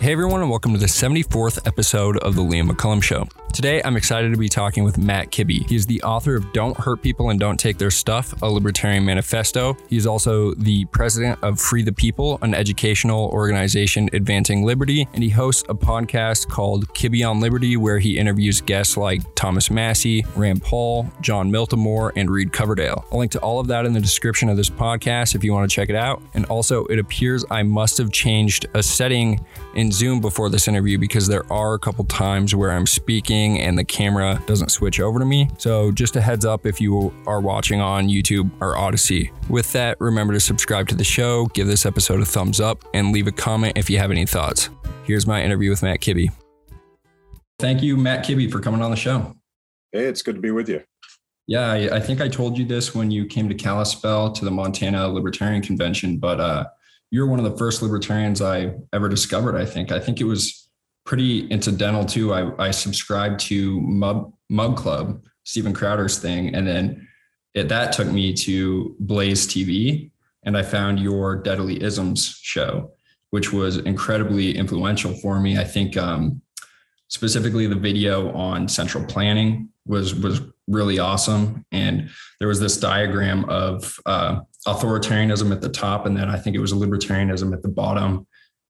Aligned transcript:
Hey 0.00 0.12
everyone, 0.12 0.42
and 0.42 0.48
welcome 0.48 0.72
to 0.74 0.78
the 0.78 0.86
74th 0.86 1.66
episode 1.66 2.18
of 2.18 2.36
the 2.36 2.42
Liam 2.42 2.70
McCullum 2.70 3.02
Show. 3.02 3.26
Today, 3.52 3.82
I'm 3.84 3.96
excited 3.96 4.30
to 4.30 4.38
be 4.38 4.48
talking 4.48 4.84
with 4.84 4.98
Matt 4.98 5.32
Kibbe. 5.32 5.68
He 5.68 5.74
is 5.74 5.84
the 5.84 6.00
author 6.02 6.36
of 6.36 6.52
Don't 6.52 6.76
Hurt 6.76 7.02
People 7.02 7.30
and 7.30 7.40
Don't 7.40 7.58
Take 7.58 7.76
Their 7.76 7.90
Stuff, 7.90 8.40
a 8.40 8.48
libertarian 8.48 9.04
manifesto. 9.04 9.76
He 9.88 9.96
is 9.96 10.06
also 10.06 10.54
the 10.54 10.84
president 10.86 11.42
of 11.42 11.58
Free 11.58 11.82
the 11.82 11.92
People, 11.92 12.38
an 12.42 12.54
educational 12.54 13.30
organization 13.30 14.08
advancing 14.12 14.62
liberty, 14.62 15.08
and 15.12 15.24
he 15.24 15.30
hosts 15.30 15.64
a 15.68 15.74
podcast 15.74 16.48
called 16.48 16.86
Kibbe 16.94 17.28
on 17.28 17.40
Liberty, 17.40 17.76
where 17.76 17.98
he 17.98 18.16
interviews 18.16 18.60
guests 18.60 18.96
like 18.96 19.22
Thomas 19.34 19.72
Massie, 19.72 20.24
Rand 20.36 20.62
Paul, 20.62 21.10
Jon 21.20 21.50
Miltimore, 21.50 22.12
and 22.14 22.30
Reed 22.30 22.52
Coverdale. 22.52 23.06
I'll 23.10 23.18
link 23.18 23.32
to 23.32 23.40
all 23.40 23.58
of 23.58 23.66
that 23.68 23.86
in 23.86 23.92
the 23.92 24.00
description 24.00 24.48
of 24.48 24.56
this 24.56 24.70
podcast 24.70 25.34
if 25.34 25.42
you 25.42 25.52
want 25.52 25.68
to 25.68 25.74
check 25.74 25.88
it 25.88 25.96
out. 25.96 26.22
And 26.34 26.44
also, 26.46 26.84
it 26.86 27.00
appears 27.00 27.44
I 27.50 27.64
must 27.64 27.98
have 27.98 28.12
changed 28.12 28.66
a 28.74 28.84
setting 28.84 29.44
in 29.74 29.90
Zoom 29.90 30.20
before 30.20 30.48
this 30.48 30.68
interview 30.68 30.96
because 30.96 31.26
there 31.26 31.50
are 31.52 31.74
a 31.74 31.78
couple 31.78 32.04
times 32.04 32.54
where 32.54 32.70
I'm 32.70 32.86
speaking 32.86 33.37
and 33.38 33.78
the 33.78 33.84
camera 33.84 34.42
doesn't 34.46 34.70
switch 34.70 35.00
over 35.00 35.18
to 35.18 35.24
me. 35.24 35.48
So, 35.58 35.92
just 35.92 36.16
a 36.16 36.20
heads 36.20 36.44
up 36.44 36.66
if 36.66 36.80
you 36.80 37.12
are 37.26 37.40
watching 37.40 37.80
on 37.80 38.08
YouTube 38.08 38.50
or 38.60 38.76
Odysee. 38.76 39.30
With 39.48 39.72
that, 39.72 40.00
remember 40.00 40.32
to 40.32 40.40
subscribe 40.40 40.88
to 40.88 40.94
the 40.94 41.04
show, 41.04 41.46
give 41.46 41.66
this 41.66 41.86
episode 41.86 42.20
a 42.20 42.24
thumbs 42.24 42.60
up, 42.60 42.84
and 42.94 43.12
leave 43.12 43.26
a 43.26 43.32
comment 43.32 43.78
if 43.78 43.88
you 43.88 43.98
have 43.98 44.10
any 44.10 44.26
thoughts. 44.26 44.70
Here's 45.04 45.26
my 45.26 45.42
interview 45.42 45.70
with 45.70 45.82
Matt 45.82 46.00
Kibbe. 46.00 46.32
Thank 47.58 47.82
you, 47.82 47.96
Matt 47.96 48.24
Kibbe, 48.24 48.50
for 48.50 48.60
coming 48.60 48.82
on 48.82 48.90
the 48.90 48.96
show. 48.96 49.34
Hey, 49.92 50.04
it's 50.04 50.22
good 50.22 50.34
to 50.34 50.40
be 50.40 50.50
with 50.50 50.68
you. 50.68 50.82
Yeah, 51.46 51.72
I, 51.72 51.96
I 51.96 52.00
think 52.00 52.20
I 52.20 52.28
told 52.28 52.58
you 52.58 52.66
this 52.66 52.94
when 52.94 53.10
you 53.10 53.24
came 53.24 53.48
to 53.48 53.54
Kalispell 53.54 54.32
to 54.32 54.44
the 54.44 54.50
Montana 54.50 55.08
Libertarian 55.08 55.62
Convention, 55.62 56.18
but 56.18 56.38
uh, 56.40 56.66
you're 57.10 57.26
one 57.26 57.38
of 57.38 57.50
the 57.50 57.56
first 57.56 57.80
libertarians 57.80 58.42
I 58.42 58.74
ever 58.92 59.08
discovered. 59.08 59.56
I 59.56 59.64
think. 59.64 59.90
I 59.90 59.98
think 59.98 60.20
it 60.20 60.24
was 60.24 60.67
pretty 61.08 61.46
incidental 61.46 62.04
too. 62.04 62.34
I, 62.34 62.66
I 62.66 62.70
subscribed 62.70 63.40
to 63.40 63.80
Mug, 63.80 64.30
Mug 64.50 64.76
Club, 64.76 65.24
Steven 65.42 65.72
Crowder's 65.72 66.18
thing, 66.18 66.54
and 66.54 66.66
then 66.66 67.08
it, 67.54 67.68
that 67.70 67.92
took 67.92 68.08
me 68.08 68.34
to 68.34 68.94
Blaze 69.00 69.46
TV, 69.46 70.10
and 70.42 70.54
I 70.54 70.62
found 70.62 71.00
your 71.00 71.34
Deadly 71.34 71.82
Isms 71.82 72.38
show, 72.42 72.92
which 73.30 73.54
was 73.54 73.78
incredibly 73.78 74.54
influential 74.54 75.14
for 75.14 75.40
me. 75.40 75.56
I 75.56 75.64
think 75.64 75.96
um, 75.96 76.42
specifically 77.08 77.66
the 77.66 77.74
video 77.74 78.30
on 78.32 78.68
central 78.68 79.02
planning 79.06 79.70
was 79.86 80.14
was 80.14 80.42
really 80.66 80.98
awesome, 80.98 81.64
and 81.72 82.10
there 82.38 82.48
was 82.48 82.60
this 82.60 82.76
diagram 82.76 83.46
of 83.46 83.98
uh, 84.04 84.40
authoritarianism 84.66 85.52
at 85.52 85.62
the 85.62 85.70
top, 85.70 86.04
and 86.04 86.14
then 86.14 86.28
I 86.28 86.38
think 86.38 86.54
it 86.54 86.60
was 86.60 86.74
libertarianism 86.74 87.54
at 87.54 87.62
the 87.62 87.70
bottom. 87.70 88.26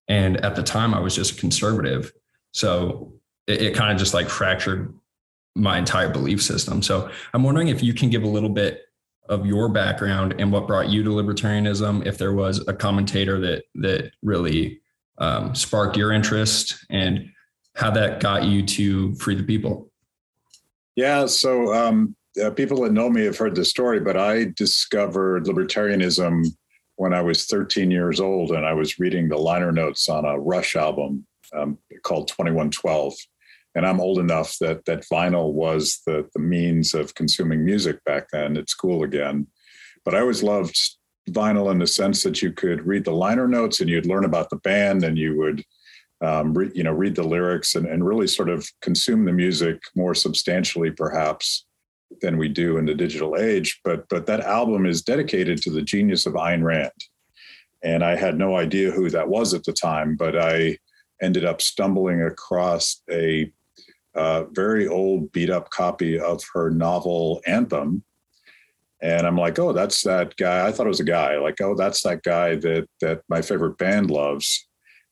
And 0.07 0.43
at 0.43 0.55
the 0.55 0.63
time, 0.63 0.95
I 0.95 1.01
was 1.01 1.15
just 1.15 1.37
conservative, 1.39 2.13
so 2.59 3.13
it, 3.47 3.63
it 3.63 3.75
kind 3.75 3.93
of 3.93 3.99
just 3.99 4.15
like 4.15 4.29
fractured 4.29 4.93
my 5.55 5.79
entire 5.79 6.09
belief 6.09 6.43
system. 6.43 6.83
So 6.83 7.11
I'm 7.33 7.43
wondering 7.43 7.69
if 7.69 7.83
you 7.83 7.95
can 7.95 8.11
give 8.11 8.23
a 8.23 8.29
little 8.29 8.49
bit 8.49 8.83
of 9.29 9.47
your 9.47 9.69
background 9.69 10.35
and 10.39 10.51
what 10.51 10.67
brought 10.67 10.89
you 10.89 11.03
to 11.05 11.11
libertarianism. 11.11 12.07
If 12.07 12.19
there 12.19 12.33
was 12.33 12.67
a 12.67 12.75
commentator 12.75 13.39
that 13.41 13.65
that 13.77 14.13
really 14.23 14.81
um, 15.19 15.55
sparked 15.55 15.97
your 15.97 16.13
interest, 16.13 16.85
and 16.91 17.31
how 17.75 17.91
that 17.91 18.21
got 18.21 18.45
you 18.45 18.65
to 18.65 19.15
free 19.17 19.35
the 19.35 19.43
people. 19.43 19.91
Yeah, 20.97 21.27
so 21.27 21.73
um, 21.75 22.17
uh, 22.43 22.51
people 22.51 22.83
that 22.83 22.93
know 22.93 23.09
me 23.09 23.25
have 23.25 23.39
heard 23.39 23.55
the 23.55 23.65
story, 23.65 24.01
but 24.01 24.17
I 24.17 24.47
discovered 24.57 25.45
libertarianism 25.45 26.47
when 26.97 27.13
I 27.15 27.23
was 27.23 27.47
13 27.47 27.91
years 27.91 28.19
old, 28.19 28.51
and 28.51 28.67
I 28.67 28.73
was 28.73 28.99
reading 28.99 29.29
the 29.29 29.37
liner 29.37 29.71
notes 29.71 30.09
on 30.09 30.25
a 30.25 30.39
Rush 30.39 30.75
album 30.75 31.27
um, 31.57 31.79
called 32.03 32.29
2112. 32.29 33.15
And 33.75 33.87
I'm 33.87 34.01
old 34.01 34.19
enough 34.19 34.57
that 34.61 34.85
that 34.87 35.05
vinyl 35.13 35.53
was 35.53 36.01
the 36.07 36.29
the 36.35 36.41
means 36.41 36.95
of 36.95 37.15
consuming 37.15 37.65
music 37.65 38.03
back 38.05 38.29
then. 38.33 38.57
at 38.57 38.71
school 38.71 39.03
again, 39.03 39.47
but 40.05 40.15
I 40.15 40.21
always 40.21 40.43
loved 40.43 40.77
vinyl 41.31 41.71
in 41.71 41.79
the 41.79 41.87
sense 41.87 42.23
that 42.23 42.43
you 42.43 42.53
could 42.53 42.87
read 42.87 43.05
the 43.05 43.13
liner 43.13 43.47
notes 43.47 43.81
and 43.81 43.91
you'd 43.91 44.07
learn 44.07 44.25
about 44.25 44.51
the 44.51 44.57
band 44.57 45.05
and 45.05 45.19
you 45.19 45.37
would 45.37 45.63
um, 46.21 46.55
re, 46.55 46.71
you 46.75 46.83
know 46.83 46.93
read 46.93 47.15
the 47.15 47.23
lyrics 47.23 47.75
and, 47.75 47.87
and 47.87 48.07
really 48.07 48.27
sort 48.27 48.49
of 48.49 48.67
consume 48.83 49.25
the 49.25 49.33
music 49.33 49.81
more 49.95 50.15
substantially 50.15 50.91
perhaps 50.91 51.67
than 52.21 52.39
we 52.39 52.49
do 52.49 52.79
in 52.79 52.87
the 52.87 52.95
digital 52.95 53.37
age. 53.37 53.81
But 53.85 54.09
but 54.09 54.27
that 54.27 54.41
album 54.41 54.87
is 54.87 55.03
dedicated 55.03 55.63
to 55.63 55.71
the 55.71 55.83
genius 55.83 56.27
of 56.27 56.35
Ayn 56.35 56.63
Rand, 56.63 56.91
and 57.83 58.05
I 58.05 58.17
had 58.17 58.39
no 58.39 58.57
idea 58.57 58.91
who 58.91 59.11
that 59.11 59.29
was 59.29 59.55
at 59.55 59.65
the 59.65 59.73
time. 59.73 60.17
But 60.17 60.37
I 60.37 60.79
ended 61.23 61.45
up 61.45 61.61
stumbling 61.61 62.23
across 62.23 63.03
a 63.11 63.51
uh, 64.15 64.45
very 64.51 64.89
old, 64.89 65.31
beat 65.33 65.51
up 65.51 65.71
copy 65.71 66.19
of 66.19 66.43
her 66.53 66.71
novel 66.71 67.41
Anthem. 67.47 68.03
And 69.01 69.27
I'm 69.27 69.37
like, 69.37 69.59
oh, 69.59 69.73
that's 69.73 70.03
that 70.03 70.37
guy. 70.37 70.67
I 70.67 70.73
thought 70.73 70.87
it 70.87 70.89
was 70.89 71.01
a 71.01 71.05
guy. 71.05 71.39
Like, 71.39 71.61
oh, 71.61 71.77
that's 71.77 72.03
that 72.03 72.23
guy 72.25 72.57
that 72.57 72.89
that 73.01 73.23
my 73.29 73.43
favorite 73.43 73.79
band 73.79 74.11
loves. 74.11 74.67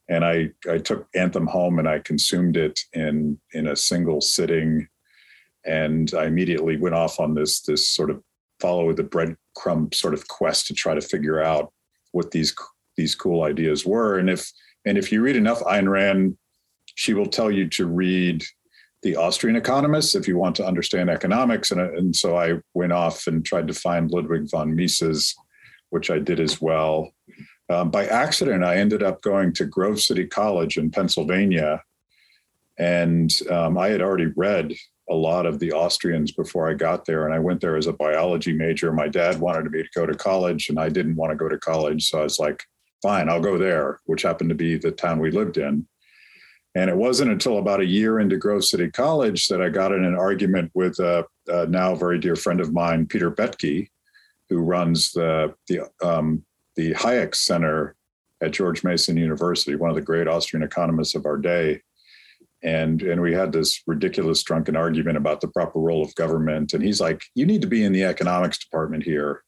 And 0.08 0.24
I 0.24 0.50
I 0.68 0.78
took 0.78 1.06
Anthem 1.14 1.46
home 1.46 1.78
and 1.78 1.88
I 1.88 2.00
consumed 2.00 2.56
it 2.56 2.80
in 2.92 3.38
in 3.52 3.68
a 3.68 3.76
single 3.76 4.20
sitting 4.20 4.88
and 5.66 6.14
I 6.14 6.26
immediately 6.26 6.76
went 6.76 6.94
off 6.94 7.20
on 7.20 7.34
this 7.34 7.60
this 7.60 7.88
sort 7.88 8.10
of 8.10 8.22
follow 8.60 8.92
the 8.92 9.04
breadcrumb 9.04 9.92
sort 9.92 10.14
of 10.14 10.26
quest 10.28 10.66
to 10.68 10.74
try 10.74 10.94
to 10.94 11.00
figure 11.00 11.42
out 11.42 11.72
what 12.12 12.30
these 12.30 12.54
these 12.96 13.14
cool 13.14 13.42
ideas 13.42 13.84
were. 13.84 14.18
And 14.18 14.30
if 14.30 14.50
and 14.86 14.96
if 14.96 15.12
you 15.12 15.20
read 15.20 15.36
enough 15.36 15.60
Ayn 15.62 15.88
Rand, 15.88 16.38
she 16.94 17.12
will 17.12 17.26
tell 17.26 17.50
you 17.50 17.68
to 17.70 17.86
read 17.86 18.42
the 19.02 19.16
Austrian 19.16 19.56
economists 19.56 20.14
if 20.14 20.26
you 20.26 20.38
want 20.38 20.56
to 20.56 20.66
understand 20.66 21.10
economics. 21.10 21.70
And, 21.70 21.80
and 21.80 22.16
so 22.16 22.36
I 22.36 22.60
went 22.72 22.92
off 22.92 23.26
and 23.26 23.44
tried 23.44 23.68
to 23.68 23.74
find 23.74 24.10
Ludwig 24.10 24.48
von 24.50 24.74
Mises, 24.74 25.34
which 25.90 26.10
I 26.10 26.18
did 26.18 26.40
as 26.40 26.60
well. 26.60 27.12
Um, 27.68 27.90
by 27.90 28.06
accident, 28.06 28.64
I 28.64 28.76
ended 28.76 29.02
up 29.02 29.20
going 29.22 29.52
to 29.54 29.66
Grove 29.66 30.00
City 30.00 30.26
College 30.26 30.78
in 30.78 30.90
Pennsylvania. 30.90 31.82
And 32.78 33.30
um, 33.50 33.76
I 33.76 33.88
had 33.88 34.02
already 34.02 34.32
read 34.36 34.72
a 35.10 35.14
lot 35.14 35.46
of 35.46 35.58
the 35.58 35.72
Austrians 35.72 36.32
before 36.32 36.70
I 36.70 36.74
got 36.74 37.04
there. 37.04 37.26
And 37.26 37.34
I 37.34 37.38
went 37.38 37.60
there 37.60 37.76
as 37.76 37.86
a 37.86 37.92
biology 37.92 38.52
major. 38.52 38.92
My 38.92 39.08
dad 39.08 39.40
wanted 39.40 39.70
me 39.70 39.82
to 39.82 39.88
go 39.94 40.06
to 40.06 40.14
college, 40.14 40.68
and 40.68 40.78
I 40.78 40.88
didn't 40.88 41.16
want 41.16 41.30
to 41.30 41.36
go 41.36 41.48
to 41.48 41.58
college. 41.58 42.08
So 42.08 42.20
I 42.20 42.24
was 42.24 42.38
like, 42.38 42.62
fine, 43.02 43.28
I'll 43.28 43.40
go 43.40 43.58
there, 43.58 44.00
which 44.06 44.22
happened 44.22 44.50
to 44.50 44.56
be 44.56 44.76
the 44.76 44.90
town 44.90 45.20
we 45.20 45.30
lived 45.30 45.58
in. 45.58 45.86
And 46.74 46.90
it 46.90 46.96
wasn't 46.96 47.30
until 47.30 47.58
about 47.58 47.80
a 47.80 47.86
year 47.86 48.20
into 48.20 48.36
Grove 48.36 48.64
City 48.64 48.90
College 48.90 49.48
that 49.48 49.62
I 49.62 49.70
got 49.70 49.92
in 49.92 50.04
an 50.04 50.14
argument 50.14 50.70
with 50.74 50.98
a, 50.98 51.24
a 51.48 51.66
now 51.66 51.94
very 51.94 52.18
dear 52.18 52.36
friend 52.36 52.60
of 52.60 52.72
mine, 52.72 53.06
Peter 53.06 53.30
Boettke, 53.30 53.88
who 54.50 54.58
runs 54.58 55.12
the 55.12 55.54
the 55.68 55.88
um, 56.02 56.44
the 56.76 56.92
Hayek 56.92 57.34
Center 57.34 57.96
at 58.42 58.52
George 58.52 58.84
Mason 58.84 59.16
University, 59.16 59.74
one 59.74 59.88
of 59.88 59.96
the 59.96 60.02
great 60.02 60.28
Austrian 60.28 60.62
economists 60.62 61.14
of 61.14 61.24
our 61.24 61.38
day. 61.38 61.80
And 62.62 63.00
and 63.00 63.22
we 63.22 63.32
had 63.32 63.52
this 63.52 63.82
ridiculous 63.86 64.42
drunken 64.42 64.76
argument 64.76 65.16
about 65.16 65.40
the 65.40 65.48
proper 65.48 65.78
role 65.78 66.02
of 66.02 66.14
government. 66.14 66.74
And 66.74 66.82
he's 66.82 67.00
like 67.00 67.22
you 67.34 67.46
need 67.46 67.62
to 67.62 67.68
be 67.68 67.84
in 67.84 67.92
the 67.92 68.04
economics 68.04 68.58
department 68.58 69.02
here. 69.02 69.42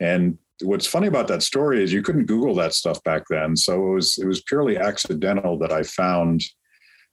And 0.00 0.38
what's 0.62 0.86
funny 0.86 1.06
about 1.06 1.28
that 1.28 1.42
story 1.42 1.82
is 1.82 1.92
you 1.92 2.02
couldn't 2.02 2.26
google 2.26 2.54
that 2.56 2.74
stuff 2.74 3.02
back 3.04 3.24
then. 3.30 3.56
So 3.56 3.74
it 3.74 3.94
was 3.94 4.18
it 4.18 4.26
was 4.26 4.42
purely 4.42 4.76
accidental 4.76 5.58
that 5.58 5.72
i 5.72 5.82
found 5.82 6.42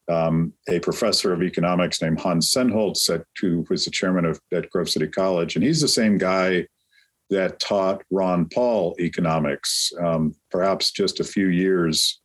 um, 0.08 0.54
a 0.70 0.80
professor 0.80 1.34
of 1.34 1.42
economics 1.42 2.02
named 2.02 2.20
hans 2.20 2.52
sennholz 2.52 3.10
at, 3.10 3.24
who 3.40 3.66
was 3.70 3.86
the 3.86 3.92
chairman 3.92 4.26
of 4.26 4.40
at 4.54 4.70
grove 4.70 4.90
city 4.90 5.08
college. 5.08 5.56
And 5.56 5.64
he's 5.64 5.82
the 5.82 5.88
same 5.88 6.18
guy 6.18 6.68
that 7.30 7.60
taught 7.60 8.04
ron 8.12 8.48
paul 8.50 8.96
economics 9.00 9.92
um, 10.00 10.36
perhaps 10.52 10.92
just 10.92 11.20
a 11.20 11.24
few 11.24 11.48
years 11.48 12.22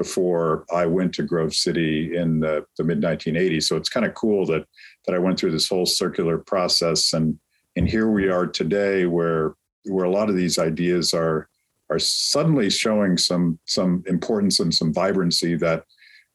before 0.00 0.64
I 0.72 0.86
went 0.86 1.12
to 1.16 1.22
Grove 1.22 1.52
City 1.52 2.16
in 2.16 2.40
the, 2.40 2.64
the 2.78 2.84
mid 2.84 3.02
1980s. 3.02 3.64
So 3.64 3.76
it's 3.76 3.90
kind 3.90 4.06
of 4.06 4.14
cool 4.14 4.46
that 4.46 4.64
that 5.04 5.14
I 5.14 5.18
went 5.18 5.38
through 5.38 5.50
this 5.50 5.68
whole 5.68 5.84
circular 5.84 6.38
process, 6.38 7.12
and 7.12 7.38
and 7.76 7.86
here 7.86 8.10
we 8.10 8.30
are 8.30 8.46
today, 8.46 9.04
where 9.04 9.54
where 9.84 10.04
a 10.04 10.10
lot 10.10 10.28
of 10.28 10.36
these 10.36 10.58
ideas 10.58 11.14
are 11.14 11.48
are 11.90 11.98
suddenly 11.98 12.70
showing 12.70 13.18
some 13.18 13.58
some 13.66 14.02
importance 14.06 14.60
and 14.60 14.72
some 14.72 14.94
vibrancy 14.94 15.56
that 15.56 15.84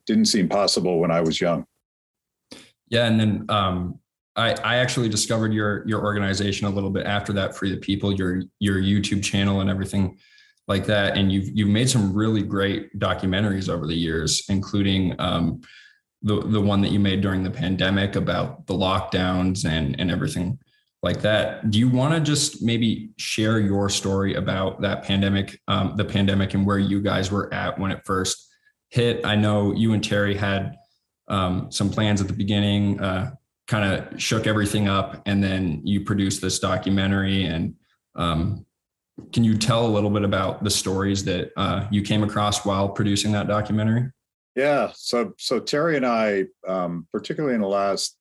didn't 0.06 0.25
seem 0.25 0.50
possible 0.50 1.00
when 1.00 1.12
I 1.12 1.21
was 1.21 1.39
young. 1.42 1.65
Yeah, 2.89 3.06
and 3.06 3.19
then 3.19 3.45
um, 3.50 4.00
I, 4.36 4.53
I 4.63 4.75
actually 4.77 5.09
discovered 5.09 5.53
your 5.53 5.88
your 5.88 6.03
organization 6.03 6.68
a 6.68 6.69
little 6.69 6.89
bit 6.89 7.06
after 7.06 7.33
that, 7.33 7.56
Free 7.56 7.71
the 7.71 7.77
People, 7.77 8.13
your 8.13 8.44
your 8.59 8.77
YouTube 8.77 9.24
channel 9.24 9.62
and 9.62 9.69
everything 9.69 10.18
like 10.68 10.86
that. 10.86 11.18
And 11.18 11.31
you've 11.31 11.50
you've 11.57 11.69
made 11.69 11.89
some 11.89 12.13
really 12.13 12.44
great 12.44 12.98
documentaries 13.00 13.69
over 13.69 13.88
the 13.88 13.95
years, 13.95 14.44
including 14.50 15.15
um, 15.19 15.62
the 16.21 16.41
the 16.41 16.62
one 16.62 16.81
that 16.81 16.91
you 16.91 17.00
made 17.00 17.21
during 17.21 17.44
the 17.44 17.51
pandemic 17.51 18.15
about 18.15 18.68
the 18.68 18.74
lockdowns 18.74 19.65
and 19.65 20.00
and 20.00 20.12
everything 20.12 20.59
like 21.05 21.21
that. 21.21 21.69
Do 21.69 21.77
you 21.77 21.87
want 21.87 22.15
to 22.15 22.19
just 22.19 22.63
maybe 22.63 23.11
share 23.17 23.59
your 23.59 23.89
story 23.89 24.33
about 24.33 24.81
that 24.81 25.03
pandemic, 25.03 25.61
um, 25.67 25.95
the 25.95 26.03
pandemic, 26.03 26.55
and 26.55 26.65
where 26.65 26.79
you 26.79 26.99
guys 26.99 27.31
were 27.31 27.53
at 27.53 27.79
when 27.79 27.91
it 27.91 28.03
first 28.03 28.49
hit. 28.89 29.23
I 29.23 29.35
know 29.35 29.71
you 29.71 29.93
and 29.93 30.03
Terry 30.03 30.35
had 30.35 30.75
um, 31.27 31.71
some 31.71 31.91
plans 31.91 32.21
at 32.21 32.27
the 32.27 32.33
beginning, 32.33 32.99
uh, 32.99 33.35
kind 33.67 33.93
of 33.93 34.19
shook 34.19 34.47
everything 34.47 34.87
up, 34.87 35.21
and 35.27 35.43
then 35.43 35.81
you 35.83 36.01
produced 36.01 36.41
this 36.41 36.57
documentary. 36.57 37.45
And 37.45 37.75
um, 38.15 38.65
can 39.31 39.43
you 39.43 39.55
tell 39.57 39.85
a 39.85 39.91
little 39.95 40.09
bit 40.09 40.23
about 40.23 40.63
the 40.63 40.71
stories 40.71 41.23
that 41.25 41.51
uh, 41.55 41.87
you 41.91 42.01
came 42.01 42.23
across 42.23 42.65
while 42.65 42.89
producing 42.89 43.31
that 43.33 43.47
documentary? 43.47 44.09
Yeah. 44.55 44.91
So 44.95 45.33
so 45.37 45.59
Terry 45.59 45.97
and 45.97 46.05
I, 46.05 46.45
um, 46.67 47.05
particularly 47.11 47.53
in 47.53 47.61
the 47.61 47.67
last 47.67 48.17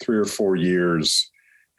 three 0.00 0.18
or 0.18 0.26
four 0.26 0.56
years, 0.56 1.30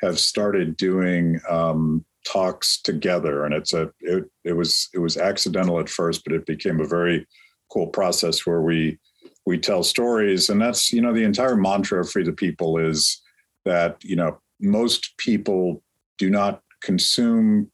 have 0.02 0.20
started 0.20 0.78
doing 0.78 1.40
um, 1.50 2.06
talks 2.26 2.82
together, 2.82 3.46
and 3.46 3.54
it's 3.54 3.74
a 3.74 3.92
it, 4.02 4.26
it 4.44 4.54
was 4.54 4.90
it 4.94 5.00
was 5.00 5.18
accidental 5.18 5.80
at 5.80 5.90
first, 5.90 6.24
but 6.24 6.34
it 6.34 6.46
became 6.46 6.80
a 6.80 6.88
very 6.88 7.26
cool 7.72 7.88
process 7.88 8.46
where 8.46 8.62
we 8.62 9.00
we 9.46 9.58
tell 9.58 9.84
stories, 9.84 10.50
and 10.50 10.62
that's 10.62 10.92
you 10.92 11.02
know 11.02 11.14
the 11.14 11.24
entire 11.24 11.56
mantra 11.56 12.02
of 12.02 12.10
Free 12.10 12.24
the 12.24 12.34
People 12.34 12.78
is 12.78 13.22
that 13.64 13.98
you 14.04 14.16
know 14.16 14.40
most 14.60 15.18
people 15.18 15.84
do 16.18 16.30
not 16.30 16.62
consume 16.82 17.70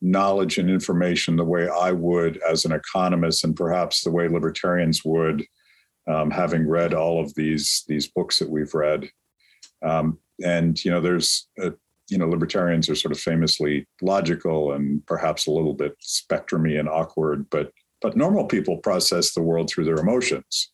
knowledge 0.00 0.58
and 0.58 0.68
information 0.68 1.36
the 1.36 1.44
way 1.44 1.68
I 1.68 1.92
would 1.92 2.40
as 2.48 2.64
an 2.64 2.72
economist, 2.72 3.44
and 3.44 3.54
perhaps 3.54 4.02
the 4.02 4.10
way 4.10 4.28
libertarians 4.28 5.04
would, 5.04 5.44
um, 6.08 6.30
having 6.30 6.66
read 6.66 6.94
all 6.94 7.20
of 7.20 7.34
these 7.34 7.84
these 7.88 8.08
books 8.08 8.38
that 8.38 8.50
we've 8.50 8.74
read. 8.74 9.08
Um, 9.82 10.18
and 10.42 10.82
you 10.84 10.90
know, 10.90 11.00
there's 11.00 11.48
a, 11.58 11.72
you 12.08 12.18
know, 12.18 12.28
libertarians 12.28 12.88
are 12.88 12.94
sort 12.94 13.12
of 13.12 13.20
famously 13.20 13.86
logical 14.00 14.72
and 14.72 15.04
perhaps 15.06 15.46
a 15.46 15.50
little 15.50 15.74
bit 15.74 15.94
spectrumy 16.00 16.78
and 16.78 16.88
awkward, 16.88 17.48
but 17.50 17.72
but 18.00 18.16
normal 18.16 18.44
people 18.46 18.78
process 18.78 19.32
the 19.32 19.42
world 19.42 19.70
through 19.70 19.84
their 19.84 19.96
emotions. 19.96 20.70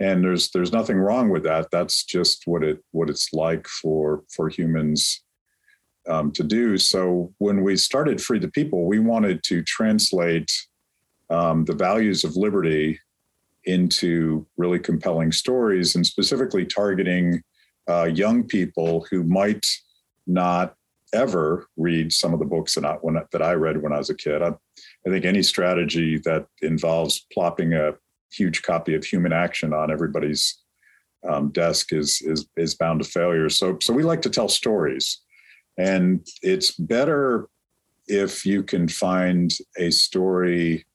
And 0.00 0.22
there's 0.22 0.50
there's 0.50 0.72
nothing 0.72 0.98
wrong 0.98 1.30
with 1.30 1.42
that. 1.44 1.70
That's 1.72 2.04
just 2.04 2.42
what 2.46 2.62
it 2.62 2.78
what 2.92 3.10
it's 3.10 3.32
like 3.32 3.66
for 3.66 4.22
for 4.28 4.48
humans 4.48 5.22
um, 6.08 6.30
to 6.32 6.42
do. 6.42 6.78
So 6.78 7.34
when 7.38 7.62
we 7.62 7.76
started 7.76 8.20
Free 8.20 8.38
the 8.38 8.50
People, 8.50 8.86
we 8.86 8.98
wanted 8.98 9.42
to 9.44 9.62
translate 9.62 10.50
um, 11.30 11.64
the 11.64 11.74
values 11.74 12.24
of 12.24 12.36
liberty 12.36 12.98
into 13.64 14.46
really 14.56 14.78
compelling 14.78 15.32
stories 15.32 15.94
and 15.94 16.06
specifically 16.06 16.64
targeting 16.64 17.42
uh, 17.88 18.04
young 18.04 18.44
people 18.44 19.06
who 19.10 19.24
might 19.24 19.66
not 20.26 20.74
ever 21.14 21.66
read 21.76 22.12
some 22.12 22.34
of 22.34 22.38
the 22.38 22.44
books 22.44 22.74
that 22.74 22.84
I, 22.84 22.94
when, 23.00 23.20
that 23.32 23.42
I 23.42 23.52
read 23.54 23.82
when 23.82 23.92
I 23.92 23.98
was 23.98 24.10
a 24.10 24.14
kid. 24.14 24.42
I, 24.42 24.48
I 25.06 25.10
think 25.10 25.24
any 25.24 25.42
strategy 25.42 26.18
that 26.18 26.46
involves 26.60 27.26
plopping 27.32 27.72
a 27.72 27.94
huge 28.30 28.62
copy 28.62 28.94
of 28.94 29.04
Human 29.04 29.32
Action 29.32 29.72
on 29.72 29.90
everybody's 29.90 30.62
um, 31.28 31.50
desk 31.50 31.92
is 31.92 32.22
is 32.22 32.46
is 32.56 32.74
bound 32.74 33.02
to 33.02 33.08
failure. 33.08 33.48
So 33.48 33.76
so 33.80 33.92
we 33.92 34.04
like 34.04 34.22
to 34.22 34.30
tell 34.30 34.48
stories, 34.48 35.20
and 35.76 36.24
it's 36.42 36.72
better 36.72 37.48
if 38.06 38.46
you 38.46 38.62
can 38.62 38.86
find 38.88 39.50
a 39.76 39.90
story 39.90 40.86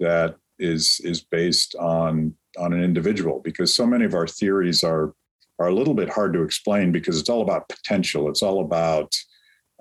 that 0.00 0.36
is 0.58 1.00
is 1.02 1.22
based 1.22 1.74
on 1.76 2.34
on 2.58 2.72
an 2.72 2.82
individual 2.82 3.40
because 3.42 3.74
so 3.74 3.86
many 3.86 4.04
of 4.04 4.14
our 4.14 4.26
theories 4.26 4.84
are 4.84 5.14
are 5.58 5.68
a 5.68 5.74
little 5.74 5.94
bit 5.94 6.08
hard 6.08 6.32
to 6.34 6.42
explain 6.42 6.92
because 6.92 7.18
it's 7.18 7.28
all 7.28 7.42
about 7.42 7.68
potential. 7.68 8.28
It's 8.28 8.42
all 8.42 8.60
about 8.60 9.14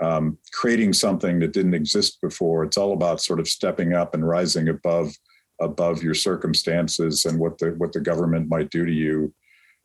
um, 0.01 0.37
creating 0.51 0.93
something 0.93 1.39
that 1.39 1.53
didn't 1.53 1.73
exist 1.73 2.19
before. 2.21 2.63
It's 2.63 2.77
all 2.77 2.93
about 2.93 3.21
sort 3.21 3.39
of 3.39 3.47
stepping 3.47 3.93
up 3.93 4.13
and 4.13 4.27
rising 4.27 4.69
above 4.69 5.13
above 5.61 6.01
your 6.01 6.15
circumstances 6.15 7.25
and 7.25 7.39
what 7.39 7.57
the 7.57 7.71
what 7.77 7.93
the 7.93 8.01
government 8.01 8.49
might 8.49 8.69
do 8.69 8.85
to 8.85 8.91
you 8.91 9.33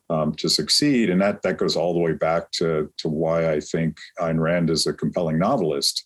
um, 0.09 0.33
to 0.35 0.49
succeed. 0.49 1.09
And 1.09 1.21
that 1.21 1.41
that 1.43 1.57
goes 1.57 1.75
all 1.75 1.93
the 1.93 1.99
way 1.99 2.13
back 2.13 2.51
to 2.53 2.91
to 2.97 3.07
why 3.07 3.51
I 3.51 3.59
think 3.59 3.97
Ayn 4.19 4.39
Rand 4.39 4.69
is 4.69 4.87
a 4.87 4.93
compelling 4.93 5.37
novelist. 5.37 6.05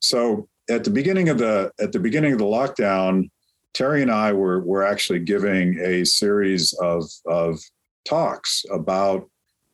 So 0.00 0.48
at 0.70 0.84
the 0.84 0.90
beginning 0.90 1.28
of 1.28 1.38
the 1.38 1.72
at 1.80 1.92
the 1.92 2.00
beginning 2.00 2.32
of 2.32 2.38
the 2.38 2.44
lockdown, 2.44 3.30
Terry 3.74 4.02
and 4.02 4.10
I 4.10 4.32
were 4.32 4.60
were 4.60 4.84
actually 4.84 5.20
giving 5.20 5.78
a 5.80 6.04
series 6.04 6.72
of 6.74 7.04
of 7.26 7.60
talks 8.08 8.64
about 8.70 9.28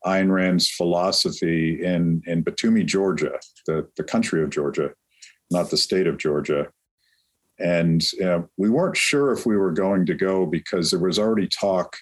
Ayn 0.05 0.31
Rand's 0.31 0.71
philosophy 0.71 1.83
in, 1.83 2.23
in 2.27 2.45
Batumi, 2.45 2.85
Georgia, 2.85 3.39
the, 3.67 3.89
the 3.97 4.05
country 4.05 4.43
of 4.43 4.51
Georgia, 4.51 4.91
not 5.51 5.71
the 5.71 5.77
state 5.77 6.07
of 6.07 6.19
Georgia. 6.19 6.69
And 7.59 8.05
we 8.57 8.69
weren't 8.69 8.97
sure 8.97 9.33
if 9.33 9.47
we 9.47 9.57
were 9.57 9.73
going 9.73 10.07
to 10.07 10.15
go 10.15 10.45
because 10.45 10.91
there 10.91 11.01
was 11.01 11.19
already 11.19 11.49
talk 11.49 11.97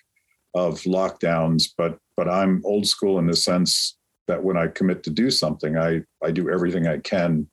of 0.54 0.80
lockdowns, 0.82 1.64
but 1.76 1.98
but 2.16 2.28
I'm 2.28 2.62
old 2.64 2.86
school 2.86 3.18
in 3.18 3.26
the 3.26 3.36
sense 3.36 3.96
that 4.28 4.42
when 4.42 4.56
I 4.56 4.66
commit 4.68 5.02
to 5.04 5.10
do 5.10 5.30
something, 5.30 5.76
I, 5.76 6.02
I 6.22 6.30
do 6.30 6.50
everything 6.50 6.86
I 6.86 6.98
can 6.98 7.48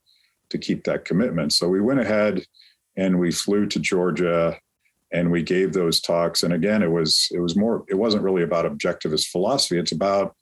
to 0.49 0.57
keep 0.57 0.83
that 0.83 1.05
commitment. 1.05 1.53
So 1.53 1.67
we 1.67 1.81
went 1.81 1.99
ahead 1.99 2.43
and 2.97 3.19
we 3.19 3.31
flew 3.31 3.67
to 3.67 3.79
Georgia 3.79 4.59
and 5.11 5.31
we 5.31 5.41
gave 5.41 5.73
those 5.73 5.99
talks 5.99 6.43
and 6.43 6.53
again 6.53 6.83
it 6.83 6.91
was 6.91 7.27
it 7.31 7.39
was 7.39 7.55
more 7.55 7.83
it 7.89 7.95
wasn't 7.95 8.23
really 8.23 8.43
about 8.43 8.65
objectivist 8.65 9.27
philosophy 9.27 9.77
it's 9.77 9.91
about 9.91 10.35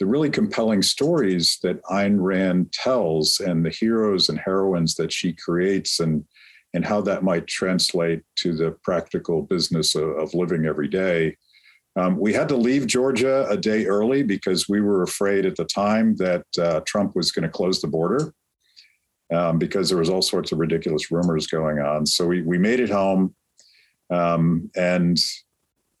the 0.00 0.06
really 0.06 0.30
compelling 0.30 0.80
stories 0.80 1.58
that 1.62 1.82
Ayn 1.84 2.16
Rand 2.18 2.72
tells 2.72 3.38
and 3.38 3.64
the 3.64 3.70
heroes 3.70 4.30
and 4.30 4.38
heroines 4.38 4.94
that 4.94 5.12
she 5.12 5.34
creates 5.34 6.00
and 6.00 6.24
and 6.72 6.84
how 6.84 7.00
that 7.02 7.22
might 7.22 7.46
translate 7.46 8.22
to 8.36 8.54
the 8.54 8.70
practical 8.82 9.42
business 9.42 9.94
of, 9.94 10.08
of 10.16 10.34
living 10.34 10.66
every 10.66 10.88
day. 10.88 11.36
Um, 11.96 12.16
we 12.16 12.32
had 12.32 12.48
to 12.48 12.56
leave 12.56 12.86
Georgia 12.86 13.46
a 13.48 13.56
day 13.56 13.86
early 13.86 14.22
because 14.22 14.68
we 14.68 14.80
were 14.80 15.02
afraid 15.02 15.44
at 15.44 15.56
the 15.56 15.64
time 15.64 16.14
that 16.16 16.44
uh, 16.58 16.80
Trump 16.86 17.16
was 17.16 17.32
going 17.32 17.42
to 17.42 17.48
close 17.48 17.80
the 17.80 17.88
border 17.88 18.32
um, 19.34 19.58
because 19.58 19.88
there 19.88 19.98
was 19.98 20.08
all 20.08 20.22
sorts 20.22 20.52
of 20.52 20.58
ridiculous 20.58 21.10
rumors 21.10 21.48
going 21.48 21.80
on. 21.80 22.06
So 22.06 22.26
we, 22.26 22.42
we 22.42 22.58
made 22.58 22.78
it 22.78 22.90
home. 22.90 23.34
Um, 24.10 24.70
and 24.76 25.18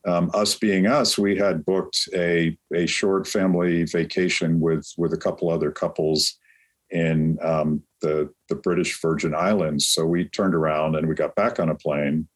um, 0.06 0.30
us 0.34 0.56
being 0.56 0.86
us, 0.86 1.18
we 1.18 1.36
had 1.36 1.64
booked 1.64 2.08
a, 2.14 2.56
a 2.74 2.86
short 2.86 3.26
family 3.26 3.84
vacation 3.84 4.60
with, 4.60 4.90
with 4.96 5.12
a 5.12 5.18
couple 5.18 5.50
other 5.50 5.70
couples 5.70 6.38
in 6.90 7.38
um, 7.42 7.82
the, 8.00 8.32
the 8.48 8.54
British 8.54 9.00
Virgin 9.00 9.34
Islands. 9.34 9.86
So 9.86 10.04
we 10.04 10.24
turned 10.24 10.54
around 10.54 10.96
and 10.96 11.08
we 11.08 11.14
got 11.14 11.34
back 11.34 11.60
on 11.60 11.68
a 11.68 11.74
plane 11.74 12.26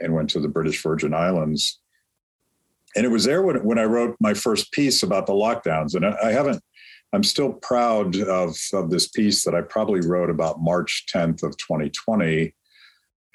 and 0.00 0.14
went 0.14 0.30
to 0.30 0.40
the 0.40 0.48
British 0.48 0.82
Virgin 0.82 1.12
Islands. 1.12 1.80
And 2.96 3.04
it 3.04 3.10
was 3.10 3.24
there 3.24 3.42
when, 3.42 3.64
when 3.64 3.78
I 3.78 3.84
wrote 3.84 4.16
my 4.20 4.32
first 4.32 4.72
piece 4.72 5.02
about 5.02 5.26
the 5.26 5.32
lockdowns. 5.32 5.94
And 5.94 6.06
I, 6.06 6.16
I 6.24 6.32
haven't, 6.32 6.62
I'm 7.12 7.24
still 7.24 7.52
proud 7.52 8.16
of, 8.16 8.56
of 8.72 8.90
this 8.90 9.08
piece 9.08 9.44
that 9.44 9.54
I 9.54 9.62
probably 9.62 10.00
wrote 10.00 10.30
about 10.30 10.60
March 10.60 11.04
10th 11.12 11.42
of 11.42 11.56
2020 11.56 12.54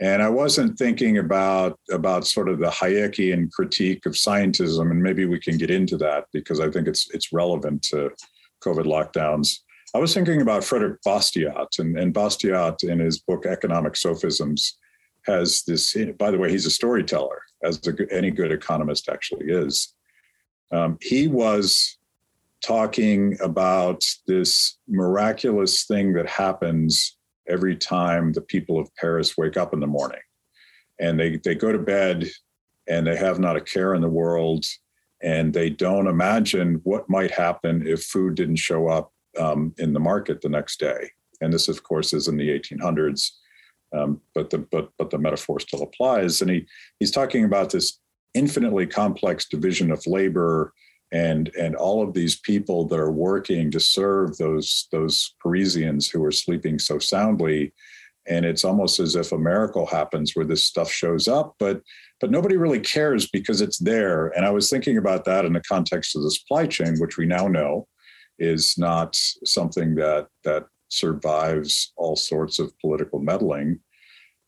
and 0.03 0.21
I 0.21 0.27
wasn't 0.27 0.77
thinking 0.77 1.17
about 1.17 1.79
about 1.89 2.27
sort 2.27 2.49
of 2.49 2.59
the 2.59 2.67
Hayekian 2.67 3.49
critique 3.53 4.05
of 4.05 4.13
scientism, 4.13 4.91
and 4.91 5.01
maybe 5.01 5.25
we 5.25 5.39
can 5.39 5.57
get 5.57 5.71
into 5.71 5.95
that 5.97 6.25
because 6.33 6.59
I 6.59 6.69
think 6.69 6.89
it's 6.89 7.09
it's 7.11 7.31
relevant 7.31 7.83
to 7.83 8.11
COVID 8.65 8.83
lockdowns. 8.83 9.59
I 9.95 9.99
was 9.99 10.13
thinking 10.13 10.41
about 10.41 10.65
Frederick 10.65 11.01
Bastiat, 11.07 11.79
and, 11.79 11.97
and 11.97 12.13
Bastiat 12.13 12.83
in 12.83 12.99
his 12.99 13.19
book 13.19 13.45
Economic 13.45 13.93
Sophisms 13.93 14.73
has 15.25 15.63
this. 15.63 15.95
By 16.17 16.31
the 16.31 16.37
way, 16.37 16.51
he's 16.51 16.65
a 16.65 16.71
storyteller, 16.71 17.41
as 17.63 17.79
a, 17.87 17.93
any 18.13 18.29
good 18.29 18.51
economist 18.51 19.07
actually 19.07 19.45
is. 19.45 19.93
Um, 20.73 20.97
he 20.99 21.29
was 21.29 21.97
talking 22.61 23.37
about 23.41 24.03
this 24.27 24.79
miraculous 24.89 25.85
thing 25.85 26.11
that 26.13 26.27
happens 26.27 27.15
every 27.47 27.75
time 27.75 28.33
the 28.33 28.41
people 28.41 28.79
of 28.79 28.93
Paris 28.95 29.37
wake 29.37 29.57
up 29.57 29.73
in 29.73 29.79
the 29.79 29.87
morning. 29.87 30.21
And 30.99 31.19
they, 31.19 31.37
they 31.37 31.55
go 31.55 31.71
to 31.71 31.79
bed 31.79 32.29
and 32.87 33.07
they 33.07 33.15
have 33.15 33.39
not 33.39 33.57
a 33.57 33.61
care 33.61 33.93
in 33.93 34.01
the 34.01 34.09
world. 34.09 34.65
And 35.21 35.53
they 35.53 35.69
don't 35.69 36.07
imagine 36.07 36.81
what 36.83 37.09
might 37.09 37.31
happen 37.31 37.87
if 37.87 38.03
food 38.03 38.35
didn't 38.35 38.57
show 38.57 38.87
up 38.87 39.11
um, 39.39 39.73
in 39.77 39.93
the 39.93 39.99
market 39.99 40.41
the 40.41 40.49
next 40.49 40.79
day. 40.79 41.11
And 41.41 41.51
this, 41.51 41.67
of 41.67 41.83
course, 41.83 42.13
is 42.13 42.27
in 42.27 42.37
the 42.37 42.49
1800s. 42.49 43.31
Um, 43.95 44.21
but 44.33 44.49
the 44.49 44.57
but 44.57 44.89
but 44.97 45.11
the 45.11 45.19
metaphor 45.19 45.59
still 45.59 45.83
applies. 45.83 46.41
And 46.41 46.49
he 46.49 46.65
he's 46.99 47.11
talking 47.11 47.45
about 47.45 47.69
this 47.69 47.99
infinitely 48.33 48.87
complex 48.87 49.47
division 49.47 49.91
of 49.91 50.05
labor 50.07 50.73
and 51.13 51.51
and 51.55 51.75
all 51.75 52.01
of 52.01 52.13
these 52.13 52.39
people 52.39 52.87
that 52.87 52.99
are 52.99 53.11
working 53.11 53.69
to 53.71 53.79
serve 53.79 54.35
those 54.37 54.87
those 54.91 55.35
Parisians 55.39 56.09
who 56.09 56.21
are 56.25 56.31
sleeping 56.31 56.79
so 56.79 56.99
soundly. 56.99 57.71
And 58.25 58.45
it's 58.45 58.63
almost 58.63 58.99
as 58.99 59.15
if 59.15 59.31
a 59.31 59.37
miracle 59.37 59.85
happens 59.85 60.31
where 60.33 60.45
this 60.45 60.65
stuff 60.65 60.91
shows 60.91 61.27
up 61.27 61.55
but 61.59 61.81
but 62.19 62.31
nobody 62.31 62.57
really 62.57 62.79
cares 62.79 63.29
because 63.29 63.61
it's 63.61 63.77
there. 63.77 64.27
And 64.29 64.45
i 64.45 64.49
was 64.49 64.69
thinking 64.69 64.97
about 64.97 65.23
that 65.25 65.45
in 65.45 65.53
the 65.53 65.61
context 65.61 66.15
of 66.15 66.23
the 66.23 66.31
supply 66.31 66.65
chain 66.65 66.97
which 66.97 67.17
we 67.17 67.25
now 67.27 67.47
know 67.47 67.87
is 68.39 68.75
not 68.77 69.15
something 69.45 69.95
that 69.95 70.27
that 70.43 70.65
survives 70.89 71.93
all 71.95 72.15
sorts 72.15 72.57
of 72.57 72.77
political 72.79 73.19
meddling. 73.19 73.79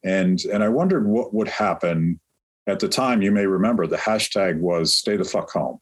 And 0.04 0.44
and 0.46 0.64
i 0.64 0.70
wondered 0.70 1.08
what 1.08 1.34
would 1.34 1.48
happen. 1.48 2.20
At 2.68 2.80
the 2.80 2.90
time, 2.90 3.22
you 3.22 3.32
may 3.32 3.46
remember 3.46 3.86
the 3.86 3.96
hashtag 3.96 4.60
was 4.60 4.96
stay 4.96 5.18
the 5.18 5.24
fuck 5.24 5.52
home. 5.52 5.80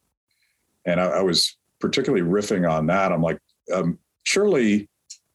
And 0.85 0.99
I, 0.99 1.05
I 1.05 1.21
was 1.21 1.57
particularly 1.79 2.23
riffing 2.23 2.69
on 2.69 2.87
that. 2.87 3.11
I'm 3.11 3.21
like, 3.21 3.39
um, 3.73 3.97
surely 4.23 4.89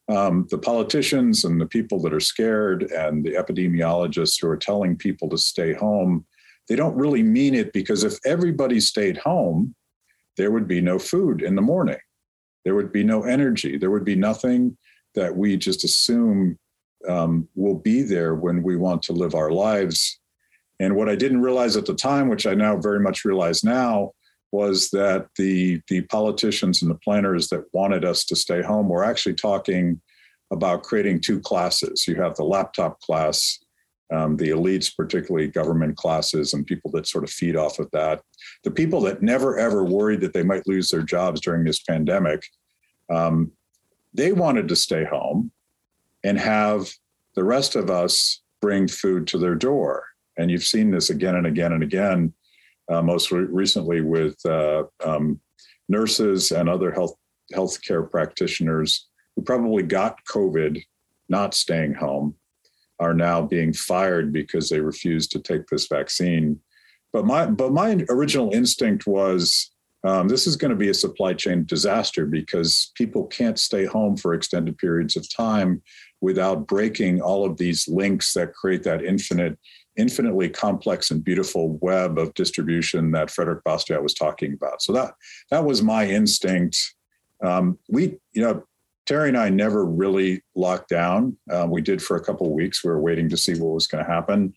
um, 0.08 0.46
the 0.50 0.58
politicians 0.58 1.44
and 1.44 1.60
the 1.60 1.66
people 1.66 2.00
that 2.00 2.14
are 2.14 2.20
scared 2.20 2.84
and 2.84 3.24
the 3.24 3.32
epidemiologists 3.32 4.40
who 4.40 4.48
are 4.48 4.56
telling 4.56 4.96
people 4.96 5.28
to 5.28 5.38
stay 5.38 5.74
home, 5.74 6.24
they 6.68 6.76
don't 6.76 6.96
really 6.96 7.22
mean 7.22 7.54
it 7.54 7.72
because 7.72 8.04
if 8.04 8.18
everybody 8.24 8.80
stayed 8.80 9.18
home, 9.18 9.74
there 10.36 10.50
would 10.50 10.68
be 10.68 10.80
no 10.80 10.98
food 10.98 11.42
in 11.42 11.54
the 11.54 11.62
morning. 11.62 11.98
There 12.64 12.74
would 12.74 12.92
be 12.92 13.04
no 13.04 13.22
energy. 13.22 13.76
There 13.76 13.90
would 13.90 14.04
be 14.04 14.16
nothing 14.16 14.76
that 15.14 15.36
we 15.36 15.56
just 15.56 15.84
assume 15.84 16.58
um, 17.08 17.48
will 17.54 17.74
be 17.74 18.02
there 18.02 18.34
when 18.34 18.62
we 18.62 18.76
want 18.76 19.02
to 19.02 19.12
live 19.12 19.34
our 19.34 19.50
lives. 19.50 20.20
And 20.80 20.96
what 20.96 21.08
I 21.08 21.16
didn't 21.16 21.42
realize 21.42 21.76
at 21.76 21.86
the 21.86 21.94
time, 21.94 22.28
which 22.28 22.46
I 22.46 22.54
now 22.54 22.76
very 22.76 23.00
much 23.00 23.24
realize 23.24 23.64
now, 23.64 24.12
was 24.52 24.90
that 24.90 25.28
the 25.36 25.80
the 25.88 26.02
politicians 26.02 26.82
and 26.82 26.90
the 26.90 26.98
planners 27.04 27.48
that 27.48 27.64
wanted 27.72 28.04
us 28.04 28.24
to 28.24 28.36
stay 28.36 28.62
home 28.62 28.88
were 28.88 29.04
actually 29.04 29.34
talking 29.34 30.00
about 30.50 30.82
creating 30.82 31.20
two 31.20 31.40
classes. 31.40 32.06
You 32.08 32.16
have 32.16 32.34
the 32.36 32.44
laptop 32.44 33.00
class, 33.00 33.58
um, 34.12 34.36
the 34.36 34.48
elites, 34.48 34.94
particularly 34.94 35.48
government 35.48 35.96
classes, 35.96 36.54
and 36.54 36.66
people 36.66 36.90
that 36.92 37.06
sort 37.06 37.24
of 37.24 37.30
feed 37.30 37.56
off 37.56 37.78
of 37.78 37.90
that. 37.92 38.22
The 38.64 38.70
people 38.70 39.00
that 39.02 39.22
never 39.22 39.58
ever 39.58 39.84
worried 39.84 40.20
that 40.22 40.32
they 40.32 40.42
might 40.42 40.66
lose 40.66 40.88
their 40.88 41.02
jobs 41.02 41.40
during 41.40 41.64
this 41.64 41.82
pandemic, 41.82 42.42
um, 43.10 43.52
they 44.14 44.32
wanted 44.32 44.68
to 44.68 44.76
stay 44.76 45.04
home 45.04 45.52
and 46.24 46.38
have 46.38 46.90
the 47.34 47.44
rest 47.44 47.76
of 47.76 47.90
us 47.90 48.40
bring 48.60 48.88
food 48.88 49.26
to 49.28 49.38
their 49.38 49.54
door. 49.54 50.04
And 50.36 50.50
you've 50.50 50.64
seen 50.64 50.90
this 50.90 51.10
again 51.10 51.36
and 51.36 51.46
again 51.46 51.72
and 51.72 51.82
again, 51.82 52.32
uh, 52.90 53.02
most 53.02 53.30
re- 53.30 53.44
recently 53.44 54.00
with 54.00 54.36
uh, 54.46 54.84
um, 55.04 55.40
nurses 55.88 56.52
and 56.52 56.68
other 56.68 56.90
health 56.92 57.14
healthcare 57.54 58.08
practitioners 58.08 59.08
who 59.34 59.42
probably 59.42 59.82
got 59.82 60.22
COVID, 60.24 60.82
not 61.28 61.54
staying 61.54 61.94
home, 61.94 62.34
are 63.00 63.14
now 63.14 63.40
being 63.40 63.72
fired 63.72 64.32
because 64.32 64.68
they 64.68 64.80
refused 64.80 65.32
to 65.32 65.38
take 65.38 65.66
this 65.66 65.86
vaccine. 65.86 66.60
But 67.12 67.24
my 67.24 67.46
but 67.46 67.72
my 67.72 68.04
original 68.10 68.52
instinct 68.52 69.06
was 69.06 69.70
um, 70.04 70.28
this 70.28 70.46
is 70.46 70.56
going 70.56 70.70
to 70.70 70.76
be 70.76 70.90
a 70.90 70.94
supply 70.94 71.34
chain 71.34 71.64
disaster 71.64 72.24
because 72.24 72.92
people 72.94 73.26
can't 73.26 73.58
stay 73.58 73.84
home 73.84 74.16
for 74.16 74.34
extended 74.34 74.78
periods 74.78 75.16
of 75.16 75.26
time 75.34 75.82
without 76.20 76.66
breaking 76.66 77.20
all 77.20 77.44
of 77.44 77.56
these 77.56 77.88
links 77.88 78.32
that 78.34 78.54
create 78.54 78.82
that 78.84 79.04
infinite, 79.04 79.58
infinitely 79.98 80.48
complex 80.48 81.10
and 81.10 81.22
beautiful 81.22 81.76
web 81.82 82.18
of 82.18 82.32
distribution 82.34 83.10
that 83.10 83.30
Frederick 83.30 83.64
Bastiat 83.64 84.02
was 84.02 84.14
talking 84.14 84.54
about. 84.54 84.80
So 84.80 84.92
that 84.92 85.14
that 85.50 85.64
was 85.64 85.82
my 85.82 86.08
instinct. 86.08 86.78
Um, 87.44 87.78
we, 87.90 88.18
you 88.32 88.40
know, 88.40 88.64
Terry 89.06 89.28
and 89.28 89.36
I 89.36 89.48
never 89.48 89.84
really 89.84 90.42
locked 90.54 90.88
down. 90.88 91.36
Uh, 91.50 91.66
we 91.68 91.82
did 91.82 92.00
for 92.02 92.16
a 92.16 92.24
couple 92.24 92.46
of 92.46 92.52
weeks. 92.52 92.82
We 92.82 92.90
were 92.90 93.00
waiting 93.00 93.28
to 93.30 93.36
see 93.36 93.58
what 93.58 93.74
was 93.74 93.86
going 93.86 94.04
to 94.04 94.10
happen. 94.10 94.54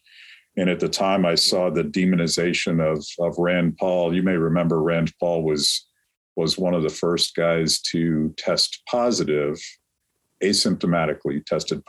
And 0.58 0.70
at 0.70 0.80
the 0.80 0.90
time, 0.90 1.26
I 1.26 1.36
saw 1.36 1.70
the 1.70 1.84
demonization 1.84 2.80
of 2.82 3.06
of 3.20 3.38
Rand 3.38 3.78
Paul. 3.78 4.14
You 4.14 4.24
may 4.24 4.38
remember 4.38 4.82
Rand 4.82 5.12
Paul 5.20 5.44
was 5.44 5.88
was 6.36 6.58
one 6.58 6.74
of 6.74 6.84
the 6.84 6.90
first 6.90 7.36
guys 7.36 7.82
to 7.82 8.34
test 8.38 8.82
positive, 8.90 9.60
asymptomatically 10.44 11.46
tested. 11.46 11.82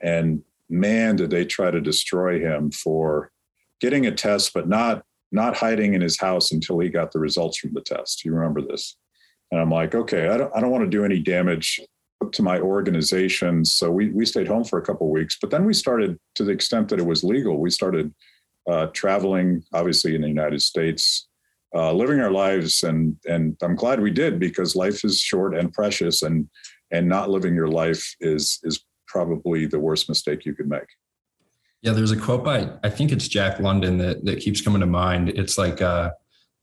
And 0.00 0.42
man, 0.68 1.16
did 1.16 1.30
they 1.30 1.44
try 1.44 1.70
to 1.70 1.80
destroy 1.80 2.40
him 2.40 2.70
for 2.70 3.30
getting 3.80 4.06
a 4.06 4.12
test, 4.12 4.52
but 4.54 4.68
not 4.68 5.04
not 5.32 5.56
hiding 5.56 5.94
in 5.94 6.00
his 6.00 6.18
house 6.18 6.52
until 6.52 6.78
he 6.78 6.88
got 6.88 7.10
the 7.10 7.18
results 7.18 7.58
from 7.58 7.72
the 7.74 7.80
test. 7.80 8.24
You 8.24 8.32
remember 8.32 8.62
this? 8.62 8.96
And 9.50 9.60
I'm 9.60 9.70
like, 9.70 9.94
okay, 9.94 10.28
I 10.28 10.36
don't 10.36 10.52
I 10.54 10.60
don't 10.60 10.70
want 10.70 10.84
to 10.84 10.90
do 10.90 11.04
any 11.04 11.18
damage 11.18 11.80
to 12.32 12.42
my 12.42 12.58
organization. 12.60 13.64
So 13.64 13.90
we, 13.90 14.10
we 14.10 14.24
stayed 14.24 14.48
home 14.48 14.64
for 14.64 14.78
a 14.78 14.82
couple 14.82 15.10
weeks, 15.10 15.36
but 15.40 15.50
then 15.50 15.64
we 15.64 15.74
started 15.74 16.18
to 16.36 16.44
the 16.44 16.52
extent 16.52 16.88
that 16.88 16.98
it 16.98 17.06
was 17.06 17.24
legal, 17.24 17.58
we 17.58 17.70
started 17.70 18.14
uh, 18.70 18.86
traveling, 18.94 19.62
obviously 19.74 20.14
in 20.14 20.22
the 20.22 20.28
United 20.28 20.62
States, 20.62 21.28
uh, 21.74 21.92
living 21.92 22.20
our 22.20 22.30
lives. 22.30 22.82
And, 22.82 23.16
and 23.26 23.56
I'm 23.62 23.76
glad 23.76 24.00
we 24.00 24.10
did 24.10 24.38
because 24.38 24.76
life 24.76 25.04
is 25.04 25.20
short 25.20 25.56
and 25.56 25.72
precious 25.72 26.22
and, 26.22 26.48
and 26.90 27.08
not 27.08 27.30
living 27.30 27.54
your 27.54 27.68
life 27.68 28.14
is, 28.20 28.60
is 28.62 28.84
probably 29.14 29.64
the 29.66 29.78
worst 29.78 30.08
mistake 30.08 30.44
you 30.44 30.54
could 30.54 30.68
make. 30.68 30.88
Yeah, 31.82 31.92
there's 31.92 32.10
a 32.10 32.16
quote 32.16 32.44
by 32.44 32.68
I 32.82 32.90
think 32.90 33.12
it's 33.12 33.28
Jack 33.28 33.60
London 33.60 33.96
that 33.98 34.24
that 34.24 34.40
keeps 34.40 34.60
coming 34.60 34.80
to 34.80 34.86
mind. 34.86 35.28
It's 35.28 35.56
like 35.56 35.80
uh, 35.80 36.10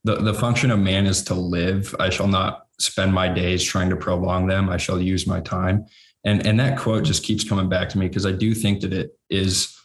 the 0.04 0.16
the 0.16 0.34
function 0.34 0.70
of 0.70 0.78
man 0.78 1.06
is 1.06 1.22
to 1.24 1.34
live. 1.34 1.94
I 1.98 2.10
shall 2.10 2.28
not 2.28 2.66
spend 2.78 3.14
my 3.14 3.28
days 3.28 3.64
trying 3.64 3.88
to 3.88 3.96
prolong 3.96 4.46
them. 4.48 4.68
I 4.68 4.76
shall 4.76 5.00
use 5.00 5.26
my 5.26 5.40
time. 5.40 5.86
And, 6.24 6.46
and 6.46 6.58
that 6.60 6.78
quote 6.78 7.04
just 7.04 7.24
keeps 7.24 7.44
coming 7.48 7.68
back 7.68 7.88
to 7.90 7.98
me 7.98 8.08
because 8.08 8.26
I 8.26 8.32
do 8.32 8.54
think 8.54 8.80
that 8.82 8.92
it 8.92 9.16
is 9.30 9.76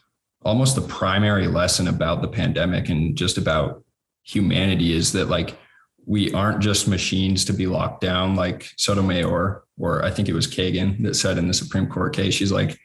almost 0.43 0.75
the 0.75 0.81
primary 0.81 1.47
lesson 1.47 1.87
about 1.87 2.21
the 2.21 2.27
pandemic 2.27 2.89
and 2.89 3.15
just 3.15 3.37
about 3.37 3.83
humanity 4.23 4.93
is 4.93 5.11
that 5.13 5.29
like 5.29 5.57
we 6.07 6.31
aren't 6.31 6.61
just 6.61 6.87
machines 6.87 7.43
to 7.45 7.53
be 7.53 7.67
locked 7.67 7.99
down 7.99 8.33
like 8.33 8.71
Sotomayor, 8.77 9.63
or 9.77 10.05
I 10.05 10.09
think 10.09 10.29
it 10.29 10.33
was 10.33 10.47
Kagan 10.47 11.03
that 11.03 11.15
said 11.15 11.37
in 11.37 11.49
the 11.49 11.53
Supreme 11.53 11.87
Court 11.87 12.15
case, 12.15 12.33
she's 12.33 12.51
like, 12.51 12.79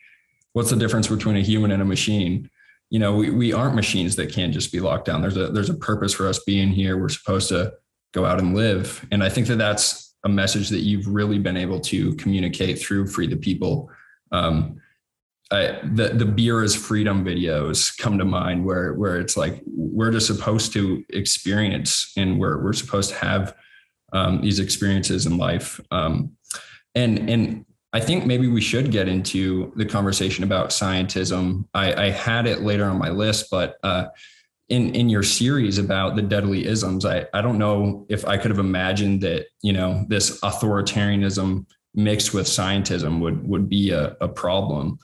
what's 0.54 0.70
the 0.70 0.76
difference 0.76 1.06
between 1.06 1.36
a 1.36 1.40
human 1.40 1.70
and 1.70 1.80
a 1.80 1.84
machine? 1.84 2.50
You 2.90 2.98
know, 2.98 3.14
we, 3.14 3.30
we 3.30 3.52
aren't 3.52 3.76
machines 3.76 4.16
that 4.16 4.32
can't 4.32 4.52
just 4.52 4.72
be 4.72 4.80
locked 4.80 5.04
down. 5.04 5.22
There's 5.22 5.36
a 5.36 5.48
there's 5.48 5.70
a 5.70 5.74
purpose 5.74 6.12
for 6.12 6.26
us 6.26 6.40
being 6.40 6.70
here. 6.70 6.98
We're 6.98 7.08
supposed 7.08 7.48
to 7.50 7.72
go 8.12 8.26
out 8.26 8.40
and 8.40 8.54
live. 8.56 9.06
And 9.12 9.22
I 9.22 9.28
think 9.28 9.46
that 9.46 9.56
that's 9.56 10.14
a 10.24 10.28
message 10.28 10.68
that 10.70 10.80
you've 10.80 11.06
really 11.06 11.38
been 11.38 11.56
able 11.56 11.80
to 11.80 12.14
communicate 12.16 12.80
through 12.80 13.06
Free 13.06 13.28
the 13.28 13.36
People. 13.36 13.88
Um, 14.32 14.80
I, 15.52 15.80
the 15.82 16.08
the 16.14 16.24
beer 16.24 16.62
is 16.62 16.74
freedom 16.74 17.24
videos 17.24 17.96
come 17.96 18.18
to 18.18 18.24
mind 18.24 18.64
where 18.64 18.94
where 18.94 19.20
it's 19.20 19.36
like 19.36 19.62
we're 19.66 20.10
just 20.10 20.26
supposed 20.26 20.72
to 20.72 21.04
experience 21.10 22.12
and 22.16 22.40
we're 22.40 22.62
we're 22.62 22.72
supposed 22.72 23.10
to 23.10 23.16
have 23.16 23.54
um, 24.12 24.40
these 24.40 24.58
experiences 24.58 25.26
in 25.26 25.36
life 25.36 25.80
um, 25.90 26.32
and 26.94 27.30
and 27.30 27.64
I 27.94 28.00
think 28.00 28.24
maybe 28.24 28.48
we 28.48 28.62
should 28.62 28.90
get 28.90 29.06
into 29.06 29.70
the 29.76 29.84
conversation 29.84 30.44
about 30.44 30.70
scientism. 30.70 31.66
I, 31.74 32.06
I 32.06 32.08
had 32.08 32.46
it 32.46 32.62
later 32.62 32.86
on 32.86 32.98
my 32.98 33.10
list, 33.10 33.50
but 33.50 33.76
uh, 33.82 34.06
in 34.72 34.94
in 34.94 35.10
your 35.10 35.22
series 35.22 35.76
about 35.76 36.16
the 36.16 36.22
deadly 36.22 36.66
isms 36.66 37.04
i 37.04 37.26
i 37.34 37.42
don't 37.42 37.58
know 37.58 38.06
if 38.08 38.24
i 38.26 38.38
could 38.38 38.50
have 38.50 38.58
imagined 38.58 39.20
that 39.20 39.46
you 39.60 39.72
know 39.72 40.04
this 40.08 40.40
authoritarianism 40.40 41.66
mixed 41.94 42.32
with 42.32 42.46
scientism 42.46 43.20
would 43.20 43.46
would 43.46 43.68
be 43.68 43.90
a, 43.90 44.16
a 44.20 44.28
problem 44.28 44.98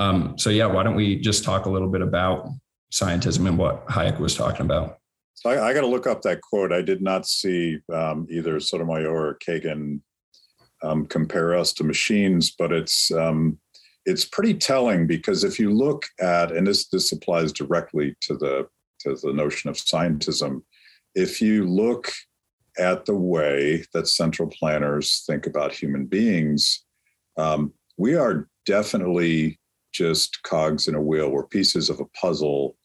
um, 0.00 0.36
so 0.38 0.50
yeah 0.50 0.66
why 0.66 0.82
don't 0.82 0.96
we 0.96 1.16
just 1.16 1.44
talk 1.44 1.66
a 1.66 1.70
little 1.70 1.88
bit 1.88 2.02
about 2.02 2.48
scientism 2.92 3.46
and 3.46 3.58
what 3.58 3.86
hayek 3.86 4.18
was 4.18 4.34
talking 4.34 4.62
about 4.62 4.98
so 5.34 5.50
I, 5.50 5.68
I 5.68 5.74
got 5.74 5.82
to 5.82 5.86
look 5.86 6.06
up 6.06 6.22
that 6.22 6.40
quote 6.40 6.72
i 6.72 6.82
did 6.82 7.02
not 7.02 7.26
see 7.26 7.78
um, 7.92 8.26
either 8.30 8.58
sotomayor 8.60 9.10
or 9.10 9.38
kagan 9.46 10.00
um, 10.82 11.06
compare 11.06 11.54
us 11.54 11.72
to 11.74 11.84
machines 11.84 12.50
but 12.50 12.72
it's 12.72 13.10
um, 13.12 13.58
it's 14.06 14.24
pretty 14.24 14.54
telling 14.54 15.06
because 15.06 15.44
if 15.44 15.58
you 15.58 15.70
look 15.70 16.06
at 16.20 16.50
and 16.50 16.66
this 16.66 16.88
this 16.88 17.12
applies 17.12 17.52
directly 17.52 18.16
to 18.22 18.34
the 18.34 18.66
to 19.00 19.16
the 19.16 19.32
notion 19.32 19.68
of 19.68 19.76
scientism. 19.76 20.62
If 21.14 21.40
you 21.40 21.66
look 21.66 22.12
at 22.78 23.04
the 23.04 23.16
way 23.16 23.84
that 23.92 24.06
central 24.06 24.48
planners 24.48 25.24
think 25.26 25.46
about 25.46 25.72
human 25.72 26.06
beings, 26.06 26.84
um, 27.36 27.72
we 27.96 28.14
are 28.14 28.48
definitely 28.64 29.58
just 29.92 30.42
cogs 30.42 30.88
in 30.88 30.94
a 30.94 31.02
wheel. 31.02 31.30
We're 31.30 31.46
pieces 31.46 31.90
of 31.90 32.00
a 32.00 32.06
puzzle. 32.18 32.76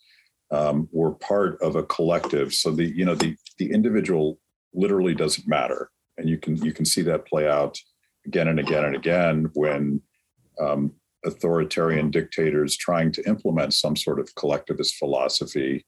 Um, 0.51 0.88
we're 0.91 1.13
part 1.13 1.62
of 1.62 1.75
a 1.75 1.83
collective. 1.83 2.53
So 2.53 2.71
the 2.71 2.85
you 2.85 3.05
know 3.05 3.15
the 3.15 3.35
the 3.57 3.71
individual 3.71 4.39
literally 4.74 5.15
doesn't 5.15 5.47
matter, 5.47 5.89
and 6.17 6.29
you 6.29 6.38
can 6.38 6.55
you 6.63 6.74
can 6.74 6.85
see 6.85 7.01
that 7.03 7.25
play 7.27 7.47
out 7.47 7.79
again 8.25 8.47
and 8.47 8.59
again 8.59 8.85
and 8.85 8.95
again 8.95 9.50
when 9.53 10.01
um, 10.59 10.91
authoritarian 11.25 12.12
dictators 12.12 12.77
trying 12.77 13.12
to 13.12 13.27
implement 13.27 13.74
some 13.74 13.95
sort 13.95 14.19
of 14.19 14.33
collectivist 14.35 14.95
philosophy 14.95 15.85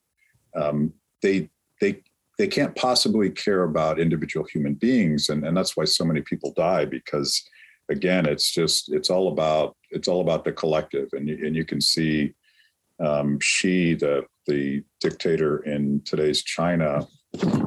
um, 0.56 0.94
they 1.22 1.50
they 1.80 2.02
they 2.38 2.48
can't 2.48 2.76
possibly 2.76 3.30
care 3.30 3.64
about 3.64 4.00
individual 4.00 4.46
human 4.52 4.74
beings 4.74 5.30
and, 5.30 5.46
and 5.46 5.56
that's 5.56 5.78
why 5.78 5.86
so 5.86 6.04
many 6.04 6.22
people 6.22 6.54
die 6.56 6.86
because 6.86 7.44
again 7.90 8.26
it's 8.26 8.52
just 8.52 8.92
it's 8.92 9.10
all 9.10 9.32
about 9.32 9.76
it's 9.92 10.08
all 10.08 10.22
about 10.22 10.44
the 10.44 10.52
collective 10.52 11.10
and 11.14 11.28
you, 11.28 11.46
and 11.46 11.56
you 11.56 11.66
can 11.66 11.82
see 11.82 12.34
um, 13.00 13.40
Xi 13.40 13.94
the 13.94 14.26
the 14.48 14.84
dictator 15.00 15.60
in 15.64 16.02
today's 16.06 16.44
China 16.44 17.08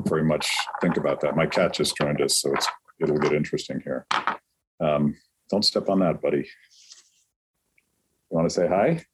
very 0.07 0.25
much 0.25 0.51
think 0.81 0.97
about 0.97 1.21
that 1.21 1.37
my 1.37 1.47
cat 1.47 1.75
just 1.75 1.97
joined 1.97 2.21
us 2.21 2.39
so 2.39 2.53
it's 2.53 2.69
it'll 3.01 3.19
get 3.19 3.33
interesting 3.33 3.81
here 3.85 4.07
um, 4.81 5.17
don't 5.51 5.65
step 5.65 5.89
on 5.89 6.01
that 6.01 6.21
buddy 6.21 6.39
you 6.39 8.31
want 8.31 8.49
to 8.49 8.55
say 8.55 8.67
hi 8.67 9.05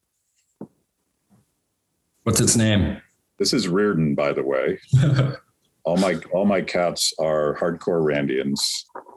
what's 2.22 2.40
its 2.40 2.56
name 2.56 3.00
This 3.38 3.52
is 3.52 3.66
Rearden, 3.66 4.16
by 4.16 4.32
the 4.32 4.42
way. 4.42 4.78
all 5.84 5.98
my 5.98 6.18
all 6.32 6.46
my 6.46 6.62
cats 6.62 7.12
are 7.18 7.56
hardcore 7.60 8.02
Randians, 8.02 8.60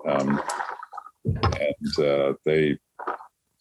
um, 0.07 0.41
and 1.25 2.05
uh, 2.05 2.33
they. 2.45 2.77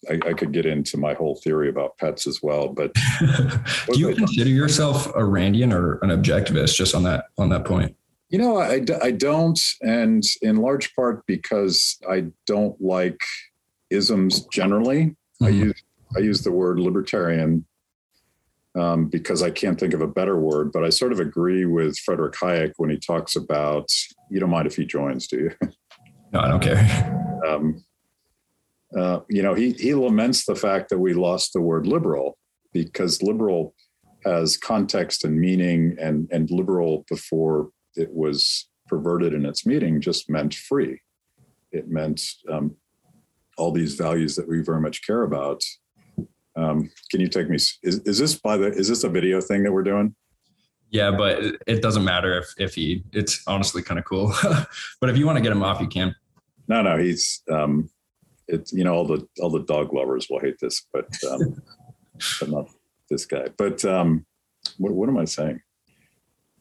I, 0.09 0.13
I, 0.25 0.33
could 0.33 0.53
get 0.53 0.65
into 0.65 0.97
my 0.97 1.13
whole 1.13 1.35
theory 1.35 1.67
about 1.67 1.97
pets 1.97 2.25
as 2.25 2.41
well, 2.41 2.69
but 2.69 2.93
do 3.91 3.99
you 3.99 4.15
consider 4.15 4.49
yourself 4.49 5.07
a 5.07 5.21
Randian 5.21 5.73
or 5.73 5.99
an 6.03 6.09
objectivist? 6.09 6.75
Just 6.75 6.95
on 6.95 7.03
that 7.03 7.25
on 7.37 7.49
that 7.49 7.65
point. 7.65 7.95
You 8.29 8.37
know, 8.37 8.57
I, 8.59 8.85
I 9.01 9.11
don't, 9.11 9.59
and 9.81 10.23
in 10.41 10.57
large 10.57 10.95
part 10.95 11.25
because 11.25 11.97
I 12.09 12.27
don't 12.45 12.79
like 12.79 13.21
isms 13.89 14.45
generally. 14.47 15.15
Mm-hmm. 15.41 15.45
I 15.45 15.49
use 15.49 15.83
I 16.15 16.19
use 16.19 16.41
the 16.43 16.51
word 16.51 16.79
libertarian 16.79 17.65
um, 18.75 19.07
because 19.07 19.41
I 19.41 19.51
can't 19.51 19.79
think 19.79 19.93
of 19.93 20.01
a 20.01 20.07
better 20.07 20.39
word, 20.39 20.71
but 20.71 20.83
I 20.83 20.89
sort 20.89 21.11
of 21.11 21.19
agree 21.19 21.65
with 21.65 21.97
Frederick 21.99 22.33
Hayek 22.35 22.73
when 22.77 22.89
he 22.89 22.97
talks 22.97 23.35
about. 23.35 23.89
You 24.29 24.39
don't 24.39 24.49
mind 24.49 24.67
if 24.67 24.75
he 24.75 24.85
joins, 24.85 25.27
do 25.27 25.37
you? 25.37 25.51
No, 26.31 26.41
I 26.41 26.47
don't 26.47 26.61
care. 26.61 27.41
Um, 27.47 27.83
uh, 28.97 29.19
you 29.29 29.41
know, 29.41 29.53
he 29.53 29.73
he 29.73 29.93
laments 29.93 30.45
the 30.45 30.55
fact 30.55 30.89
that 30.89 30.99
we 30.99 31.13
lost 31.13 31.53
the 31.53 31.61
word 31.61 31.85
liberal 31.85 32.37
because 32.73 33.21
liberal 33.21 33.75
has 34.25 34.57
context 34.57 35.23
and 35.23 35.39
meaning, 35.39 35.95
and 35.99 36.27
and 36.31 36.49
liberal 36.49 37.05
before 37.07 37.69
it 37.95 38.13
was 38.13 38.67
perverted 38.87 39.33
in 39.33 39.45
its 39.45 39.65
meaning 39.65 40.01
just 40.01 40.29
meant 40.29 40.55
free. 40.55 41.01
It 41.71 41.87
meant 41.87 42.21
um, 42.51 42.75
all 43.57 43.71
these 43.71 43.93
values 43.93 44.35
that 44.35 44.47
we 44.47 44.61
very 44.63 44.81
much 44.81 45.05
care 45.05 45.21
about. 45.21 45.63
Um, 46.55 46.89
can 47.11 47.21
you 47.21 47.27
take 47.27 47.47
me? 47.47 47.55
Is, 47.55 47.77
is 47.83 48.17
this 48.17 48.35
by 48.35 48.57
the? 48.57 48.67
Is 48.67 48.87
this 48.87 49.03
a 49.03 49.09
video 49.09 49.39
thing 49.39 49.63
that 49.63 49.71
we're 49.71 49.83
doing? 49.83 50.15
Yeah, 50.89 51.11
but 51.11 51.43
it 51.67 51.83
doesn't 51.83 52.03
matter 52.03 52.39
if 52.39 52.47
if 52.57 52.73
he. 52.73 53.03
It's 53.13 53.43
honestly 53.45 53.83
kind 53.83 53.99
of 53.99 54.05
cool. 54.05 54.33
but 54.99 55.09
if 55.11 55.17
you 55.17 55.27
want 55.27 55.37
to 55.37 55.43
get 55.43 55.51
him 55.51 55.61
off, 55.61 55.79
you 55.79 55.87
can. 55.87 56.15
No, 56.67 56.81
no, 56.81 56.97
he's. 56.97 57.43
Um, 57.51 57.89
it's 58.49 58.73
you 58.73 58.83
know 58.83 58.93
all 58.93 59.05
the 59.05 59.25
all 59.39 59.49
the 59.49 59.63
dog 59.63 59.93
lovers 59.93 60.27
will 60.29 60.39
hate 60.39 60.57
this, 60.59 60.85
but 60.91 61.07
um, 61.29 61.61
but 62.39 62.49
not 62.49 62.69
this 63.09 63.25
guy. 63.25 63.47
But 63.57 63.85
um, 63.85 64.25
what 64.77 64.93
what 64.93 65.09
am 65.09 65.17
I 65.17 65.25
saying? 65.25 65.61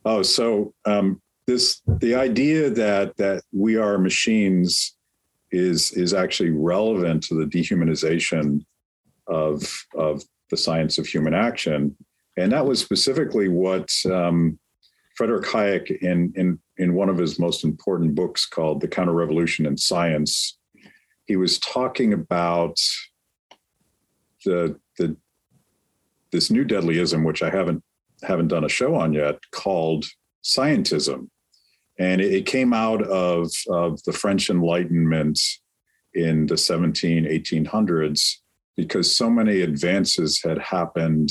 Oh, 0.04 0.22
so 0.22 0.74
um, 0.84 1.20
this 1.46 1.82
the 1.86 2.14
idea 2.14 2.70
that 2.70 3.16
that 3.16 3.42
we 3.52 3.76
are 3.76 3.98
machines 3.98 4.96
is 5.50 5.92
is 5.92 6.14
actually 6.14 6.50
relevant 6.50 7.22
to 7.24 7.34
the 7.34 7.46
dehumanization 7.46 8.64
of 9.26 9.62
of 9.94 10.22
the 10.50 10.56
science 10.56 10.98
of 10.98 11.06
human 11.06 11.34
action, 11.34 11.96
and 12.36 12.52
that 12.52 12.66
was 12.66 12.80
specifically 12.80 13.48
what 13.48 13.90
um, 14.06 14.58
Frederick 15.16 15.46
Hayek 15.46 15.90
in 16.02 16.32
in 16.36 16.58
in 16.76 16.94
one 16.94 17.08
of 17.08 17.18
his 17.18 17.38
most 17.38 17.64
important 17.64 18.14
books 18.14 18.46
called 18.46 18.80
The 18.80 18.88
Counter 18.88 19.12
Revolution 19.12 19.66
in 19.66 19.76
Science, 19.76 20.57
he 21.28 21.36
was 21.36 21.60
talking 21.60 22.12
about 22.12 22.80
the 24.44 24.80
the 24.96 25.16
this 26.32 26.50
new 26.50 26.64
deadlyism, 26.64 27.24
which 27.24 27.42
I 27.42 27.50
haven't 27.50 27.84
haven't 28.22 28.48
done 28.48 28.64
a 28.64 28.68
show 28.68 28.96
on 28.96 29.12
yet, 29.12 29.38
called 29.52 30.06
scientism. 30.42 31.28
And 32.00 32.20
it, 32.20 32.46
came 32.46 32.72
out 32.72 33.02
of, 33.02 33.50
of 33.68 34.00
the 34.04 34.12
French 34.12 34.50
Enlightenment 34.50 35.38
in 36.14 36.46
the 36.46 36.56
17, 36.56 37.24
1800s 37.24 38.36
because 38.76 39.14
so 39.14 39.28
many 39.28 39.62
advances 39.62 40.40
had 40.40 40.58
happened 40.58 41.30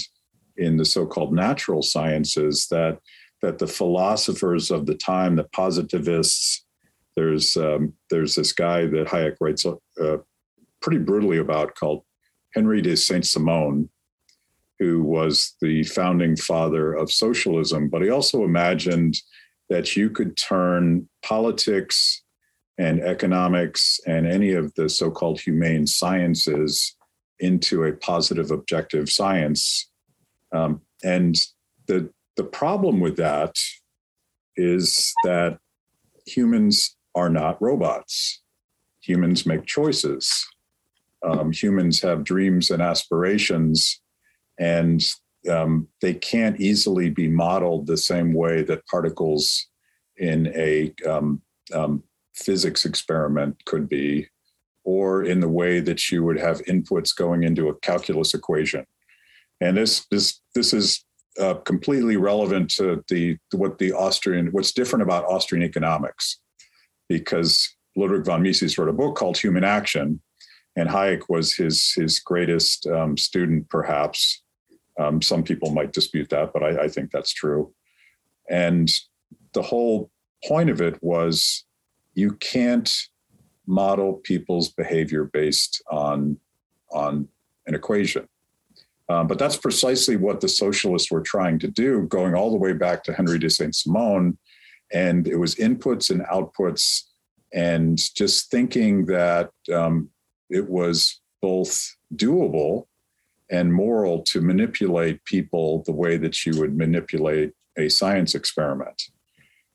in 0.57 0.75
the 0.75 0.83
so-called 0.83 1.33
natural 1.33 1.81
sciences 1.81 2.67
that 2.69 2.99
that 3.41 3.59
the 3.59 3.67
philosophers 3.67 4.71
of 4.71 4.87
the 4.87 4.95
time, 4.95 5.35
the 5.35 5.43
positivists, 5.45 6.65
there's 7.17 7.57
um, 7.57 7.93
there's 8.11 8.35
this 8.35 8.53
guy 8.53 8.85
that 8.85 9.07
Hayek 9.07 9.37
writes 9.41 9.65
uh, 9.65 10.17
pretty 10.81 10.99
brutally 10.99 11.39
about 11.39 11.75
called 11.75 12.03
Henry 12.53 12.81
de 12.81 12.95
Saint 12.95 13.25
Simon, 13.25 13.89
who 14.79 15.03
was 15.03 15.55
the 15.59 15.83
founding 15.83 16.35
father 16.37 16.93
of 16.93 17.11
socialism, 17.11 17.89
but 17.89 18.03
he 18.03 18.09
also 18.09 18.43
imagined 18.43 19.15
that 19.69 19.95
you 19.95 20.11
could 20.11 20.37
turn 20.37 21.09
politics 21.23 22.21
and 22.77 23.01
economics 23.01 23.99
and 24.05 24.27
any 24.27 24.51
of 24.51 24.71
the 24.75 24.87
so 24.87 25.09
called 25.09 25.41
humane 25.41 25.87
sciences 25.87 26.95
into 27.39 27.83
a 27.83 27.93
positive 27.93 28.51
objective 28.51 29.09
science. 29.09 29.89
Um, 30.51 30.81
and 31.03 31.35
the, 31.87 32.11
the 32.35 32.43
problem 32.43 32.99
with 32.99 33.17
that 33.17 33.55
is 34.55 35.13
that 35.23 35.57
humans 36.27 36.96
are 37.17 37.29
not 37.29 37.61
robots. 37.61 38.41
Humans 39.01 39.45
make 39.45 39.65
choices. 39.65 40.47
Um, 41.25 41.51
humans 41.51 42.01
have 42.01 42.23
dreams 42.23 42.69
and 42.69 42.81
aspirations 42.81 43.99
and 44.59 45.03
um, 45.49 45.87
they 46.01 46.13
can't 46.13 46.59
easily 46.59 47.09
be 47.09 47.27
modeled 47.27 47.87
the 47.87 47.97
same 47.97 48.33
way 48.33 48.63
that 48.63 48.85
particles 48.87 49.67
in 50.17 50.47
a 50.55 50.93
um, 51.07 51.41
um, 51.73 52.03
physics 52.33 52.85
experiment 52.85 53.63
could 53.65 53.87
be, 53.87 54.27
or 54.83 55.23
in 55.23 55.39
the 55.39 55.49
way 55.49 55.79
that 55.79 56.11
you 56.11 56.23
would 56.23 56.39
have 56.39 56.61
inputs 56.63 57.15
going 57.15 57.43
into 57.43 57.69
a 57.69 57.75
calculus 57.79 58.33
equation. 58.33 58.85
And 59.61 59.77
this 59.77 60.05
this 60.11 60.41
this 60.53 60.73
is 60.73 61.05
uh, 61.39 61.55
completely 61.55 62.17
relevant 62.17 62.69
to 62.71 63.03
the 63.07 63.37
what 63.53 63.77
the 63.77 63.93
Austrian 63.93 64.47
what's 64.47 64.71
different 64.71 65.03
about 65.03 65.25
Austrian 65.25 65.63
economics, 65.63 66.39
because 67.07 67.75
Ludwig 67.95 68.25
von 68.25 68.41
Mises 68.41 68.77
wrote 68.77 68.89
a 68.89 68.93
book 68.93 69.15
called 69.15 69.37
Human 69.37 69.63
Action, 69.63 70.21
and 70.75 70.89
Hayek 70.89 71.23
was 71.29 71.55
his 71.55 71.93
his 71.93 72.19
greatest 72.19 72.87
um, 72.87 73.17
student, 73.17 73.69
perhaps. 73.69 74.43
Um, 74.99 75.21
some 75.21 75.43
people 75.43 75.71
might 75.71 75.93
dispute 75.93 76.29
that, 76.29 76.53
but 76.53 76.63
I, 76.63 76.83
I 76.83 76.87
think 76.87 77.11
that's 77.11 77.33
true. 77.33 77.73
And 78.49 78.89
the 79.53 79.61
whole 79.61 80.09
point 80.45 80.69
of 80.69 80.81
it 80.81 80.97
was 81.01 81.65
you 82.13 82.31
can't 82.33 82.91
model 83.67 84.13
people's 84.13 84.69
behavior 84.69 85.25
based 85.25 85.81
on 85.91 86.37
on 86.91 87.27
an 87.65 87.75
equation. 87.75 88.27
Um, 89.09 89.27
but 89.27 89.39
that's 89.39 89.57
precisely 89.57 90.17
what 90.17 90.41
the 90.41 90.49
socialists 90.49 91.11
were 91.11 91.21
trying 91.21 91.59
to 91.59 91.67
do, 91.67 92.03
going 92.03 92.35
all 92.35 92.51
the 92.51 92.57
way 92.57 92.73
back 92.73 93.03
to 93.03 93.13
Henry 93.13 93.39
de 93.39 93.49
Saint 93.49 93.73
Simon. 93.73 94.37
And 94.93 95.27
it 95.27 95.37
was 95.37 95.55
inputs 95.55 96.09
and 96.09 96.21
outputs, 96.21 97.03
and 97.53 97.97
just 98.15 98.49
thinking 98.49 99.05
that 99.05 99.51
um, 99.73 100.09
it 100.49 100.69
was 100.69 101.21
both 101.41 101.95
doable 102.15 102.85
and 103.49 103.73
moral 103.73 104.21
to 104.23 104.41
manipulate 104.41 105.23
people 105.25 105.83
the 105.85 105.93
way 105.93 106.17
that 106.17 106.45
you 106.45 106.59
would 106.59 106.77
manipulate 106.77 107.53
a 107.77 107.89
science 107.89 108.35
experiment. 108.35 109.01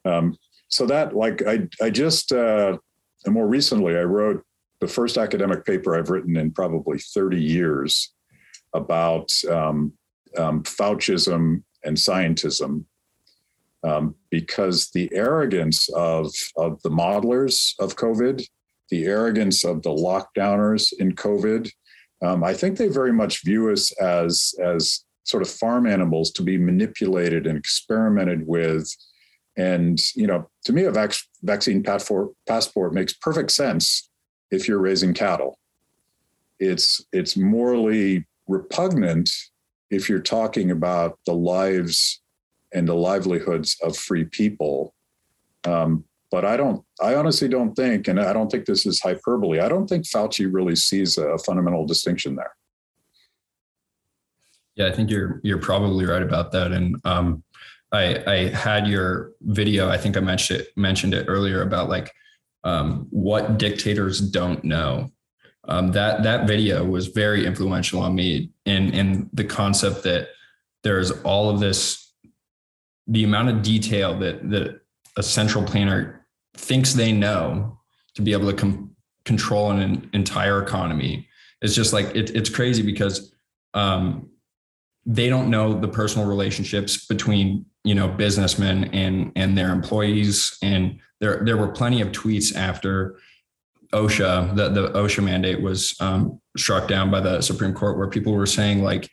Um, 0.05 0.37
so 0.68 0.87
that, 0.87 1.14
like, 1.14 1.46
I, 1.46 1.68
I 1.81 1.90
just, 1.90 2.33
uh, 2.33 2.79
more 3.27 3.46
recently, 3.46 3.96
I 3.96 4.03
wrote 4.03 4.42
the 4.81 4.88
first 4.88 5.16
academic 5.16 5.64
paper 5.64 5.96
I've 5.96 6.11
written 6.11 6.37
in 6.37 6.51
probably 6.51 6.98
30 6.98 7.40
years 7.40 8.12
about 8.75 9.31
um, 9.51 9.92
um, 10.37 10.62
and 11.85 11.96
scientism. 11.96 12.85
Um, 13.85 14.14
because 14.31 14.90
the 14.90 15.11
arrogance 15.12 15.88
of, 15.90 16.33
of 16.57 16.81
the 16.83 16.90
modelers 16.90 17.73
of 17.81 17.97
COVID, 17.97 18.47
the 18.90 19.07
arrogance 19.07 19.64
of 19.64 19.83
the 19.83 19.90
lockdowners 19.90 20.92
in 20.99 21.16
COVID, 21.16 21.68
um, 22.23 22.45
I 22.45 22.55
think 22.55 22.79
they 22.79 22.88
very 22.88 23.12
much 23.12 23.45
view 23.45 23.71
us 23.71 23.92
as 24.01 24.55
as 24.62 25.05
sort 25.25 25.42
of 25.42 25.51
farm 25.51 25.87
animals 25.87 26.31
to 26.33 26.42
be 26.42 26.59
manipulated 26.59 27.47
and 27.47 27.59
experimented 27.59 28.47
with. 28.47 28.88
And 29.57 30.01
you 30.14 30.27
know, 30.27 30.49
to 30.64 30.73
me, 30.73 30.85
a 30.85 30.92
vac- 30.92 31.14
vaccine 31.42 31.83
passport 31.83 32.31
passport 32.47 32.95
makes 32.95 33.12
perfect 33.12 33.51
sense 33.51 34.09
if 34.51 34.68
you're 34.68 34.79
raising 34.79 35.14
cattle. 35.14 35.59
It's 36.59 37.05
it's 37.12 37.37
morally 37.37 38.27
repugnant 38.47 39.31
if 39.90 40.09
you're 40.09 40.21
talking 40.21 40.71
about 40.71 41.18
the 41.27 41.35
lives 41.35 42.21
and 42.74 42.88
the 42.88 42.94
livelihoods 42.94 43.76
of 43.82 43.96
free 43.96 44.24
people. 44.24 44.94
Um, 45.64 46.04
but 46.30 46.44
I 46.44 46.56
don't, 46.56 46.82
I 47.00 47.14
honestly 47.14 47.48
don't 47.48 47.74
think, 47.74 48.08
and 48.08 48.18
I 48.18 48.32
don't 48.32 48.50
think 48.50 48.64
this 48.64 48.87
is 48.87 49.00
hyperbole, 49.00 49.61
I 49.61 49.68
don't 49.68 49.87
think 49.87 50.04
Fauci 50.04 50.52
really 50.52 50.76
sees 50.76 51.18
a 51.18 51.37
fundamental 51.38 51.87
distinction 51.87 52.37
there. 52.37 52.54
Yeah, 54.74 54.87
I 54.87 54.92
think 54.92 55.11
you're 55.11 55.40
you're 55.42 55.58
probably 55.58 56.06
right 56.06 56.22
about 56.22 56.52
that. 56.52 56.72
And 56.72 56.96
um, 57.04 57.42
I 57.92 58.22
I 58.26 58.48
had 58.48 58.87
your 58.87 59.32
video. 59.42 59.88
I 59.88 59.98
think 59.98 60.16
I 60.16 60.20
mentioned 60.20 60.61
it 60.61 60.68
mentioned 60.76 61.14
it 61.14 61.26
earlier 61.28 61.62
about 61.62 61.90
like 61.90 62.11
um, 62.64 63.06
what 63.11 63.58
dictators 63.58 64.20
don't 64.20 64.64
know. 64.64 65.11
Um, 65.68 65.92
that 65.92 66.22
that 66.22 66.46
video 66.46 66.85
was 66.85 67.08
very 67.08 67.44
influential 67.46 68.00
on 68.00 68.14
me 68.14 68.50
in 68.64 68.94
in 68.94 69.30
the 69.32 69.44
concept 69.44 70.04
that 70.04 70.28
there's 70.82 71.11
all 71.22 71.50
of 71.50 71.61
this 71.61 72.01
the 73.06 73.24
amount 73.24 73.48
of 73.48 73.62
detail 73.62 74.18
that 74.18 74.50
that 74.50 74.80
a 75.16 75.22
central 75.22 75.64
planner 75.64 76.26
thinks 76.54 76.92
they 76.92 77.12
know 77.12 77.78
to 78.14 78.22
be 78.22 78.32
able 78.32 78.50
to 78.50 78.56
com- 78.56 78.94
control 79.24 79.70
an 79.70 80.08
entire 80.12 80.62
economy 80.62 81.28
is 81.62 81.74
just 81.74 81.92
like 81.92 82.06
it, 82.14 82.30
it's 82.30 82.50
crazy 82.50 82.82
because 82.82 83.32
um, 83.74 84.28
they 85.06 85.28
don't 85.28 85.50
know 85.50 85.78
the 85.78 85.88
personal 85.88 86.26
relationships 86.26 87.06
between 87.06 87.64
you 87.84 87.94
know 87.94 88.08
businessmen 88.08 88.84
and 88.92 89.32
and 89.36 89.56
their 89.56 89.70
employees. 89.70 90.56
And 90.62 91.00
there 91.20 91.42
there 91.44 91.56
were 91.56 91.68
plenty 91.68 92.00
of 92.00 92.08
tweets 92.08 92.54
after 92.54 93.18
OSHA 93.92 94.56
the 94.56 94.68
the 94.68 94.90
OSHA 94.90 95.24
mandate 95.24 95.60
was 95.60 95.96
um, 96.00 96.40
struck 96.56 96.88
down 96.88 97.10
by 97.10 97.20
the 97.20 97.40
Supreme 97.40 97.74
Court 97.74 97.96
where 97.96 98.08
people 98.08 98.34
were 98.34 98.46
saying 98.46 98.82
like 98.82 99.08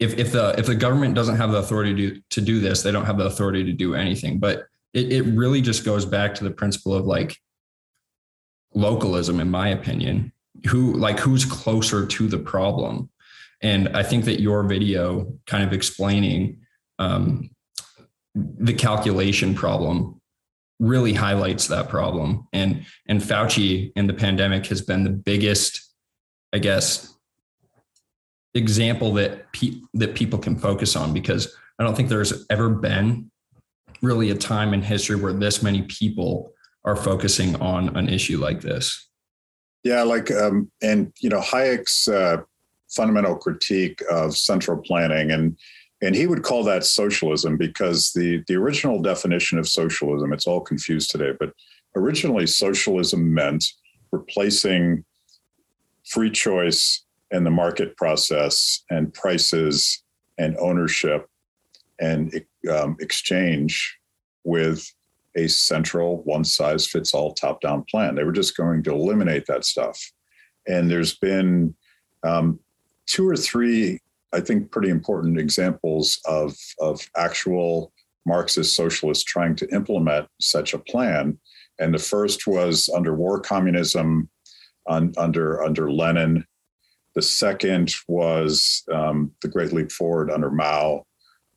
if 0.00 0.16
if 0.16 0.32
the 0.32 0.54
if 0.58 0.66
the 0.66 0.74
government 0.74 1.14
doesn't 1.14 1.36
have 1.36 1.50
the 1.50 1.58
authority 1.58 1.94
to 1.94 2.22
to 2.30 2.40
do 2.40 2.60
this 2.60 2.82
they 2.82 2.92
don't 2.92 3.04
have 3.04 3.18
the 3.18 3.26
authority 3.26 3.64
to 3.64 3.72
do 3.72 3.94
anything. 3.94 4.38
But 4.38 4.66
it, 4.94 5.12
it 5.12 5.22
really 5.22 5.60
just 5.60 5.84
goes 5.84 6.04
back 6.04 6.34
to 6.36 6.44
the 6.44 6.50
principle 6.50 6.94
of 6.94 7.06
like 7.06 7.36
localism 8.74 9.40
in 9.40 9.50
my 9.50 9.68
opinion. 9.68 10.32
Who 10.68 10.94
like 10.94 11.18
who's 11.18 11.44
closer 11.44 12.06
to 12.06 12.28
the 12.28 12.38
problem? 12.38 13.10
And 13.60 13.88
i 13.96 14.02
think 14.02 14.24
that 14.26 14.40
your 14.40 14.62
video 14.62 15.32
kind 15.46 15.64
of 15.64 15.72
explaining 15.72 16.60
um, 17.00 17.50
the 18.34 18.74
calculation 18.74 19.54
problem 19.54 20.20
really 20.80 21.12
highlights 21.12 21.66
that 21.68 21.88
problem. 21.88 22.46
And 22.52 22.86
and 23.06 23.20
fauci 23.20 23.92
in 23.96 24.06
the 24.06 24.14
pandemic 24.14 24.66
has 24.66 24.80
been 24.80 25.02
the 25.02 25.10
biggest 25.10 25.92
i 26.52 26.58
guess 26.58 27.17
example 28.54 29.12
that 29.12 29.52
pe- 29.52 29.80
that 29.94 30.14
people 30.14 30.38
can 30.38 30.56
focus 30.56 30.96
on 30.96 31.12
because 31.12 31.54
i 31.78 31.84
don't 31.84 31.94
think 31.94 32.08
there's 32.08 32.46
ever 32.50 32.68
been 32.70 33.30
really 34.02 34.30
a 34.30 34.34
time 34.34 34.74
in 34.74 34.82
history 34.82 35.16
where 35.16 35.32
this 35.32 35.62
many 35.62 35.82
people 35.82 36.52
are 36.84 36.96
focusing 36.96 37.56
on 37.56 37.96
an 37.96 38.08
issue 38.08 38.38
like 38.38 38.60
this. 38.60 39.08
Yeah, 39.84 40.02
like 40.02 40.30
um, 40.30 40.70
and 40.82 41.12
you 41.20 41.28
know 41.28 41.40
Hayek's 41.40 42.08
uh, 42.08 42.38
fundamental 42.90 43.36
critique 43.36 44.02
of 44.10 44.36
central 44.36 44.78
planning, 44.78 45.30
and 45.30 45.56
and 46.02 46.14
he 46.14 46.26
would 46.26 46.42
call 46.42 46.64
that 46.64 46.84
socialism 46.84 47.56
because 47.56 48.12
the 48.12 48.42
the 48.48 48.56
original 48.56 49.00
definition 49.00 49.58
of 49.58 49.68
socialism 49.68 50.32
it's 50.32 50.46
all 50.46 50.60
confused 50.60 51.10
today, 51.10 51.32
but 51.38 51.52
originally 51.96 52.46
socialism 52.46 53.32
meant 53.32 53.64
replacing 54.12 55.04
free 56.04 56.30
choice 56.30 57.04
and 57.30 57.44
the 57.44 57.50
market 57.50 57.96
process 57.96 58.84
and 58.90 59.12
prices 59.12 60.02
and 60.38 60.56
ownership 60.58 61.28
and 62.00 62.44
um, 62.72 62.96
exchange 63.00 63.98
with 64.44 64.92
a 65.36 65.48
central 65.48 66.22
one 66.22 66.44
size 66.44 66.86
fits 66.86 67.14
all 67.14 67.32
top 67.32 67.60
down 67.60 67.84
plan. 67.84 68.14
They 68.14 68.24
were 68.24 68.32
just 68.32 68.56
going 68.56 68.82
to 68.84 68.92
eliminate 68.92 69.46
that 69.46 69.64
stuff. 69.64 70.00
And 70.66 70.90
there's 70.90 71.16
been 71.16 71.74
um, 72.22 72.58
two 73.06 73.28
or 73.28 73.36
three, 73.36 74.00
I 74.32 74.40
think, 74.40 74.70
pretty 74.70 74.90
important 74.90 75.38
examples 75.38 76.20
of, 76.26 76.54
of 76.80 77.00
actual 77.16 77.92
Marxist 78.26 78.74
socialists 78.74 79.24
trying 79.24 79.56
to 79.56 79.74
implement 79.74 80.28
such 80.40 80.74
a 80.74 80.78
plan. 80.78 81.38
And 81.78 81.94
the 81.94 81.98
first 81.98 82.46
was 82.46 82.88
under 82.94 83.14
war 83.14 83.40
communism 83.40 84.28
under, 84.88 85.62
under 85.62 85.92
Lenin. 85.92 86.44
The 87.18 87.22
second 87.22 87.92
was 88.06 88.84
um, 88.94 89.32
the 89.42 89.48
Great 89.48 89.72
Leap 89.72 89.90
Forward 89.90 90.30
under 90.30 90.52
Mao. 90.52 91.04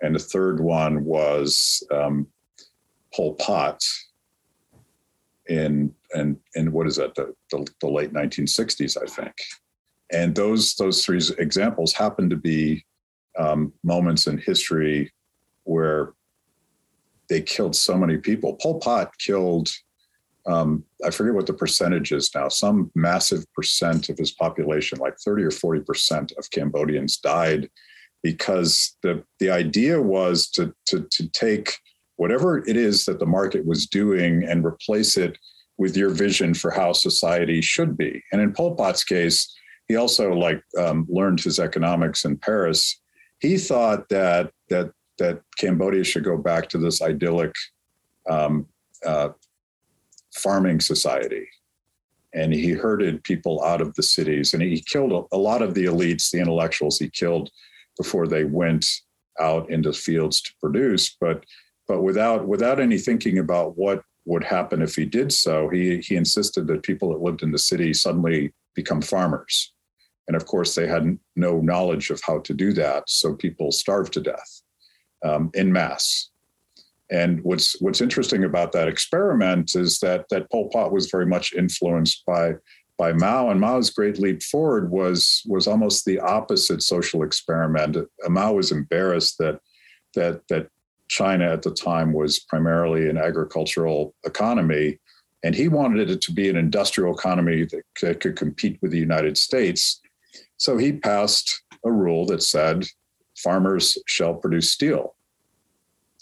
And 0.02 0.16
the 0.16 0.20
third 0.20 0.60
one 0.60 1.06
was 1.06 1.88
um, 1.92 2.26
Pol 3.14 3.36
Pot 3.36 3.80
in 5.48 5.94
and 6.16 6.38
in 6.56 6.72
what 6.72 6.88
is 6.88 6.96
that 6.96 7.14
the, 7.14 7.36
the, 7.52 7.68
the 7.80 7.88
late 7.88 8.12
1960s, 8.12 8.98
I 9.00 9.06
think. 9.06 9.36
And 10.12 10.34
those 10.34 10.74
those 10.78 11.06
three 11.06 11.22
examples 11.38 11.94
happen 11.94 12.28
to 12.32 12.38
be 12.38 12.84
um, 13.38 13.72
moments 13.84 14.26
in 14.26 14.40
history 14.40 15.14
where 15.66 16.14
they 17.30 17.44
killed 17.44 17.76
so 17.76 17.96
many 17.96 18.18
people. 18.18 18.56
Pol 18.56 18.80
Pot 18.80 19.16
killed, 19.20 19.70
um, 20.46 20.84
I 21.06 21.12
forget 21.12 21.34
what 21.34 21.46
the 21.46 21.54
percentage 21.54 22.12
is 22.12 22.32
now, 22.34 22.48
some 22.48 22.92
massive 22.96 23.46
percent 23.54 24.10
of 24.10 24.18
his 24.18 24.32
population, 24.32 24.98
like 25.00 25.18
30 25.20 25.44
or 25.44 25.52
40 25.52 25.82
percent 25.82 26.34
of 26.38 26.50
Cambodians 26.52 27.18
died 27.18 27.70
because 28.24 28.96
the 29.04 29.24
the 29.40 29.50
idea 29.50 30.02
was 30.02 30.50
to 30.52 30.74
to 30.88 31.08
to 31.12 31.28
take 31.30 31.74
whatever 32.18 32.60
it 32.68 32.78
is 32.78 33.06
that 33.06 33.20
the 33.20 33.26
market 33.26 33.66
was 33.66 33.88
doing 33.88 34.44
and 34.44 34.66
replace 34.66 35.18
it 35.18 35.38
with 35.78 35.98
your 35.98 36.12
vision 36.12 36.54
for 36.54 36.70
how 36.70 36.94
society 36.94 37.62
should 37.62 37.98
be. 37.98 38.24
And 38.32 38.40
in 38.40 38.54
Pol 38.54 38.76
Pot's 38.76 39.04
case, 39.04 39.52
he 39.88 39.96
also 39.96 40.34
like 40.34 40.62
um, 40.78 41.08
learned 41.10 41.40
his 41.42 41.60
economics 41.60 42.24
in 42.24 42.38
Paris. 42.38 43.00
He 43.40 43.58
thought 43.58 44.10
that 44.10 44.52
that 44.70 44.92
that 45.18 45.42
Cambodia 45.58 46.04
should 46.04 46.24
go 46.24 46.38
back 46.38 46.70
to 46.70 46.78
this 46.78 47.02
idyllic 47.02 47.54
um, 48.30 48.68
uh, 49.06 49.30
farming 50.42 50.80
society, 50.80 51.48
and 52.34 52.54
he 52.54 52.72
herded 52.72 53.24
people 53.24 53.64
out 53.64 53.82
of 53.82 53.94
the 53.96 54.04
cities, 54.04 54.54
and 54.54 54.64
he 54.64 54.82
killed 54.82 55.28
a, 55.32 55.38
lot 55.38 55.62
of 55.62 55.74
the 55.74 55.86
elites, 55.86 56.32
the 56.32 56.40
intellectuals. 56.40 56.98
He 57.00 57.10
killed 57.10 57.50
before 57.98 58.28
they 58.28 58.46
went 58.46 58.86
out 59.40 59.70
into 59.70 59.94
fields 59.94 60.42
to 60.42 60.52
produce, 60.60 61.16
but 61.20 61.46
but 61.88 62.04
without 62.04 62.48
without 62.48 62.80
any 62.80 62.98
thinking 62.98 63.40
about 63.40 63.78
what 63.78 64.04
would 64.26 64.44
happen 64.44 64.82
if 64.82 64.96
he 64.96 65.06
did 65.06 65.34
so, 65.34 65.70
he 65.70 66.00
he 66.00 66.16
insisted 66.16 66.68
that 66.68 66.84
people 66.84 67.10
that 67.10 67.22
lived 67.22 67.44
in 67.44 67.52
the 67.52 67.60
city 67.60 67.94
suddenly 67.94 68.54
become 68.76 69.02
farmers. 69.02 69.74
And 70.28 70.38
of 70.38 70.46
course, 70.46 70.76
they 70.76 70.88
had 70.88 71.18
no 71.36 71.60
knowledge 71.60 72.10
of 72.10 72.22
how 72.24 72.40
to 72.40 72.54
do 72.54 72.72
that, 72.74 73.10
so 73.10 73.36
people 73.36 73.72
starved 73.72 74.14
to 74.14 74.22
death 74.22 74.62
um, 75.26 75.52
in 75.54 75.72
mass. 75.72 76.31
And 77.12 77.44
what's 77.44 77.80
what's 77.82 78.02
interesting 78.02 78.46
about 78.46 78.72
that 78.72 78.88
experiment 78.88 79.76
is 79.76 80.00
that 80.00 80.26
that 80.30 80.50
Pol 80.50 80.70
Pot 80.70 80.94
was 80.94 81.12
very 81.12 81.26
much 81.26 81.54
influenced 81.54 82.24
by 82.26 82.54
by 82.98 83.12
Mao, 83.14 83.50
and 83.50 83.60
Mao's 83.60 83.90
Great 83.90 84.18
Leap 84.18 84.42
Forward 84.42 84.90
was 84.92 85.42
was 85.46 85.68
almost 85.68 86.06
the 86.06 86.20
opposite 86.20 86.82
social 86.82 87.24
experiment. 87.24 87.98
Mao 88.30 88.54
was 88.54 88.72
embarrassed 88.72 89.38
that 89.40 89.60
that 90.16 90.42
that 90.48 90.70
China 91.10 91.52
at 91.52 91.64
the 91.64 91.72
time 91.72 92.14
was 92.14 92.40
primarily 92.40 93.10
an 93.10 93.18
agricultural 93.18 94.16
economy, 94.24 94.98
and 95.44 95.54
he 95.54 95.68
wanted 95.68 96.10
it 96.10 96.22
to 96.22 96.32
be 96.32 96.48
an 96.48 96.56
industrial 96.56 97.14
economy 97.14 97.66
that, 97.66 97.84
that 98.02 98.20
could 98.22 98.38
compete 98.38 98.80
with 98.82 98.92
the 98.92 99.00
United 99.00 99.38
States. 99.38 100.00
So 100.56 100.78
he 100.78 100.94
passed 100.94 101.64
a 101.84 101.92
rule 101.92 102.26
that 102.28 102.44
said 102.44 102.86
farmers 103.36 103.98
shall 104.08 104.36
produce 104.36 104.72
steel. 104.72 105.16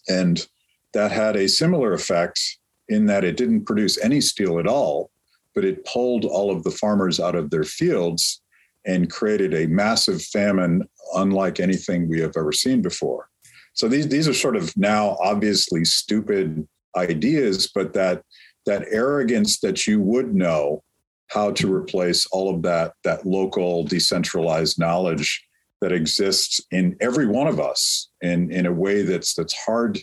And 0.07 0.47
that 0.93 1.11
had 1.11 1.35
a 1.35 1.47
similar 1.47 1.93
effect 1.93 2.39
in 2.87 3.05
that 3.05 3.23
it 3.23 3.37
didn't 3.37 3.65
produce 3.65 3.97
any 4.03 4.19
steel 4.19 4.59
at 4.59 4.67
all, 4.67 5.11
but 5.53 5.63
it 5.65 5.85
pulled 5.85 6.25
all 6.25 6.51
of 6.51 6.63
the 6.63 6.71
farmers 6.71 7.19
out 7.19 7.35
of 7.35 7.49
their 7.49 7.63
fields 7.63 8.41
and 8.85 9.11
created 9.11 9.53
a 9.53 9.67
massive 9.67 10.21
famine 10.21 10.83
unlike 11.15 11.59
anything 11.59 12.07
we 12.07 12.19
have 12.19 12.35
ever 12.37 12.51
seen 12.51 12.81
before. 12.81 13.29
So 13.73 13.87
these 13.87 14.07
these 14.07 14.27
are 14.27 14.33
sort 14.33 14.55
of 14.55 14.75
now 14.75 15.17
obviously 15.21 15.85
stupid 15.85 16.67
ideas, 16.95 17.71
but 17.73 17.93
that 17.93 18.23
that 18.65 18.85
arrogance 18.89 19.59
that 19.59 19.87
you 19.87 20.01
would 20.01 20.33
know 20.33 20.83
how 21.27 21.51
to 21.51 21.73
replace 21.73 22.25
all 22.27 22.53
of 22.53 22.61
that 22.63 22.93
that 23.03 23.25
local 23.25 23.83
decentralized 23.83 24.79
knowledge 24.79 25.45
that 25.81 25.91
exists 25.91 26.59
in 26.71 26.97
every 26.99 27.27
one 27.27 27.47
of 27.47 27.59
us 27.59 28.09
in 28.21 28.51
in 28.51 28.65
a 28.65 28.73
way 28.73 29.03
that's 29.03 29.33
that's 29.33 29.53
hard 29.53 29.99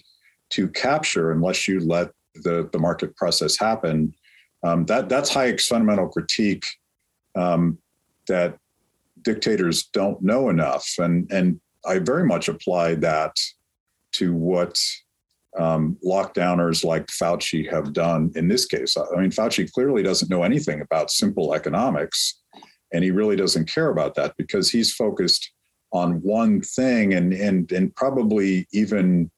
to 0.50 0.68
capture 0.68 1.32
unless 1.32 1.66
you 1.66 1.80
let 1.80 2.11
the 2.35 2.68
the 2.72 2.78
market 2.78 3.16
process 3.16 3.59
happen. 3.59 4.14
Um, 4.62 4.85
that 4.87 5.09
that's 5.09 5.32
Hayek's 5.32 5.66
fundamental 5.66 6.09
critique 6.09 6.64
um, 7.35 7.78
that 8.28 8.59
dictators 9.22 9.85
don't 9.92 10.20
know 10.22 10.48
enough, 10.48 10.88
and 10.98 11.30
and 11.30 11.61
I 11.87 11.98
very 11.98 12.24
much 12.24 12.48
apply 12.48 12.96
that 12.96 13.37
to 14.12 14.35
what 14.35 14.80
um, 15.59 15.96
lockdowners 16.04 16.85
like 16.85 17.06
Fauci 17.06 17.70
have 17.70 17.92
done 17.92 18.32
in 18.35 18.48
this 18.48 18.66
case. 18.66 18.96
I 18.96 19.20
mean, 19.20 19.30
Fauci 19.30 19.70
clearly 19.70 20.02
doesn't 20.02 20.30
know 20.30 20.42
anything 20.42 20.80
about 20.80 21.11
simple 21.11 21.54
economics, 21.54 22.40
and 22.92 23.04
he 23.04 23.11
really 23.11 23.37
doesn't 23.37 23.72
care 23.72 23.90
about 23.90 24.14
that 24.14 24.35
because 24.37 24.70
he's 24.70 24.92
focused 24.92 25.52
on 25.92 26.20
one 26.22 26.61
thing 26.61 27.14
and 27.14 27.32
and 27.32 27.70
and 27.72 27.94
probably 27.94 28.66
even 28.72 29.30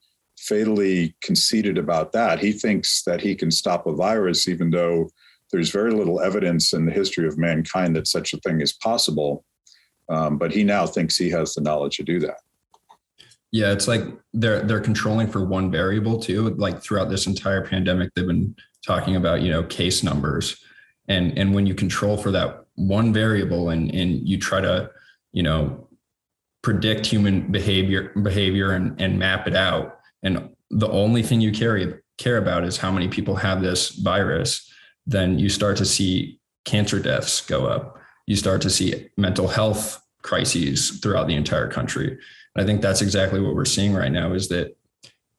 fatally 0.48 1.14
conceited 1.22 1.78
about 1.78 2.12
that. 2.12 2.38
He 2.38 2.52
thinks 2.52 3.02
that 3.02 3.20
he 3.20 3.34
can 3.34 3.50
stop 3.50 3.86
a 3.86 3.92
virus, 3.92 4.48
even 4.48 4.70
though 4.70 5.10
there's 5.52 5.70
very 5.70 5.92
little 5.92 6.20
evidence 6.20 6.72
in 6.72 6.86
the 6.86 6.92
history 6.92 7.26
of 7.26 7.38
mankind 7.38 7.96
that 7.96 8.06
such 8.06 8.32
a 8.32 8.38
thing 8.38 8.60
is 8.60 8.72
possible. 8.72 9.44
Um, 10.08 10.38
but 10.38 10.52
he 10.52 10.64
now 10.64 10.86
thinks 10.86 11.16
he 11.16 11.30
has 11.30 11.54
the 11.54 11.60
knowledge 11.60 11.96
to 11.96 12.02
do 12.02 12.18
that. 12.20 12.38
Yeah, 13.50 13.72
it's 13.72 13.88
like 13.88 14.02
they're 14.34 14.62
they're 14.62 14.80
controlling 14.80 15.28
for 15.28 15.44
one 15.44 15.70
variable 15.70 16.18
too. 16.18 16.50
Like 16.50 16.82
throughout 16.82 17.08
this 17.08 17.26
entire 17.26 17.66
pandemic, 17.66 18.10
they've 18.14 18.26
been 18.26 18.54
talking 18.86 19.16
about 19.16 19.40
you 19.40 19.50
know 19.50 19.62
case 19.62 20.02
numbers, 20.02 20.62
and 21.08 21.36
and 21.38 21.54
when 21.54 21.66
you 21.66 21.74
control 21.74 22.18
for 22.18 22.30
that 22.32 22.66
one 22.74 23.12
variable 23.12 23.70
and 23.70 23.94
and 23.94 24.28
you 24.28 24.38
try 24.38 24.60
to 24.60 24.90
you 25.32 25.42
know 25.42 25.88
predict 26.62 27.06
human 27.06 27.50
behavior 27.50 28.12
behavior 28.22 28.72
and 28.72 29.00
and 29.00 29.18
map 29.18 29.46
it 29.46 29.56
out, 29.56 29.97
and 30.22 30.50
the 30.70 30.88
only 30.88 31.22
thing 31.22 31.40
you 31.40 31.52
carry 31.52 31.94
care 32.18 32.36
about 32.36 32.64
is 32.64 32.76
how 32.76 32.90
many 32.90 33.08
people 33.08 33.36
have 33.36 33.62
this 33.62 33.90
virus, 33.90 34.70
then 35.06 35.38
you 35.38 35.48
start 35.48 35.76
to 35.78 35.84
see 35.84 36.40
cancer 36.64 36.98
deaths 36.98 37.40
go 37.40 37.66
up. 37.66 37.98
You 38.26 38.36
start 38.36 38.60
to 38.62 38.70
see 38.70 39.08
mental 39.16 39.48
health 39.48 40.02
crises 40.22 40.98
throughout 41.00 41.28
the 41.28 41.34
entire 41.34 41.70
country. 41.70 42.10
And 42.10 42.62
I 42.62 42.66
think 42.66 42.82
that's 42.82 43.00
exactly 43.00 43.40
what 43.40 43.54
we're 43.54 43.64
seeing 43.64 43.94
right 43.94 44.12
now 44.12 44.32
is 44.32 44.48
that 44.48 44.76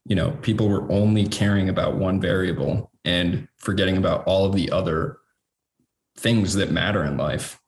you 0.05 0.15
know 0.15 0.31
people 0.41 0.69
were 0.69 0.89
only 0.91 1.27
caring 1.27 1.69
about 1.69 1.95
one 1.95 2.19
variable 2.19 2.91
and 3.05 3.47
forgetting 3.57 3.97
about 3.97 4.25
all 4.25 4.45
of 4.45 4.55
the 4.55 4.71
other 4.71 5.17
things 6.17 6.55
that 6.55 6.71
matter 6.71 7.03
in 7.03 7.17
life. 7.17 7.59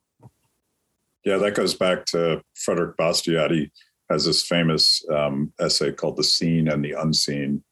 Yeah, 1.23 1.37
that 1.37 1.53
goes 1.53 1.75
back 1.75 2.05
to 2.07 2.41
Frederick 2.55 2.97
Bastiat. 2.97 3.69
Has 4.11 4.25
this 4.25 4.43
famous 4.43 5.05
um, 5.09 5.53
essay 5.59 5.93
called 5.93 6.17
"The 6.17 6.23
Seen 6.23 6.67
and 6.67 6.83
the 6.83 6.91
Unseen," 6.93 7.63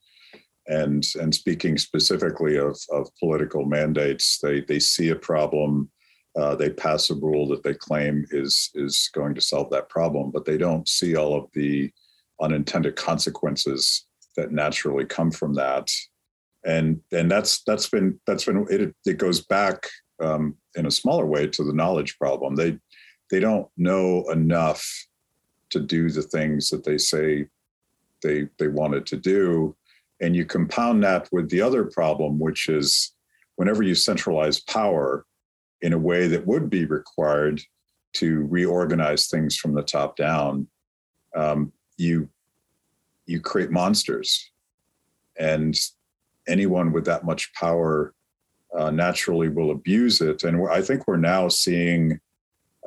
and 0.67 1.06
and 1.19 1.36
speaking 1.36 1.78
specifically 1.78 2.58
of 2.58 2.80
of 2.91 3.10
political 3.19 3.65
mandates, 3.65 4.39
they 4.41 4.62
they 4.62 4.80
see 4.80 5.10
a 5.10 5.15
problem, 5.15 5.89
uh, 6.38 6.56
they 6.56 6.69
pass 6.69 7.10
a 7.10 7.15
rule 7.15 7.47
that 7.49 7.63
they 7.63 7.73
claim 7.73 8.25
is 8.32 8.71
is 8.75 9.10
going 9.13 9.36
to 9.36 9.41
solve 9.41 9.69
that 9.71 9.89
problem, 9.89 10.32
but 10.32 10.45
they 10.45 10.58
don't 10.58 10.88
see 10.88 11.15
all 11.15 11.36
of 11.36 11.49
the 11.54 11.91
unintended 12.41 12.95
consequences 12.95 14.06
that 14.38 14.52
naturally 14.52 15.06
come 15.06 15.32
from 15.32 15.56
that, 15.56 15.89
and 16.65 17.02
and 17.12 17.30
that's 17.30 17.63
that's 17.63 17.89
been 17.89 18.19
that's 18.25 18.45
been 18.45 18.65
it. 18.69 18.95
It 19.06 19.17
goes 19.17 19.41
back 19.41 19.88
um, 20.21 20.56
in 20.75 20.86
a 20.86 20.91
smaller 20.91 21.25
way 21.25 21.47
to 21.47 21.63
the 21.63 21.73
knowledge 21.73 22.17
problem. 22.17 22.56
They 22.56 22.78
they 23.30 23.39
don't 23.39 23.67
know 23.75 24.23
enough 24.30 24.88
to 25.69 25.79
do 25.79 26.10
the 26.10 26.21
things 26.21 26.69
that 26.69 26.84
they 26.84 26.97
say 26.97 27.47
they 28.21 28.47
they 28.58 28.67
wanted 28.67 29.05
to 29.05 29.17
do 29.17 29.75
and 30.21 30.36
you 30.36 30.45
compound 30.45 31.03
that 31.03 31.29
with 31.32 31.49
the 31.49 31.62
other 31.62 31.86
problem, 31.86 32.39
which 32.39 32.67
is 32.67 33.13
whenever 33.55 33.84
you 33.84 33.95
centralize 33.95 34.60
power 34.60 35.25
in 35.82 35.93
a 35.93 35.97
way 35.97 36.27
that 36.27 36.45
would 36.45 36.69
be 36.69 36.86
required 36.86 37.62
to 38.13 38.45
reorganize 38.49 39.27
things 39.27 39.55
from 39.55 39.73
the 39.73 39.84
top 39.84 40.17
down, 40.17 40.67
um, 41.36 41.71
you 41.97 42.29
you 43.25 43.39
create 43.39 43.69
monsters, 43.69 44.51
and 45.38 45.77
anyone 46.47 46.91
with 46.91 47.05
that 47.05 47.23
much 47.23 47.53
power 47.53 48.13
uh, 48.75 48.89
naturally 48.89 49.49
will 49.49 49.69
abuse 49.71 50.19
it. 50.19 50.43
And 50.43 50.67
I 50.69 50.82
think 50.82 51.08
we're 51.08 51.17
now 51.17 51.47
seeing. 51.47 52.19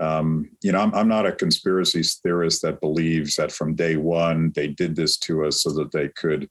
Um, 0.01 0.51
you 0.63 0.73
know, 0.73 0.81
I'm, 0.81 0.95
I'm 0.95 1.09
not 1.09 1.27
a 1.27 1.33
conspiracy 1.33 2.03
theorist 2.03 2.63
that 2.63 2.81
believes 2.81 3.37
that 3.37 3.53
from 3.53 3.75
day 3.75 3.97
one 3.97 4.53
they 4.55 4.69
did 4.69 4.97
this 4.97 5.17
to 5.19 5.45
us 5.45 5.63
so 5.63 5.71
that 5.75 5.93
they 5.93 6.09
could 6.09 6.49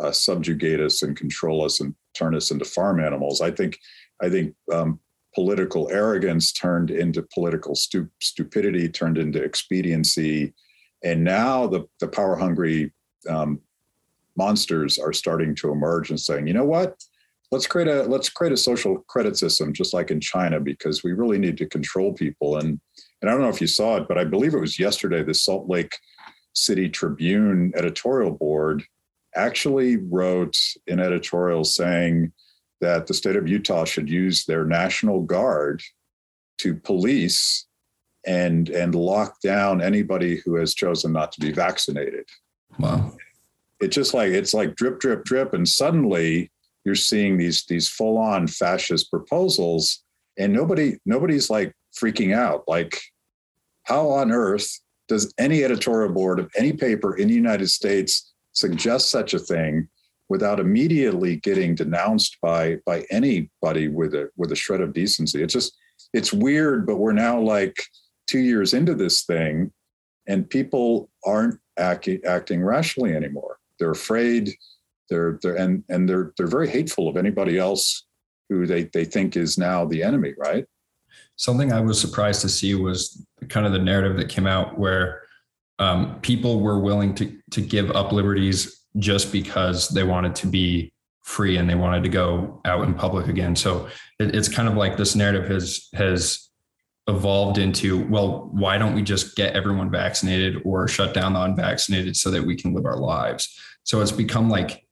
uh, 0.00 0.12
subjugate 0.12 0.80
us 0.80 1.02
and 1.02 1.16
control 1.16 1.64
us 1.64 1.80
and 1.80 1.94
turn 2.14 2.34
us 2.34 2.50
into 2.50 2.64
farm 2.64 3.00
animals. 3.00 3.40
I 3.40 3.50
think 3.50 3.78
I 4.22 4.28
think 4.28 4.54
um, 4.72 5.00
political 5.34 5.90
arrogance 5.90 6.52
turned 6.52 6.90
into 6.90 7.26
political 7.34 7.74
stu- 7.74 8.10
stupidity, 8.20 8.88
turned 8.88 9.18
into 9.18 9.42
expediency, 9.42 10.54
and 11.02 11.24
now 11.24 11.66
the 11.66 11.86
the 12.00 12.08
power 12.08 12.36
hungry 12.36 12.92
um, 13.28 13.60
monsters 14.36 14.98
are 14.98 15.12
starting 15.12 15.54
to 15.56 15.72
emerge 15.72 16.10
and 16.10 16.20
saying, 16.20 16.46
you 16.46 16.54
know 16.54 16.64
what? 16.64 17.02
Let's 17.52 17.66
create 17.66 17.88
a 17.88 18.02
let's 18.04 18.28
create 18.28 18.52
a 18.52 18.56
social 18.56 19.04
credit 19.08 19.36
system 19.36 19.72
just 19.72 19.94
like 19.94 20.10
in 20.10 20.20
China 20.20 20.58
because 20.60 21.04
we 21.04 21.12
really 21.12 21.38
need 21.38 21.56
to 21.58 21.66
control 21.66 22.12
people 22.12 22.58
and 22.58 22.80
and 23.22 23.30
I 23.30 23.32
don't 23.32 23.42
know 23.42 23.48
if 23.48 23.60
you 23.60 23.66
saw 23.66 23.96
it, 23.96 24.08
but 24.08 24.18
I 24.18 24.24
believe 24.24 24.54
it 24.54 24.60
was 24.60 24.78
yesterday 24.78 25.22
the 25.22 25.34
Salt 25.34 25.68
Lake 25.68 25.96
City 26.54 26.88
Tribune 26.88 27.72
editorial 27.76 28.32
board 28.32 28.84
actually 29.34 29.96
wrote 29.96 30.56
an 30.86 31.00
editorial 31.00 31.64
saying 31.64 32.32
that 32.80 33.06
the 33.06 33.14
state 33.14 33.36
of 33.36 33.48
Utah 33.48 33.84
should 33.84 34.08
use 34.08 34.44
their 34.44 34.64
National 34.64 35.22
Guard 35.22 35.82
to 36.58 36.74
police 36.74 37.66
and 38.26 38.68
and 38.70 38.94
lock 38.94 39.40
down 39.40 39.80
anybody 39.80 40.40
who 40.44 40.56
has 40.56 40.74
chosen 40.74 41.12
not 41.12 41.32
to 41.32 41.40
be 41.40 41.52
vaccinated. 41.52 42.28
Wow. 42.78 43.16
It's 43.80 43.94
just 43.94 44.14
like 44.14 44.30
it's 44.30 44.52
like 44.52 44.74
drip, 44.74 44.98
drip, 44.98 45.24
drip. 45.24 45.54
And 45.54 45.68
suddenly 45.68 46.50
you're 46.86 46.94
seeing 46.94 47.36
these 47.36 47.64
these 47.66 47.88
full-on 47.88 48.46
fascist 48.46 49.10
proposals, 49.10 50.04
and 50.38 50.52
nobody 50.52 50.96
nobody's 51.04 51.50
like 51.50 51.74
freaking 52.00 52.32
out. 52.32 52.62
Like, 52.68 52.98
how 53.82 54.08
on 54.08 54.30
earth 54.30 54.80
does 55.08 55.34
any 55.36 55.64
editorial 55.64 56.12
board 56.12 56.38
of 56.38 56.50
any 56.56 56.72
paper 56.72 57.16
in 57.16 57.26
the 57.28 57.34
United 57.34 57.68
States 57.68 58.32
suggest 58.52 59.10
such 59.10 59.34
a 59.34 59.38
thing 59.38 59.88
without 60.28 60.60
immediately 60.60 61.36
getting 61.36 61.74
denounced 61.74 62.38
by 62.40 62.76
by 62.86 63.04
anybody 63.10 63.88
with 63.88 64.14
a 64.14 64.30
with 64.36 64.52
a 64.52 64.56
shred 64.56 64.80
of 64.80 64.92
decency. 64.92 65.42
It's 65.42 65.54
just 65.54 65.76
it's 66.12 66.32
weird, 66.32 66.86
but 66.86 66.96
we're 66.96 67.12
now 67.12 67.40
like 67.40 67.82
two 68.28 68.38
years 68.38 68.74
into 68.74 68.94
this 68.94 69.24
thing, 69.24 69.72
and 70.28 70.48
people 70.48 71.10
aren't 71.24 71.58
acting 71.78 72.20
acting 72.24 72.62
rationally 72.62 73.12
anymore. 73.12 73.58
They're 73.80 73.90
afraid. 73.90 74.54
They're 75.08 75.38
they're 75.42 75.56
and 75.56 75.84
and 75.88 76.08
they're 76.08 76.32
they're 76.36 76.46
very 76.46 76.68
hateful 76.68 77.08
of 77.08 77.16
anybody 77.16 77.58
else 77.58 78.04
who 78.48 78.66
they 78.66 78.84
they 78.84 79.04
think 79.04 79.36
is 79.36 79.58
now 79.58 79.84
the 79.84 80.02
enemy. 80.02 80.34
Right. 80.38 80.64
Something 81.36 81.72
I 81.72 81.80
was 81.80 82.00
surprised 82.00 82.40
to 82.42 82.48
see 82.48 82.74
was 82.74 83.24
kind 83.48 83.66
of 83.66 83.72
the 83.72 83.78
narrative 83.78 84.16
that 84.16 84.28
came 84.28 84.46
out 84.46 84.78
where 84.78 85.22
um, 85.78 86.18
people 86.20 86.60
were 86.60 86.78
willing 86.78 87.14
to 87.16 87.36
to 87.50 87.60
give 87.60 87.90
up 87.90 88.12
liberties 88.12 88.84
just 88.98 89.32
because 89.32 89.88
they 89.88 90.04
wanted 90.04 90.34
to 90.36 90.46
be 90.46 90.92
free 91.22 91.56
and 91.56 91.68
they 91.68 91.74
wanted 91.74 92.02
to 92.04 92.08
go 92.08 92.60
out 92.64 92.86
in 92.86 92.94
public 92.94 93.26
again. 93.26 93.56
So 93.56 93.88
it, 94.18 94.34
it's 94.34 94.48
kind 94.48 94.68
of 94.68 94.76
like 94.76 94.96
this 94.96 95.14
narrative 95.14 95.48
has 95.50 95.88
has 95.94 96.48
evolved 97.08 97.58
into 97.58 98.06
well, 98.08 98.48
why 98.52 98.78
don't 98.78 98.94
we 98.94 99.02
just 99.02 99.36
get 99.36 99.54
everyone 99.54 99.90
vaccinated 99.90 100.62
or 100.64 100.88
shut 100.88 101.14
down 101.14 101.34
the 101.34 101.42
unvaccinated 101.42 102.16
so 102.16 102.30
that 102.30 102.42
we 102.42 102.56
can 102.56 102.72
live 102.74 102.86
our 102.86 102.96
lives? 102.96 103.58
So 103.82 104.00
it's 104.00 104.12
become 104.12 104.48
like 104.48 104.85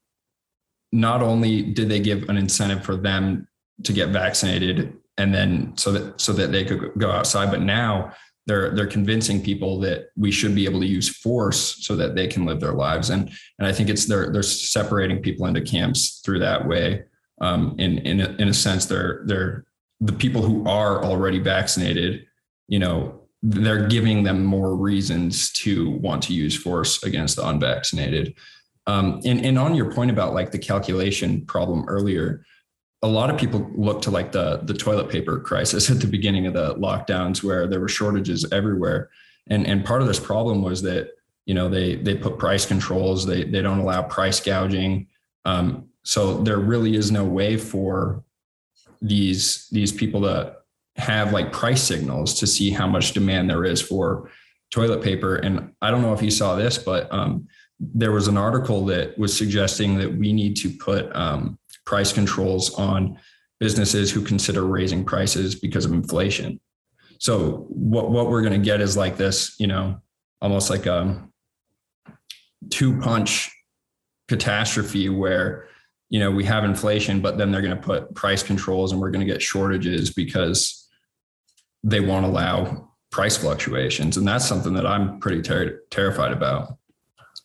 not 0.94 1.22
only 1.22 1.60
did 1.60 1.88
they 1.88 1.98
give 1.98 2.28
an 2.28 2.36
incentive 2.36 2.84
for 2.84 2.94
them 2.94 3.48
to 3.82 3.92
get 3.92 4.10
vaccinated 4.10 4.96
and 5.18 5.34
then 5.34 5.76
so 5.76 5.90
that 5.90 6.20
so 6.20 6.32
that 6.32 6.52
they 6.52 6.64
could 6.64 6.92
go 6.96 7.10
outside, 7.10 7.50
but 7.50 7.60
now 7.60 8.12
they're 8.46 8.70
they're 8.74 8.86
convincing 8.86 9.42
people 9.42 9.80
that 9.80 10.10
we 10.16 10.30
should 10.30 10.54
be 10.54 10.66
able 10.66 10.80
to 10.80 10.86
use 10.86 11.08
force 11.08 11.84
so 11.84 11.96
that 11.96 12.14
they 12.14 12.28
can 12.28 12.46
live 12.46 12.60
their 12.60 12.72
lives. 12.72 13.10
And 13.10 13.28
and 13.58 13.66
I 13.66 13.72
think 13.72 13.88
it's 13.88 14.06
they're 14.06 14.32
they're 14.32 14.42
separating 14.42 15.20
people 15.20 15.46
into 15.46 15.60
camps 15.60 16.20
through 16.24 16.38
that 16.40 16.66
way. 16.66 17.04
Um, 17.40 17.74
in 17.78 17.98
in 17.98 18.20
a, 18.20 18.28
in 18.38 18.48
a 18.48 18.54
sense 18.54 18.86
they're 18.86 19.24
they're 19.26 19.64
the 20.00 20.12
people 20.12 20.42
who 20.42 20.64
are 20.68 21.04
already 21.04 21.40
vaccinated 21.40 22.26
you 22.68 22.78
know 22.78 23.20
they're 23.42 23.88
giving 23.88 24.22
them 24.22 24.44
more 24.44 24.76
reasons 24.76 25.50
to 25.52 25.90
want 25.90 26.22
to 26.22 26.32
use 26.32 26.56
force 26.56 27.02
against 27.02 27.36
the 27.36 27.46
unvaccinated 27.46 28.34
um, 28.86 29.20
and 29.24 29.44
and 29.44 29.58
on 29.58 29.74
your 29.74 29.92
point 29.92 30.10
about 30.10 30.34
like 30.34 30.50
the 30.50 30.58
calculation 30.58 31.44
problem 31.46 31.84
earlier 31.88 32.44
a 33.04 33.06
lot 33.06 33.28
of 33.28 33.36
people 33.36 33.70
look 33.74 34.00
to 34.00 34.10
like 34.10 34.32
the 34.32 34.60
the 34.64 34.72
toilet 34.72 35.10
paper 35.10 35.38
crisis 35.38 35.90
at 35.90 36.00
the 36.00 36.06
beginning 36.06 36.46
of 36.46 36.54
the 36.54 36.74
lockdowns 36.74 37.44
where 37.44 37.68
there 37.68 37.78
were 37.78 37.88
shortages 37.88 38.50
everywhere. 38.50 39.10
And 39.46 39.66
and 39.66 39.84
part 39.84 40.00
of 40.00 40.08
this 40.08 40.18
problem 40.18 40.62
was 40.62 40.82
that 40.82 41.10
you 41.44 41.54
know 41.54 41.68
they 41.68 41.96
they 41.96 42.16
put 42.16 42.38
price 42.38 42.64
controls 42.64 43.26
they 43.26 43.44
they 43.44 43.60
don't 43.62 43.78
allow 43.78 44.02
price 44.02 44.40
gouging. 44.40 45.06
Um, 45.44 45.90
so 46.02 46.42
there 46.42 46.58
really 46.58 46.96
is 46.96 47.12
no 47.12 47.24
way 47.24 47.58
for 47.58 48.24
these 49.02 49.68
these 49.70 49.92
people 49.92 50.22
to 50.22 50.56
have 50.96 51.32
like 51.32 51.52
price 51.52 51.82
signals 51.82 52.34
to 52.40 52.46
see 52.46 52.70
how 52.70 52.86
much 52.86 53.12
demand 53.12 53.50
there 53.50 53.64
is 53.66 53.82
for 53.82 54.30
toilet 54.70 55.02
paper. 55.02 55.36
And 55.36 55.72
i 55.82 55.90
don't 55.90 56.02
know 56.02 56.14
if 56.14 56.22
you 56.22 56.30
saw 56.30 56.56
this 56.56 56.78
but 56.78 57.12
um, 57.12 57.46
there 57.80 58.12
was 58.12 58.28
an 58.28 58.36
article 58.36 58.84
that 58.86 59.18
was 59.18 59.36
suggesting 59.36 59.98
that 59.98 60.14
we 60.14 60.32
need 60.32 60.56
to 60.56 60.70
put 60.70 61.14
um, 61.14 61.58
price 61.84 62.12
controls 62.12 62.74
on 62.74 63.18
businesses 63.60 64.10
who 64.10 64.22
consider 64.22 64.64
raising 64.64 65.04
prices 65.04 65.54
because 65.54 65.84
of 65.84 65.92
inflation. 65.92 66.60
So 67.18 67.66
what 67.68 68.10
what 68.10 68.28
we're 68.28 68.42
going 68.42 68.60
to 68.60 68.64
get 68.64 68.80
is 68.80 68.96
like 68.96 69.16
this, 69.16 69.54
you 69.58 69.66
know, 69.66 70.00
almost 70.40 70.70
like 70.70 70.86
a 70.86 71.26
two 72.70 72.98
punch 73.00 73.50
catastrophe 74.28 75.08
where 75.08 75.68
you 76.08 76.18
know 76.20 76.30
we 76.30 76.44
have 76.44 76.64
inflation 76.64 77.20
but 77.20 77.36
then 77.36 77.50
they're 77.50 77.62
going 77.62 77.76
to 77.76 77.82
put 77.82 78.14
price 78.14 78.42
controls 78.42 78.92
and 78.92 79.00
we're 79.00 79.10
going 79.10 79.26
to 79.26 79.30
get 79.30 79.42
shortages 79.42 80.12
because 80.12 80.88
they 81.82 82.00
won't 82.00 82.24
allow 82.24 82.88
price 83.10 83.36
fluctuations 83.36 84.16
and 84.16 84.26
that's 84.26 84.46
something 84.46 84.72
that 84.74 84.86
i'm 84.86 85.18
pretty 85.18 85.42
ter- 85.42 85.80
terrified 85.90 86.32
about 86.32 86.78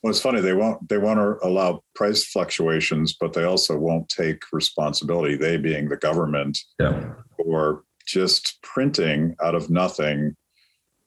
Well, 0.01 0.11
it's 0.11 0.21
funny 0.21 0.39
they 0.39 0.53
won't 0.53 0.87
they 0.87 0.97
won't 0.97 1.39
allow 1.43 1.83
price 1.93 2.23
fluctuations, 2.25 3.15
but 3.19 3.33
they 3.33 3.43
also 3.43 3.77
won't 3.77 4.07
take 4.07 4.43
responsibility. 4.53 5.35
They 5.35 5.57
being 5.57 5.89
the 5.89 5.97
government, 5.97 6.57
yeah. 6.79 7.13
for 7.37 7.83
just 8.05 8.61
printing 8.63 9.35
out 9.43 9.55
of 9.55 9.69
nothing 9.69 10.35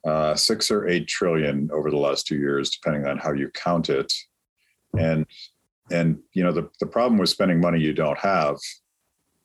uh, 0.06 0.34
six 0.34 0.70
or 0.70 0.88
eight 0.88 1.08
trillion 1.08 1.70
over 1.72 1.90
the 1.90 1.96
last 1.96 2.26
two 2.26 2.36
years, 2.36 2.70
depending 2.70 3.06
on 3.06 3.18
how 3.18 3.32
you 3.32 3.50
count 3.54 3.88
it. 3.88 4.12
And 4.98 5.26
and 5.90 6.18
you 6.34 6.42
know 6.42 6.52
the 6.52 6.68
the 6.80 6.86
problem 6.86 7.18
with 7.18 7.30
spending 7.30 7.60
money 7.60 7.80
you 7.80 7.94
don't 7.94 8.18
have 8.18 8.58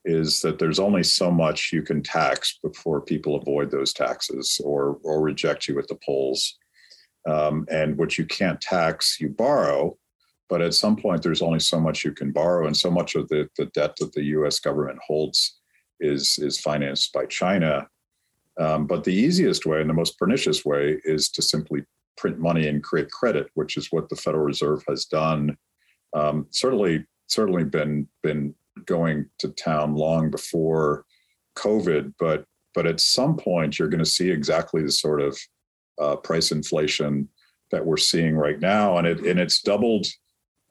is 0.04 0.42
that 0.42 0.58
there's 0.58 0.80
only 0.80 1.04
so 1.04 1.30
much 1.30 1.72
you 1.74 1.82
can 1.82 2.02
tax 2.02 2.60
before 2.64 3.02
people 3.02 3.36
avoid 3.36 3.72
those 3.72 3.94
taxes 3.94 4.60
or 4.64 5.00
or 5.04 5.22
reject 5.22 5.68
you 5.68 5.80
at 5.80 5.88
the 5.88 5.98
polls. 6.06 6.58
Um, 7.28 7.68
and 7.70 7.98
what 7.98 8.18
you 8.18 8.26
can't 8.26 8.60
tax, 8.62 9.20
you 9.20 9.30
borrow. 9.30 9.98
But 10.50 10.62
at 10.62 10.74
some 10.74 10.96
point, 10.96 11.22
there's 11.22 11.42
only 11.42 11.60
so 11.60 11.80
much 11.80 12.06
you 12.06 12.14
can 12.14 12.32
borrow, 12.32 12.68
and 12.68 12.76
so 12.76 12.90
much 12.90 13.16
of 13.16 13.28
the, 13.28 13.50
the 13.58 13.66
debt 13.68 13.98
that 13.98 14.14
the 14.14 14.24
U.S. 14.24 14.60
government 14.60 15.00
holds 15.06 15.60
is 16.00 16.40
is 16.40 16.60
financed 16.60 17.12
by 17.12 17.26
China. 17.26 17.88
Um, 18.60 18.88
but 18.88 19.04
the 19.04 19.14
easiest 19.14 19.66
way 19.66 19.82
and 19.82 19.90
the 19.90 19.94
most 19.94 20.18
pernicious 20.18 20.66
way 20.66 21.00
is 21.04 21.30
to 21.30 21.42
simply 21.42 21.84
print 22.16 22.40
money 22.40 22.68
and 22.68 22.84
create 22.84 23.12
credit, 23.12 23.48
which 23.54 23.78
is 23.78 23.92
what 23.92 24.10
the 24.10 24.16
Federal 24.16 24.44
Reserve 24.44 24.84
has 24.88 25.06
done. 25.06 25.56
Um, 26.16 26.48
certainly, 26.50 27.06
certainly 27.28 27.64
been 27.64 28.08
been 28.24 28.56
going 28.86 29.26
to 29.40 29.50
town 29.50 29.96
long 29.96 30.32
before 30.32 31.06
COVID, 31.58 32.14
but 32.20 32.46
but 32.74 32.88
at 32.88 33.00
some 33.00 33.38
point 33.38 33.78
you're 33.78 33.90
going 33.90 34.04
to 34.04 34.06
see 34.06 34.30
exactly 34.30 34.82
the 34.84 34.92
sort 34.92 35.22
of 35.22 35.38
uh, 36.00 36.16
price 36.18 36.52
inflation 36.52 37.30
that 37.72 37.86
we're 37.86 37.98
seeing 37.98 38.36
right 38.36 38.60
now, 38.60 38.98
and 38.98 39.08
it 39.08 39.20
and 39.26 39.40
it's 39.40 39.62
doubled. 39.62 40.08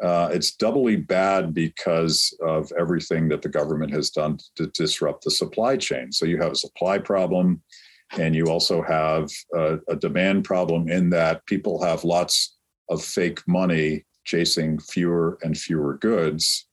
Uh, 0.02 0.28
it's 0.30 0.54
doubly 0.54 0.94
bad 0.96 1.54
because 1.54 2.36
of 2.42 2.70
everything 2.78 3.28
that 3.28 3.40
the 3.40 3.48
government 3.48 3.90
has 3.90 4.10
done 4.10 4.38
to 4.54 4.66
disrupt 4.66 5.24
the 5.24 5.30
supply 5.30 5.74
chain. 5.74 6.12
So 6.12 6.26
you 6.26 6.36
have 6.38 6.52
a 6.52 6.56
supply 6.56 6.98
problem, 6.98 7.62
and 8.18 8.34
you 8.34 8.46
also 8.46 8.82
have 8.82 9.30
a, 9.54 9.78
a 9.88 9.96
demand 9.96 10.44
problem 10.44 10.90
in 10.90 11.08
that 11.10 11.46
people 11.46 11.82
have 11.82 12.04
lots 12.04 12.56
of 12.90 13.02
fake 13.02 13.40
money 13.48 14.04
chasing 14.24 14.78
fewer 14.78 15.38
and 15.42 15.56
fewer 15.56 15.96
goods, 15.98 16.68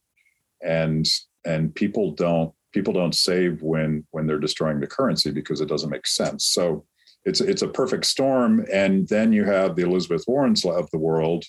and 0.62 1.08
and 1.46 1.74
people 1.76 2.12
don't 2.12 2.54
people 2.74 2.94
don't 2.94 3.16
save 3.16 3.62
when 3.62 4.06
when 4.12 4.28
they're 4.28 4.40
destroying 4.40 4.80
the 4.80 4.88
currency 4.88 5.32
because 5.32 5.62
it 5.62 5.70
doesn't 5.70 5.90
make 5.90 6.08
sense. 6.08 6.48
So 6.48 6.86
it's 7.26 7.42
it's 7.42 7.62
a 7.62 7.68
perfect 7.68 8.06
storm. 8.06 8.66
And 8.72 9.08
then 9.08 9.32
you 9.32 9.46
have 9.46 9.76
the 9.76 9.84
Elizabeth 9.84 10.24
Warrens 10.28 10.66
of 10.66 10.90
the 10.92 10.98
world, 10.98 11.46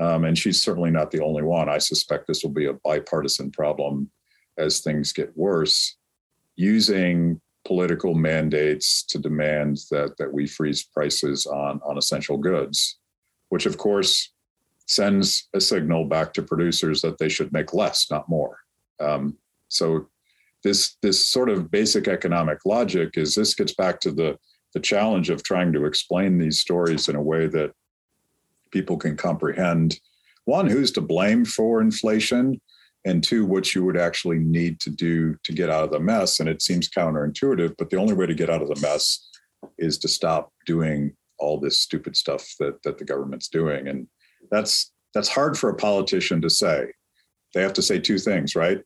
um, 0.00 0.24
and 0.24 0.36
she's 0.36 0.62
certainly 0.62 0.90
not 0.90 1.10
the 1.10 1.22
only 1.22 1.42
one. 1.42 1.68
I 1.68 1.78
suspect 1.78 2.26
this 2.26 2.42
will 2.42 2.50
be 2.50 2.66
a 2.66 2.74
bipartisan 2.84 3.50
problem 3.50 4.10
as 4.58 4.80
things 4.80 5.12
get 5.12 5.36
worse, 5.36 5.96
using 6.56 7.40
political 7.64 8.14
mandates 8.14 9.02
to 9.04 9.18
demand 9.18 9.78
that 9.90 10.16
that 10.18 10.32
we 10.32 10.46
freeze 10.46 10.82
prices 10.82 11.46
on 11.46 11.80
on 11.84 11.98
essential 11.98 12.36
goods, 12.36 12.98
which 13.48 13.66
of 13.66 13.78
course 13.78 14.32
sends 14.86 15.48
a 15.54 15.60
signal 15.60 16.04
back 16.04 16.32
to 16.34 16.42
producers 16.42 17.00
that 17.00 17.16
they 17.18 17.28
should 17.28 17.52
make 17.52 17.72
less, 17.72 18.10
not 18.10 18.28
more. 18.28 18.58
Um, 19.00 19.38
so 19.68 20.08
this 20.62 20.96
this 21.02 21.26
sort 21.26 21.48
of 21.48 21.70
basic 21.70 22.08
economic 22.08 22.58
logic 22.64 23.16
is 23.16 23.34
this 23.34 23.54
gets 23.54 23.74
back 23.74 24.00
to 24.00 24.10
the 24.10 24.36
the 24.74 24.80
challenge 24.80 25.30
of 25.30 25.42
trying 25.42 25.72
to 25.72 25.86
explain 25.86 26.36
these 26.36 26.60
stories 26.60 27.08
in 27.08 27.16
a 27.16 27.22
way 27.22 27.46
that 27.46 27.72
people 28.70 28.96
can 28.96 29.16
comprehend. 29.16 29.98
One 30.44 30.66
who's 30.66 30.90
to 30.92 31.00
blame 31.00 31.44
for 31.44 31.80
inflation? 31.80 32.60
And 33.06 33.22
two 33.22 33.44
what 33.44 33.74
you 33.74 33.84
would 33.84 33.98
actually 33.98 34.38
need 34.38 34.80
to 34.80 34.90
do 34.90 35.36
to 35.44 35.52
get 35.52 35.68
out 35.68 35.84
of 35.84 35.90
the 35.90 36.00
mess. 36.00 36.40
And 36.40 36.48
it 36.48 36.62
seems 36.62 36.88
counterintuitive 36.88 37.74
but 37.78 37.90
the 37.90 37.98
only 37.98 38.14
way 38.14 38.26
to 38.26 38.34
get 38.34 38.50
out 38.50 38.62
of 38.62 38.68
the 38.68 38.80
mess 38.80 39.28
is 39.78 39.98
to 39.98 40.08
stop 40.08 40.52
doing 40.66 41.14
all 41.38 41.60
this 41.60 41.78
stupid 41.78 42.16
stuff 42.16 42.46
that 42.58 42.82
that 42.82 42.98
the 42.98 43.04
government's 43.04 43.48
doing. 43.48 43.88
And 43.88 44.06
that's 44.50 44.92
that's 45.12 45.28
hard 45.28 45.56
for 45.58 45.68
a 45.70 45.76
politician 45.76 46.40
to 46.42 46.50
say. 46.50 46.92
They 47.52 47.62
have 47.62 47.74
to 47.74 47.82
say 47.82 47.98
two 47.98 48.18
things 48.18 48.56
right? 48.56 48.80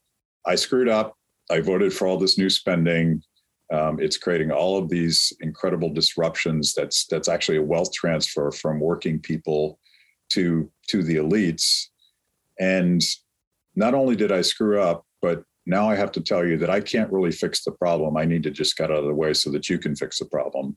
I 0.45 0.55
screwed 0.55 0.89
up. 0.89 1.15
I 1.49 1.61
voted 1.61 1.93
for 1.93 2.05
all 2.05 2.17
this 2.17 2.37
new 2.37 2.49
spending 2.49 3.23
um, 3.71 3.99
it's 3.99 4.17
creating 4.17 4.51
all 4.51 4.77
of 4.77 4.89
these 4.89 5.31
incredible 5.41 5.89
disruptions. 5.89 6.73
That's 6.73 7.05
that's 7.05 7.27
actually 7.27 7.57
a 7.57 7.63
wealth 7.63 7.93
transfer 7.93 8.51
from 8.51 8.79
working 8.79 9.19
people 9.19 9.79
to 10.31 10.71
to 10.87 11.03
the 11.03 11.17
elites. 11.17 11.87
And 12.59 13.01
not 13.75 13.93
only 13.93 14.15
did 14.15 14.31
I 14.31 14.41
screw 14.41 14.81
up, 14.81 15.05
but 15.21 15.43
now 15.65 15.89
I 15.89 15.95
have 15.95 16.11
to 16.13 16.21
tell 16.21 16.45
you 16.45 16.57
that 16.57 16.69
I 16.69 16.81
can't 16.81 17.11
really 17.11 17.31
fix 17.31 17.63
the 17.63 17.71
problem. 17.71 18.17
I 18.17 18.25
need 18.25 18.43
to 18.43 18.51
just 18.51 18.75
get 18.75 18.91
out 18.91 18.97
of 18.97 19.05
the 19.05 19.13
way 19.13 19.33
so 19.33 19.51
that 19.51 19.69
you 19.69 19.77
can 19.77 19.95
fix 19.95 20.19
the 20.19 20.25
problem. 20.25 20.75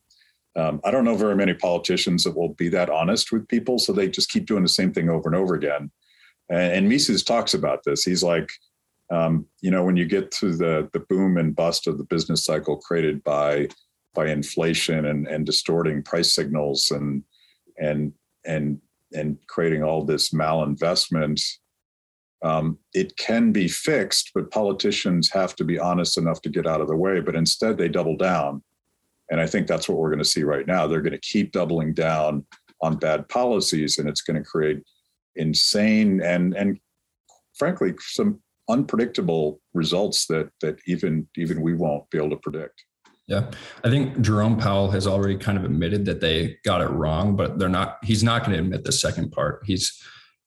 Um, 0.55 0.81
I 0.85 0.91
don't 0.91 1.05
know 1.07 1.17
very 1.17 1.35
many 1.35 1.55
politicians 1.55 2.25
that 2.25 2.37
will 2.37 2.53
be 2.55 2.69
that 2.69 2.91
honest 2.91 3.33
with 3.33 3.49
people, 3.49 3.79
so 3.79 3.93
they 3.93 4.09
just 4.09 4.29
keep 4.29 4.45
doing 4.45 4.63
the 4.63 4.69
same 4.69 4.93
thing 4.93 5.09
over 5.09 5.29
and 5.29 5.37
over 5.37 5.55
again. 5.55 5.91
And, 6.51 6.73
and 6.73 6.89
Mises 6.89 7.25
talks 7.25 7.55
about 7.55 7.85
this. 7.85 8.05
He's 8.05 8.23
like, 8.23 8.51
um, 9.13 9.47
you 9.61 9.71
know, 9.71 9.85
when 9.85 9.97
you 9.97 10.07
get 10.07 10.31
to 10.33 10.57
the 10.57 10.89
the 10.93 11.01
boom 11.01 11.37
and 11.37 11.55
bust 11.55 11.87
of 11.87 11.99
the 11.99 12.05
business 12.05 12.45
cycle 12.45 12.79
created 12.79 13.23
by 13.23 13.69
by 14.15 14.27
inflation 14.29 15.07
and, 15.07 15.27
and 15.29 15.47
distorting 15.47 16.03
price 16.03 16.35
signals 16.35 16.91
and 16.91 17.23
and 17.79 18.13
and 18.47 18.81
and 19.13 19.37
creating 19.49 19.83
all 19.83 20.03
this 20.03 20.31
malinvestment, 20.31 21.43
um, 22.43 22.79
it 22.95 23.15
can 23.19 23.53
be 23.53 23.69
fixed, 23.69 24.31
but 24.35 24.51
politicians 24.51 25.31
have 25.31 25.55
to 25.57 25.65
be 25.65 25.79
honest 25.79 26.17
enough 26.17 26.41
to 26.43 26.49
get 26.49 26.67
out 26.67 26.81
of 26.81 26.89
the 26.89 26.97
way. 26.97 27.21
But 27.21 27.37
instead, 27.37 27.77
they 27.77 27.89
double 27.89 28.17
down, 28.17 28.63
and 29.31 29.43
I 29.43 29.47
think 29.47 29.67
that's 29.67 29.91
what 29.91 29.99
we're 29.99 30.11
going 30.11 30.21
to 30.21 30.25
see 30.25 30.43
right 30.43 30.67
now. 30.67 30.87
They're 30.87 31.03
going 31.03 31.13
to 31.13 31.19
keep 31.19 31.53
doubling 31.53 31.93
down 31.93 32.47
on 32.81 32.97
bad 32.97 33.29
policies, 33.29 33.99
and 33.99 34.09
it's 34.09 34.23
going 34.23 34.43
to 34.43 34.49
create 34.49 34.83
insane 35.37 36.23
and 36.23 36.55
and 36.57 36.79
frankly 37.55 37.95
some 38.01 38.41
unpredictable 38.69 39.61
results 39.75 40.27
that 40.27 40.51
that 40.61 40.79
even 40.87 41.29
even 41.37 41.61
we 41.61 41.75
won't 41.75 42.09
be 42.11 42.19
able 42.19 42.31
to 42.31 42.37
predict. 42.37 42.85
Yeah. 43.29 43.51
I 43.85 43.89
think 43.89 44.21
Jerome 44.21 44.59
Powell 44.59 44.91
has 44.91 45.07
already 45.07 45.37
kind 45.37 45.57
of 45.57 45.65
admitted 45.65 46.05
that 46.07 46.21
they 46.21 46.59
got 46.65 46.81
it 46.81 46.91
wrong, 46.91 47.37
but 47.37 47.59
they're 47.59 47.69
not 47.69 47.99
he's 48.03 48.23
not 48.23 48.45
going 48.45 48.57
to 48.57 48.63
admit 48.63 48.85
the 48.85 48.93
second 48.93 49.33
part. 49.33 49.63
He's 49.65 50.03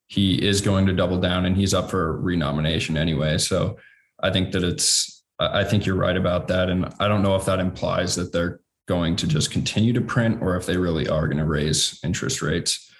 he 0.08 0.36
is 0.36 0.62
going 0.62 0.86
to 0.86 0.93
double 0.93 1.17
down 1.17 1.45
and 1.45 1.58
he's 1.58 1.73
up 1.73 1.89
for 1.89 2.19
renomination 2.19 2.95
anyway. 2.95 3.38
So 3.38 3.78
I 4.21 4.32
think 4.32 4.51
that 4.51 4.63
it's 4.63 5.23
I 5.39 5.63
think 5.63 5.86
you're 5.86 5.95
right 5.95 6.15
about 6.15 6.47
that. 6.49 6.69
And 6.69 6.93
I 6.99 7.08
don't 7.08 7.23
know 7.23 7.36
if 7.36 7.45
that 7.45 7.60
implies 7.60 8.15
that 8.15 8.32
they're 8.32 8.62
going 8.88 9.15
to 9.17 9.28
just 9.28 9.51
continue 9.51 9.93
to 9.93 10.01
print 10.01 10.41
or 10.41 10.56
if 10.56 10.65
they 10.65 10.78
really 10.78 11.08
are 11.08 11.28
going 11.28 11.39
to 11.39 11.45
raise 11.45 11.99
interest 12.04 12.41
rates. 12.41 12.91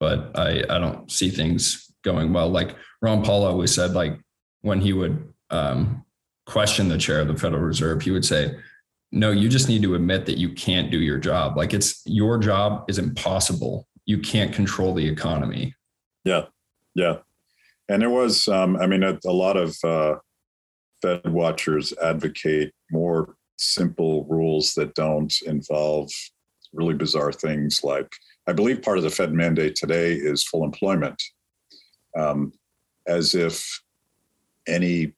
But 0.00 0.36
I, 0.38 0.64
I 0.68 0.78
don't 0.78 1.10
see 1.10 1.28
things 1.28 1.92
going 2.02 2.32
well. 2.32 2.48
Like 2.48 2.74
Ron 3.00 3.22
Paul 3.22 3.44
always 3.44 3.72
said, 3.72 3.92
like 3.92 4.18
when 4.64 4.80
he 4.80 4.94
would 4.94 5.32
um, 5.50 6.02
question 6.46 6.88
the 6.88 6.96
chair 6.96 7.20
of 7.20 7.28
the 7.28 7.36
Federal 7.36 7.62
Reserve, 7.62 8.00
he 8.00 8.10
would 8.10 8.24
say, 8.24 8.56
no, 9.12 9.30
you 9.30 9.48
just 9.48 9.68
need 9.68 9.82
to 9.82 9.94
admit 9.94 10.24
that 10.24 10.38
you 10.38 10.48
can't 10.54 10.90
do 10.90 10.98
your 10.98 11.18
job. 11.18 11.56
Like 11.56 11.74
it's 11.74 12.02
your 12.06 12.38
job 12.38 12.86
is 12.88 12.98
impossible. 12.98 13.86
You 14.06 14.18
can't 14.18 14.54
control 14.54 14.94
the 14.94 15.06
economy. 15.06 15.74
Yeah. 16.24 16.46
Yeah. 16.94 17.18
And 17.90 18.00
there 18.00 18.10
was, 18.10 18.48
um, 18.48 18.76
I 18.76 18.86
mean, 18.86 19.02
a, 19.02 19.18
a 19.26 19.32
lot 19.32 19.58
of 19.58 19.76
uh, 19.84 20.14
Fed 21.02 21.30
watchers 21.30 21.92
advocate 22.02 22.72
more 22.90 23.36
simple 23.58 24.24
rules 24.24 24.72
that 24.74 24.94
don't 24.94 25.34
involve 25.46 26.10
really 26.72 26.94
bizarre 26.94 27.32
things 27.32 27.84
like, 27.84 28.10
I 28.46 28.54
believe 28.54 28.80
part 28.80 28.96
of 28.96 29.04
the 29.04 29.10
Fed 29.10 29.34
mandate 29.34 29.74
today 29.74 30.14
is 30.14 30.42
full 30.42 30.64
employment, 30.64 31.22
um, 32.16 32.52
as 33.06 33.34
if 33.34 33.83
any 34.66 35.12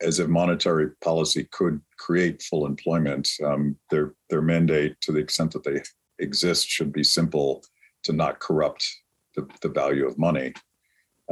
as 0.00 0.20
if 0.20 0.28
monetary 0.28 0.90
policy 1.02 1.48
could 1.50 1.80
create 1.98 2.42
full 2.42 2.66
employment, 2.66 3.28
um, 3.44 3.76
their 3.90 4.14
their 4.30 4.42
mandate, 4.42 5.00
to 5.00 5.12
the 5.12 5.18
extent 5.18 5.52
that 5.52 5.64
they 5.64 5.82
exist, 6.18 6.68
should 6.68 6.92
be 6.92 7.04
simple 7.04 7.64
to 8.04 8.12
not 8.12 8.38
corrupt 8.38 8.86
the, 9.34 9.48
the 9.62 9.68
value 9.68 10.06
of 10.06 10.18
money, 10.18 10.52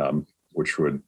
um, 0.01 0.27
which 0.53 0.79
would, 0.79 1.01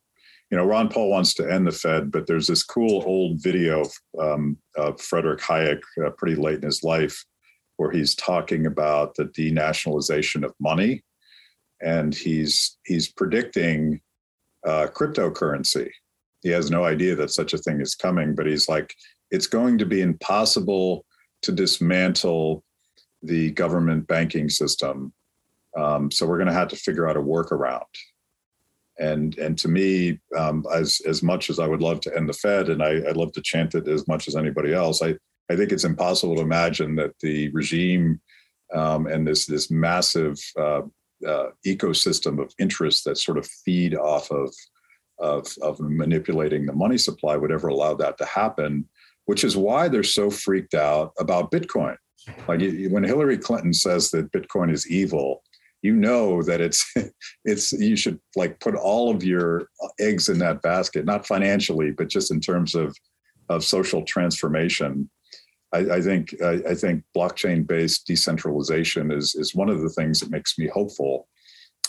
you 0.51 0.57
know, 0.57 0.65
Ron 0.65 0.89
Paul 0.89 1.11
wants 1.11 1.35
to 1.35 1.51
end 1.51 1.67
the 1.67 1.73
Fed, 1.73 2.13
but 2.13 2.27
there's 2.27 2.47
this 2.47 2.63
cool 2.63 3.03
old 3.05 3.43
video 3.43 3.85
um, 4.21 4.57
of 4.77 5.01
Frederick 5.01 5.41
Hayek, 5.41 5.81
uh, 6.05 6.11
pretty 6.11 6.37
late 6.37 6.57
in 6.57 6.63
his 6.63 6.85
life, 6.85 7.25
where 7.77 7.91
he's 7.91 8.15
talking 8.15 8.67
about 8.67 9.15
the 9.17 9.25
denationalization 9.25 10.45
of 10.45 10.55
money, 10.61 11.03
and 11.81 12.15
he's 12.15 12.79
he's 12.85 13.09
predicting 13.09 14.01
uh, 14.67 14.87
cryptocurrency. 14.95 15.91
He 16.43 16.51
has 16.51 16.71
no 16.71 16.85
idea 16.85 17.15
that 17.17 17.31
such 17.31 17.53
a 17.55 17.59
thing 17.59 17.81
is 17.81 17.95
coming, 17.95 18.35
but 18.35 18.47
he's 18.47 18.69
like, 18.69 18.95
it's 19.31 19.47
going 19.49 19.79
to 19.79 19.87
be 19.87 20.01
impossible 20.01 21.05
to 21.43 21.53
dismantle 21.53 22.65
the 23.23 23.51
government 23.53 24.07
banking 24.07 24.49
system 24.49 25.13
Um, 25.77 26.11
so 26.11 26.27
we're 26.27 26.39
going 26.39 26.49
to 26.49 26.53
have 26.61 26.69
to 26.69 26.77
figure 26.77 27.09
out 27.09 27.17
a 27.17 27.21
workaround. 27.21 27.83
And 28.99 29.39
and 29.39 29.57
to 29.59 29.69
me, 29.69 30.19
um, 30.37 30.65
as 30.75 31.01
as 31.07 31.23
much 31.23 31.51
as 31.51 31.59
I 31.59 31.69
would 31.69 31.83
love 31.83 32.01
to 32.03 32.17
end 32.17 32.29
the 32.29 32.33
Fed, 32.33 32.69
and 32.69 32.83
I, 32.83 32.99
I 33.09 33.13
love 33.13 33.33
to 33.35 33.43
chant 33.43 33.75
it 33.75 33.87
as 33.87 34.09
much 34.09 34.29
as 34.29 34.35
anybody 34.37 34.75
else, 34.75 35.03
I 35.03 35.17
I 35.51 35.57
think 35.57 35.73
it's 35.73 35.85
impossible 35.85 36.37
to 36.37 36.43
imagine 36.43 36.97
that 36.97 37.13
the 37.21 37.49
regime 37.51 38.21
um, 38.75 39.07
and 39.07 39.27
this 39.27 39.47
this 39.47 39.71
massive 39.71 40.37
uh, 40.59 40.83
uh, 41.27 41.49
ecosystem 41.67 42.41
of 42.41 42.53
interests 42.59 43.05
that 43.05 43.19
sort 43.19 43.39
of 43.39 43.47
feed 43.65 43.95
off 43.95 44.31
of, 44.31 44.55
of 45.19 45.47
of 45.63 45.81
manipulating 45.81 46.67
the 46.67 46.73
money 46.73 46.99
supply 46.99 47.37
would 47.37 47.53
ever 47.53 47.69
allow 47.69 47.95
that 47.95 48.19
to 48.19 48.25
happen. 48.25 48.89
Which 49.27 49.45
is 49.45 49.57
why 49.57 49.89
they're 49.89 50.03
so 50.03 50.31
freaked 50.31 50.75
out 50.75 51.13
about 51.19 51.51
Bitcoin. 51.51 51.97
Like 52.47 52.61
when 52.91 53.05
Hillary 53.05 53.39
Clinton 53.39 53.75
says 53.75 54.11
that 54.11 54.33
Bitcoin 54.33 54.73
is 54.73 54.91
evil, 54.91 55.43
you 55.83 55.95
know 55.95 56.43
that 56.43 56.61
it's 56.61 56.85
it's 57.45 57.73
you 57.73 57.97
should 57.97 58.19
like 58.37 58.61
put 58.61 58.75
all 58.75 59.11
of 59.11 59.23
your 59.23 59.69
eggs 60.01 60.29
in 60.29 60.39
that 60.39 60.63
basket, 60.63 61.05
not 61.05 61.27
financially, 61.27 61.91
but 61.91 62.09
just 62.09 62.31
in 62.31 62.41
terms 62.41 62.75
of 62.75 62.97
of 63.49 63.65
social 63.65 64.03
transformation. 64.03 65.09
I, 65.73 65.79
I 65.79 66.01
think 66.01 66.35
I, 66.43 66.61
I 66.71 66.75
think 66.75 67.05
blockchain 67.17 67.67
based 67.67 68.07
decentralization 68.07 69.11
is 69.11 69.35
is 69.35 69.55
one 69.55 69.69
of 69.69 69.81
the 69.81 69.91
things 69.91 70.21
that 70.21 70.31
makes 70.31 70.59
me 70.59 70.69
hopeful. 70.69 71.29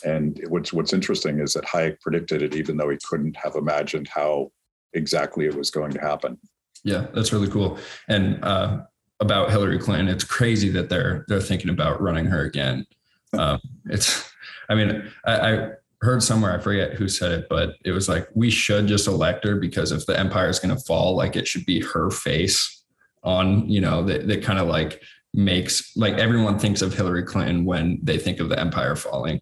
And 0.05 0.41
what's 0.47 0.73
what's 0.73 0.93
interesting 0.93 1.39
is 1.39 1.53
that 1.53 1.65
Hayek 1.65 1.99
predicted 2.01 2.41
it, 2.41 2.55
even 2.55 2.77
though 2.77 2.89
he 2.89 2.97
couldn't 3.09 3.37
have 3.37 3.55
imagined 3.55 4.07
how 4.07 4.51
exactly 4.93 5.45
it 5.45 5.55
was 5.55 5.71
going 5.71 5.91
to 5.91 5.99
happen. 5.99 6.37
Yeah, 6.83 7.07
that's 7.13 7.33
really 7.33 7.49
cool. 7.49 7.77
And 8.07 8.43
uh, 8.43 8.81
about 9.19 9.51
Hillary 9.51 9.79
Clinton, 9.79 10.07
it's 10.07 10.23
crazy 10.23 10.69
that 10.69 10.89
they're 10.89 11.25
they're 11.27 11.41
thinking 11.41 11.69
about 11.69 12.01
running 12.01 12.25
her 12.25 12.43
again. 12.43 12.85
Um, 13.37 13.59
it's, 13.85 14.27
I 14.69 14.73
mean, 14.73 15.07
I, 15.23 15.53
I 15.53 15.69
heard 16.01 16.23
somewhere, 16.23 16.57
I 16.57 16.59
forget 16.59 16.95
who 16.95 17.07
said 17.07 17.31
it, 17.31 17.47
but 17.47 17.75
it 17.85 17.91
was 17.91 18.09
like, 18.09 18.27
we 18.33 18.49
should 18.49 18.87
just 18.87 19.07
elect 19.07 19.45
her 19.45 19.57
because 19.57 19.91
if 19.91 20.07
the 20.07 20.17
empire 20.17 20.49
is 20.49 20.57
going 20.57 20.75
to 20.75 20.83
fall, 20.83 21.15
like 21.15 21.35
it 21.35 21.47
should 21.47 21.63
be 21.67 21.79
her 21.81 22.09
face 22.09 22.78
on, 23.23 23.69
you 23.69 23.81
know, 23.81 24.03
that, 24.03 24.27
that 24.27 24.43
kind 24.43 24.59
of 24.59 24.67
like 24.67 25.01
makes 25.33 25.95
like 25.95 26.15
everyone 26.15 26.57
thinks 26.57 26.81
of 26.81 26.93
Hillary 26.93 27.23
Clinton 27.23 27.65
when 27.65 27.99
they 28.01 28.17
think 28.17 28.39
of 28.39 28.49
the 28.49 28.59
empire 28.59 28.95
falling. 28.95 29.41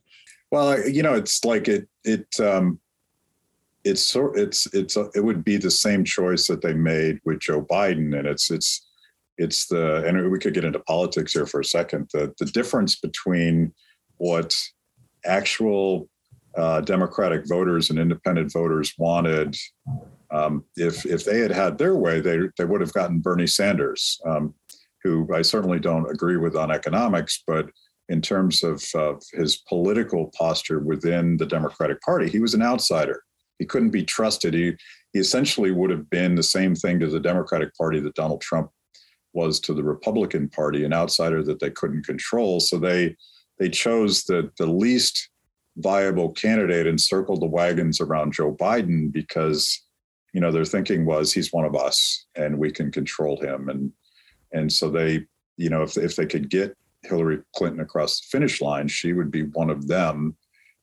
Well, 0.51 0.87
you 0.87 1.03
know, 1.03 1.13
it's 1.13 1.43
like 1.43 1.67
it, 1.67 1.87
it, 2.03 2.27
um, 2.39 2.79
it's 3.83 4.03
so 4.03 4.33
it's 4.33 4.67
it's 4.73 4.97
it 5.15 5.23
would 5.23 5.43
be 5.43 5.57
the 5.57 5.71
same 5.71 6.03
choice 6.03 6.47
that 6.47 6.61
they 6.61 6.73
made 6.73 7.19
with 7.25 7.39
Joe 7.39 7.61
Biden, 7.61 8.17
and 8.17 8.27
it's 8.27 8.51
it's 8.51 8.85
it's 9.37 9.67
the 9.67 10.05
and 10.05 10.29
we 10.31 10.39
could 10.39 10.53
get 10.53 10.65
into 10.65 10.79
politics 10.79 11.33
here 11.33 11.45
for 11.45 11.61
a 11.61 11.65
second. 11.65 12.09
The 12.13 12.33
the 12.39 12.45
difference 12.45 12.99
between 12.99 13.73
what 14.17 14.55
actual 15.25 16.09
uh, 16.57 16.81
Democratic 16.81 17.47
voters 17.47 17.89
and 17.89 17.99
independent 17.99 18.51
voters 18.51 18.93
wanted. 18.97 19.55
Um, 20.31 20.65
if 20.75 21.05
if 21.05 21.23
they 21.23 21.39
had 21.39 21.51
had 21.51 21.77
their 21.77 21.95
way, 21.95 22.19
they 22.19 22.39
they 22.57 22.65
would 22.65 22.81
have 22.81 22.93
gotten 22.93 23.19
Bernie 23.19 23.47
Sanders, 23.47 24.19
um, 24.25 24.53
who 25.03 25.27
I 25.33 25.41
certainly 25.41 25.79
don't 25.79 26.09
agree 26.09 26.37
with 26.37 26.55
on 26.55 26.71
economics, 26.71 27.43
but 27.47 27.69
in 28.09 28.21
terms 28.21 28.63
of 28.63 28.83
uh, 28.95 29.15
his 29.33 29.57
political 29.57 30.31
posture 30.37 30.79
within 30.79 31.37
the 31.37 31.45
Democratic 31.45 32.01
Party, 32.01 32.29
he 32.29 32.39
was 32.39 32.53
an 32.53 32.61
outsider. 32.61 33.21
He 33.59 33.65
couldn't 33.65 33.89
be 33.89 34.03
trusted. 34.03 34.53
He 34.53 34.73
he 35.13 35.19
essentially 35.19 35.71
would 35.71 35.89
have 35.89 36.09
been 36.09 36.35
the 36.35 36.43
same 36.43 36.75
thing 36.75 36.99
to 36.99 37.07
the 37.07 37.19
Democratic 37.19 37.75
Party 37.75 37.99
that 38.01 38.15
Donald 38.15 38.41
Trump 38.41 38.69
was 39.33 39.59
to 39.61 39.73
the 39.73 39.83
Republican 39.83 40.49
Party, 40.49 40.83
an 40.83 40.93
outsider 40.93 41.43
that 41.43 41.59
they 41.59 41.69
couldn't 41.69 42.05
control. 42.05 42.59
So 42.59 42.77
they 42.77 43.15
they 43.59 43.69
chose 43.69 44.23
the 44.23 44.51
the 44.57 44.67
least 44.67 45.29
viable 45.77 46.31
candidate 46.31 46.87
and 46.87 46.99
circled 46.99 47.41
the 47.41 47.47
wagons 47.47 48.01
around 48.01 48.33
Joe 48.33 48.53
Biden 48.53 49.11
because 49.11 49.86
you 50.33 50.41
know 50.41 50.51
their 50.51 50.65
thinking 50.65 51.05
was 51.05 51.31
he's 51.33 51.53
one 51.53 51.65
of 51.65 51.75
us 51.75 52.25
and 52.35 52.57
we 52.57 52.71
can 52.71 52.91
control 52.91 53.39
him 53.39 53.69
and 53.69 53.91
and 54.53 54.71
so 54.71 54.89
they 54.89 55.25
you 55.57 55.69
know 55.69 55.83
if 55.83 55.97
if 55.97 56.15
they 56.15 56.25
could 56.25 56.49
get 56.49 56.75
Hillary 57.03 57.39
Clinton 57.55 57.81
across 57.81 58.19
the 58.19 58.27
finish 58.29 58.61
line 58.61 58.87
she 58.87 59.13
would 59.13 59.31
be 59.31 59.43
one 59.43 59.69
of 59.69 59.87
them 59.87 60.35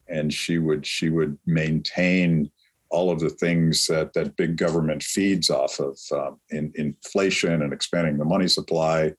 and 0.09 0.33
she 0.33 0.59
would 0.59 0.87
she 0.87 1.09
would 1.09 1.39
maintain 1.47 2.51
all 2.91 3.11
of 3.11 3.21
the 3.21 3.31
things 3.31 3.87
that 3.87 4.13
that 4.13 4.37
big 4.37 4.57
government 4.57 5.03
feeds 5.03 5.51
off 5.51 5.81
of 5.81 5.99
um, 6.13 6.41
in, 6.51 6.73
inflation 6.77 7.63
and 7.63 7.73
expanding 7.73 8.19
the 8.19 8.25
money 8.25 8.49
supply 8.49 9.13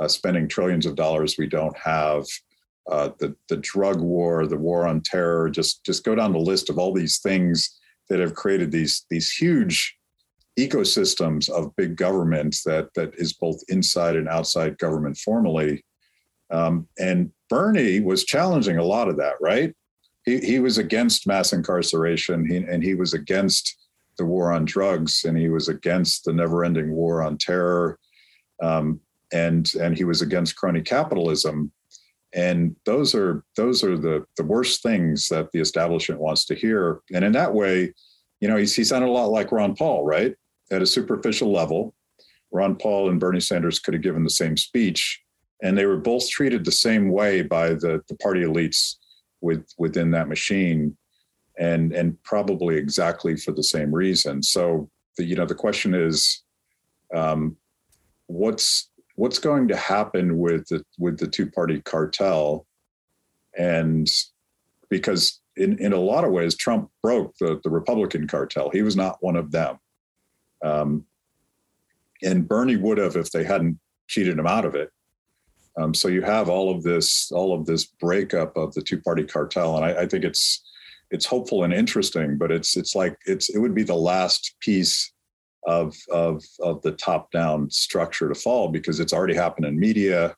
uh, 0.00 0.08
spending 0.08 0.48
trillions 0.48 0.86
of 0.86 0.96
dollars 0.96 1.36
we 1.38 1.46
don't 1.46 1.76
have 1.76 2.24
uh, 2.90 3.10
the 3.18 3.34
the 3.48 3.56
drug 3.58 4.00
war, 4.00 4.46
the 4.46 4.56
war 4.56 4.86
on 4.86 5.00
terror. 5.00 5.48
Just 5.48 5.84
just 5.84 6.04
go 6.04 6.14
down 6.14 6.32
the 6.32 6.38
list 6.38 6.70
of 6.70 6.78
all 6.78 6.92
these 6.92 7.18
things 7.20 7.78
that 8.12 8.20
have 8.20 8.34
created 8.34 8.70
these 8.70 9.06
these 9.08 9.32
huge 9.32 9.96
ecosystems 10.58 11.48
of 11.48 11.74
big 11.76 11.96
government 11.96 12.54
that 12.66 12.92
that 12.94 13.10
is 13.14 13.32
both 13.32 13.58
inside 13.68 14.16
and 14.16 14.28
outside 14.28 14.76
government 14.76 15.16
formally. 15.16 15.82
Um, 16.50 16.86
and 16.98 17.32
Bernie 17.48 18.00
was 18.00 18.24
challenging 18.24 18.76
a 18.76 18.84
lot 18.84 19.08
of 19.08 19.16
that, 19.16 19.36
right? 19.40 19.74
He 20.26 20.40
he 20.40 20.58
was 20.58 20.76
against 20.76 21.26
mass 21.26 21.54
incarceration, 21.54 22.46
he, 22.46 22.58
and 22.58 22.82
he 22.82 22.94
was 22.94 23.14
against 23.14 23.78
the 24.18 24.26
war 24.26 24.52
on 24.52 24.66
drugs, 24.66 25.24
and 25.24 25.38
he 25.38 25.48
was 25.48 25.68
against 25.68 26.26
the 26.26 26.34
never-ending 26.34 26.92
war 26.92 27.22
on 27.22 27.38
terror, 27.38 27.98
um, 28.62 29.00
and 29.32 29.72
and 29.80 29.96
he 29.96 30.04
was 30.04 30.20
against 30.20 30.56
crony 30.56 30.82
capitalism 30.82 31.72
and 32.34 32.74
those 32.84 33.14
are 33.14 33.44
those 33.56 33.84
are 33.84 33.98
the 33.98 34.24
the 34.36 34.44
worst 34.44 34.82
things 34.82 35.28
that 35.28 35.50
the 35.52 35.60
establishment 35.60 36.20
wants 36.20 36.44
to 36.46 36.54
hear. 36.54 37.00
And 37.12 37.24
in 37.24 37.32
that 37.32 37.54
way 37.54 37.92
you 38.40 38.48
know 38.48 38.56
he's, 38.56 38.74
he 38.74 38.84
sounded 38.84 39.08
a 39.08 39.10
lot 39.10 39.26
like 39.26 39.52
ron 39.52 39.74
paul 39.74 40.04
right? 40.04 40.34
At 40.70 40.82
a 40.82 40.86
superficial 40.86 41.52
level 41.52 41.94
ron 42.50 42.76
paul 42.76 43.10
and 43.10 43.20
bernie 43.20 43.40
sanders 43.40 43.78
could 43.78 43.94
have 43.94 44.02
given 44.02 44.24
the 44.24 44.30
same 44.30 44.56
speech 44.56 45.22
and 45.62 45.78
they 45.78 45.86
were 45.86 45.96
both 45.96 46.28
treated 46.28 46.64
the 46.64 46.72
same 46.72 47.10
way 47.10 47.40
by 47.42 47.68
the, 47.68 48.02
the 48.08 48.16
party 48.16 48.40
elites 48.40 48.96
with, 49.40 49.64
within 49.78 50.10
that 50.10 50.28
machine 50.28 50.96
and 51.58 51.92
and 51.92 52.20
probably 52.22 52.76
exactly 52.76 53.36
for 53.36 53.52
the 53.52 53.62
same 53.62 53.94
reason. 53.94 54.42
So 54.42 54.90
the 55.16 55.24
you 55.24 55.36
know 55.36 55.46
the 55.46 55.54
question 55.54 55.94
is 55.94 56.42
um, 57.14 57.56
what's 58.26 58.90
what's 59.16 59.38
going 59.38 59.68
to 59.68 59.76
happen 59.76 60.38
with 60.38 60.66
the 60.68 60.84
with 60.98 61.18
the 61.18 61.26
two 61.26 61.50
party 61.50 61.80
cartel? 61.82 62.66
And 63.56 64.08
because 64.88 65.40
in, 65.56 65.78
in 65.78 65.92
a 65.92 65.98
lot 65.98 66.24
of 66.24 66.32
ways 66.32 66.56
trump 66.56 66.90
broke 67.02 67.34
the, 67.38 67.60
the 67.62 67.70
republican 67.70 68.26
cartel. 68.26 68.70
He 68.70 68.82
was 68.82 68.96
not 68.96 69.18
one 69.20 69.36
of 69.36 69.50
them. 69.50 69.78
Um, 70.64 71.04
and 72.22 72.46
bernie 72.46 72.76
would 72.76 72.98
have 72.98 73.16
if 73.16 73.30
they 73.30 73.44
hadn't 73.44 73.78
cheated 74.08 74.38
him 74.38 74.46
out 74.46 74.64
of 74.64 74.74
it. 74.74 74.90
Um, 75.78 75.94
so 75.94 76.08
you 76.08 76.22
have 76.22 76.48
all 76.48 76.74
of 76.74 76.82
this 76.82 77.30
all 77.32 77.54
of 77.54 77.66
this 77.66 77.84
breakup 77.84 78.56
of 78.56 78.74
the 78.74 78.82
two 78.82 79.00
party 79.00 79.24
cartel 79.24 79.76
and 79.76 79.84
I, 79.84 80.02
I 80.02 80.06
think 80.06 80.24
it's 80.24 80.62
it's 81.10 81.26
hopeful 81.26 81.64
and 81.64 81.72
interesting 81.72 82.38
but 82.38 82.50
it's 82.50 82.76
it's 82.76 82.94
like 82.94 83.16
it's 83.26 83.50
it 83.50 83.58
would 83.58 83.74
be 83.74 83.82
the 83.82 83.94
last 83.94 84.54
piece 84.60 85.11
of 85.64 85.96
of 86.10 86.42
of 86.60 86.82
the 86.82 86.92
top 86.92 87.30
down 87.30 87.70
structure 87.70 88.28
to 88.28 88.34
fall 88.34 88.68
because 88.68 89.00
it's 89.00 89.12
already 89.12 89.34
happened 89.34 89.66
in 89.66 89.78
media. 89.78 90.34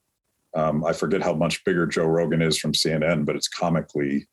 Um, 0.55 0.85
I 0.85 0.93
forget 0.93 1.23
how 1.23 1.35
much 1.35 1.65
bigger 1.65 1.87
Joe 1.87 2.07
Rogan 2.07 2.43
is 2.43 2.59
from 2.59 2.73
CNN, 2.73 3.25
but 3.25 3.37
it's 3.37 3.49
comically 3.49 4.27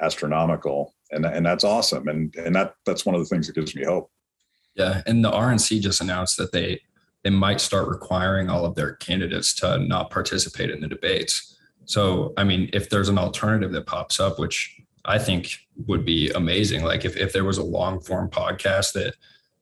astronomical, 0.00 0.94
and 1.10 1.24
and 1.24 1.44
that's 1.44 1.64
awesome, 1.64 2.08
and 2.08 2.34
and 2.36 2.54
that 2.54 2.74
that's 2.86 3.04
one 3.04 3.14
of 3.14 3.20
the 3.20 3.26
things 3.26 3.46
that 3.46 3.54
gives 3.54 3.74
me 3.74 3.84
hope. 3.84 4.10
Yeah, 4.74 5.02
and 5.06 5.24
the 5.24 5.30
RNC 5.30 5.80
just 5.80 6.00
announced 6.00 6.36
that 6.38 6.52
they 6.52 6.80
they 7.24 7.30
might 7.30 7.60
start 7.60 7.88
requiring 7.88 8.48
all 8.48 8.64
of 8.64 8.74
their 8.74 8.94
candidates 8.94 9.52
to 9.56 9.78
not 9.78 10.10
participate 10.10 10.70
in 10.70 10.80
the 10.80 10.88
debates. 10.88 11.56
So, 11.84 12.32
I 12.36 12.44
mean, 12.44 12.70
if 12.72 12.90
there's 12.90 13.08
an 13.08 13.18
alternative 13.18 13.72
that 13.72 13.86
pops 13.86 14.20
up, 14.20 14.38
which 14.38 14.80
I 15.04 15.18
think 15.18 15.52
would 15.86 16.04
be 16.04 16.30
amazing, 16.30 16.84
like 16.84 17.04
if 17.04 17.16
if 17.16 17.32
there 17.32 17.44
was 17.44 17.58
a 17.58 17.62
long 17.62 18.00
form 18.00 18.30
podcast 18.30 18.92
that 18.92 19.14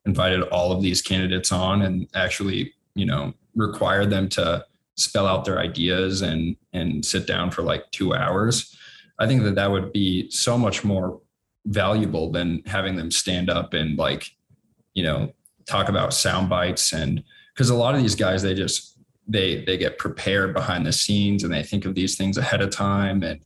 invited 0.06 0.42
all 0.44 0.72
of 0.72 0.82
these 0.82 1.02
candidates 1.02 1.52
on 1.52 1.82
and 1.82 2.08
actually, 2.14 2.72
you 2.94 3.04
know, 3.04 3.34
required 3.54 4.10
them 4.10 4.28
to 4.28 4.64
spell 4.96 5.26
out 5.26 5.44
their 5.44 5.58
ideas 5.58 6.22
and 6.22 6.56
and 6.72 7.04
sit 7.04 7.26
down 7.26 7.50
for 7.50 7.62
like 7.62 7.90
two 7.90 8.14
hours. 8.14 8.74
I 9.18 9.26
think 9.26 9.42
that 9.42 9.54
that 9.56 9.70
would 9.70 9.92
be 9.92 10.30
so 10.30 10.56
much 10.56 10.84
more 10.84 11.20
valuable 11.66 12.30
than 12.30 12.62
having 12.66 12.96
them 12.96 13.10
stand 13.10 13.50
up 13.50 13.74
and 13.74 13.98
like, 13.98 14.30
you 14.94 15.02
know, 15.02 15.32
talk 15.66 15.88
about 15.88 16.14
sound 16.14 16.48
bites 16.48 16.92
and 16.92 17.22
because 17.52 17.70
a 17.70 17.74
lot 17.74 17.94
of 17.94 18.00
these 18.00 18.14
guys 18.14 18.42
they 18.42 18.54
just 18.54 18.98
they 19.26 19.64
they 19.64 19.76
get 19.76 19.98
prepared 19.98 20.54
behind 20.54 20.86
the 20.86 20.92
scenes 20.92 21.42
and 21.42 21.52
they 21.52 21.62
think 21.62 21.84
of 21.84 21.94
these 21.94 22.16
things 22.16 22.38
ahead 22.38 22.62
of 22.62 22.70
time 22.70 23.22
and 23.22 23.40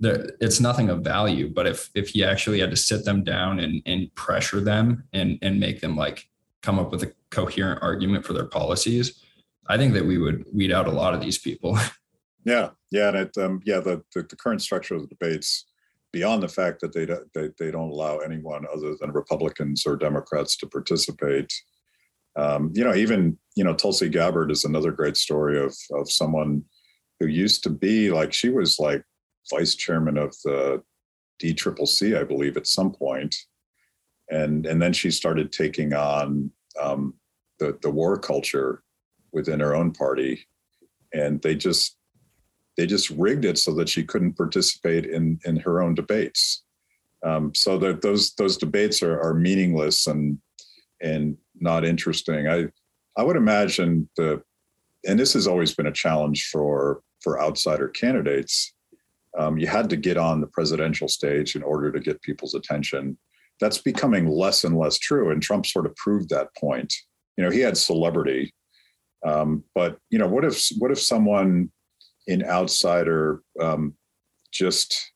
it's 0.00 0.60
nothing 0.60 0.90
of 0.90 1.00
value. 1.00 1.48
But 1.48 1.66
if 1.66 1.90
if 1.94 2.10
he 2.10 2.24
actually 2.24 2.60
had 2.60 2.70
to 2.70 2.76
sit 2.76 3.04
them 3.04 3.24
down 3.24 3.60
and 3.60 3.82
and 3.86 4.14
pressure 4.14 4.60
them 4.60 5.04
and 5.12 5.38
and 5.42 5.58
make 5.58 5.80
them 5.80 5.96
like 5.96 6.28
come 6.62 6.78
up 6.78 6.90
with 6.90 7.02
a 7.02 7.12
coherent 7.30 7.82
argument 7.82 8.24
for 8.24 8.32
their 8.32 8.46
policies, 8.46 9.22
I 9.68 9.76
think 9.76 9.94
that 9.94 10.04
we 10.04 10.18
would 10.18 10.44
weed 10.52 10.72
out 10.72 10.88
a 10.88 10.92
lot 10.92 11.14
of 11.14 11.20
these 11.20 11.38
people. 11.38 11.78
Yeah, 12.46 12.70
yeah, 12.92 13.08
and 13.08 13.16
it, 13.16 13.36
um, 13.38 13.60
yeah, 13.66 13.80
the, 13.80 14.04
the, 14.14 14.22
the 14.22 14.36
current 14.36 14.62
structure 14.62 14.94
of 14.94 15.02
the 15.02 15.08
debates, 15.08 15.66
beyond 16.12 16.44
the 16.44 16.48
fact 16.48 16.80
that 16.80 16.92
they 16.94 17.04
don't, 17.04 17.26
they, 17.34 17.50
they 17.58 17.72
don't 17.72 17.90
allow 17.90 18.18
anyone 18.18 18.64
other 18.72 18.94
than 19.00 19.10
Republicans 19.10 19.84
or 19.84 19.96
Democrats 19.96 20.56
to 20.58 20.66
participate. 20.68 21.52
Um, 22.36 22.70
you 22.72 22.84
know, 22.84 22.94
even 22.94 23.36
you 23.56 23.64
know, 23.64 23.74
Tulsi 23.74 24.08
Gabbard 24.08 24.52
is 24.52 24.64
another 24.64 24.92
great 24.92 25.16
story 25.16 25.58
of 25.58 25.76
of 25.90 26.08
someone 26.08 26.62
who 27.18 27.26
used 27.26 27.64
to 27.64 27.70
be 27.70 28.12
like 28.12 28.32
she 28.32 28.48
was 28.48 28.78
like 28.78 29.02
vice 29.50 29.74
chairman 29.74 30.16
of 30.16 30.34
the 30.44 30.82
DCCC, 31.42 32.18
I 32.18 32.24
believe, 32.24 32.56
at 32.56 32.66
some 32.66 32.92
point, 32.92 33.34
and 34.30 34.66
and 34.66 34.80
then 34.80 34.92
she 34.92 35.10
started 35.10 35.52
taking 35.52 35.92
on 35.94 36.50
um, 36.80 37.14
the 37.58 37.78
the 37.82 37.90
war 37.90 38.18
culture 38.18 38.82
within 39.32 39.60
her 39.60 39.74
own 39.74 39.92
party, 39.92 40.46
and 41.12 41.40
they 41.42 41.54
just 41.54 41.96
they 42.76 42.86
just 42.86 43.10
rigged 43.10 43.44
it 43.44 43.58
so 43.58 43.74
that 43.74 43.88
she 43.88 44.04
couldn't 44.04 44.36
participate 44.36 45.06
in 45.06 45.38
in 45.44 45.56
her 45.56 45.82
own 45.82 45.94
debates. 45.94 46.62
Um, 47.24 47.54
so 47.54 47.78
that 47.78 48.02
those 48.02 48.34
those 48.34 48.56
debates 48.56 49.02
are, 49.02 49.20
are 49.20 49.34
meaningless 49.34 50.06
and 50.06 50.38
and 51.00 51.36
not 51.58 51.84
interesting. 51.84 52.48
I 52.48 52.66
I 53.16 53.22
would 53.22 53.36
imagine 53.36 54.08
the 54.16 54.42
and 55.06 55.18
this 55.18 55.32
has 55.34 55.46
always 55.46 55.74
been 55.74 55.86
a 55.86 55.92
challenge 55.92 56.48
for 56.50 57.02
for 57.20 57.40
outsider 57.40 57.88
candidates. 57.88 58.72
Um, 59.38 59.58
you 59.58 59.66
had 59.66 59.90
to 59.90 59.96
get 59.96 60.16
on 60.16 60.40
the 60.40 60.46
presidential 60.46 61.08
stage 61.08 61.56
in 61.56 61.62
order 61.62 61.92
to 61.92 62.00
get 62.00 62.22
people's 62.22 62.54
attention. 62.54 63.18
That's 63.60 63.78
becoming 63.78 64.26
less 64.28 64.64
and 64.64 64.78
less 64.78 64.98
true, 64.98 65.30
and 65.30 65.42
Trump 65.42 65.66
sort 65.66 65.86
of 65.86 65.96
proved 65.96 66.28
that 66.30 66.54
point. 66.56 66.92
You 67.36 67.44
know, 67.44 67.50
he 67.50 67.60
had 67.60 67.76
celebrity, 67.76 68.54
um, 69.24 69.64
but 69.74 69.98
you 70.10 70.18
know, 70.18 70.28
what 70.28 70.44
if 70.44 70.68
what 70.78 70.90
if 70.90 71.00
someone 71.00 71.70
in 72.26 72.44
outsider 72.44 73.42
um, 73.60 73.94
just 74.52 75.12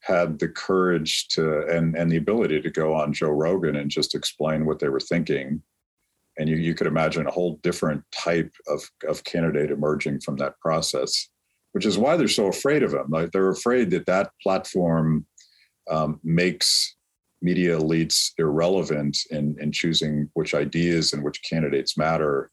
had 0.00 0.38
the 0.38 0.48
courage 0.48 1.28
to 1.28 1.66
and 1.66 1.96
and 1.96 2.10
the 2.10 2.16
ability 2.16 2.60
to 2.60 2.70
go 2.70 2.94
on 2.94 3.12
Joe 3.12 3.30
Rogan 3.30 3.76
and 3.76 3.90
just 3.90 4.14
explain 4.14 4.66
what 4.66 4.78
they 4.78 4.88
were 4.88 5.00
thinking. 5.00 5.62
And 6.36 6.48
you, 6.48 6.56
you 6.56 6.74
could 6.74 6.88
imagine 6.88 7.26
a 7.26 7.30
whole 7.30 7.60
different 7.62 8.02
type 8.10 8.52
of, 8.66 8.82
of 9.08 9.22
candidate 9.22 9.70
emerging 9.70 10.20
from 10.20 10.36
that 10.38 10.58
process, 10.58 11.28
which 11.74 11.84
is 11.84 11.98
why 11.98 12.16
they're 12.16 12.28
so 12.28 12.46
afraid 12.46 12.84
of 12.84 12.94
him. 12.94 13.06
Like 13.08 13.32
they're 13.32 13.50
afraid 13.50 13.90
that 13.90 14.06
that 14.06 14.30
platform 14.40 15.26
um, 15.90 16.20
makes 16.22 16.94
media 17.42 17.76
elites 17.76 18.30
irrelevant 18.38 19.18
in, 19.30 19.56
in 19.60 19.72
choosing 19.72 20.30
which 20.34 20.54
ideas 20.54 21.12
and 21.12 21.24
which 21.24 21.42
candidates 21.42 21.98
matter. 21.98 22.52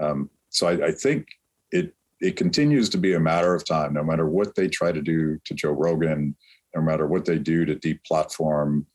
Um, 0.00 0.30
so 0.48 0.68
I, 0.68 0.86
I 0.86 0.92
think 0.92 1.26
it 1.70 1.94
it 2.22 2.36
continues 2.36 2.88
to 2.88 2.98
be 2.98 3.12
a 3.12 3.20
matter 3.20 3.54
of 3.54 3.66
time, 3.66 3.92
no 3.92 4.02
matter 4.02 4.26
what 4.26 4.54
they 4.54 4.68
try 4.68 4.90
to 4.90 5.02
do 5.02 5.38
to 5.44 5.54
Joe 5.54 5.72
Rogan, 5.72 6.34
no 6.74 6.80
matter 6.80 7.06
what 7.06 7.26
they 7.26 7.38
do 7.38 7.66
to 7.66 7.74
deplatform 7.76 8.86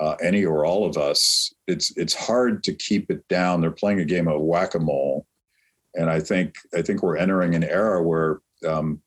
uh, 0.00 0.14
any 0.22 0.44
or 0.44 0.64
all 0.64 0.86
of 0.86 0.96
us. 0.96 1.52
It's 1.66 1.92
it's 1.96 2.14
hard 2.14 2.62
to 2.62 2.72
keep 2.72 3.10
it 3.10 3.26
down. 3.26 3.60
They're 3.60 3.72
playing 3.72 3.98
a 3.98 4.04
game 4.04 4.28
of 4.28 4.40
whack 4.42 4.76
a 4.76 4.78
mole, 4.78 5.26
and 5.94 6.08
I 6.08 6.20
think 6.20 6.54
I 6.72 6.82
think 6.82 7.02
we're 7.02 7.16
entering 7.16 7.56
an 7.56 7.64
era 7.64 8.00
where 8.00 8.38
um, 8.64 9.02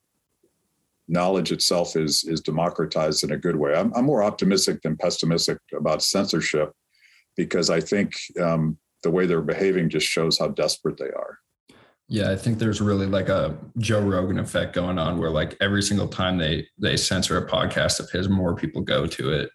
knowledge 1.11 1.51
itself 1.51 1.95
is 1.95 2.23
is 2.23 2.41
democratized 2.41 3.23
in 3.23 3.31
a 3.31 3.37
good 3.37 3.57
way. 3.57 3.75
I'm, 3.75 3.93
I'm 3.93 4.05
more 4.05 4.23
optimistic 4.23 4.81
than 4.81 4.97
pessimistic 4.97 5.57
about 5.77 6.01
censorship 6.01 6.71
because 7.35 7.69
I 7.69 7.81
think 7.81 8.13
um, 8.41 8.77
the 9.03 9.11
way 9.11 9.25
they're 9.25 9.41
behaving 9.41 9.89
just 9.89 10.07
shows 10.07 10.39
how 10.39 10.47
desperate 10.47 10.97
they 10.97 11.11
are. 11.11 11.37
Yeah, 12.07 12.31
I 12.31 12.35
think 12.35 12.59
there's 12.59 12.81
really 12.81 13.05
like 13.05 13.29
a 13.29 13.57
Joe 13.77 14.01
Rogan 14.01 14.39
effect 14.39 14.73
going 14.73 14.97
on 14.97 15.17
where 15.17 15.29
like 15.29 15.55
every 15.61 15.83
single 15.83 16.07
time 16.07 16.37
they 16.37 16.67
they 16.77 16.97
censor 16.97 17.37
a 17.37 17.47
podcast 17.47 17.99
of 17.99 18.09
his, 18.09 18.29
more 18.29 18.55
people 18.55 18.81
go 18.81 19.05
to 19.05 19.31
it. 19.31 19.49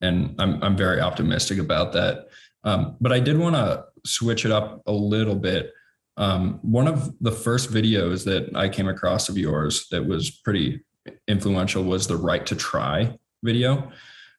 And 0.00 0.34
I'm 0.38 0.62
I'm 0.62 0.76
very 0.76 1.00
optimistic 1.00 1.58
about 1.58 1.92
that. 1.92 2.26
Um, 2.64 2.96
but 3.00 3.12
I 3.12 3.20
did 3.20 3.38
want 3.38 3.56
to 3.56 3.84
switch 4.04 4.44
it 4.44 4.50
up 4.50 4.82
a 4.86 4.92
little 4.92 5.36
bit. 5.36 5.72
Um, 6.16 6.58
one 6.62 6.86
of 6.86 7.12
the 7.20 7.32
first 7.32 7.70
videos 7.70 8.24
that 8.24 8.54
I 8.54 8.68
came 8.68 8.88
across 8.88 9.28
of 9.28 9.38
yours 9.38 9.86
that 9.90 10.06
was 10.06 10.30
pretty 10.30 10.82
influential 11.28 11.84
was 11.84 12.06
the 12.06 12.16
right 12.16 12.44
to 12.46 12.56
try 12.56 13.16
video. 13.42 13.90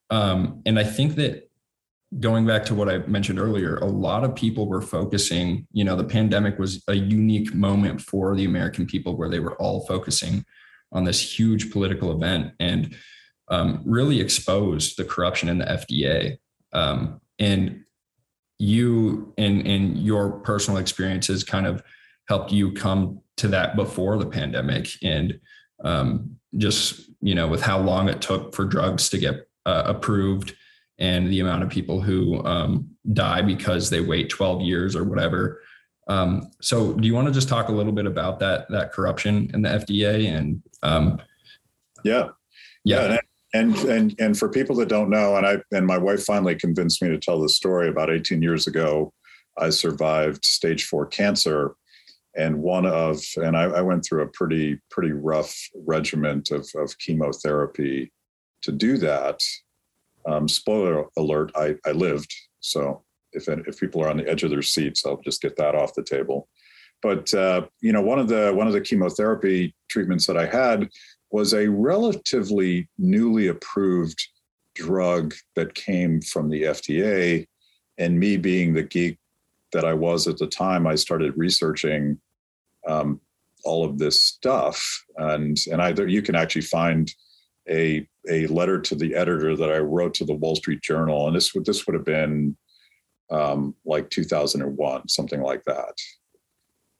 Um, 0.09 0.61
and 0.65 0.79
I 0.79 0.83
think 0.83 1.15
that 1.15 1.49
going 2.19 2.45
back 2.45 2.65
to 2.65 2.75
what 2.75 2.89
I 2.89 2.99
mentioned 2.99 3.39
earlier, 3.39 3.77
a 3.77 3.85
lot 3.85 4.23
of 4.23 4.35
people 4.35 4.67
were 4.67 4.81
focusing, 4.81 5.67
you 5.71 5.83
know, 5.83 5.95
the 5.95 6.03
pandemic 6.03 6.59
was 6.59 6.83
a 6.87 6.93
unique 6.93 7.53
moment 7.53 8.01
for 8.01 8.35
the 8.35 8.45
American 8.45 8.85
people 8.85 9.17
where 9.17 9.29
they 9.29 9.39
were 9.39 9.55
all 9.55 9.85
focusing 9.85 10.45
on 10.91 11.03
this 11.03 11.39
huge 11.39 11.71
political 11.71 12.11
event 12.11 12.53
and 12.59 12.95
um, 13.49 13.81
really 13.85 14.21
exposed 14.21 14.97
the 14.97 15.03
corruption 15.03 15.49
in 15.49 15.57
the 15.57 15.65
FDA. 15.65 16.37
Um, 16.71 17.19
and 17.39 17.83
you 18.59 19.33
and 19.37 19.65
in 19.65 19.97
your 19.97 20.39
personal 20.39 20.79
experiences 20.79 21.43
kind 21.43 21.65
of 21.65 21.83
helped 22.27 22.51
you 22.51 22.71
come 22.71 23.19
to 23.37 23.47
that 23.49 23.75
before 23.75 24.17
the 24.17 24.25
pandemic 24.25 24.89
and 25.01 25.39
um, 25.83 26.37
just, 26.57 27.09
you 27.21 27.35
know, 27.35 27.47
with 27.47 27.61
how 27.61 27.79
long 27.79 28.09
it 28.09 28.21
took 28.21 28.55
for 28.55 28.65
drugs 28.65 29.09
to 29.09 29.17
get 29.17 29.47
uh, 29.65 29.83
approved 29.85 30.55
and 30.99 31.31
the 31.31 31.39
amount 31.39 31.63
of 31.63 31.69
people 31.69 32.01
who 32.01 32.43
um, 32.45 32.89
die 33.11 33.41
because 33.41 33.89
they 33.89 34.01
wait 34.01 34.29
12 34.29 34.61
years 34.61 34.95
or 34.95 35.03
whatever. 35.03 35.61
Um, 36.07 36.51
so, 36.61 36.93
do 36.93 37.07
you 37.07 37.13
want 37.13 37.27
to 37.27 37.33
just 37.33 37.47
talk 37.49 37.69
a 37.69 37.71
little 37.71 37.93
bit 37.93 38.05
about 38.05 38.39
that 38.39 38.69
that 38.69 38.91
corruption 38.91 39.49
in 39.53 39.61
the 39.61 39.69
FDA 39.69 40.27
and? 40.27 40.61
Um, 40.81 41.21
yeah, 42.03 42.29
yeah, 42.83 43.19
and 43.53 43.75
and 43.85 44.15
and 44.19 44.37
for 44.37 44.49
people 44.49 44.75
that 44.77 44.89
don't 44.89 45.09
know, 45.09 45.37
and 45.37 45.45
I 45.45 45.57
and 45.71 45.87
my 45.87 45.97
wife 45.97 46.23
finally 46.23 46.55
convinced 46.55 47.01
me 47.01 47.09
to 47.09 47.17
tell 47.17 47.39
the 47.39 47.47
story. 47.47 47.87
About 47.87 48.09
18 48.09 48.41
years 48.41 48.67
ago, 48.67 49.13
I 49.57 49.69
survived 49.69 50.43
stage 50.43 50.85
four 50.85 51.05
cancer, 51.05 51.75
and 52.35 52.61
one 52.61 52.85
of 52.85 53.21
and 53.37 53.55
I, 53.55 53.63
I 53.63 53.81
went 53.81 54.05
through 54.05 54.23
a 54.23 54.27
pretty 54.27 54.79
pretty 54.89 55.11
rough 55.11 55.55
regiment 55.75 56.51
of 56.51 56.67
of 56.75 56.97
chemotherapy 56.97 58.11
to 58.63 58.71
do 58.71 58.97
that 58.97 59.39
um, 60.25 60.47
spoiler 60.47 61.05
alert: 61.17 61.51
I, 61.55 61.75
I 61.85 61.91
lived. 61.91 62.33
So 62.59 63.03
if 63.33 63.47
if 63.47 63.79
people 63.79 64.01
are 64.03 64.09
on 64.09 64.17
the 64.17 64.29
edge 64.29 64.43
of 64.43 64.49
their 64.49 64.61
seats, 64.61 65.05
I'll 65.05 65.21
just 65.21 65.41
get 65.41 65.55
that 65.57 65.75
off 65.75 65.95
the 65.95 66.03
table. 66.03 66.47
But 67.01 67.33
uh, 67.33 67.67
you 67.81 67.91
know, 67.91 68.01
one 68.01 68.19
of 68.19 68.27
the 68.27 68.53
one 68.53 68.67
of 68.67 68.73
the 68.73 68.81
chemotherapy 68.81 69.75
treatments 69.89 70.25
that 70.27 70.37
I 70.37 70.45
had 70.45 70.89
was 71.31 71.53
a 71.53 71.67
relatively 71.67 72.87
newly 72.97 73.47
approved 73.47 74.27
drug 74.75 75.33
that 75.55 75.73
came 75.73 76.21
from 76.21 76.49
the 76.49 76.63
FDA. 76.63 77.47
And 77.97 78.19
me 78.19 78.37
being 78.37 78.73
the 78.73 78.83
geek 78.83 79.19
that 79.71 79.85
I 79.85 79.93
was 79.93 80.27
at 80.27 80.37
the 80.37 80.47
time, 80.47 80.87
I 80.87 80.95
started 80.95 81.37
researching 81.37 82.19
um, 82.87 83.19
all 83.63 83.85
of 83.85 83.97
this 83.97 84.21
stuff. 84.21 84.83
And 85.17 85.57
and 85.71 85.81
either 85.81 86.07
you 86.07 86.21
can 86.21 86.35
actually 86.35 86.63
find 86.63 87.11
a 87.69 88.07
a 88.29 88.47
letter 88.47 88.79
to 88.79 88.95
the 88.95 89.15
editor 89.15 89.55
that 89.55 89.71
I 89.71 89.79
wrote 89.79 90.13
to 90.15 90.25
the 90.25 90.33
Wall 90.33 90.55
Street 90.55 90.81
Journal, 90.81 91.27
and 91.27 91.35
this 91.35 91.53
would 91.53 91.65
this 91.65 91.85
would 91.85 91.95
have 91.95 92.05
been 92.05 92.57
um, 93.31 93.75
like 93.85 94.09
2001, 94.09 95.07
something 95.09 95.41
like 95.41 95.63
that. 95.65 95.93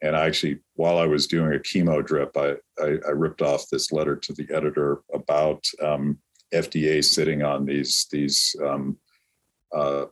And 0.01 0.17
I 0.17 0.25
actually, 0.25 0.59
while 0.75 0.97
I 0.97 1.05
was 1.05 1.27
doing 1.27 1.53
a 1.53 1.59
chemo 1.59 2.05
drip, 2.05 2.36
I, 2.36 2.55
I, 2.77 2.97
I 3.07 3.11
ripped 3.11 3.41
off 3.41 3.69
this 3.69 3.91
letter 3.91 4.17
to 4.17 4.34
the 4.34 4.47
editor 4.53 5.01
about 5.13 5.63
um, 5.81 6.17
FDA 6.53 7.03
sitting 7.03 7.41
on 7.41 7.65
these 7.65 8.07
these 8.11 8.55
um, 8.63 8.97
uh, 9.73 10.05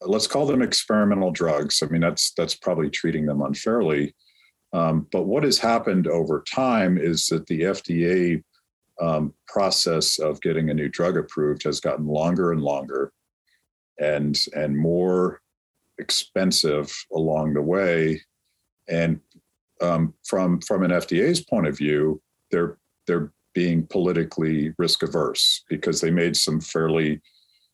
let's 0.00 0.26
call 0.26 0.46
them 0.46 0.62
experimental 0.62 1.30
drugs. 1.30 1.82
I 1.82 1.86
mean, 1.86 2.00
that's 2.00 2.32
that's 2.32 2.54
probably 2.54 2.90
treating 2.90 3.26
them 3.26 3.42
unfairly. 3.42 4.14
Um, 4.72 5.06
but 5.12 5.24
what 5.24 5.44
has 5.44 5.58
happened 5.58 6.06
over 6.06 6.42
time 6.50 6.96
is 6.96 7.26
that 7.26 7.46
the 7.46 7.62
FDA 7.62 8.42
um, 9.00 9.34
process 9.46 10.18
of 10.18 10.40
getting 10.40 10.70
a 10.70 10.74
new 10.74 10.88
drug 10.88 11.16
approved 11.16 11.62
has 11.64 11.80
gotten 11.80 12.06
longer 12.06 12.52
and 12.52 12.62
longer 12.62 13.12
and 13.98 14.38
and 14.54 14.76
more 14.76 15.40
expensive 15.98 16.92
along 17.12 17.54
the 17.54 17.62
way. 17.62 18.20
And 18.88 19.20
um, 19.80 20.14
from 20.24 20.60
from 20.60 20.82
an 20.82 20.90
FDA's 20.90 21.44
point 21.44 21.66
of 21.66 21.76
view 21.76 22.22
they're 22.50 22.78
they're 23.06 23.32
being 23.54 23.86
politically 23.86 24.72
risk 24.78 25.02
averse 25.02 25.64
because 25.68 26.00
they 26.00 26.10
made 26.10 26.36
some 26.36 26.60
fairly 26.60 27.20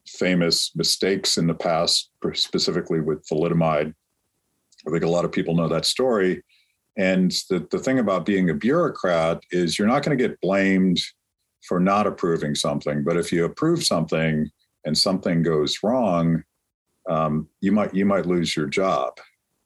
famous 0.07 0.73
mistakes 0.75 1.39
in 1.39 1.47
the 1.47 1.55
past 1.55 2.11
specifically 2.33 3.01
with 3.01 3.25
thalidomide. 3.29 3.95
I 4.87 4.91
think 4.91 5.05
a 5.05 5.09
lot 5.09 5.25
of 5.25 5.33
people 5.33 5.55
know 5.55 5.69
that 5.69 5.85
story 5.85 6.43
and 6.99 7.31
the, 7.49 7.67
the 7.71 7.79
thing 7.79 8.01
about 8.01 8.27
being 8.27 8.51
a 8.51 8.55
bureaucrat 8.55 9.41
is 9.53 9.79
you're 9.79 9.89
not 9.89 10.03
going 10.03 10.19
to 10.19 10.29
get 10.29 10.41
blamed 10.41 11.01
for 11.63 11.79
not 11.79 12.09
approving 12.09 12.57
something. 12.57 13.05
But 13.05 13.17
if 13.17 13.33
you 13.33 13.45
approve 13.45 13.85
something 13.85 14.51
and 14.85 14.99
something 14.99 15.45
goes 15.45 15.79
wrong, 15.85 16.43
um, 17.09 17.49
you 17.61 17.71
might 17.73 17.95
you 17.95 18.05
might 18.05 18.27
lose 18.27 18.57
your 18.57 18.67
job. 18.67 19.15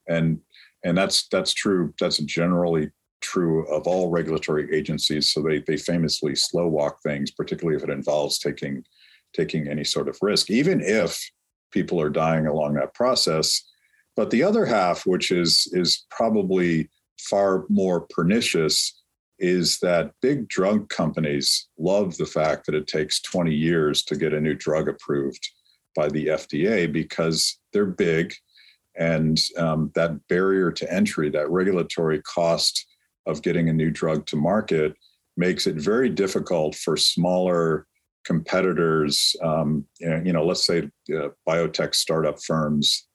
And 0.08 0.40
and 0.84 0.96
that's 0.96 1.26
that's 1.28 1.54
true. 1.54 1.94
That's 1.98 2.18
generally 2.18 2.90
true 3.22 3.66
of 3.68 3.86
all 3.86 4.10
regulatory 4.10 4.68
agencies. 4.74 5.30
So 5.32 5.40
they 5.40 5.60
they 5.60 5.78
famously 5.78 6.34
slow 6.34 6.68
walk 6.68 6.98
things, 7.02 7.30
particularly 7.30 7.78
if 7.78 7.82
it 7.82 7.90
involves 7.90 8.38
taking 8.38 8.84
taking 9.32 9.68
any 9.68 9.84
sort 9.84 10.08
of 10.08 10.18
risk, 10.20 10.50
even 10.50 10.82
if 10.82 11.18
people 11.70 11.98
are 11.98 12.10
dying 12.10 12.46
along 12.46 12.74
that 12.74 12.92
process. 12.92 13.62
But 14.16 14.28
the 14.28 14.42
other 14.42 14.66
half, 14.66 15.06
which 15.06 15.30
is 15.30 15.66
is 15.72 16.04
probably 16.10 16.90
far 17.28 17.64
more 17.68 18.02
pernicious, 18.10 19.02
is 19.38 19.78
that 19.80 20.12
big 20.20 20.48
drug 20.48 20.88
companies 20.88 21.68
love 21.78 22.16
the 22.16 22.26
fact 22.26 22.66
that 22.66 22.74
it 22.74 22.86
takes 22.86 23.20
20 23.22 23.52
years 23.52 24.02
to 24.04 24.16
get 24.16 24.32
a 24.32 24.40
new 24.40 24.54
drug 24.54 24.88
approved 24.88 25.48
by 25.96 26.08
the 26.08 26.26
FDA 26.26 26.90
because 26.90 27.58
they're 27.72 27.86
big 27.86 28.34
and 28.96 29.40
um, 29.56 29.90
that 29.94 30.16
barrier 30.28 30.70
to 30.70 30.92
entry, 30.92 31.30
that 31.30 31.50
regulatory 31.50 32.20
cost 32.22 32.86
of 33.26 33.42
getting 33.42 33.68
a 33.68 33.72
new 33.72 33.90
drug 33.90 34.26
to 34.26 34.36
market, 34.36 34.94
makes 35.36 35.66
it 35.66 35.76
very 35.76 36.08
difficult 36.08 36.74
for 36.74 36.96
smaller 36.96 37.86
competitors. 38.24 39.34
Um, 39.42 39.86
you 39.98 40.32
know, 40.32 40.44
let's 40.44 40.64
say 40.66 40.90
uh, 41.14 41.28
biotech 41.48 41.94
startup 41.94 42.42
firms, 42.42 43.08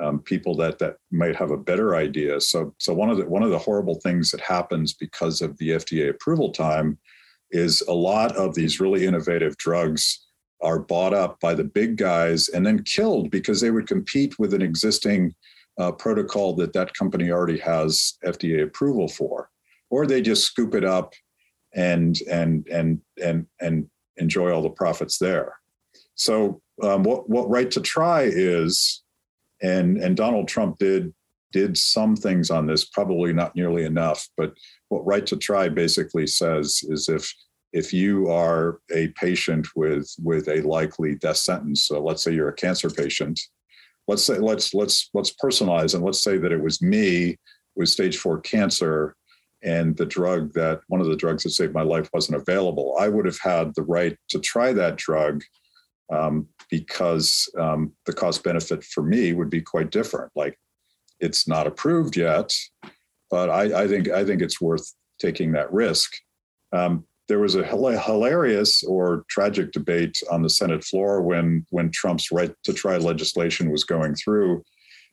um, 0.00 0.20
people 0.20 0.54
that 0.56 0.78
that 0.78 0.96
might 1.10 1.36
have 1.36 1.50
a 1.50 1.56
better 1.56 1.96
idea. 1.96 2.40
So, 2.40 2.74
so 2.78 2.94
one 2.94 3.10
of 3.10 3.18
the 3.18 3.26
one 3.26 3.42
of 3.42 3.50
the 3.50 3.58
horrible 3.58 3.96
things 3.96 4.30
that 4.30 4.40
happens 4.40 4.94
because 4.94 5.40
of 5.40 5.56
the 5.58 5.70
FDA 5.70 6.10
approval 6.10 6.50
time 6.50 6.98
is 7.50 7.82
a 7.88 7.92
lot 7.92 8.36
of 8.36 8.54
these 8.54 8.80
really 8.80 9.06
innovative 9.06 9.56
drugs 9.56 10.26
are 10.60 10.78
bought 10.78 11.14
up 11.14 11.38
by 11.40 11.54
the 11.54 11.64
big 11.64 11.96
guys 11.96 12.48
and 12.48 12.66
then 12.66 12.82
killed 12.82 13.30
because 13.30 13.60
they 13.60 13.70
would 13.70 13.86
compete 13.86 14.38
with 14.38 14.52
an 14.52 14.62
existing 14.62 15.34
uh, 15.78 15.92
protocol 15.92 16.54
that 16.56 16.72
that 16.72 16.94
company 16.94 17.30
already 17.30 17.58
has 17.58 18.14
FDA 18.24 18.64
approval 18.64 19.08
for, 19.08 19.50
or 19.90 20.06
they 20.06 20.20
just 20.20 20.44
scoop 20.44 20.74
it 20.74 20.84
up 20.84 21.14
and 21.74 22.18
and 22.30 22.66
and 22.68 23.00
and 23.22 23.46
and 23.60 23.88
enjoy 24.16 24.52
all 24.52 24.62
the 24.62 24.70
profits 24.70 25.18
there. 25.18 25.54
So 26.14 26.60
um, 26.82 27.02
what 27.04 27.28
what 27.28 27.48
right 27.48 27.70
to 27.70 27.80
try 27.80 28.22
is, 28.22 29.02
and 29.62 29.98
and 29.98 30.16
Donald 30.16 30.48
Trump 30.48 30.78
did 30.78 31.12
did 31.52 31.78
some 31.78 32.14
things 32.14 32.50
on 32.50 32.66
this, 32.66 32.84
probably 32.84 33.32
not 33.32 33.56
nearly 33.56 33.84
enough, 33.84 34.28
but 34.36 34.52
what 34.90 35.06
right 35.06 35.24
to 35.26 35.36
try 35.36 35.68
basically 35.68 36.26
says 36.26 36.82
is 36.88 37.08
if 37.08 37.32
if 37.72 37.92
you 37.92 38.30
are 38.30 38.80
a 38.94 39.08
patient 39.08 39.66
with 39.76 40.10
with 40.22 40.48
a 40.48 40.62
likely 40.62 41.14
death 41.16 41.36
sentence 41.36 41.86
so 41.86 42.02
let's 42.02 42.22
say 42.22 42.32
you're 42.32 42.48
a 42.48 42.54
cancer 42.54 42.88
patient 42.88 43.38
let's 44.06 44.24
say 44.24 44.38
let's 44.38 44.72
let's 44.74 45.10
let's 45.14 45.34
personalize 45.42 45.94
and 45.94 46.04
let's 46.04 46.22
say 46.22 46.38
that 46.38 46.52
it 46.52 46.62
was 46.62 46.80
me 46.80 47.36
with 47.76 47.88
stage 47.88 48.16
four 48.16 48.40
cancer 48.40 49.14
and 49.62 49.96
the 49.96 50.06
drug 50.06 50.52
that 50.54 50.80
one 50.88 51.00
of 51.00 51.08
the 51.08 51.16
drugs 51.16 51.42
that 51.42 51.50
saved 51.50 51.74
my 51.74 51.82
life 51.82 52.08
wasn't 52.12 52.40
available 52.40 52.96
i 52.98 53.08
would 53.08 53.26
have 53.26 53.38
had 53.40 53.74
the 53.74 53.82
right 53.82 54.16
to 54.28 54.38
try 54.38 54.72
that 54.72 54.96
drug 54.96 55.42
um, 56.10 56.48
because 56.70 57.48
um, 57.58 57.92
the 58.06 58.12
cost 58.12 58.44
benefit 58.44 58.84
for 58.84 59.02
me 59.02 59.32
would 59.32 59.50
be 59.50 59.60
quite 59.60 59.90
different 59.90 60.30
like 60.36 60.58
it's 61.20 61.48
not 61.48 61.66
approved 61.66 62.16
yet 62.16 62.52
but 63.30 63.50
I, 63.50 63.82
I 63.82 63.88
think 63.88 64.08
i 64.08 64.24
think 64.24 64.42
it's 64.42 64.60
worth 64.60 64.94
taking 65.18 65.52
that 65.52 65.72
risk 65.72 66.12
um, 66.72 67.04
there 67.28 67.38
was 67.38 67.54
a 67.54 67.64
hilarious 67.64 68.82
or 68.82 69.24
tragic 69.28 69.70
debate 69.72 70.18
on 70.30 70.42
the 70.42 70.50
Senate 70.50 70.82
floor 70.82 71.20
when 71.20 71.64
when 71.70 71.90
Trump's 71.90 72.32
right 72.32 72.52
to 72.64 72.72
try 72.72 72.96
legislation 72.96 73.70
was 73.70 73.84
going 73.84 74.14
through, 74.14 74.62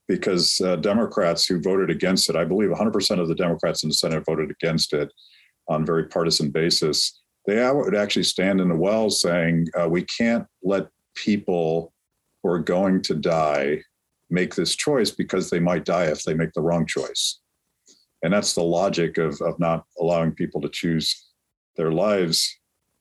because 0.07 0.61
uh, 0.61 0.77
Democrats 0.77 1.45
who 1.45 1.61
voted 1.61 1.89
against 1.89 2.29
it, 2.29 2.37
I 2.37 2.45
believe 2.45 2.69
100% 2.69 3.19
of 3.19 3.27
the 3.27 3.35
Democrats 3.35 3.83
in 3.83 3.89
the 3.89 3.95
Senate 3.95 4.23
voted 4.25 4.49
against 4.49 4.93
it 4.93 5.11
on 5.67 5.83
a 5.83 5.85
very 5.85 6.07
partisan 6.07 6.51
basis. 6.51 7.21
They 7.45 7.69
would 7.69 7.95
actually 7.95 8.23
stand 8.23 8.61
in 8.61 8.69
the 8.69 8.75
well 8.75 9.09
saying, 9.09 9.67
uh, 9.79 9.89
"We 9.89 10.03
can't 10.03 10.47
let 10.63 10.87
people 11.15 11.93
who 12.43 12.49
are 12.49 12.59
going 12.59 13.01
to 13.03 13.15
die 13.15 13.81
make 14.29 14.55
this 14.55 14.75
choice 14.75 15.11
because 15.11 15.49
they 15.49 15.59
might 15.59 15.85
die 15.85 16.05
if 16.05 16.23
they 16.23 16.33
make 16.33 16.53
the 16.53 16.61
wrong 16.61 16.85
choice." 16.85 17.39
And 18.23 18.33
that's 18.33 18.53
the 18.53 18.63
logic 18.63 19.17
of 19.17 19.39
of 19.41 19.59
not 19.59 19.85
allowing 19.99 20.31
people 20.31 20.61
to 20.61 20.69
choose 20.69 21.29
their 21.75 21.91
lives. 21.91 22.57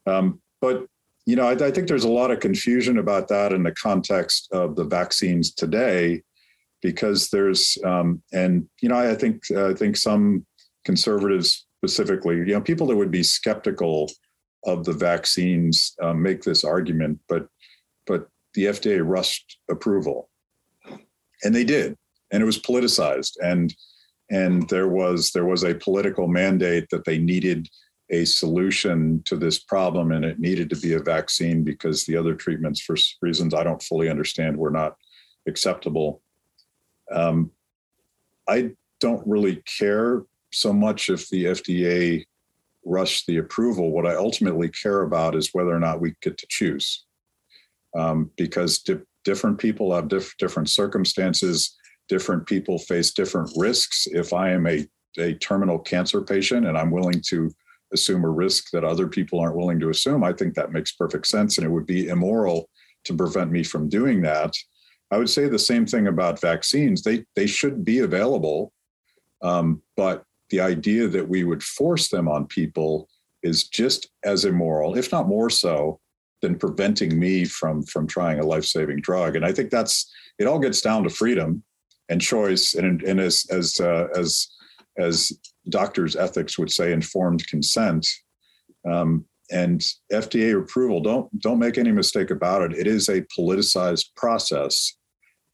Um, 0.06 0.40
but 0.60 0.86
you 1.26 1.36
know, 1.36 1.46
I, 1.46 1.52
I, 1.52 1.70
think 1.70 1.88
there's 1.88 2.04
a 2.04 2.08
lot 2.08 2.30
of 2.30 2.40
confusion 2.40 2.98
about 2.98 3.28
that 3.28 3.52
in 3.52 3.62
the 3.62 3.72
context 3.72 4.48
of 4.52 4.76
the 4.76 4.84
vaccines 4.84 5.54
today, 5.54 6.22
because 6.82 7.30
there's 7.30 7.78
um, 7.84 8.22
and 8.32 8.68
you 8.82 8.88
know, 8.88 8.96
I 8.96 9.14
think 9.14 9.42
uh, 9.50 9.70
I 9.70 9.74
think 9.74 9.96
some 9.96 10.44
conservatives 10.84 11.66
specifically, 11.78 12.36
you 12.36 12.46
know, 12.46 12.60
people 12.60 12.86
that 12.88 12.96
would 12.96 13.10
be 13.10 13.22
skeptical 13.22 14.10
of 14.64 14.84
the 14.84 14.92
vaccines 14.92 15.94
uh, 16.02 16.12
make 16.12 16.42
this 16.42 16.64
argument, 16.64 17.18
but 17.28 17.46
but 17.46 17.48
the 18.54 18.66
FDA 18.66 19.00
rushed 19.04 19.58
approval, 19.70 20.28
and 21.42 21.54
they 21.54 21.64
did, 21.64 21.96
and 22.30 22.42
it 22.42 22.46
was 22.46 22.60
politicized, 22.60 23.32
and 23.42 23.74
and 24.30 24.68
there 24.68 24.88
was 24.88 25.32
there 25.32 25.44
was 25.44 25.64
a 25.64 25.74
political 25.74 26.26
mandate 26.28 26.88
that 26.90 27.04
they 27.04 27.18
needed 27.18 27.68
a 28.10 28.24
solution 28.24 29.22
to 29.24 29.36
this 29.36 29.58
problem 29.58 30.12
and 30.12 30.24
it 30.24 30.38
needed 30.38 30.68
to 30.70 30.76
be 30.76 30.92
a 30.92 31.00
vaccine 31.00 31.64
because 31.64 32.04
the 32.04 32.16
other 32.16 32.34
treatments 32.34 32.80
for 32.80 32.96
reasons 33.22 33.54
i 33.54 33.62
don't 33.62 33.82
fully 33.82 34.10
understand 34.10 34.56
were 34.56 34.70
not 34.70 34.96
acceptable. 35.46 36.22
Um, 37.10 37.50
i 38.48 38.70
don't 39.00 39.26
really 39.26 39.62
care 39.78 40.22
so 40.52 40.72
much 40.72 41.10
if 41.10 41.28
the 41.28 41.46
fda 41.46 42.24
rushed 42.86 43.26
the 43.26 43.38
approval. 43.38 43.90
What 43.90 44.06
i 44.06 44.14
ultimately 44.14 44.68
care 44.68 45.02
about 45.02 45.34
is 45.34 45.50
whether 45.52 45.74
or 45.74 45.80
not 45.80 46.00
we 46.00 46.14
get 46.22 46.38
to 46.38 46.46
choose 46.48 47.04
um, 47.94 48.30
because 48.36 48.78
di- 48.78 48.98
different 49.24 49.58
people 49.58 49.94
have 49.94 50.08
diff- 50.08 50.36
different 50.38 50.68
circumstances 50.68 51.76
different 52.08 52.46
people 52.46 52.78
face 52.78 53.12
different 53.12 53.50
risks 53.56 54.06
if 54.10 54.32
i 54.32 54.50
am 54.50 54.66
a, 54.66 54.86
a 55.18 55.34
terminal 55.34 55.78
cancer 55.78 56.20
patient 56.20 56.66
and 56.66 56.76
i'm 56.76 56.90
willing 56.90 57.20
to 57.26 57.50
assume 57.94 58.24
a 58.24 58.30
risk 58.30 58.70
that 58.72 58.84
other 58.84 59.06
people 59.06 59.40
aren't 59.40 59.56
willing 59.56 59.80
to 59.80 59.88
assume, 59.88 60.22
I 60.22 60.32
think 60.32 60.54
that 60.54 60.72
makes 60.72 60.92
perfect 60.92 61.26
sense. 61.26 61.56
And 61.56 61.66
it 61.66 61.70
would 61.70 61.86
be 61.86 62.08
immoral 62.08 62.68
to 63.04 63.14
prevent 63.14 63.50
me 63.50 63.62
from 63.62 63.88
doing 63.88 64.20
that. 64.22 64.52
I 65.10 65.16
would 65.16 65.30
say 65.30 65.48
the 65.48 65.58
same 65.58 65.86
thing 65.86 66.08
about 66.08 66.40
vaccines. 66.40 67.02
They, 67.02 67.24
they 67.36 67.46
should 67.46 67.84
be 67.84 68.00
available. 68.00 68.72
Um, 69.42 69.82
but 69.96 70.24
the 70.50 70.60
idea 70.60 71.08
that 71.08 71.28
we 71.28 71.44
would 71.44 71.62
force 71.62 72.08
them 72.08 72.28
on 72.28 72.46
people 72.46 73.08
is 73.42 73.68
just 73.68 74.08
as 74.24 74.44
immoral, 74.44 74.96
if 74.96 75.12
not 75.12 75.28
more 75.28 75.50
so, 75.50 76.00
than 76.44 76.58
preventing 76.58 77.18
me 77.18 77.46
from, 77.46 77.82
from 77.84 78.06
trying 78.06 78.38
a 78.38 78.46
life 78.46 78.66
saving 78.66 79.00
drug. 79.00 79.34
And 79.34 79.46
I 79.46 79.52
think 79.52 79.70
that's 79.70 80.12
it 80.38 80.46
all 80.46 80.58
gets 80.58 80.82
down 80.82 81.02
to 81.04 81.10
freedom 81.10 81.64
and 82.10 82.20
choice. 82.20 82.74
And, 82.74 83.02
and 83.02 83.18
as, 83.18 83.46
as, 83.50 83.80
uh, 83.80 84.08
as, 84.14 84.46
as 84.98 85.32
doctors' 85.70 86.16
ethics 86.16 86.58
would 86.58 86.70
say, 86.70 86.92
informed 86.92 87.46
consent. 87.48 88.06
Um, 88.90 89.24
and 89.50 89.80
FDA 90.12 90.58
approval, 90.58 91.00
don't 91.00 91.40
don't 91.40 91.58
make 91.58 91.76
any 91.76 91.92
mistake 91.92 92.30
about 92.30 92.62
it. 92.62 92.78
It 92.78 92.86
is 92.86 93.08
a 93.10 93.26
politicized 93.38 94.06
process, 94.16 94.96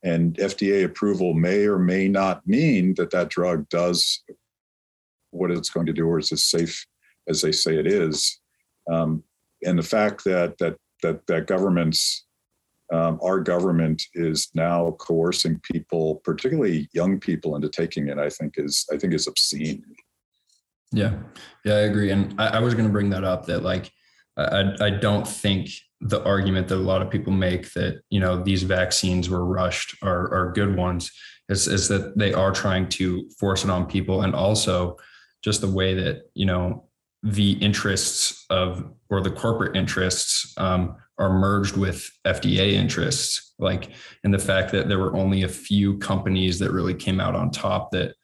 and 0.04 0.36
FDA 0.36 0.84
approval 0.84 1.34
may 1.34 1.66
or 1.66 1.78
may 1.78 2.06
not 2.06 2.46
mean 2.46 2.94
that 2.94 3.10
that 3.10 3.30
drug 3.30 3.68
does 3.68 4.22
what 5.32 5.50
it's 5.50 5.70
going 5.70 5.86
to 5.86 5.92
do, 5.92 6.06
or 6.06 6.20
is 6.20 6.30
as 6.30 6.44
safe 6.44 6.86
as 7.28 7.42
they 7.42 7.50
say 7.50 7.76
it 7.78 7.86
is. 7.86 8.40
Um, 8.90 9.24
and 9.64 9.78
the 9.78 9.82
fact 9.82 10.24
that 10.24 10.58
that 10.58 10.76
that 11.02 11.26
that 11.26 11.46
governments 11.46 12.26
um, 12.92 13.20
our 13.22 13.38
government 13.38 14.02
is 14.14 14.50
now 14.54 14.96
coercing 14.98 15.60
people, 15.60 16.16
particularly 16.24 16.88
young 16.92 17.20
people, 17.20 17.54
into 17.54 17.68
taking 17.68 18.08
it. 18.08 18.18
I 18.18 18.28
think 18.28 18.54
is 18.56 18.86
I 18.92 18.96
think 18.96 19.14
is 19.14 19.26
obscene. 19.26 19.84
Yeah, 20.92 21.14
yeah, 21.64 21.74
I 21.74 21.80
agree. 21.80 22.10
And 22.10 22.34
I, 22.40 22.56
I 22.56 22.60
was 22.60 22.74
going 22.74 22.86
to 22.86 22.92
bring 22.92 23.10
that 23.10 23.22
up. 23.22 23.46
That 23.46 23.62
like, 23.62 23.92
I 24.36 24.74
I 24.80 24.90
don't 24.90 25.26
think 25.26 25.70
the 26.00 26.22
argument 26.24 26.66
that 26.68 26.76
a 26.76 26.78
lot 26.78 27.02
of 27.02 27.10
people 27.10 27.32
make 27.32 27.72
that 27.74 28.00
you 28.10 28.18
know 28.18 28.42
these 28.42 28.64
vaccines 28.64 29.30
were 29.30 29.44
rushed 29.44 29.96
are 30.02 30.32
are 30.34 30.52
good 30.52 30.76
ones. 30.76 31.12
Is 31.48 31.68
is 31.68 31.86
that 31.88 32.18
they 32.18 32.32
are 32.32 32.52
trying 32.52 32.88
to 32.90 33.28
force 33.38 33.62
it 33.62 33.70
on 33.70 33.86
people, 33.86 34.22
and 34.22 34.34
also 34.34 34.96
just 35.44 35.60
the 35.60 35.70
way 35.70 35.94
that 35.94 36.22
you 36.34 36.46
know 36.46 36.89
the 37.22 37.52
interests 37.52 38.46
of 38.50 38.90
or 39.10 39.20
the 39.20 39.30
corporate 39.30 39.76
interests 39.76 40.54
um, 40.56 40.96
are 41.18 41.38
merged 41.38 41.76
with 41.76 42.10
FDA 42.26 42.72
interests, 42.72 43.54
like 43.58 43.90
in 44.24 44.30
the 44.30 44.38
fact 44.38 44.72
that 44.72 44.88
there 44.88 44.98
were 44.98 45.14
only 45.14 45.42
a 45.42 45.48
few 45.48 45.98
companies 45.98 46.58
that 46.58 46.72
really 46.72 46.94
came 46.94 47.20
out 47.20 47.34
on 47.34 47.50
top 47.50 47.90
that 47.90 48.14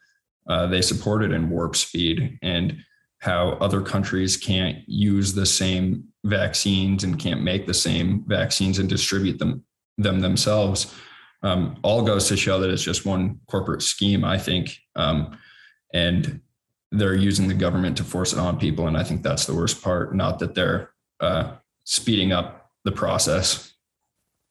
uh, 0.48 0.66
they 0.66 0.80
supported 0.80 1.32
in 1.32 1.50
warp 1.50 1.76
speed 1.76 2.38
and 2.42 2.76
how 3.18 3.50
other 3.60 3.82
countries 3.82 4.36
can't 4.36 4.78
use 4.86 5.34
the 5.34 5.46
same 5.46 6.04
vaccines 6.24 7.04
and 7.04 7.18
can't 7.18 7.42
make 7.42 7.66
the 7.66 7.74
same 7.74 8.24
vaccines 8.26 8.78
and 8.78 8.88
distribute 8.88 9.38
them 9.38 9.64
them 9.98 10.20
themselves 10.20 10.94
um, 11.42 11.78
all 11.82 12.02
goes 12.02 12.28
to 12.28 12.36
show 12.36 12.60
that 12.60 12.70
it's 12.70 12.82
just 12.82 13.06
one 13.06 13.40
corporate 13.48 13.82
scheme 13.82 14.24
i 14.24 14.38
think. 14.38 14.78
Um, 14.94 15.38
and 15.94 16.40
they're 16.98 17.14
using 17.14 17.48
the 17.48 17.54
government 17.54 17.96
to 17.98 18.04
force 18.04 18.32
it 18.32 18.38
on 18.38 18.58
people. 18.58 18.88
And 18.88 18.96
I 18.96 19.04
think 19.04 19.22
that's 19.22 19.46
the 19.46 19.54
worst 19.54 19.82
part, 19.82 20.14
not 20.14 20.38
that 20.40 20.54
they're 20.54 20.90
uh, 21.20 21.52
speeding 21.84 22.32
up 22.32 22.70
the 22.84 22.92
process. 22.92 23.72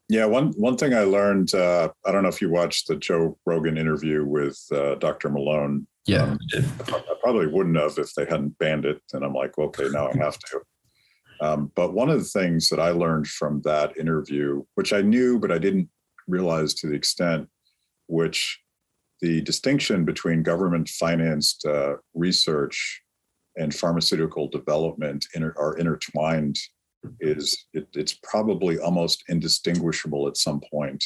Yeah, 0.08 0.26
one 0.26 0.54
one 0.58 0.78
thing 0.78 0.94
I 0.94 1.02
learned. 1.02 1.54
Uh, 1.54 1.90
I 2.06 2.12
don't 2.12 2.22
know 2.22 2.30
if 2.30 2.40
you 2.40 2.50
watched 2.50 2.88
the 2.88 2.96
Joe 2.96 3.38
Rogan 3.46 3.78
interview 3.78 4.24
with 4.24 4.60
uh, 4.72 4.96
Dr. 4.96 5.30
Malone. 5.30 5.88
Yeah, 6.06 6.24
um, 6.24 6.40
I 6.54 7.16
probably 7.24 7.48
wouldn't 7.48 7.78
have 7.78 7.98
if 7.98 8.14
they 8.14 8.26
hadn't 8.26 8.58
banned 8.60 8.86
it. 8.86 9.02
And 9.14 9.26
I'm 9.26 9.34
like, 9.34 9.58
okay, 9.58 9.90
now 9.90 10.10
I 10.10 10.18
have 10.18 10.38
to. 10.38 10.62
Um, 11.42 11.72
but 11.76 11.94
one 11.94 12.10
of 12.10 12.20
the 12.20 12.40
things 12.40 12.70
that 12.70 12.80
I 12.80 12.92
learned 12.92 13.28
from 13.28 13.62
that 13.62 13.98
interview, 13.98 14.64
which 14.76 14.94
I 14.94 15.02
knew 15.02 15.40
but 15.40 15.52
I 15.52 15.58
didn't 15.58 15.90
realize 16.28 16.76
to 16.76 16.88
the 16.88 16.96
extent 16.96 17.50
which 18.08 18.62
the 19.22 19.42
distinction 19.42 20.06
between 20.06 20.44
government 20.44 20.90
financed 20.90 21.66
uh, 21.66 21.96
research 22.14 23.02
and 23.58 23.74
pharmaceutical 23.74 24.48
development 24.48 25.26
inter- 25.34 25.56
are 25.58 25.78
intertwined 25.78 26.58
is 27.20 27.66
it, 27.74 27.88
it's 27.94 28.18
probably 28.24 28.80
almost 28.80 29.24
indistinguishable 29.30 30.28
at 30.28 30.38
some 30.38 30.62
point 30.72 31.04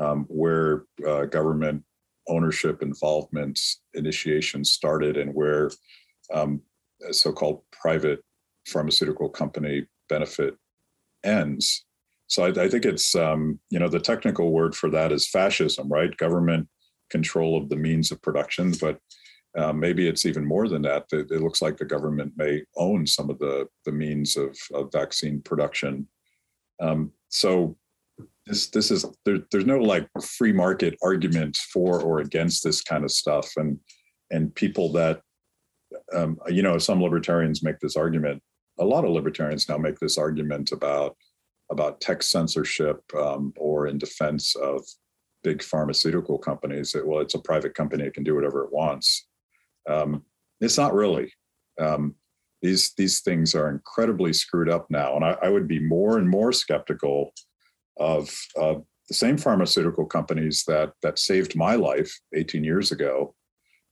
um, 0.00 0.26
where 0.28 0.84
uh, 1.06 1.24
government 1.26 1.82
ownership 2.28 2.82
involvement 2.82 3.58
initiation 3.94 4.64
started 4.64 5.16
and 5.16 5.34
where 5.34 5.70
um, 6.32 6.60
so-called 7.10 7.62
private 7.72 8.22
pharmaceutical 8.66 9.28
company 9.28 9.86
benefit 10.08 10.56
ends. 11.24 11.84
So 12.26 12.44
I, 12.44 12.64
I 12.64 12.68
think 12.68 12.84
it's 12.84 13.14
um, 13.14 13.58
you 13.70 13.78
know 13.78 13.88
the 13.88 14.00
technical 14.00 14.52
word 14.52 14.74
for 14.74 14.90
that 14.90 15.12
is 15.12 15.28
fascism 15.28 15.88
right? 15.88 16.16
Government 16.16 16.68
control 17.10 17.56
of 17.56 17.68
the 17.68 17.76
means 17.76 18.10
of 18.10 18.22
production 18.22 18.72
but 18.80 18.98
uh, 19.58 19.72
maybe 19.72 20.06
it's 20.06 20.26
even 20.26 20.44
more 20.44 20.68
than 20.68 20.82
that. 20.82 21.06
It, 21.12 21.30
it, 21.30 21.42
looks 21.42 21.60
like 21.60 21.76
the 21.76 21.84
government 21.84 22.32
may 22.36 22.62
own 22.76 23.06
some 23.06 23.30
of 23.30 23.38
the, 23.40 23.66
the 23.84 23.92
means 23.92 24.36
of, 24.36 24.56
of 24.72 24.92
vaccine 24.92 25.40
production. 25.42 26.06
Um, 26.80 27.10
so 27.30 27.76
this 28.46 28.68
this 28.68 28.90
is 28.90 29.04
there, 29.24 29.38
there's 29.50 29.66
no 29.66 29.78
like 29.78 30.08
free 30.22 30.52
market 30.52 30.96
argument 31.02 31.56
for 31.56 32.00
or 32.00 32.20
against 32.20 32.62
this 32.64 32.80
kind 32.80 33.04
of 33.04 33.10
stuff, 33.10 33.48
and 33.56 33.78
and 34.30 34.54
people 34.54 34.92
that 34.92 35.20
um, 36.14 36.38
you 36.48 36.62
know 36.62 36.78
some 36.78 37.02
libertarians 37.02 37.62
make 37.62 37.78
this 37.80 37.96
argument. 37.96 38.42
A 38.78 38.84
lot 38.84 39.04
of 39.04 39.10
libertarians 39.10 39.68
now 39.68 39.78
make 39.78 39.98
this 39.98 40.16
argument 40.16 40.72
about 40.72 41.16
about 41.70 42.00
tech 42.00 42.22
censorship 42.22 43.02
um, 43.16 43.52
or 43.56 43.86
in 43.86 43.98
defense 43.98 44.56
of 44.56 44.84
big 45.42 45.62
pharmaceutical 45.62 46.38
companies. 46.38 46.92
That, 46.92 47.06
well, 47.06 47.20
it's 47.20 47.34
a 47.34 47.40
private 47.40 47.74
company; 47.74 48.04
it 48.04 48.14
can 48.14 48.24
do 48.24 48.34
whatever 48.34 48.64
it 48.64 48.72
wants. 48.72 49.26
Um, 49.88 50.24
it's 50.60 50.78
not 50.78 50.94
really. 50.94 51.32
Um, 51.80 52.14
these 52.62 52.92
these 52.94 53.20
things 53.20 53.54
are 53.54 53.70
incredibly 53.70 54.32
screwed 54.32 54.68
up 54.68 54.90
now, 54.90 55.16
and 55.16 55.24
I, 55.24 55.36
I 55.42 55.48
would 55.48 55.66
be 55.66 55.80
more 55.80 56.18
and 56.18 56.28
more 56.28 56.52
skeptical 56.52 57.32
of 57.98 58.34
uh, 58.60 58.76
the 59.08 59.14
same 59.14 59.36
pharmaceutical 59.36 60.06
companies 60.06 60.64
that 60.66 60.92
that 61.02 61.18
saved 61.18 61.56
my 61.56 61.74
life 61.74 62.18
18 62.34 62.64
years 62.64 62.92
ago 62.92 63.34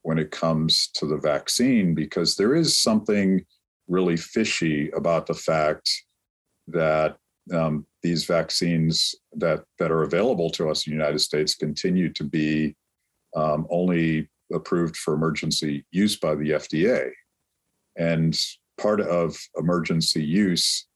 when 0.03 0.19
it 0.19 0.31
comes 0.31 0.89
to 0.95 1.07
the 1.07 1.17
vaccine, 1.17 1.95
because 1.95 2.37
there 2.37 2.55
is 2.55 2.79
something 2.79 3.45
really 3.89 4.17
fishy 4.17 4.91
about 4.91 5.27
the 5.27 5.35
fact 5.35 5.91
that 6.69 7.17
um, 7.53 7.87
these 8.03 8.25
vaccines 8.25 9.15
that 9.35 9.65
that 9.79 9.91
are 9.91 10.03
available 10.03 10.51
to 10.51 10.69
us 10.71 10.87
in 10.87 10.93
the 10.93 10.97
United 10.97 11.21
States 11.21 11.55
continue 11.55 12.13
to 12.13 12.25
be 12.25 12.77
um, 13.37 13.67
only 13.71 14.29
approved 14.53 14.97
for 14.97 15.15
emergency 15.15 15.85
use 15.91 16.17
by 16.17 16.35
the 16.35 16.51
FDA. 16.51 17.11
And 17.97 18.39
part 18.79 19.01
of 19.01 19.37
emergency 19.57 20.25
use, 20.25 20.87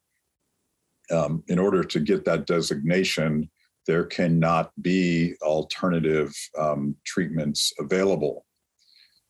um, 1.10 1.42
in 1.48 1.58
order 1.58 1.84
to 1.84 2.00
get 2.00 2.24
that 2.24 2.46
designation, 2.46 3.50
there 3.86 4.04
cannot 4.04 4.70
be 4.80 5.34
alternative 5.42 6.32
um, 6.58 6.94
treatments 7.04 7.72
available. 7.78 8.46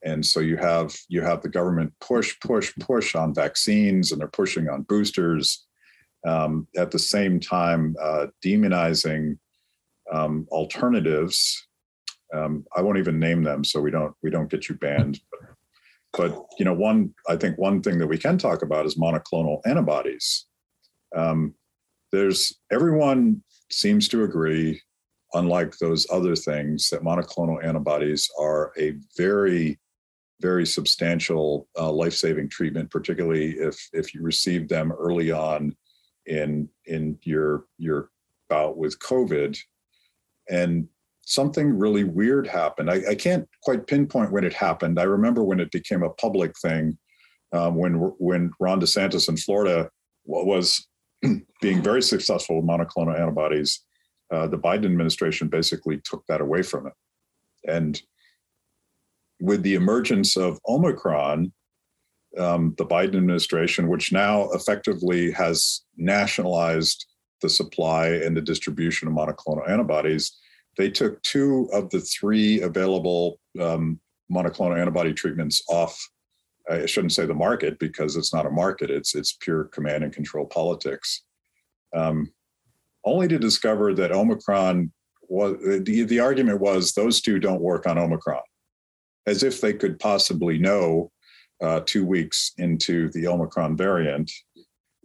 And 0.05 0.25
so 0.25 0.41
you 0.41 0.57
have 0.57 0.95
you 1.09 1.23
have 1.23 1.43
the 1.43 1.49
government 1.49 1.93
push, 2.01 2.39
push, 2.41 2.73
push 2.81 3.15
on 3.15 3.35
vaccines, 3.35 4.13
and 4.13 4.21
they're 4.21 4.29
pushing 4.29 4.69
on 4.69 4.83
boosters. 4.83 5.67
Um, 6.27 6.69
at 6.77 6.93
the 6.93 6.99
same 6.99 7.41
time, 7.41 7.97
uh, 8.01 8.27
demonizing 8.45 9.39
um, 10.13 10.47
alternatives 10.51 11.67
um, 12.33 12.65
I 12.75 12.81
won't 12.81 12.99
even 12.99 13.19
name 13.19 13.43
them, 13.43 13.65
so 13.65 13.81
we 13.81 13.91
don't 13.91 14.15
we 14.23 14.31
don't 14.31 14.51
get 14.51 14.69
you 14.69 14.77
banned. 14.77 15.21
But, 16.15 16.35
but 16.35 16.47
you 16.59 16.65
know, 16.67 16.75
one 16.75 17.15
I 17.27 17.37
think 17.37 17.57
one 17.57 17.81
thing 17.81 17.99
that 17.99 18.07
we 18.07 18.19
can 18.19 18.37
talk 18.37 18.63
about 18.63 18.85
is 18.85 18.99
monoclonal 18.99 19.61
antibodies. 19.65 20.47
Um, 21.17 21.55
there's 22.11 22.55
everyone 22.71 23.43
seems 23.71 24.09
to 24.09 24.25
agree, 24.25 24.83
unlike 25.33 25.79
those 25.79 26.07
other 26.13 26.37
things, 26.37 26.91
that 26.91 27.03
monoclonal 27.03 27.65
antibodies 27.65 28.29
are 28.39 28.73
a 28.79 28.95
very 29.17 29.79
very 30.43 30.67
substantial 30.67 31.69
uh, 31.79 31.91
life-saving 31.91 32.51
treatment, 32.51 32.91
particularly 32.91 33.53
if 33.53 33.89
if 33.95 34.13
you 34.13 34.23
receive 34.23 34.69
them 34.69 34.93
early 34.93 35.31
on 35.31 35.75
in 36.27 36.69
in 36.87 37.19
your 37.23 37.67
your 37.79 38.11
bout 38.49 38.77
with 38.77 38.99
COVID. 38.99 39.59
And 40.51 40.89
something 41.25 41.79
really 41.79 42.05
weird 42.05 42.47
happened. 42.47 42.91
I, 42.91 43.01
I, 43.11 43.15
can't 43.15 43.49
quite 43.63 43.87
pinpoint 43.87 44.33
when 44.33 44.45
it 44.45 44.53
happened. 44.53 44.99
I 44.99 45.05
remember 45.05 45.45
when 45.45 45.61
it 45.61 45.71
became 45.71 46.03
a 46.03 46.11
public 46.11 46.53
thing, 46.61 46.99
um, 47.53 47.77
when 47.77 47.95
when 48.19 48.51
Ron 48.59 48.81
DeSantis 48.81 49.29
in 49.29 49.37
Florida 49.37 49.89
was 50.25 50.87
being 51.61 51.83
very 51.83 52.03
successful 52.03 52.57
with 52.57 52.69
monoclonal 52.69 53.19
antibodies. 53.19 53.85
Uh, 54.33 54.47
the 54.47 54.59
Biden 54.59 54.87
administration 54.87 55.49
basically 55.49 56.01
took 56.05 56.25
that 56.27 56.41
away 56.41 56.63
from 56.63 56.87
it, 56.87 56.95
and 57.69 58.01
with 59.41 59.63
the 59.63 59.75
emergence 59.75 60.37
of 60.37 60.59
Omicron, 60.67 61.53
um, 62.39 62.75
the 62.79 62.87
Biden 62.87 63.17
administration, 63.17 63.89
which 63.89 64.13
now 64.13 64.51
effectively 64.51 65.31
has 65.33 65.83
nationalized 65.97 67.07
the 67.41 67.49
supply 67.49 68.09
and 68.09 68.37
the 68.37 68.41
distribution 68.41 69.09
of 69.09 69.15
monoclonal 69.15 69.69
antibodies, 69.69 70.39
they 70.79 70.91
took 70.91 71.21
two 71.23 71.69
of 71.73 71.91
the 71.91 72.01
three 72.01 72.63
available 72.63 73.39
um, 73.61 74.01
monoclonal 74.31 74.79
antibody 74.79 75.13
treatments 75.13 75.63
off. 75.69 75.99
I 76.71 76.87
shouldn't 76.87 77.13
say 77.13 77.27
the 77.27 77.35
market 77.35 77.79
because 77.79 78.17
it's 78.17 78.33
not 78.33 78.47
a 78.47 78.51
market; 78.51 78.89
it's 78.89 79.15
it's 79.15 79.37
pure 79.41 79.65
command 79.65 80.05
and 80.05 80.13
control 80.13 80.47
politics. 80.47 81.23
Um, 81.95 82.33
only 83.05 83.29
to 83.29 83.39
discover 83.39 83.93
that 83.95 84.13
Omicron 84.13 84.93
was 85.29 85.57
the, 85.85 86.05
the 86.05 86.21
argument 86.21 86.61
was 86.61 86.93
those 86.93 87.21
two 87.21 87.39
don't 87.39 87.61
work 87.61 87.87
on 87.87 87.99
Omicron, 87.99 88.43
as 89.27 89.43
if 89.43 89.61
they 89.61 89.73
could 89.73 89.99
possibly 89.99 90.57
know 90.57 91.11
uh, 91.63 91.81
two 91.87 92.05
weeks 92.05 92.53
into 92.59 93.09
the 93.11 93.27
Omicron 93.27 93.77
variant 93.77 94.31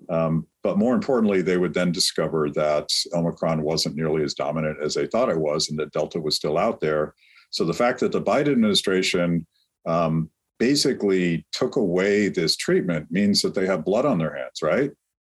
um, 0.09 0.47
but 0.63 0.77
more 0.77 0.93
importantly, 0.93 1.41
they 1.41 1.57
would 1.57 1.73
then 1.73 1.91
discover 1.91 2.49
that 2.51 2.89
Omicron 3.13 3.61
wasn't 3.61 3.95
nearly 3.95 4.23
as 4.23 4.33
dominant 4.33 4.77
as 4.81 4.93
they 4.93 5.07
thought 5.07 5.29
it 5.29 5.39
was, 5.39 5.69
and 5.69 5.79
that 5.79 5.91
Delta 5.91 6.19
was 6.19 6.35
still 6.35 6.57
out 6.57 6.79
there. 6.79 7.13
So 7.49 7.65
the 7.65 7.73
fact 7.73 7.99
that 8.01 8.11
the 8.11 8.21
Biden 8.21 8.51
administration 8.51 9.45
um, 9.85 10.29
basically 10.59 11.45
took 11.51 11.75
away 11.75 12.29
this 12.29 12.55
treatment 12.55 13.07
means 13.09 13.41
that 13.41 13.55
they 13.55 13.65
have 13.65 13.85
blood 13.85 14.05
on 14.05 14.17
their 14.17 14.35
hands, 14.35 14.61
right? 14.61 14.91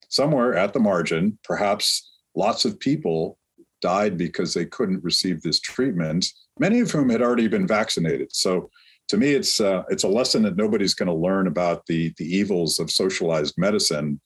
Somewhere 0.08 0.54
at 0.54 0.72
the 0.72 0.80
margin, 0.80 1.38
perhaps 1.44 2.10
lots 2.34 2.64
of 2.64 2.80
people 2.80 3.38
died 3.80 4.16
because 4.16 4.54
they 4.54 4.64
couldn't 4.64 5.04
receive 5.04 5.42
this 5.42 5.60
treatment, 5.60 6.26
many 6.58 6.80
of 6.80 6.90
whom 6.90 7.10
had 7.10 7.22
already 7.22 7.46
been 7.46 7.66
vaccinated. 7.66 8.34
So 8.34 8.70
to 9.08 9.16
me, 9.16 9.32
it's 9.32 9.60
uh, 9.60 9.82
it's 9.88 10.04
a 10.04 10.08
lesson 10.08 10.42
that 10.42 10.56
nobody's 10.56 10.94
going 10.94 11.08
to 11.08 11.14
learn 11.14 11.46
about 11.46 11.86
the 11.86 12.12
the 12.18 12.24
evils 12.24 12.78
of 12.78 12.90
socialized 12.90 13.54
medicine 13.56 14.20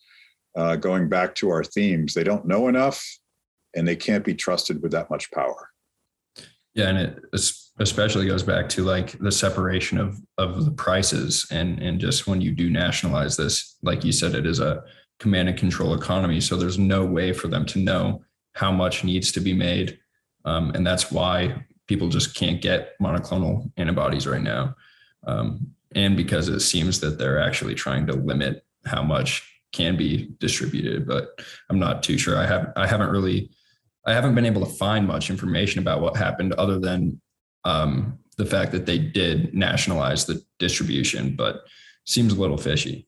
uh, 0.57 0.77
going 0.77 1.09
back 1.09 1.35
to 1.37 1.51
our 1.51 1.65
themes, 1.65 2.15
they 2.15 2.25
don't 2.25 2.47
know 2.47 2.69
enough 2.69 3.05
and 3.75 3.89
they 3.89 3.97
can't 3.97 4.25
be 4.25 4.35
trusted 4.35 4.83
with 4.83 4.93
that 4.93 5.11
much 5.11 5.31
power. 5.31 5.71
Yeah, 6.75 6.89
and 6.89 6.99
it 6.99 7.19
especially 7.79 8.27
goes 8.27 8.43
back 8.43 8.69
to 8.71 8.85
like 8.85 9.19
the 9.19 9.33
separation 9.33 9.99
of 9.99 10.19
of 10.39 10.65
the 10.65 10.71
prices 10.71 11.47
and 11.51 11.83
and 11.83 12.01
just 12.01 12.27
when 12.27 12.41
you 12.41 12.51
do 12.51 12.71
nationalize 12.71 13.37
this, 13.37 13.77
like 13.83 14.05
you 14.05 14.13
said, 14.13 14.35
it 14.35 14.47
is 14.47 14.59
a 14.59 14.83
command 15.19 15.51
and 15.51 15.59
control 15.59 15.95
economy. 15.95 16.41
So 16.41 16.57
there's 16.57 16.79
no 16.79 17.05
way 17.05 17.33
for 17.33 17.49
them 17.49 17.67
to 17.67 17.79
know 17.79 18.25
how 18.55 18.73
much 18.73 19.05
needs 19.05 19.33
to 19.33 19.41
be 19.41 19.53
made, 19.53 19.99
um, 20.47 20.71
and 20.75 20.87
that's 20.87 21.13
why 21.13 21.65
people 21.93 22.09
just 22.09 22.35
can't 22.35 22.63
get 22.63 22.99
monoclonal 22.99 23.71
antibodies 23.77 24.27
right 24.27 24.41
now, 24.41 24.75
um, 25.27 25.67
and 25.95 26.17
because 26.17 26.49
it 26.49 26.61
seems 26.61 27.01
that 27.01 27.19
they're 27.19 27.39
actually 27.39 27.75
trying 27.75 28.07
to 28.07 28.15
limit 28.15 28.65
how 28.87 29.03
much 29.03 29.47
can 29.73 29.95
be 29.95 30.31
distributed, 30.39 31.07
but 31.07 31.39
I'm 31.69 31.79
not 31.79 32.03
too 32.03 32.17
sure. 32.17 32.39
I 32.39 32.47
have 32.47 32.73
I 32.77 32.87
haven't 32.87 33.11
really 33.11 33.51
I 34.07 34.15
haven't 34.15 34.35
been 34.35 34.47
able 34.47 34.65
to 34.65 34.73
find 34.73 35.07
much 35.07 35.29
information 35.29 35.81
about 35.81 36.01
what 36.01 36.17
happened 36.17 36.55
other 36.55 36.79
than 36.79 37.21
um, 37.65 38.19
the 38.39 38.47
fact 38.47 38.73
that 38.73 38.87
they 38.87 38.99
did 38.99 39.55
nationalize 39.55 40.25
the 40.25 40.43
distribution, 40.59 41.37
but 41.37 41.65
seems 42.07 42.33
a 42.33 42.41
little 42.41 42.57
fishy. 42.57 43.07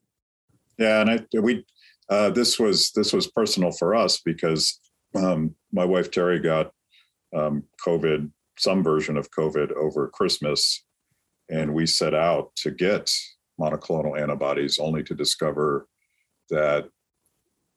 Yeah, 0.76 1.00
and 1.00 1.10
I 1.10 1.40
we 1.40 1.64
uh, 2.10 2.28
this 2.30 2.58
was 2.58 2.92
this 2.92 3.14
was 3.14 3.28
personal 3.28 3.72
for 3.72 3.94
us 3.94 4.20
because 4.20 4.78
um, 5.14 5.54
my 5.72 5.86
wife 5.86 6.10
Terry 6.10 6.38
got 6.38 6.72
um, 7.34 7.64
COVID, 7.84 8.30
some 8.58 8.82
version 8.82 9.16
of 9.16 9.30
COVID 9.30 9.72
over 9.72 10.08
Christmas, 10.08 10.84
and 11.50 11.74
we 11.74 11.86
set 11.86 12.14
out 12.14 12.54
to 12.56 12.70
get 12.70 13.12
monoclonal 13.60 14.20
antibodies, 14.20 14.78
only 14.78 15.02
to 15.04 15.14
discover 15.14 15.86
that 16.50 16.88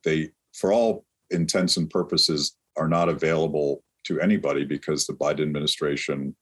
they, 0.04 0.32
for 0.54 0.72
all 0.72 1.06
intents 1.30 1.78
and 1.78 1.90
purposes, 1.90 2.56
are 2.78 2.88
not 2.88 3.10
available 3.10 3.84
to 4.06 4.20
anybody 4.20 4.64
because 4.64 5.06
the 5.06 5.14
Biden 5.14 5.42
administration 5.42 6.36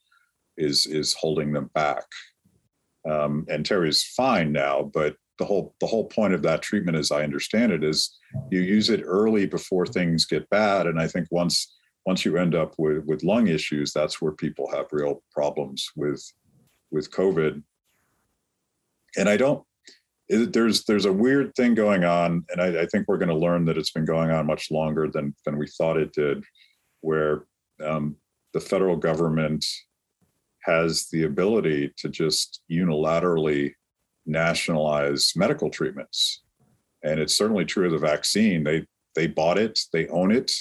is 0.57 0.85
is 0.85 1.13
holding 1.13 1.51
them 1.51 1.69
back. 1.73 2.03
Um, 3.09 3.45
and 3.49 3.65
Terry's 3.65 4.03
fine 4.03 4.51
now, 4.51 4.89
but 4.93 5.15
the 5.37 5.45
whole 5.45 5.75
the 5.79 5.87
whole 5.87 6.05
point 6.05 6.33
of 6.33 6.41
that 6.43 6.61
treatment, 6.61 6.97
as 6.97 7.11
I 7.11 7.23
understand 7.23 7.71
it, 7.71 7.83
is 7.83 8.17
you 8.51 8.61
use 8.61 8.89
it 8.89 9.01
early 9.03 9.45
before 9.45 9.85
things 9.85 10.25
get 10.25 10.49
bad. 10.49 10.87
And 10.87 10.99
I 10.99 11.07
think 11.07 11.27
once 11.31 11.75
once 12.05 12.23
you 12.23 12.37
end 12.37 12.55
up 12.55 12.75
with 12.77 13.03
with 13.05 13.23
lung 13.23 13.47
issues, 13.47 13.91
that's 13.91 14.21
where 14.21 14.31
people 14.31 14.69
have 14.71 14.87
real 14.91 15.23
problems 15.31 15.89
with 15.95 16.23
with 16.91 17.11
COVID. 17.11 17.61
And 19.17 19.29
I 19.29 19.37
don't. 19.37 19.63
It, 20.27 20.53
there's 20.53 20.85
there's 20.85 21.05
a 21.05 21.13
weird 21.13 21.53
thing 21.55 21.75
going 21.75 22.03
on, 22.03 22.45
and 22.49 22.61
I, 22.61 22.83
I 22.83 22.85
think 22.87 23.07
we're 23.07 23.17
going 23.17 23.29
to 23.29 23.35
learn 23.35 23.65
that 23.65 23.77
it's 23.77 23.91
been 23.91 24.05
going 24.05 24.31
on 24.31 24.45
much 24.45 24.71
longer 24.71 25.07
than 25.07 25.35
than 25.45 25.57
we 25.57 25.67
thought 25.67 25.97
it 25.97 26.13
did, 26.13 26.43
where 27.01 27.45
um, 27.83 28.15
the 28.53 28.59
federal 28.59 28.95
government 28.95 29.65
has 30.63 31.07
the 31.11 31.23
ability 31.23 31.93
to 31.97 32.09
just 32.09 32.61
unilaterally 32.71 33.73
nationalize 34.25 35.33
medical 35.35 35.69
treatments. 35.69 36.41
And 37.03 37.19
it's 37.19 37.37
certainly 37.37 37.65
true 37.65 37.85
of 37.85 37.91
the 37.91 37.99
vaccine. 37.99 38.63
They 38.63 38.87
they 39.15 39.27
bought 39.27 39.57
it, 39.57 39.79
they 39.93 40.07
own 40.07 40.31
it, 40.31 40.51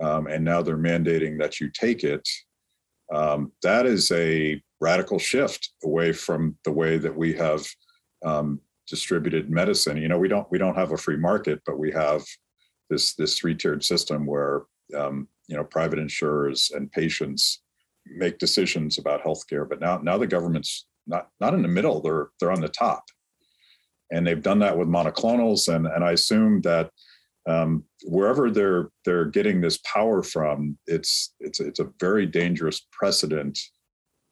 um, 0.00 0.26
and 0.26 0.44
now 0.44 0.62
they're 0.62 0.76
mandating 0.76 1.38
that 1.38 1.60
you 1.60 1.70
take 1.70 2.04
it. 2.04 2.26
Um, 3.12 3.52
that 3.62 3.86
is 3.86 4.10
a 4.12 4.62
radical 4.80 5.18
shift 5.18 5.70
away 5.84 6.12
from 6.12 6.56
the 6.64 6.72
way 6.72 6.96
that 6.96 7.14
we 7.14 7.34
have 7.34 7.66
um, 8.24 8.60
distributed 8.88 9.50
medicine. 9.50 9.96
You 9.96 10.08
know, 10.08 10.18
we 10.18 10.28
don't 10.28 10.50
we 10.50 10.58
don't 10.58 10.76
have 10.76 10.92
a 10.92 10.96
free 10.96 11.16
market, 11.16 11.60
but 11.66 11.78
we 11.78 11.92
have 11.92 12.24
this 12.88 13.14
this 13.14 13.38
three 13.38 13.54
tiered 13.54 13.84
system 13.84 14.26
where 14.26 14.62
um, 14.96 15.28
you 15.48 15.56
know 15.56 15.64
private 15.64 15.98
insurers 15.98 16.70
and 16.74 16.90
patients 16.90 17.62
make 18.06 18.38
decisions 18.38 18.98
about 18.98 19.22
healthcare. 19.22 19.68
But 19.68 19.80
now 19.80 19.98
now 19.98 20.18
the 20.18 20.26
government's 20.26 20.86
not 21.06 21.28
not 21.40 21.54
in 21.54 21.62
the 21.62 21.68
middle; 21.68 22.00
they're 22.00 22.28
they're 22.38 22.52
on 22.52 22.60
the 22.60 22.68
top, 22.68 23.04
and 24.10 24.26
they've 24.26 24.42
done 24.42 24.60
that 24.60 24.78
with 24.78 24.88
monoclonals. 24.88 25.72
And 25.72 25.86
and 25.86 26.04
I 26.04 26.12
assume 26.12 26.60
that 26.62 26.90
um, 27.48 27.84
wherever 28.04 28.50
they're 28.50 28.90
they're 29.04 29.24
getting 29.24 29.60
this 29.60 29.78
power 29.78 30.22
from, 30.22 30.78
it's 30.86 31.34
it's 31.40 31.60
it's 31.60 31.80
a 31.80 31.88
very 31.98 32.26
dangerous 32.26 32.86
precedent. 32.92 33.58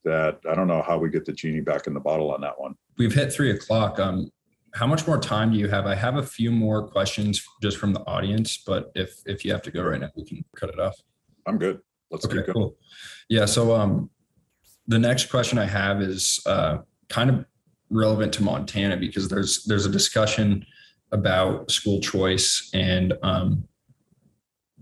That 0.05 0.39
I 0.49 0.55
don't 0.55 0.69
know 0.69 0.83
how 0.83 0.99
we 0.99 1.11
get 1.11 1.25
the 1.25 1.33
genie 1.33 1.61
back 1.61 1.87
in 1.87 1.95
the 1.95 2.01
bottle 2.01 2.31
on 2.33 2.41
that 2.43 2.59
one. 2.59 2.75
We've 2.99 3.13
hit 3.13 3.33
three 3.33 3.51
o'clock. 3.51 3.99
Um, 3.99 4.31
how 4.75 4.87
much 4.87 5.07
more 5.07 5.19
time 5.19 5.53
do 5.53 5.59
you 5.59 5.69
have? 5.69 5.87
I 5.87 5.95
have 5.95 6.17
a 6.17 6.23
few 6.23 6.51
more 6.51 6.87
questions 6.87 7.45
just 7.63 7.79
from 7.79 7.93
the 7.93 8.01
audience, 8.07 8.63
but 8.65 8.91
if 8.95 9.21
if 9.27 9.45
you 9.45 9.53
have 9.53 9.63
to 9.63 9.71
go 9.71 9.83
right 9.83 10.01
now, 10.01 10.11
we 10.17 10.25
can 10.25 10.45
cut 10.57 10.71
it 10.71 10.79
off. 10.79 10.97
I'm 11.47 11.59
good. 11.59 11.81
Let's 12.11 12.25
okay, 12.27 12.37
keep 12.37 12.47
going. 12.47 12.55
Cool. 12.55 12.77
Yeah. 13.29 13.45
So 13.45 13.75
um, 13.75 14.11
the 14.87 14.99
next 14.99 15.31
question 15.31 15.59
I 15.59 15.67
have 15.67 16.01
is 16.01 16.41
uh, 16.47 16.79
kind 17.09 17.31
of 17.31 17.45
relevant 17.91 18.33
to 18.35 18.43
Montana 18.43 18.97
because 18.97 19.29
there's 19.29 19.65
there's 19.65 19.87
a 19.87 19.91
discussion 19.91 20.65
about 21.13 21.71
school 21.71 22.01
choice 22.01 22.71
and 22.75 23.15
um, 23.23 23.67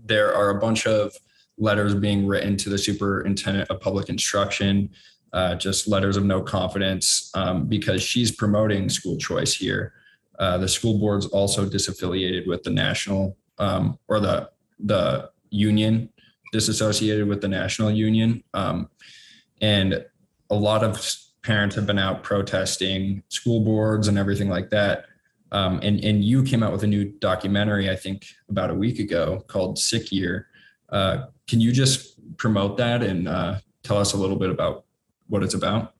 there 0.05 0.33
are 0.33 0.51
a 0.51 0.59
bunch 0.59 0.85
of 0.85 1.15
letters 1.57 1.95
being 1.95 2.27
written 2.27 2.55
to 2.55 2.69
the 2.69 2.77
superintendent 2.77 3.69
of 3.69 3.79
public 3.79 4.09
instruction 4.09 4.89
uh, 5.33 5.55
just 5.55 5.87
letters 5.87 6.17
of 6.17 6.23
no 6.25 6.41
confidence 6.41 7.29
um, 7.33 7.65
because 7.65 8.01
she's 8.01 8.31
promoting 8.31 8.89
school 8.89 9.17
choice 9.17 9.53
here 9.53 9.93
uh, 10.39 10.57
the 10.57 10.67
school 10.67 10.99
board's 10.99 11.25
also 11.27 11.65
disaffiliated 11.65 12.47
with 12.47 12.63
the 12.63 12.69
national 12.69 13.37
um, 13.59 13.97
or 14.07 14.19
the 14.19 14.49
the 14.79 15.29
union 15.49 16.09
disassociated 16.51 17.27
with 17.27 17.41
the 17.41 17.47
national 17.47 17.91
union 17.91 18.43
um, 18.53 18.89
and 19.61 20.05
a 20.49 20.55
lot 20.55 20.83
of 20.83 20.97
parents 21.47 21.75
have 21.75 21.85
been 21.87 21.97
out 21.97 22.23
protesting 22.23 23.23
school 23.29 23.61
boards 23.61 24.07
and 24.09 24.17
everything 24.17 24.49
like 24.49 24.69
that. 24.69 25.05
Um, 25.51 25.79
and 25.81 26.03
and 26.03 26.23
you 26.23 26.43
came 26.43 26.63
out 26.63 26.71
with 26.71 26.83
a 26.83 26.87
new 26.87 27.05
documentary, 27.05 27.89
I 27.89 27.95
think, 27.95 28.25
about 28.49 28.69
a 28.69 28.75
week 28.75 28.99
ago 28.99 29.43
called 29.47 29.79
"Sick 29.79 30.11
Year." 30.11 30.47
Uh, 30.89 31.25
can 31.47 31.61
you 31.61 31.71
just 31.71 32.19
promote 32.37 32.77
that 32.77 33.03
and 33.03 33.27
uh, 33.27 33.59
tell 33.83 33.97
us 33.97 34.13
a 34.13 34.17
little 34.17 34.37
bit 34.37 34.49
about 34.49 34.85
what 35.27 35.43
it's 35.43 35.53
about? 35.53 35.93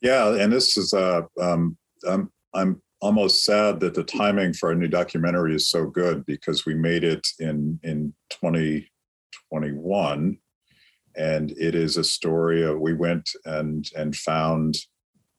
Yeah, 0.00 0.36
and 0.36 0.52
this 0.52 0.76
is 0.76 0.94
uh, 0.94 1.22
um, 1.40 1.76
I'm 2.08 2.30
I'm 2.54 2.80
almost 3.00 3.44
sad 3.44 3.80
that 3.80 3.94
the 3.94 4.04
timing 4.04 4.52
for 4.52 4.70
our 4.70 4.74
new 4.74 4.88
documentary 4.88 5.54
is 5.54 5.68
so 5.68 5.86
good 5.86 6.26
because 6.26 6.66
we 6.66 6.74
made 6.74 7.04
it 7.04 7.26
in 7.38 7.78
in 7.82 8.12
2021 8.30 10.38
and 11.16 11.50
it 11.52 11.74
is 11.74 11.96
a 11.96 12.04
story 12.04 12.62
of 12.62 12.80
we 12.80 12.94
went 12.94 13.30
and 13.44 13.90
and 13.96 14.16
found 14.16 14.76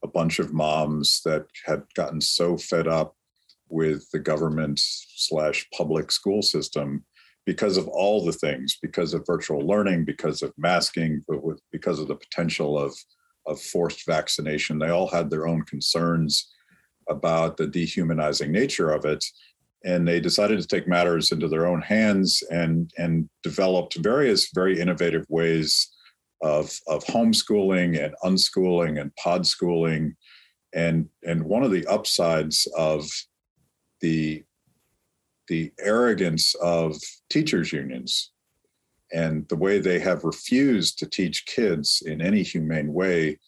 a 0.02 0.08
bunch 0.08 0.38
of 0.38 0.52
moms 0.52 1.20
that 1.24 1.46
had 1.64 1.82
gotten 1.94 2.20
so 2.20 2.56
fed 2.56 2.88
up 2.88 3.14
with 3.68 4.10
the 4.10 4.18
government 4.18 4.80
slash 4.82 5.66
public 5.76 6.10
school 6.10 6.42
system 6.42 7.04
because 7.46 7.76
of 7.76 7.88
all 7.88 8.24
the 8.24 8.32
things 8.32 8.78
because 8.82 9.14
of 9.14 9.26
virtual 9.26 9.60
learning 9.60 10.04
because 10.04 10.42
of 10.42 10.52
masking 10.58 11.22
but 11.28 11.42
with, 11.42 11.60
because 11.72 11.98
of 11.98 12.08
the 12.08 12.16
potential 12.16 12.78
of 12.78 12.94
of 13.46 13.60
forced 13.60 14.04
vaccination. 14.06 14.78
They 14.78 14.90
all 14.90 15.08
had 15.08 15.30
their 15.30 15.48
own 15.48 15.62
concerns 15.62 16.52
about 17.08 17.56
the 17.56 17.66
dehumanizing 17.66 18.52
nature 18.52 18.90
of 18.90 19.04
it 19.04 19.24
and 19.84 20.06
they 20.06 20.20
decided 20.20 20.60
to 20.60 20.66
take 20.66 20.86
matters 20.86 21.32
into 21.32 21.48
their 21.48 21.66
own 21.66 21.80
hands 21.80 22.42
and 22.50 22.92
and 22.98 23.28
developed 23.42 23.96
various 23.96 24.50
very 24.54 24.78
innovative 24.78 25.24
ways 25.28 25.90
of 26.42 26.78
of 26.86 27.04
homeschooling 27.04 28.02
and 28.02 28.14
unschooling 28.24 29.00
and 29.00 29.14
pod 29.16 29.46
schooling. 29.46 30.16
And 30.74 31.08
and 31.24 31.44
one 31.44 31.62
of 31.62 31.70
the 31.70 31.86
upsides 31.86 32.66
of 32.76 33.06
the 34.00 34.44
the 35.48 35.72
arrogance 35.80 36.54
of 36.62 36.96
teachers 37.28 37.72
unions 37.72 38.30
and 39.12 39.48
the 39.48 39.56
way 39.56 39.78
they 39.78 39.98
have 39.98 40.24
refused 40.24 40.98
to 40.98 41.06
teach 41.06 41.46
kids 41.46 42.02
in 42.06 42.20
any 42.20 42.42
humane 42.42 42.92
way 42.92 43.38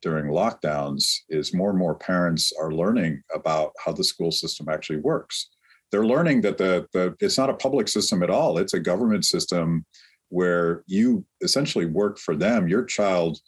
during 0.00 0.26
lockdowns 0.26 1.20
is 1.28 1.54
more 1.54 1.70
and 1.70 1.78
more 1.78 1.94
parents 1.94 2.52
are 2.60 2.72
learning 2.72 3.22
about 3.34 3.72
how 3.82 3.92
the 3.92 4.02
school 4.02 4.32
system 4.32 4.68
actually 4.68 4.98
works. 4.98 5.48
They're 5.92 6.06
learning 6.06 6.40
that 6.40 6.58
the, 6.58 6.86
the 6.92 7.14
it's 7.20 7.38
not 7.38 7.50
a 7.50 7.54
public 7.54 7.86
system 7.86 8.22
at 8.22 8.30
all. 8.30 8.58
It's 8.58 8.74
a 8.74 8.80
government 8.80 9.24
system 9.24 9.86
where 10.32 10.82
you 10.86 11.22
essentially 11.42 11.84
work 11.84 12.18
for 12.18 12.34
them 12.34 12.66
your 12.66 12.82
child 12.82 13.38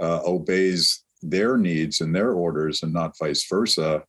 uh, 0.00 0.20
obeys 0.24 1.04
their 1.22 1.56
needs 1.56 2.00
and 2.00 2.12
their 2.12 2.32
orders 2.32 2.82
and 2.82 2.92
not 2.92 3.16
vice 3.16 3.46
versa. 3.48 4.02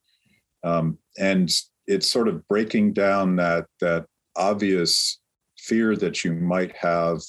Um, 0.63 0.97
and 1.19 1.51
it's 1.85 2.09
sort 2.09 2.27
of 2.27 2.47
breaking 2.47 2.93
down 2.93 3.35
that 3.35 3.67
that 3.81 4.07
obvious 4.35 5.19
fear 5.59 5.95
that 5.95 6.23
you 6.23 6.33
might 6.33 6.75
have 6.75 7.21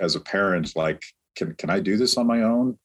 as 0.00 0.16
a 0.16 0.20
parent 0.20 0.74
like 0.74 1.00
can, 1.36 1.54
can 1.54 1.70
i 1.70 1.78
do 1.78 1.96
this 1.96 2.16
on 2.16 2.26
my 2.26 2.42
own? 2.42 2.76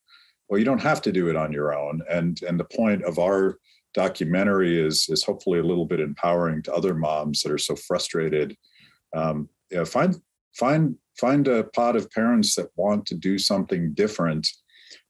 Well 0.50 0.60
you 0.60 0.66
don't 0.66 0.82
have 0.82 1.02
to 1.02 1.12
do 1.12 1.30
it 1.30 1.36
on 1.36 1.52
your 1.52 1.76
own. 1.76 2.04
And 2.12 2.40
and 2.44 2.60
the 2.60 2.66
point 2.66 3.04
of 3.04 3.18
our 3.18 3.58
documentary 3.96 4.80
is 4.80 5.08
is 5.10 5.24
hopefully 5.24 5.58
a 5.58 5.64
little 5.64 5.86
bit 5.86 6.00
empowering 6.00 6.62
to 6.64 6.74
other 6.74 6.94
moms 6.94 7.42
that 7.42 7.52
are 7.52 7.58
so 7.58 7.76
frustrated. 7.76 8.56
Um, 9.16 9.50
you 9.72 9.78
know, 9.78 9.86
find 9.86 10.16
find 10.54 10.96
find 11.20 11.48
a 11.48 11.64
pod 11.64 11.96
of 11.96 12.10
parents 12.12 12.56
that 12.56 12.70
want 12.76 13.06
to 13.08 13.16
do 13.16 13.38
something 13.38 13.94
different. 13.94 14.48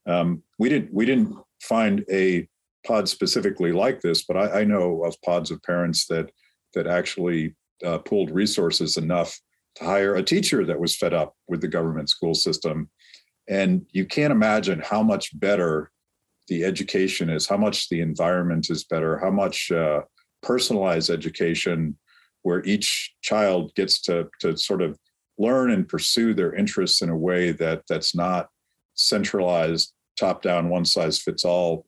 Um, 0.06 0.44
we 0.60 0.70
didn't 0.70 0.94
we 0.94 1.06
didn't 1.06 1.36
find 1.62 2.06
a 2.12 2.48
pod 2.86 3.08
specifically 3.08 3.72
like 3.72 4.02
this, 4.02 4.24
but 4.26 4.38
I, 4.38 4.62
I 4.62 4.64
know 4.64 5.04
of 5.04 5.22
pods 5.22 5.52
of 5.52 5.64
parents 5.64 6.08
that 6.08 6.32
that 6.74 6.88
actually 6.88 7.56
uh, 7.86 8.00
pooled 8.00 8.32
resources 8.32 8.98
enough 8.98 9.40
to 9.76 9.84
hire 9.86 10.16
a 10.16 10.24
teacher 10.24 10.66
that 10.66 10.80
was 10.80 10.96
fed 10.96 11.14
up 11.14 11.36
with 11.48 11.62
the 11.62 11.68
government 11.68 12.10
school 12.10 12.34
system. 12.34 12.90
And 13.50 13.86
you 13.92 14.06
can't 14.06 14.32
imagine 14.32 14.80
how 14.80 15.04
much 15.04 15.38
better 15.40 15.92
the 16.48 16.64
education 16.64 17.30
is, 17.30 17.48
how 17.48 17.58
much 17.58 17.90
the 17.90 18.02
environment 18.02 18.70
is 18.70 18.84
better, 18.84 19.18
how 19.18 19.32
much 19.32 19.72
uh, 19.72 20.02
personalized 20.42 21.10
education, 21.10 21.98
where 22.44 22.64
each 22.66 23.14
child 23.22 23.74
gets 23.76 24.02
to 24.02 24.30
to 24.40 24.58
sort 24.58 24.82
of 24.82 24.98
learn 25.38 25.72
and 25.72 25.88
pursue 25.88 26.34
their 26.34 26.54
interests 26.54 27.02
in 27.02 27.10
a 27.10 27.18
way 27.18 27.52
that 27.52 27.84
that's 27.88 28.16
not 28.16 28.50
centralized 28.96 29.94
top 30.18 30.42
down, 30.42 30.70
one 30.70 30.86
size 30.86 31.20
fits 31.20 31.46
all. 31.46 31.86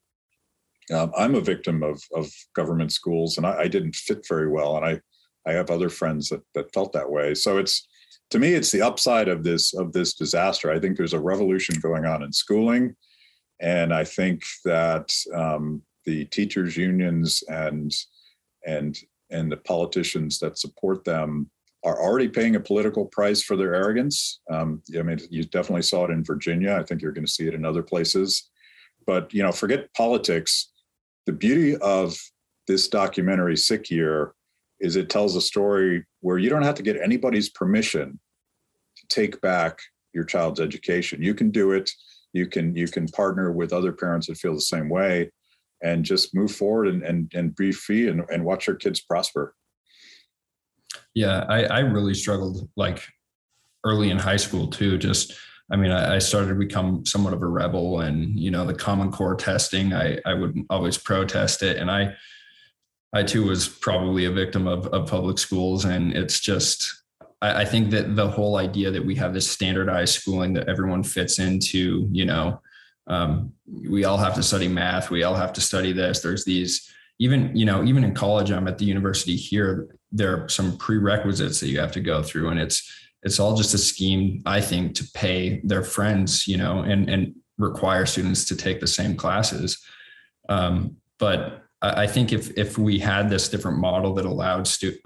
Um, 0.94 1.12
I'm 1.18 1.36
a 1.36 1.42
victim 1.42 1.84
of 1.84 2.02
of 2.16 2.32
government 2.56 2.92
schools, 2.92 3.38
and 3.38 3.46
I, 3.46 3.62
I, 3.62 3.68
didn't 3.68 3.96
fit 3.96 4.26
very 4.28 4.48
well. 4.48 4.78
And 4.78 4.86
I 4.86 5.02
I 5.50 5.54
have 5.54 5.72
other 5.72 5.90
friends 5.90 6.30
that 6.30 6.42
that 6.54 6.74
felt 6.74 6.94
that 6.94 7.10
way. 7.10 7.34
So 7.34 7.58
it's 7.58 7.88
to 8.32 8.40
me, 8.40 8.54
it's 8.54 8.72
the 8.72 8.82
upside 8.82 9.28
of 9.28 9.44
this 9.44 9.74
of 9.74 9.94
this 9.94 10.14
disaster. 10.14 10.72
I 10.72 10.80
think 10.80 10.98
there's 10.98 11.14
a 11.14 11.20
revolution 11.20 11.80
going 11.82 12.06
on 12.06 12.24
in 12.24 12.32
schooling, 12.32 12.96
and 13.60 13.94
I 13.94 14.04
think 14.04 14.44
that 14.64 15.12
um, 15.34 15.82
the 16.06 16.26
teachers 16.26 16.78
unions 16.78 17.44
and 17.48 17.92
and 18.66 18.98
and 19.32 19.52
the 19.52 19.58
politicians 19.58 20.38
that 20.40 20.60
support 20.60 21.04
them 21.04 21.50
are 21.86 22.02
already 22.02 22.28
paying 22.28 22.56
a 22.56 22.60
political 22.60 23.06
price 23.06 23.44
for 23.44 23.56
their 23.56 23.76
arrogance. 23.76 24.42
Um, 24.52 24.82
I 24.98 25.04
mean, 25.04 25.20
you 25.30 25.44
definitely 25.44 25.84
saw 25.84 26.06
it 26.06 26.12
in 26.12 26.24
Virginia. 26.24 26.76
I 26.76 26.84
think 26.84 27.02
you're 27.02 27.12
going 27.12 27.28
to 27.28 27.32
see 27.32 27.48
it 27.48 27.54
in 27.54 27.64
other 27.64 27.84
places. 27.84 28.50
But 29.06 29.32
you 29.32 29.44
know, 29.44 29.52
forget 29.52 29.94
politics. 29.94 30.72
The 31.28 31.32
beauty 31.32 31.78
of 31.78 32.18
this 32.68 32.88
documentary, 32.88 33.56
Sick 33.56 33.92
Year, 33.92 34.34
is 34.80 34.96
it 34.96 35.10
tells 35.10 35.36
a 35.36 35.42
story 35.42 36.06
where 36.22 36.40
you 36.40 36.50
don't 36.50 36.64
have 36.64 36.76
to 36.76 36.84
get 36.84 36.98
anybody's 37.02 37.50
permission 37.50 38.20
to 38.98 39.08
take 39.08 39.40
back 39.42 39.80
your 40.14 40.24
child's 40.24 40.60
education. 40.60 41.22
You 41.22 41.36
can 41.36 41.52
do 41.52 41.72
it. 41.72 41.92
You 42.34 42.48
can 42.48 42.76
you 42.76 42.88
can 42.88 43.08
partner 43.10 43.52
with 43.52 43.74
other 43.74 43.92
parents 43.92 44.28
that 44.28 44.38
feel 44.38 44.56
the 44.56 44.62
same 44.62 44.90
way, 44.90 45.32
and 45.84 46.04
just 46.04 46.34
move 46.34 46.52
forward 46.52 46.88
and 46.88 47.04
and, 47.04 47.32
and 47.36 47.56
be 47.56 47.72
free 47.72 48.10
and, 48.10 48.24
and 48.32 48.44
watch 48.44 48.66
your 48.66 48.76
kids 48.76 49.02
prosper. 49.02 49.54
Yeah, 51.16 51.46
I, 51.48 51.64
I 51.64 51.80
really 51.80 52.14
struggled 52.14 52.70
like 52.76 53.02
early 53.86 54.12
in 54.12 54.20
high 54.20 54.36
school 54.36 54.68
too. 54.68 54.98
Just, 54.98 55.34
I 55.72 55.78
mean, 55.78 55.92
I, 55.92 56.16
I, 56.16 56.20
started 56.20 56.50
to 56.50 56.56
become 56.56 57.06
somewhat 57.06 57.34
of 57.34 57.42
a 57.42 57.48
rebel, 57.48 58.02
and 58.02 58.38
you 58.38 58.52
know, 58.52 58.66
the 58.66 58.74
Common 58.74 59.12
Core 59.12 59.36
testing, 59.36 59.94
I 59.94 60.20
I 60.26 60.34
would 60.34 60.58
always 60.70 60.98
protest 60.98 61.64
it, 61.64 61.78
and 61.78 61.90
I 61.90 62.14
I 63.14 63.24
too 63.24 63.46
was 63.46 63.68
probably 63.68 64.26
a 64.26 64.32
victim 64.32 64.68
of 64.68 64.88
of 64.88 65.10
public 65.10 65.40
schools, 65.40 65.86
and 65.86 66.14
it's 66.14 66.40
just. 66.40 67.04
I, 67.42 67.62
I 67.62 67.66
think 67.66 67.92
that 67.92 68.16
the 68.16 68.30
whole 68.30 68.58
idea 68.58 68.92
that 68.92 69.06
we 69.06 69.16
have 69.16 69.34
this 69.34 69.50
standardized 69.50 70.16
schooling 70.16 70.54
that 70.54 70.70
everyone 70.70 71.04
fits 71.04 71.40
into, 71.40 72.08
you 72.12 72.26
know, 72.26 72.62
um, 73.08 73.54
we 73.68 74.06
all 74.06 74.18
have 74.18 74.36
to 74.36 74.44
study 74.44 74.68
math, 74.68 75.10
we 75.10 75.24
all 75.24 75.36
have 75.36 75.54
to 75.54 75.62
study 75.62 75.92
this. 75.92 76.22
There's 76.22 76.46
these 76.46 76.92
even 77.20 77.56
you 77.56 77.66
know 77.66 77.84
even 77.84 78.04
in 78.04 78.14
college 78.14 78.52
i'm 78.52 78.68
at 78.68 78.78
the 78.78 78.86
university 78.86 79.36
here 79.36 79.98
there 80.16 80.44
are 80.44 80.50
some 80.50 80.78
prerequisites 80.78 81.60
that 81.60 81.68
you 81.68 81.80
have 81.80 81.92
to 81.92 82.00
go 82.00 82.24
through 82.24 82.50
and 82.50 82.60
it's 82.60 82.90
it's 83.24 83.40
all 83.40 83.56
just 83.56 83.74
a 83.74 83.78
scheme 83.78 84.42
i 84.46 84.62
think 84.62 84.96
to 84.96 85.04
pay 85.14 85.62
their 85.64 85.84
friends 85.84 86.48
you 86.48 86.58
know 86.58 86.80
and 86.80 87.10
and 87.10 87.36
require 87.58 88.06
students 88.06 88.46
to 88.46 88.56
take 88.56 88.80
the 88.80 88.88
same 88.88 89.16
classes 89.16 89.84
um, 90.50 90.96
but 91.20 91.64
i 91.82 92.08
think 92.08 92.32
if 92.32 92.56
if 92.58 92.78
we 92.78 93.00
had 93.00 93.30
this 93.30 93.50
different 93.50 93.78
model 93.78 94.14
that 94.14 94.26
allowed 94.26 94.68
stu- 94.68 94.98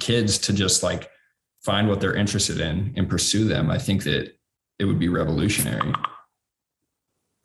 kids 0.00 0.38
to 0.38 0.52
just 0.52 0.82
like 0.82 1.08
find 1.64 1.88
what 1.88 2.00
they're 2.00 2.14
interested 2.14 2.60
in 2.60 2.92
and 2.96 3.08
pursue 3.08 3.44
them 3.44 3.70
i 3.70 3.78
think 3.78 4.02
that 4.04 4.32
it 4.78 4.84
would 4.84 4.98
be 4.98 5.08
revolutionary 5.08 5.92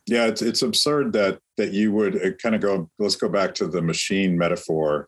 yeah, 0.07 0.25
it's 0.25 0.41
it's 0.41 0.61
absurd 0.61 1.13
that 1.13 1.39
that 1.57 1.71
you 1.71 1.91
would 1.93 2.37
kind 2.41 2.55
of 2.55 2.61
go. 2.61 2.89
Let's 2.99 3.15
go 3.15 3.29
back 3.29 3.53
to 3.55 3.67
the 3.67 3.81
machine 3.81 4.37
metaphor. 4.37 5.07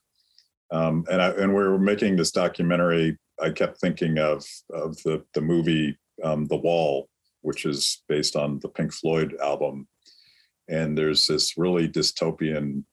Um, 0.73 1.05
and 1.09 1.21
I, 1.21 1.29
and 1.29 1.53
we 1.53 1.61
were 1.61 1.77
making 1.77 2.15
this 2.15 2.31
documentary. 2.31 3.17
I 3.39 3.51
kept 3.51 3.79
thinking 3.79 4.17
of 4.17 4.43
of 4.71 4.97
the 5.03 5.23
the 5.35 5.41
movie 5.41 5.97
um, 6.23 6.45
The 6.47 6.57
Wall, 6.57 7.07
which 7.41 7.65
is 7.65 8.01
based 8.09 8.35
on 8.35 8.59
the 8.59 8.69
Pink 8.69 8.91
Floyd 8.91 9.35
album. 9.41 9.87
And 10.67 10.97
there's 10.97 11.27
this 11.27 11.57
really 11.57 11.87
dystopian, 11.87 12.83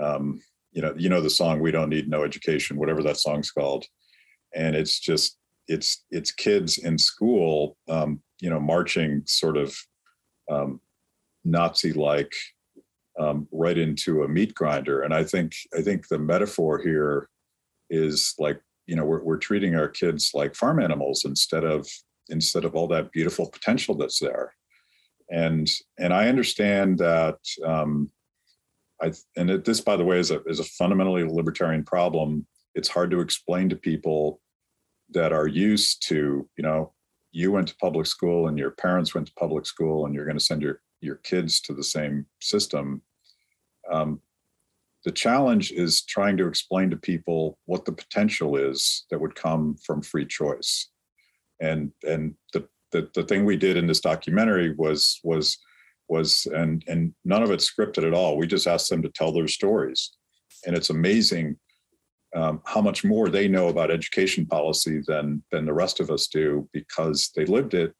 um, 0.00 0.40
you 0.72 0.80
know, 0.80 0.94
you 0.96 1.10
know 1.10 1.20
the 1.20 1.28
song 1.28 1.60
"We 1.60 1.72
Don't 1.72 1.90
Need 1.90 2.08
No 2.08 2.24
Education," 2.24 2.78
whatever 2.78 3.02
that 3.02 3.18
song's 3.18 3.50
called, 3.50 3.84
and 4.54 4.74
it's 4.74 4.98
just 4.98 5.36
it's 5.68 6.04
it's 6.10 6.32
kids 6.32 6.78
in 6.78 6.96
school, 6.96 7.76
um, 7.88 8.22
you 8.40 8.48
know, 8.48 8.60
marching 8.60 9.22
sort 9.26 9.58
of 9.58 9.76
um, 10.50 10.80
Nazi 11.44 11.92
like 11.92 12.32
um, 13.20 13.46
right 13.52 13.76
into 13.76 14.22
a 14.22 14.28
meat 14.28 14.54
grinder. 14.54 15.02
And 15.02 15.12
I 15.12 15.24
think 15.24 15.52
I 15.76 15.82
think 15.82 16.08
the 16.08 16.18
metaphor 16.18 16.80
here 16.80 17.28
is 17.90 18.34
like 18.38 18.60
you 18.86 18.96
know 18.96 19.04
we're 19.04 19.22
we're 19.22 19.36
treating 19.36 19.74
our 19.74 19.88
kids 19.88 20.30
like 20.34 20.54
farm 20.54 20.80
animals 20.80 21.24
instead 21.24 21.64
of 21.64 21.86
instead 22.30 22.64
of 22.64 22.74
all 22.74 22.86
that 22.88 23.12
beautiful 23.12 23.50
potential 23.50 23.94
that's 23.94 24.18
there. 24.18 24.54
And 25.30 25.68
and 25.98 26.12
I 26.12 26.28
understand 26.28 26.98
that. 26.98 27.38
Um, 27.64 28.10
I 29.02 29.12
and 29.36 29.50
it, 29.50 29.64
this, 29.64 29.80
by 29.80 29.96
the 29.96 30.04
way, 30.04 30.18
is 30.18 30.30
a 30.30 30.42
is 30.44 30.60
a 30.60 30.64
fundamentally 30.64 31.24
libertarian 31.24 31.84
problem. 31.84 32.46
It's 32.74 32.88
hard 32.88 33.10
to 33.10 33.20
explain 33.20 33.68
to 33.68 33.76
people 33.76 34.40
that 35.12 35.32
are 35.32 35.48
used 35.48 36.06
to 36.08 36.48
you 36.56 36.62
know 36.62 36.92
you 37.32 37.52
went 37.52 37.68
to 37.68 37.76
public 37.76 38.06
school 38.06 38.48
and 38.48 38.58
your 38.58 38.72
parents 38.72 39.14
went 39.14 39.26
to 39.26 39.32
public 39.34 39.66
school 39.66 40.06
and 40.06 40.14
you're 40.14 40.24
going 40.24 40.38
to 40.38 40.44
send 40.44 40.62
your 40.62 40.80
your 41.00 41.16
kids 41.16 41.60
to 41.62 41.72
the 41.72 41.84
same 41.84 42.26
system. 42.40 43.02
Um, 43.90 44.20
the 45.04 45.12
challenge 45.12 45.72
is 45.72 46.02
trying 46.02 46.36
to 46.36 46.46
explain 46.46 46.90
to 46.90 46.96
people 46.96 47.58
what 47.64 47.84
the 47.84 47.92
potential 47.92 48.56
is 48.56 49.06
that 49.10 49.20
would 49.20 49.34
come 49.34 49.76
from 49.84 50.02
free 50.02 50.26
choice. 50.26 50.88
And 51.60 51.92
and 52.06 52.34
the 52.52 52.68
the, 52.92 53.08
the 53.14 53.22
thing 53.22 53.44
we 53.44 53.56
did 53.56 53.76
in 53.76 53.86
this 53.86 54.00
documentary 54.00 54.74
was 54.74 55.20
was 55.22 55.58
was 56.08 56.46
and 56.54 56.84
and 56.86 57.14
none 57.24 57.42
of 57.42 57.50
it 57.50 57.60
scripted 57.60 58.06
at 58.06 58.14
all. 58.14 58.36
We 58.36 58.46
just 58.46 58.66
asked 58.66 58.90
them 58.90 59.02
to 59.02 59.10
tell 59.10 59.32
their 59.32 59.48
stories, 59.48 60.10
and 60.66 60.76
it's 60.76 60.90
amazing 60.90 61.56
um, 62.34 62.60
how 62.64 62.80
much 62.80 63.04
more 63.04 63.28
they 63.28 63.48
know 63.48 63.68
about 63.68 63.90
education 63.90 64.46
policy 64.46 65.02
than 65.06 65.42
than 65.50 65.64
the 65.64 65.72
rest 65.72 66.00
of 66.00 66.10
us 66.10 66.26
do 66.26 66.68
because 66.72 67.30
they 67.34 67.44
lived 67.44 67.74
it 67.74 67.94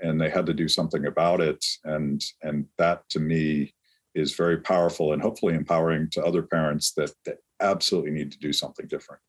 and 0.00 0.20
they 0.20 0.28
had 0.28 0.46
to 0.46 0.54
do 0.54 0.68
something 0.68 1.06
about 1.06 1.40
it 1.40 1.64
and 1.84 2.22
and 2.42 2.66
that 2.78 3.08
to 3.10 3.20
me 3.20 3.72
is 4.16 4.34
very 4.34 4.58
powerful 4.58 5.12
and 5.12 5.22
hopefully 5.22 5.54
empowering 5.54 6.08
to 6.10 6.24
other 6.24 6.42
parents 6.42 6.92
that 6.92 7.12
that 7.24 7.38
absolutely 7.60 8.10
need 8.10 8.32
to 8.32 8.38
do 8.38 8.52
something 8.52 8.86
different. 8.86 9.20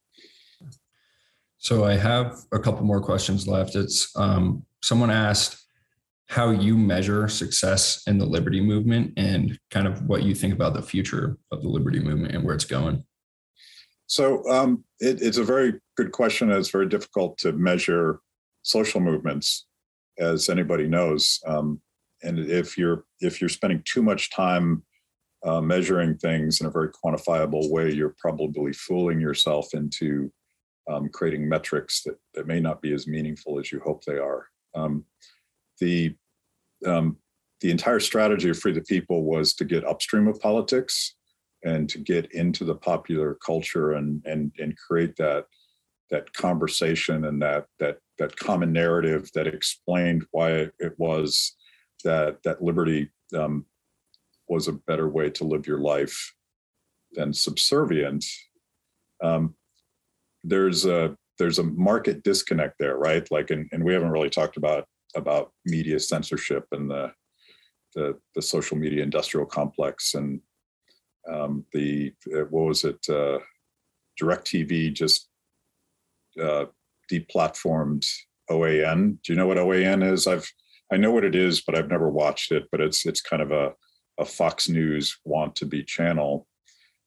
So 1.59 1.85
i 1.85 1.95
have 1.95 2.37
a 2.51 2.59
couple 2.59 2.83
more 2.85 3.01
questions 3.01 3.47
left. 3.47 3.75
It's 3.75 4.15
um, 4.15 4.63
someone 4.81 5.11
asked 5.11 5.65
how 6.29 6.51
you 6.51 6.77
measure 6.77 7.27
success 7.27 8.03
in 8.07 8.17
the 8.17 8.25
liberty 8.25 8.61
movement 8.61 9.13
and 9.17 9.57
kind 9.71 9.87
of 9.87 10.03
what 10.07 10.23
you 10.23 10.35
think 10.35 10.53
about 10.53 10.73
the 10.73 10.81
future 10.81 11.37
of 11.51 11.61
the 11.61 11.69
liberty 11.69 11.99
movement 11.99 12.35
and 12.35 12.43
where 12.43 12.53
it's 12.53 12.65
going. 12.65 13.03
So 14.07 14.47
um, 14.49 14.83
it, 14.99 15.21
it's 15.21 15.37
a 15.37 15.43
very 15.43 15.73
good 15.95 16.11
question 16.11 16.51
it's 16.51 16.69
very 16.69 16.87
difficult 16.87 17.37
to 17.39 17.51
measure 17.53 18.19
social 18.63 18.99
movements 18.99 19.67
as 20.19 20.49
anybody 20.49 20.87
knows. 20.87 21.39
Um, 21.45 21.81
and 22.23 22.39
if 22.39 22.77
you're 22.77 23.05
if 23.21 23.39
you're 23.41 23.49
spending 23.49 23.81
too 23.85 24.01
much 24.01 24.31
time 24.31 24.83
uh, 25.45 25.61
measuring 25.61 26.17
things 26.17 26.59
in 26.61 26.67
a 26.67 26.71
very 26.71 26.89
quantifiable 26.89 27.69
way, 27.71 27.91
you're 27.91 28.15
probably 28.19 28.73
fooling 28.73 29.21
yourself 29.21 29.73
into 29.73 30.31
um, 30.89 31.09
creating 31.09 31.47
metrics 31.47 32.03
that, 32.03 32.17
that 32.33 32.47
may 32.47 32.59
not 32.59 32.81
be 32.81 32.93
as 32.93 33.07
meaningful 33.07 33.59
as 33.59 33.71
you 33.71 33.79
hope 33.79 34.03
they 34.03 34.17
are. 34.17 34.47
Um, 34.73 35.05
the 35.79 36.15
um, 36.85 37.17
the 37.61 37.71
entire 37.71 37.99
strategy 37.99 38.49
of 38.49 38.59
Free 38.59 38.71
the 38.71 38.81
People 38.81 39.23
was 39.23 39.53
to 39.55 39.65
get 39.65 39.85
upstream 39.85 40.27
of 40.27 40.39
politics 40.39 41.15
and 41.63 41.89
to 41.89 41.97
get 41.97 42.31
into 42.33 42.63
the 42.63 42.75
popular 42.75 43.37
culture 43.45 43.93
and 43.93 44.21
and 44.25 44.51
and 44.59 44.77
create 44.77 45.15
that 45.17 45.45
that 46.09 46.31
conversation 46.33 47.25
and 47.25 47.41
that 47.41 47.65
that 47.79 47.97
that 48.17 48.35
common 48.37 48.71
narrative 48.71 49.29
that 49.33 49.47
explained 49.47 50.25
why 50.31 50.67
it 50.79 50.93
was 50.97 51.56
that 52.03 52.43
that 52.43 52.63
liberty 52.63 53.09
um, 53.35 53.65
was 54.47 54.67
a 54.67 54.73
better 54.73 55.09
way 55.09 55.29
to 55.31 55.43
live 55.43 55.67
your 55.67 55.79
life 55.79 56.33
than 57.13 57.33
subservient. 57.33 58.25
Um, 59.23 59.55
there's 60.43 60.85
a 60.85 61.17
there's 61.37 61.59
a 61.59 61.63
market 61.63 62.23
disconnect 62.23 62.75
there, 62.79 62.97
right? 62.97 63.29
Like, 63.29 63.51
and, 63.51 63.69
and 63.71 63.83
we 63.83 63.93
haven't 63.93 64.11
really 64.11 64.29
talked 64.29 64.57
about 64.57 64.85
about 65.15 65.51
media 65.65 65.99
censorship 65.99 66.65
and 66.71 66.89
the 66.89 67.11
the, 67.95 68.17
the 68.35 68.41
social 68.41 68.77
media 68.77 69.01
industrial 69.01 69.45
complex 69.45 70.13
and 70.13 70.39
um, 71.27 71.65
the 71.73 72.13
uh, 72.33 72.45
what 72.49 72.65
was 72.65 72.83
it? 72.83 72.99
Uh, 73.09 73.39
DirecTV 74.21 74.93
just 74.93 75.27
uh, 76.41 76.65
deplatformed 77.11 78.07
OAN. 78.49 79.17
Do 79.23 79.33
you 79.33 79.37
know 79.37 79.47
what 79.47 79.57
OAN 79.57 80.03
is? 80.03 80.27
I've 80.27 80.49
I 80.91 80.97
know 80.97 81.11
what 81.11 81.25
it 81.25 81.35
is, 81.35 81.61
but 81.61 81.77
I've 81.77 81.89
never 81.89 82.09
watched 82.09 82.51
it. 82.51 82.67
But 82.71 82.81
it's 82.81 83.05
it's 83.05 83.21
kind 83.21 83.41
of 83.41 83.51
a 83.51 83.73
a 84.19 84.25
Fox 84.25 84.67
News 84.69 85.17
want 85.25 85.55
to 85.57 85.65
be 85.65 85.83
channel, 85.83 86.47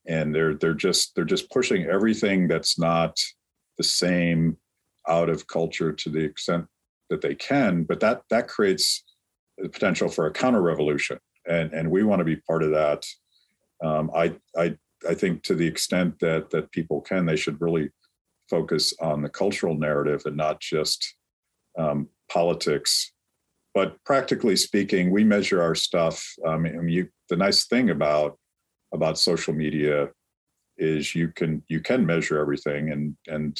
and 0.06 0.34
they're 0.34 0.54
they're 0.54 0.74
just 0.74 1.14
they're 1.14 1.24
just 1.24 1.50
pushing 1.50 1.84
everything 1.84 2.48
that's 2.48 2.78
not 2.78 3.18
the 3.78 3.84
same 3.84 4.56
out 5.08 5.28
of 5.28 5.46
culture 5.46 5.92
to 5.92 6.10
the 6.10 6.20
extent 6.20 6.66
that 7.08 7.20
they 7.20 7.34
can. 7.34 7.84
But 7.84 8.00
that 8.00 8.22
that 8.30 8.48
creates 8.48 9.04
the 9.58 9.68
potential 9.68 10.08
for 10.08 10.26
a 10.26 10.32
counter 10.32 10.62
revolution. 10.62 11.18
and 11.46 11.72
and 11.72 11.90
we 11.90 12.02
want 12.02 12.20
to 12.20 12.24
be 12.24 12.36
part 12.36 12.62
of 12.62 12.70
that. 12.72 13.04
Um, 13.82 14.10
I 14.14 14.36
I 14.56 14.76
I 15.08 15.14
think 15.14 15.42
to 15.44 15.54
the 15.54 15.66
extent 15.66 16.18
that 16.20 16.50
that 16.50 16.70
people 16.70 17.00
can, 17.00 17.26
they 17.26 17.36
should 17.36 17.60
really 17.60 17.90
focus 18.48 18.92
on 19.00 19.22
the 19.22 19.28
cultural 19.28 19.74
narrative 19.76 20.22
and 20.26 20.36
not 20.36 20.60
just 20.60 21.14
um, 21.78 22.08
politics. 22.30 23.12
But 23.74 23.96
practically 24.04 24.56
speaking, 24.56 25.10
we 25.10 25.24
measure 25.24 25.62
our 25.62 25.74
stuff. 25.74 26.24
Um, 26.46 26.62
mean, 26.62 26.88
you, 26.88 27.08
the 27.28 27.36
nice 27.36 27.66
thing 27.66 27.90
about 27.90 28.36
about 28.92 29.18
social 29.18 29.54
media 29.54 30.08
is 30.76 31.14
you 31.14 31.28
can 31.28 31.62
you 31.68 31.80
can 31.80 32.04
measure 32.04 32.38
everything, 32.38 32.90
and 32.90 33.16
and 33.28 33.56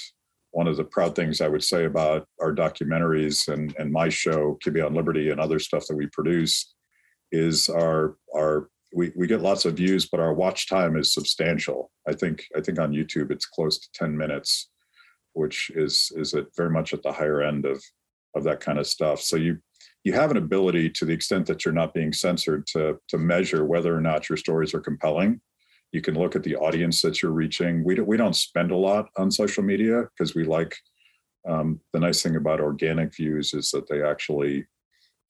one 0.52 0.66
of 0.66 0.76
the 0.76 0.84
proud 0.84 1.14
things 1.14 1.40
I 1.40 1.48
would 1.48 1.62
say 1.62 1.84
about 1.84 2.26
our 2.40 2.52
documentaries 2.52 3.48
and 3.52 3.74
and 3.78 3.92
my 3.92 4.08
show, 4.08 4.58
Kibbe 4.64 4.84
on 4.84 4.94
Liberty, 4.94 5.30
and 5.30 5.40
other 5.40 5.58
stuff 5.60 5.86
that 5.86 5.96
we 5.96 6.08
produce, 6.08 6.74
is 7.30 7.68
our 7.68 8.16
our 8.34 8.68
we, 8.92 9.12
we 9.14 9.26
get 9.26 9.40
lots 9.40 9.64
of 9.64 9.74
views, 9.74 10.08
but 10.08 10.20
our 10.20 10.34
watch 10.34 10.68
time 10.68 10.96
is 10.96 11.14
substantial. 11.14 11.90
I 12.08 12.12
think 12.12 12.44
I 12.56 12.60
think 12.60 12.78
on 12.78 12.92
YouTube 12.92 13.30
it's 13.30 13.46
close 13.46 13.78
to 13.78 13.88
10 13.94 14.16
minutes, 14.16 14.70
which 15.34 15.70
is 15.74 16.10
is 16.16 16.34
it 16.34 16.48
very 16.56 16.70
much 16.70 16.92
at 16.92 17.02
the 17.02 17.12
higher 17.12 17.42
end 17.42 17.66
of 17.66 17.82
of 18.34 18.44
that 18.44 18.60
kind 18.60 18.78
of 18.78 18.86
stuff. 18.86 19.20
So 19.20 19.36
you 19.36 19.58
you 20.04 20.12
have 20.12 20.30
an 20.30 20.36
ability 20.36 20.90
to 20.90 21.04
the 21.04 21.12
extent 21.12 21.46
that 21.46 21.64
you're 21.64 21.74
not 21.74 21.94
being 21.94 22.12
censored 22.12 22.66
to 22.68 22.98
to 23.08 23.18
measure 23.18 23.64
whether 23.64 23.94
or 23.94 24.00
not 24.00 24.28
your 24.28 24.36
stories 24.36 24.74
are 24.74 24.80
compelling. 24.80 25.40
You 25.92 26.00
can 26.00 26.14
look 26.14 26.36
at 26.36 26.42
the 26.42 26.56
audience 26.56 27.02
that 27.02 27.20
you're 27.20 27.32
reaching. 27.32 27.84
We 27.84 27.94
don't 27.94 28.06
we 28.06 28.16
don't 28.16 28.36
spend 28.36 28.70
a 28.70 28.76
lot 28.76 29.08
on 29.16 29.30
social 29.30 29.62
media 29.62 30.04
because 30.04 30.34
we 30.34 30.44
like 30.44 30.76
um, 31.48 31.80
the 31.92 32.00
nice 32.00 32.22
thing 32.22 32.36
about 32.36 32.60
organic 32.60 33.14
views 33.14 33.54
is 33.54 33.70
that 33.70 33.88
they 33.88 34.02
actually 34.02 34.66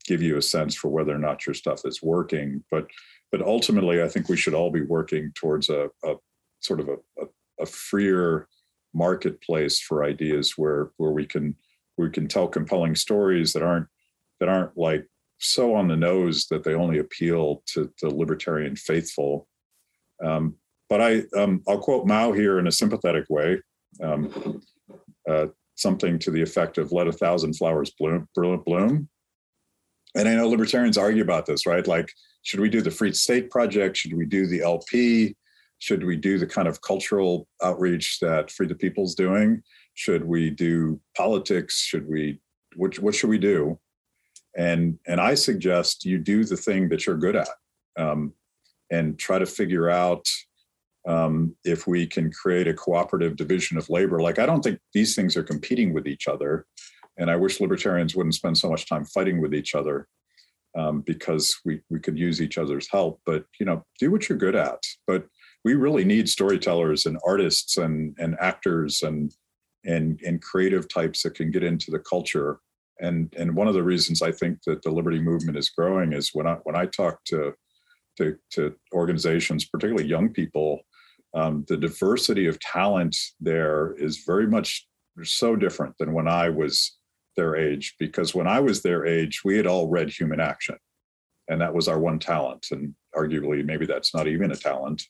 give 0.06 0.22
you 0.22 0.36
a 0.36 0.42
sense 0.42 0.74
for 0.74 0.88
whether 0.88 1.14
or 1.14 1.18
not 1.18 1.46
your 1.46 1.54
stuff 1.54 1.82
is 1.84 2.02
working. 2.02 2.64
But 2.70 2.86
but 3.32 3.42
ultimately, 3.42 4.02
I 4.02 4.08
think 4.08 4.28
we 4.28 4.36
should 4.36 4.54
all 4.54 4.70
be 4.70 4.82
working 4.82 5.32
towards 5.34 5.68
a, 5.68 5.88
a 6.04 6.14
sort 6.60 6.80
of 6.80 6.88
a, 6.88 6.96
a, 7.22 7.26
a, 7.62 7.66
freer 7.66 8.48
marketplace 8.92 9.80
for 9.80 10.04
ideas 10.04 10.54
where 10.56 10.90
where 10.96 11.12
we 11.12 11.26
can 11.26 11.54
we 11.96 12.10
can 12.10 12.28
tell 12.28 12.48
compelling 12.48 12.96
stories 12.96 13.52
that 13.52 13.62
aren't 13.62 13.86
that 14.40 14.48
aren't 14.48 14.76
like 14.76 15.06
so 15.38 15.74
on 15.74 15.88
the 15.88 15.96
nose 15.96 16.46
that 16.50 16.64
they 16.64 16.74
only 16.74 16.98
appeal 16.98 17.62
to 17.66 17.90
the 18.02 18.10
libertarian 18.10 18.76
faithful. 18.76 19.46
Um, 20.22 20.56
but 20.88 21.00
I 21.00 21.22
um, 21.36 21.62
I'll 21.68 21.78
quote 21.78 22.06
Mao 22.06 22.32
here 22.32 22.58
in 22.58 22.66
a 22.66 22.72
sympathetic 22.72 23.24
way. 23.30 23.60
Um, 24.02 24.62
uh, 25.28 25.46
something 25.76 26.18
to 26.20 26.30
the 26.30 26.42
effect 26.42 26.78
of 26.78 26.92
"Let 26.92 27.06
a 27.06 27.12
thousand 27.12 27.54
flowers 27.54 27.92
bloom, 27.98 28.28
bloom." 28.34 29.08
And 30.16 30.28
I 30.28 30.34
know 30.34 30.48
libertarians 30.48 30.98
argue 30.98 31.22
about 31.22 31.46
this, 31.46 31.66
right? 31.66 31.86
Like 31.86 32.10
should 32.42 32.60
we 32.60 32.68
do 32.68 32.80
the 32.80 32.90
Free 32.90 33.12
State 33.12 33.50
Project? 33.50 33.96
Should 33.96 34.14
we 34.14 34.26
do 34.26 34.46
the 34.46 34.62
LP? 34.62 35.36
Should 35.78 36.04
we 36.04 36.16
do 36.16 36.38
the 36.38 36.46
kind 36.46 36.68
of 36.68 36.80
cultural 36.82 37.46
outreach 37.62 38.18
that 38.20 38.50
Free 38.50 38.66
the 38.66 38.74
People's 38.74 39.14
doing? 39.14 39.62
Should 39.94 40.24
we 40.24 40.50
do 40.50 41.00
politics? 41.16 41.82
Should 41.82 42.08
we 42.08 42.40
what 42.76 42.98
what 42.98 43.14
should 43.14 43.30
we 43.30 43.38
do? 43.38 43.78
And 44.56 44.98
and 45.06 45.20
I 45.20 45.34
suggest 45.34 46.04
you 46.04 46.18
do 46.18 46.44
the 46.44 46.56
thing 46.56 46.88
that 46.88 47.06
you're 47.06 47.16
good 47.16 47.36
at, 47.36 47.48
um, 47.96 48.32
and 48.90 49.18
try 49.18 49.38
to 49.38 49.46
figure 49.46 49.88
out 49.88 50.26
um, 51.06 51.54
if 51.64 51.86
we 51.86 52.06
can 52.06 52.30
create 52.32 52.68
a 52.68 52.74
cooperative 52.74 53.36
division 53.36 53.78
of 53.78 53.88
labor. 53.88 54.20
Like 54.20 54.38
I 54.38 54.46
don't 54.46 54.62
think 54.62 54.80
these 54.92 55.14
things 55.14 55.36
are 55.36 55.42
competing 55.42 55.94
with 55.94 56.06
each 56.06 56.28
other, 56.28 56.66
and 57.16 57.30
I 57.30 57.36
wish 57.36 57.60
libertarians 57.60 58.16
wouldn't 58.16 58.34
spend 58.34 58.58
so 58.58 58.70
much 58.70 58.88
time 58.88 59.04
fighting 59.04 59.40
with 59.40 59.54
each 59.54 59.74
other 59.74 60.08
um, 60.76 61.02
because 61.02 61.58
we 61.64 61.80
we 61.90 62.00
could 62.00 62.18
use 62.18 62.40
each 62.40 62.58
other's 62.58 62.88
help. 62.90 63.20
But 63.24 63.44
you 63.58 63.66
know, 63.66 63.84
do 63.98 64.10
what 64.10 64.28
you're 64.28 64.38
good 64.38 64.56
at. 64.56 64.82
But 65.06 65.26
we 65.64 65.74
really 65.74 66.04
need 66.04 66.28
storytellers 66.28 67.06
and 67.06 67.18
artists 67.26 67.76
and 67.76 68.16
and 68.18 68.36
actors 68.40 69.02
and 69.02 69.32
and 69.84 70.20
and 70.26 70.42
creative 70.42 70.88
types 70.88 71.22
that 71.22 71.34
can 71.34 71.50
get 71.50 71.64
into 71.64 71.90
the 71.90 71.98
culture. 71.98 72.60
And 73.00 73.32
and 73.36 73.56
one 73.56 73.68
of 73.68 73.74
the 73.74 73.82
reasons 73.82 74.22
I 74.22 74.32
think 74.32 74.58
that 74.66 74.82
the 74.82 74.90
Liberty 74.90 75.18
movement 75.18 75.58
is 75.58 75.70
growing 75.70 76.12
is 76.12 76.30
when 76.32 76.46
I 76.46 76.54
when 76.64 76.76
I 76.76 76.86
talk 76.86 77.24
to 77.26 77.54
to, 78.18 78.36
to 78.52 78.74
organizations, 78.92 79.64
particularly 79.64 80.06
young 80.08 80.28
people, 80.28 80.80
um, 81.34 81.64
the 81.68 81.76
diversity 81.76 82.46
of 82.46 82.60
talent 82.60 83.16
there 83.40 83.94
is 83.96 84.24
very 84.26 84.46
much 84.46 84.86
so 85.22 85.56
different 85.56 85.94
than 85.98 86.12
when 86.12 86.28
I 86.28 86.48
was 86.48 86.98
their 87.36 87.56
age 87.56 87.94
because 87.98 88.34
when 88.34 88.46
I 88.46 88.60
was 88.60 88.82
their 88.82 89.06
age, 89.06 89.42
we 89.44 89.56
had 89.56 89.66
all 89.66 89.88
read 89.88 90.10
Human 90.10 90.40
Action, 90.40 90.76
and 91.48 91.60
that 91.60 91.74
was 91.74 91.88
our 91.88 91.98
one 91.98 92.18
talent. 92.18 92.66
And 92.70 92.94
arguably, 93.16 93.64
maybe 93.64 93.86
that's 93.86 94.14
not 94.14 94.26
even 94.26 94.50
a 94.50 94.56
talent. 94.56 95.02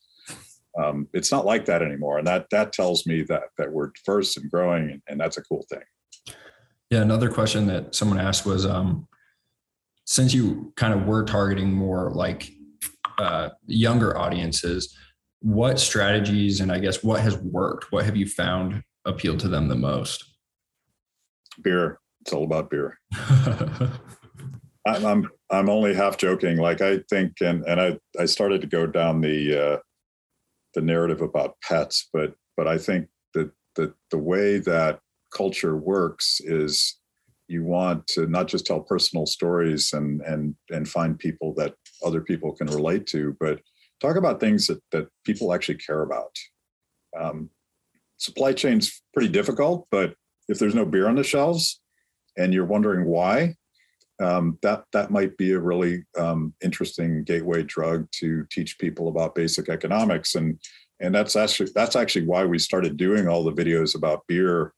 Um, 0.81 1.09
it's 1.13 1.33
not 1.33 1.47
like 1.47 1.65
that 1.65 1.83
anymore, 1.83 2.19
and 2.19 2.27
that 2.27 2.47
that 2.51 2.73
tells 2.73 3.07
me 3.07 3.23
that 3.23 3.45
that 3.59 3.73
we're 3.73 3.91
first 4.05 4.37
and 4.37 4.51
growing, 4.51 4.91
and, 4.91 5.03
and 5.09 5.21
that's 5.21 5.39
a 5.39 5.43
cool 5.43 5.67
thing. 5.69 6.37
Yeah, 6.91 7.03
another 7.03 7.31
question 7.31 7.67
that 7.67 7.95
someone 7.95 8.19
asked 8.19 8.45
was, 8.45 8.67
um, 8.67 9.07
since 10.07 10.35
you 10.35 10.73
kind 10.77 10.93
of 10.93 11.07
were 11.07 11.25
targeting 11.25 11.73
more 11.73 12.11
like 12.11 12.51
uh, 13.19 13.51
younger 13.67 14.19
audiences, 14.19 14.97
what 15.41 15.79
strategies 15.79 16.61
and 16.61 16.73
I 16.73 16.81
guess 16.81 17.05
what 17.05 17.21
has 17.21 17.37
worked? 17.39 17.93
What 17.93 18.05
have 18.05 18.17
you 18.17 18.27
found 18.27 18.83
appealed 19.05 19.39
to 19.41 19.49
them 19.49 19.69
the 19.69 19.77
most? 19.77 20.25
Beer. 21.63 22.01
It's 22.23 22.33
all 22.33 22.45
about 22.45 22.71
beer. 22.71 22.99
I'm, 24.87 25.29
I'm 25.51 25.71
only 25.71 25.95
half 25.95 26.17
joking. 26.17 26.57
Like 26.57 26.81
I 26.81 26.99
think, 27.09 27.41
and 27.41 27.65
and 27.65 27.81
I 27.81 27.99
I 28.19 28.27
started 28.27 28.61
to 28.63 28.67
go 28.67 28.87
down 28.87 29.21
the 29.21 29.75
uh, 29.75 29.79
the 30.75 30.81
narrative 30.81 31.23
about 31.23 31.57
pets, 31.63 32.09
but 32.13 32.35
but 32.57 32.67
I 32.67 32.79
think 32.79 33.09
that 33.35 33.51
the 33.77 33.95
the 34.11 34.19
way 34.19 34.59
that 34.59 35.01
culture 35.33 35.77
works 35.77 36.41
is 36.45 36.99
you 37.49 37.65
want 37.65 38.07
to 38.07 38.27
not 38.27 38.47
just 38.47 38.67
tell 38.67 38.81
personal 38.81 39.27
stories 39.27 39.93
and 39.93 40.21
and 40.23 40.55
and 40.71 40.89
find 40.89 41.19
people 41.19 41.53
that 41.55 41.75
other 42.05 42.21
people 42.21 42.53
can 42.55 42.69
relate 42.69 43.07
to, 43.07 43.37
but 43.41 43.61
talk 44.01 44.17
about 44.17 44.41
things 44.41 44.67
that 44.67 44.81
that 44.93 45.09
people 45.25 45.53
actually 45.53 45.79
care 45.79 46.03
about. 46.03 46.35
Um, 47.19 47.51
supply 48.19 48.53
chain's 48.53 49.03
pretty 49.13 49.29
difficult, 49.29 49.87
but 49.91 50.15
if 50.49 50.59
there's 50.59 50.75
no 50.75 50.85
beer 50.85 51.09
on 51.09 51.17
the 51.17 51.25
shelves, 51.25 51.81
and 52.37 52.55
you're 52.55 52.65
wondering 52.65 53.05
why, 53.07 53.57
um, 54.23 54.59
that 54.63 54.85
that 54.93 55.11
might 55.11 55.37
be 55.37 55.53
a 55.53 55.59
really 55.59 56.05
um, 56.17 56.55
interesting 56.63 57.25
gateway 57.25 57.63
drug 57.63 58.07
to 58.13 58.47
teach 58.51 58.79
people 58.79 59.09
about 59.09 59.35
basic 59.35 59.69
economics 59.69 60.35
and 60.35 60.59
and 61.01 61.15
that's 61.15 61.35
actually 61.35 61.71
that's 61.75 61.97
actually 61.97 62.27
why 62.27 62.45
we 62.45 62.59
started 62.59 62.97
doing 62.97 63.27
all 63.27 63.43
the 63.43 63.53
videos 63.53 63.95
about 63.97 64.27
beer. 64.27 64.73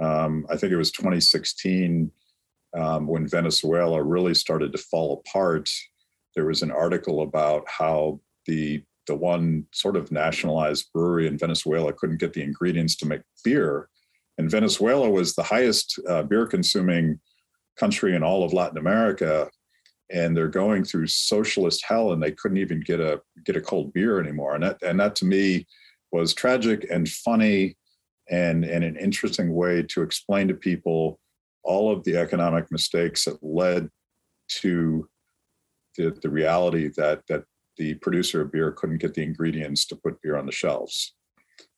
Um, 0.00 0.46
I 0.50 0.56
think 0.56 0.72
it 0.72 0.76
was 0.76 0.90
2016 0.92 2.10
um, 2.78 3.06
when 3.06 3.28
Venezuela 3.28 4.02
really 4.02 4.34
started 4.34 4.72
to 4.72 4.78
fall 4.78 5.22
apart. 5.26 5.70
There 6.34 6.46
was 6.46 6.62
an 6.62 6.70
article 6.70 7.22
about 7.22 7.64
how 7.68 8.20
the 8.46 8.82
the 9.08 9.16
one 9.16 9.66
sort 9.72 9.96
of 9.96 10.12
nationalized 10.12 10.86
brewery 10.94 11.26
in 11.26 11.36
Venezuela 11.36 11.92
couldn't 11.92 12.20
get 12.20 12.32
the 12.32 12.42
ingredients 12.42 12.94
to 12.96 13.06
make 13.06 13.22
beer, 13.44 13.88
and 14.38 14.50
Venezuela 14.50 15.10
was 15.10 15.34
the 15.34 15.42
highest 15.42 15.98
uh, 16.08 16.22
beer 16.22 16.46
consuming 16.46 17.20
country 17.76 18.14
in 18.14 18.22
all 18.22 18.44
of 18.44 18.52
Latin 18.52 18.78
America. 18.78 19.48
And 20.10 20.36
they're 20.36 20.48
going 20.48 20.84
through 20.84 21.06
socialist 21.06 21.84
hell, 21.86 22.12
and 22.12 22.22
they 22.22 22.32
couldn't 22.32 22.58
even 22.58 22.80
get 22.80 23.00
a 23.00 23.20
get 23.44 23.56
a 23.56 23.60
cold 23.60 23.92
beer 23.92 24.20
anymore. 24.20 24.54
And 24.54 24.62
that 24.62 24.82
and 24.82 25.00
that 25.00 25.16
to 25.16 25.24
me 25.24 25.66
was 26.10 26.34
tragic 26.34 26.86
and 26.90 27.08
funny, 27.08 27.76
and 28.30 28.64
and 28.64 28.84
an 28.84 28.96
interesting 28.96 29.54
way 29.54 29.82
to 29.82 30.02
explain 30.02 30.48
to 30.48 30.54
people 30.54 31.18
all 31.64 31.90
of 31.90 32.04
the 32.04 32.16
economic 32.16 32.70
mistakes 32.70 33.24
that 33.24 33.42
led 33.42 33.88
to 34.48 35.08
the, 35.96 36.16
the 36.22 36.30
reality 36.30 36.88
that 36.96 37.22
that 37.28 37.44
the 37.78 37.94
producer 37.94 38.42
of 38.42 38.52
beer 38.52 38.70
couldn't 38.72 38.98
get 38.98 39.14
the 39.14 39.22
ingredients 39.22 39.86
to 39.86 39.96
put 39.96 40.20
beer 40.22 40.36
on 40.36 40.46
the 40.46 40.52
shelves. 40.52 41.14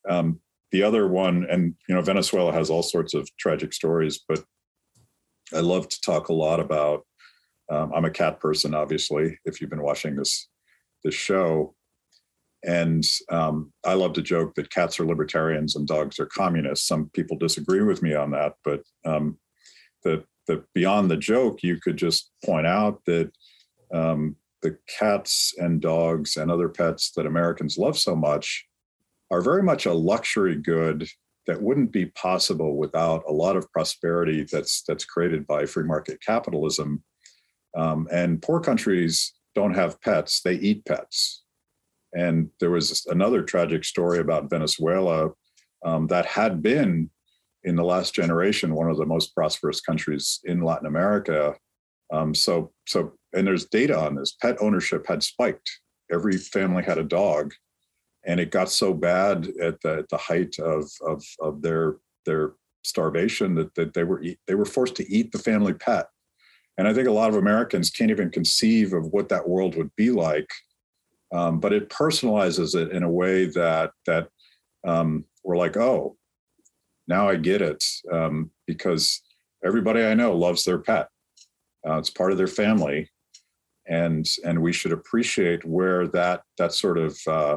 Um, 0.09 0.41
the 0.73 0.83
other 0.83 1.07
one, 1.07 1.47
and 1.49 1.75
you 1.89 1.95
know, 1.95 2.03
Venezuela 2.03 2.53
has 2.53 2.69
all 2.69 2.83
sorts 2.83 3.15
of 3.15 3.29
tragic 3.39 3.73
stories, 3.73 4.21
but 4.29 4.45
I 5.55 5.61
love 5.61 5.89
to 5.89 6.01
talk 6.01 6.29
a 6.29 6.33
lot 6.35 6.59
about. 6.59 7.07
Um, 7.71 7.93
I'm 7.95 8.05
a 8.05 8.11
cat 8.11 8.41
person, 8.41 8.75
obviously. 8.75 9.39
If 9.45 9.61
you've 9.61 9.71
been 9.71 9.83
watching 9.83 10.16
this 10.16 10.49
this 11.05 11.15
show, 11.15 11.75
and 12.66 13.05
um, 13.31 13.73
I 13.85 13.95
love 13.95 14.15
to 14.15 14.23
joke 14.23 14.55
that 14.55 14.70
cats 14.70 14.99
are 14.99 15.07
libertarians 15.07 15.77
and 15.77 15.86
dogs 15.86 16.19
are 16.19 16.27
communists. 16.27 16.86
Some 16.86 17.11
people 17.15 17.36
disagree 17.36 17.82
with 17.82 18.03
me 18.03 18.15
on 18.15 18.31
that, 18.32 18.55
but 18.65 18.82
um, 19.05 19.39
the 20.03 20.24
the 20.47 20.65
beyond 20.74 21.11
the 21.11 21.16
joke, 21.16 21.62
you 21.62 21.78
could 21.81 21.97
just 21.97 22.31
point 22.45 22.66
out 22.66 23.01
that 23.07 23.31
um, 23.93 24.36
the 24.62 24.78
cats 24.99 25.55
and 25.59 25.81
dogs 25.81 26.36
and 26.36 26.51
other 26.51 26.69
pets 26.69 27.12
that 27.12 27.27
Americans 27.27 27.78
love 27.78 27.99
so 27.99 28.16
much 28.16 28.66
are 29.31 29.41
very 29.41 29.62
much 29.62 29.86
a 29.86 29.93
luxury 29.93 30.57
good 30.57 31.07
that 31.47 31.61
wouldn't 31.61 31.93
be 31.93 32.07
possible 32.07 32.77
without 32.77 33.23
a 33.28 33.32
lot 33.32 33.57
of 33.57 33.70
prosperity 33.73 34.47
that's 34.51 34.82
that's 34.82 35.05
created 35.05 35.47
by 35.47 35.66
free 35.66 35.85
market 35.85 36.19
capitalism. 36.27 37.03
Um, 37.77 38.09
and 38.12 38.41
poor 38.41 38.61
countries 38.61 39.35
don't 39.55 39.74
have 39.74 40.01
pets, 40.01 40.41
they 40.43 40.55
eat 40.55 40.85
pets. 40.85 41.44
And 42.15 42.49
there 42.61 42.70
was 42.70 43.07
another 43.07 43.43
tragic 43.43 43.85
story 43.85 44.20
about 44.20 44.51
Venezuela 44.51 45.31
um, 45.85 46.07
that 46.07 46.27
had 46.27 46.62
been 46.62 47.11
in 47.65 47.77
the 47.77 47.85
last 47.85 48.15
generation 48.15 48.74
one 48.74 48.91
of 48.91 48.97
the 48.97 49.07
most 49.07 49.35
prosperous 49.35 49.81
countries 49.81 50.41
in 50.45 50.62
Latin 50.62 50.86
America. 50.86 51.55
Um, 52.12 52.35
so, 52.35 52.73
so, 52.86 53.12
and 53.32 53.47
there's 53.47 53.66
data 53.66 53.99
on 53.99 54.15
this. 54.15 54.36
Pet 54.41 54.57
ownership 54.61 55.07
had 55.07 55.23
spiked. 55.23 55.70
Every 56.12 56.36
family 56.36 56.82
had 56.82 56.99
a 56.99 57.05
dog, 57.05 57.55
and 58.24 58.39
it 58.39 58.51
got 58.51 58.70
so 58.70 58.93
bad 58.93 59.49
at 59.61 59.81
the, 59.81 59.99
at 59.99 60.09
the 60.11 60.19
height 60.19 60.59
of, 60.59 60.91
of, 61.07 61.24
of 61.41 61.62
their 61.62 61.97
their 62.27 62.53
starvation 62.85 63.55
that, 63.55 63.74
that 63.74 63.95
they 63.95 64.05
were 64.05 64.23
they 64.47 64.55
were 64.55 64.65
forced 64.65 64.95
to 64.97 65.11
eat 65.12 65.32
the 65.32 65.39
family 65.39 65.73
pet. 65.73 66.07
And 66.77 66.89
I 66.89 66.95
think 66.95 67.09
a 67.09 67.12
lot 67.12 67.28
of 67.31 67.36
Americans 67.36 67.91
can't 67.91 68.11
even 68.11 68.31
conceive 68.31 68.93
of 68.93 69.07
what 69.07 69.28
that 69.28 69.49
world 69.49 69.77
would 69.77 69.95
be 69.97 70.11
like. 70.11 70.51
Um, 71.35 71.59
but 71.59 71.73
it 71.73 71.89
personalizes 71.89 72.77
it 72.77 72.93
in 72.93 73.02
a 73.02 73.11
way 73.11 73.47
that 73.47 73.90
that 74.06 74.28
um, 74.86 75.24
we're 75.43 75.56
like, 75.56 75.77
oh, 75.77 76.16
now 77.09 77.28
I 77.28 77.36
get 77.36 77.61
it 77.61 77.82
um, 78.12 78.51
because 78.66 79.20
everybody 79.65 80.05
I 80.05 80.15
know 80.15 80.36
loves 80.36 80.65
their 80.65 80.78
pet. 80.78 81.09
Uh, 81.86 81.98
it's 81.98 82.09
part 82.09 82.31
of 82.31 82.39
their 82.39 82.47
family, 82.47 83.11
and 83.86 84.24
and 84.44 84.62
we 84.62 84.73
should 84.73 84.93
appreciate 84.93 85.65
where 85.65 86.06
that 86.09 86.43
that 86.56 86.73
sort 86.73 86.98
of 86.98 87.19
uh, 87.27 87.56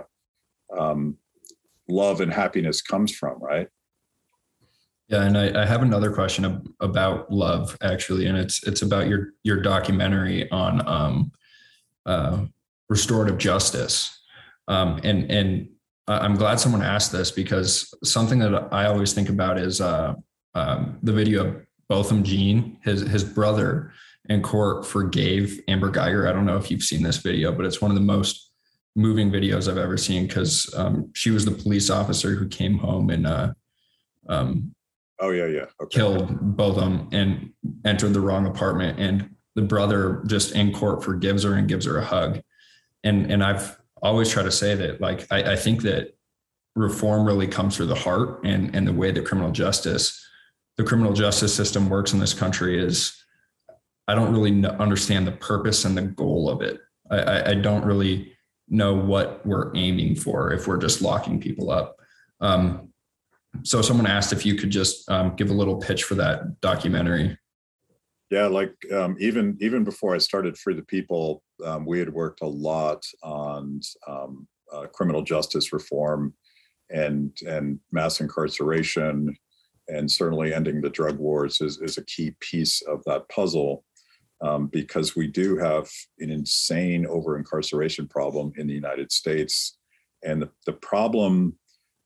um, 0.76 1.16
love 1.88 2.20
and 2.20 2.34
happiness 2.34 2.82
comes 2.82 3.16
from, 3.16 3.38
right? 3.40 3.68
Yeah, 5.08 5.24
and 5.24 5.38
I, 5.38 5.62
I 5.62 5.66
have 5.66 5.84
another 5.84 6.12
question 6.12 6.74
about 6.80 7.32
love 7.32 7.78
actually, 7.82 8.26
and 8.26 8.38
it's 8.40 8.66
it's 8.66 8.82
about 8.82 9.08
your 9.08 9.34
your 9.44 9.62
documentary 9.62 10.50
on 10.50 10.86
um, 10.88 11.32
uh, 12.08 12.46
restorative 12.90 13.38
justice, 13.38 14.20
um, 14.68 15.00
and 15.04 15.30
and 15.32 15.70
I'm 16.08 16.36
glad 16.36 16.60
someone 16.60 16.82
asked 16.82 17.12
this 17.12 17.32
because 17.32 17.94
something 18.04 18.40
that 18.40 18.70
I 18.72 18.86
always 18.86 19.14
think 19.14 19.30
about 19.30 19.58
is 19.60 19.82
uh, 19.82 20.14
um, 20.56 21.00
the 21.04 21.14
video 21.14 21.46
of 21.46 21.66
Botham 21.90 22.24
Jean, 22.24 22.78
his 22.84 23.02
his 23.02 23.24
brother 23.24 23.92
in 24.30 24.42
court 24.42 24.86
forgave 24.86 25.62
Amber 25.68 25.92
Guyger. 25.92 26.30
I 26.30 26.34
don't 26.34 26.46
know 26.46 26.58
if 26.58 26.70
you've 26.70 26.84
seen 26.84 27.04
this 27.04 27.18
video, 27.18 27.52
but 27.52 27.66
it's 27.66 27.82
one 27.82 27.92
of 27.92 27.96
the 27.96 28.02
most 28.02 28.52
moving 28.96 29.32
videos 29.32 29.70
I've 29.70 29.78
ever 29.78 29.96
seen 29.96 30.28
because 30.28 30.74
um, 30.76 31.12
she 31.14 31.30
was 31.30 31.46
the 31.46 31.52
police 31.52 31.90
officer 31.90 32.36
who 32.36 32.48
came 32.48 32.78
home 32.78 33.10
and 33.10 33.28
uh, 33.28 33.54
um, 34.28 34.74
Oh 35.20 35.32
yeah, 35.32 35.48
yeah. 35.48 35.66
Okay. 35.82 36.00
Killed 36.00 36.40
both 36.56 36.78
of 36.78 36.84
them 36.84 37.10
and 37.12 37.52
entered 37.86 38.14
the 38.14 38.22
wrong 38.22 38.46
apartment. 38.46 39.00
And 39.00 39.36
the 39.56 39.62
brother 39.64 40.24
just 40.28 40.54
in 40.54 40.72
court 40.72 41.04
forgives 41.04 41.44
her 41.44 41.56
and 41.56 41.68
gives 41.68 41.86
her 41.86 41.98
a 41.98 42.06
hug. 42.06 42.42
And 43.08 43.32
and 43.32 43.44
I've 43.44 43.78
always 44.02 44.30
tried 44.30 44.44
to 44.44 44.52
say 44.52 44.76
that 44.76 45.02
like 45.02 45.28
I, 45.32 45.54
I 45.54 45.56
think 45.56 45.82
that 45.84 46.16
reform 46.76 47.26
really 47.26 47.48
comes 47.48 47.76
through 47.76 47.88
the 47.88 47.96
heart 47.96 48.44
and 48.44 48.76
and 48.76 48.88
the 48.88 48.94
way 48.94 49.12
that 49.12 49.26
criminal 49.26 49.52
justice, 49.52 50.24
the 50.78 50.84
criminal 50.84 51.14
justice 51.14 51.54
system 51.54 51.90
works 51.90 52.14
in 52.14 52.20
this 52.20 52.34
country 52.34 52.84
is 52.84 53.16
I 54.08 54.16
don't 54.16 54.32
really 54.32 54.66
understand 54.66 55.28
the 55.28 55.34
purpose 55.34 55.86
and 55.86 55.98
the 55.98 56.02
goal 56.02 56.50
of 56.50 56.62
it. 56.62 56.80
I, 57.12 57.52
I, 57.52 57.56
don't 57.56 57.86
really 57.86 58.34
know 58.70 58.94
what 58.94 59.46
we're 59.46 59.76
aiming 59.76 60.16
for 60.16 60.52
if 60.54 60.68
we're 60.68 60.78
just 60.78 61.02
locking 61.02 61.40
people 61.40 61.72
up. 61.72 61.98
Um, 62.42 62.90
so 63.64 63.82
someone 63.82 64.08
asked 64.08 64.34
if 64.34 64.46
you 64.46 64.56
could 64.56 64.70
just 64.70 65.10
um, 65.10 65.36
give 65.36 65.50
a 65.50 65.54
little 65.54 65.78
pitch 65.78 66.04
for 66.04 66.16
that 66.16 66.60
documentary. 66.62 67.38
Yeah, 68.30 68.48
like 68.48 68.74
um, 68.94 69.16
even 69.20 69.58
even 69.62 69.84
before 69.84 70.14
I 70.14 70.18
started 70.18 70.58
Free 70.58 70.76
the 70.76 70.84
People, 70.84 71.44
um, 71.64 71.86
we 71.86 72.00
had 72.00 72.12
worked 72.12 72.42
a 72.42 72.48
lot 72.48 73.06
on 73.24 73.80
um, 74.06 74.48
uh, 74.72 74.88
criminal 74.88 75.22
justice 75.22 75.72
reform 75.72 76.34
and 76.90 77.32
and 77.48 77.80
mass 77.92 78.20
incarceration, 78.20 79.34
and 79.88 80.12
certainly 80.12 80.54
ending 80.54 80.82
the 80.82 80.90
drug 80.90 81.18
wars 81.18 81.62
is 81.62 81.80
is 81.82 81.98
a 81.98 82.06
key 82.06 82.36
piece 82.42 82.82
of 82.82 83.02
that 83.06 83.28
puzzle. 83.30 83.84
Um, 84.40 84.68
because 84.68 85.16
we 85.16 85.26
do 85.26 85.58
have 85.58 85.90
an 86.20 86.30
insane 86.30 87.08
over 87.08 87.40
incarceration 87.40 88.08
problem 88.08 88.54
in 88.56 88.68
the 88.68 88.74
United 88.74 89.12
States. 89.12 89.80
And 90.24 90.40
the, 90.44 90.52
the 90.68 90.74
problem 90.74 91.58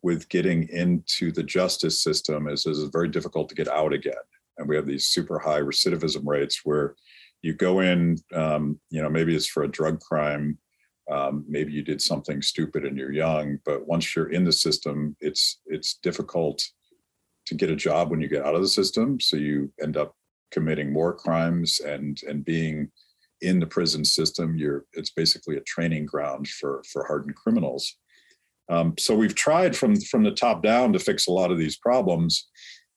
with 0.02 0.30
getting 0.30 0.70
into 0.70 1.34
the 1.34 1.44
justice 1.44 2.02
system 2.02 2.48
is, 2.48 2.66
is 2.66 2.84
very 2.94 3.10
difficult 3.10 3.50
to 3.50 3.56
get 3.56 3.68
out 3.68 3.92
again. 3.92 4.14
And 4.62 4.70
we 4.70 4.76
have 4.76 4.88
these 4.88 5.08
super 5.08 5.40
high 5.40 5.60
recidivism 5.60 6.26
rates 6.26 6.62
where 6.64 6.96
you 7.42 7.54
go 7.54 7.80
in, 7.80 8.18
um, 8.34 8.80
you 8.90 9.02
know, 9.02 9.10
maybe 9.10 9.36
it's 9.36 9.48
for 9.48 9.64
a 9.64 9.72
drug 9.72 10.00
crime, 10.00 10.58
um, 11.10 11.44
maybe 11.48 11.74
you 11.74 11.82
did 11.82 12.02
something 12.02 12.42
stupid 12.42 12.86
and 12.86 12.98
you're 12.98 13.12
young, 13.12 13.58
but 13.66 13.88
once 13.88 14.16
you're 14.16 14.32
in 14.32 14.46
the 14.46 14.52
system, 14.52 15.16
it's 15.20 15.60
it's 15.66 15.96
difficult 15.96 16.64
to 17.48 17.56
get 17.56 17.72
a 17.72 17.76
job 17.76 18.12
when 18.12 18.22
you 18.22 18.28
get 18.28 18.46
out 18.46 18.56
of 18.56 18.62
the 18.62 18.68
system. 18.68 19.20
So 19.20 19.36
you 19.36 19.74
end 19.82 19.98
up 19.98 20.16
committing 20.52 20.94
more 20.94 21.14
crimes 21.14 21.80
and 21.80 22.22
and 22.28 22.46
being 22.46 22.92
in 23.42 23.60
the 23.60 23.66
prison 23.66 24.06
system. 24.06 24.56
You're 24.56 24.86
it's 24.94 25.12
basically 25.12 25.58
a 25.58 25.62
training 25.62 26.06
ground 26.06 26.48
for 26.48 26.84
for 26.92 27.06
hardened 27.06 27.36
criminals. 27.36 27.98
Um, 28.70 28.94
so 28.98 29.16
we've 29.16 29.36
tried 29.36 29.76
from 29.76 30.00
from 30.00 30.24
the 30.24 30.32
top 30.32 30.64
down 30.64 30.94
to 30.94 31.00
fix 31.00 31.28
a 31.28 31.32
lot 31.32 31.52
of 31.52 31.58
these 31.58 31.78
problems, 31.78 32.48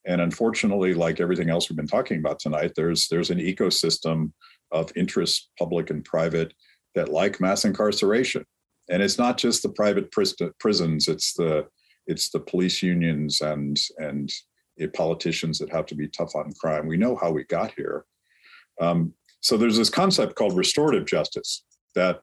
and 0.07 0.21
unfortunately, 0.21 0.95
like 0.95 1.21
everything 1.21 1.51
else 1.51 1.69
we've 1.69 1.77
been 1.77 1.87
talking 1.87 2.19
about 2.19 2.39
tonight, 2.39 2.73
there's 2.77 3.09
there's 3.09 3.31
an 3.31 3.39
ecosystem 3.39 4.33
of 4.71 4.93
interest, 4.97 5.51
public 5.59 5.91
and 5.91 6.05
private, 6.05 6.53
that 6.95 7.09
like 7.09 7.41
mass 7.41 7.65
incarceration, 7.65 8.45
and 8.91 9.03
it's 9.03 9.19
not 9.19 9.39
just 9.39 9.63
the 9.63 9.69
private 9.71 10.13
prisons; 10.61 11.09
it's 11.09 11.33
the 11.35 11.67
it's 12.07 12.31
the 12.31 12.41
police 12.41 12.83
unions 12.83 13.41
and 13.41 13.79
and 13.99 14.31
politicians 14.93 15.59
that 15.59 15.71
have 15.71 15.87
to 15.87 15.95
be 15.95 16.09
tough 16.09 16.35
on 16.35 16.53
crime. 16.61 16.87
We 16.87 16.97
know 16.97 17.17
how 17.17 17.31
we 17.31 17.45
got 17.45 17.73
here. 17.77 18.05
Um, 18.81 19.15
so 19.41 19.57
there's 19.57 19.77
this 19.77 19.91
concept 19.91 20.35
called 20.35 20.57
restorative 20.57 21.07
justice 21.07 21.65
that 21.95 22.21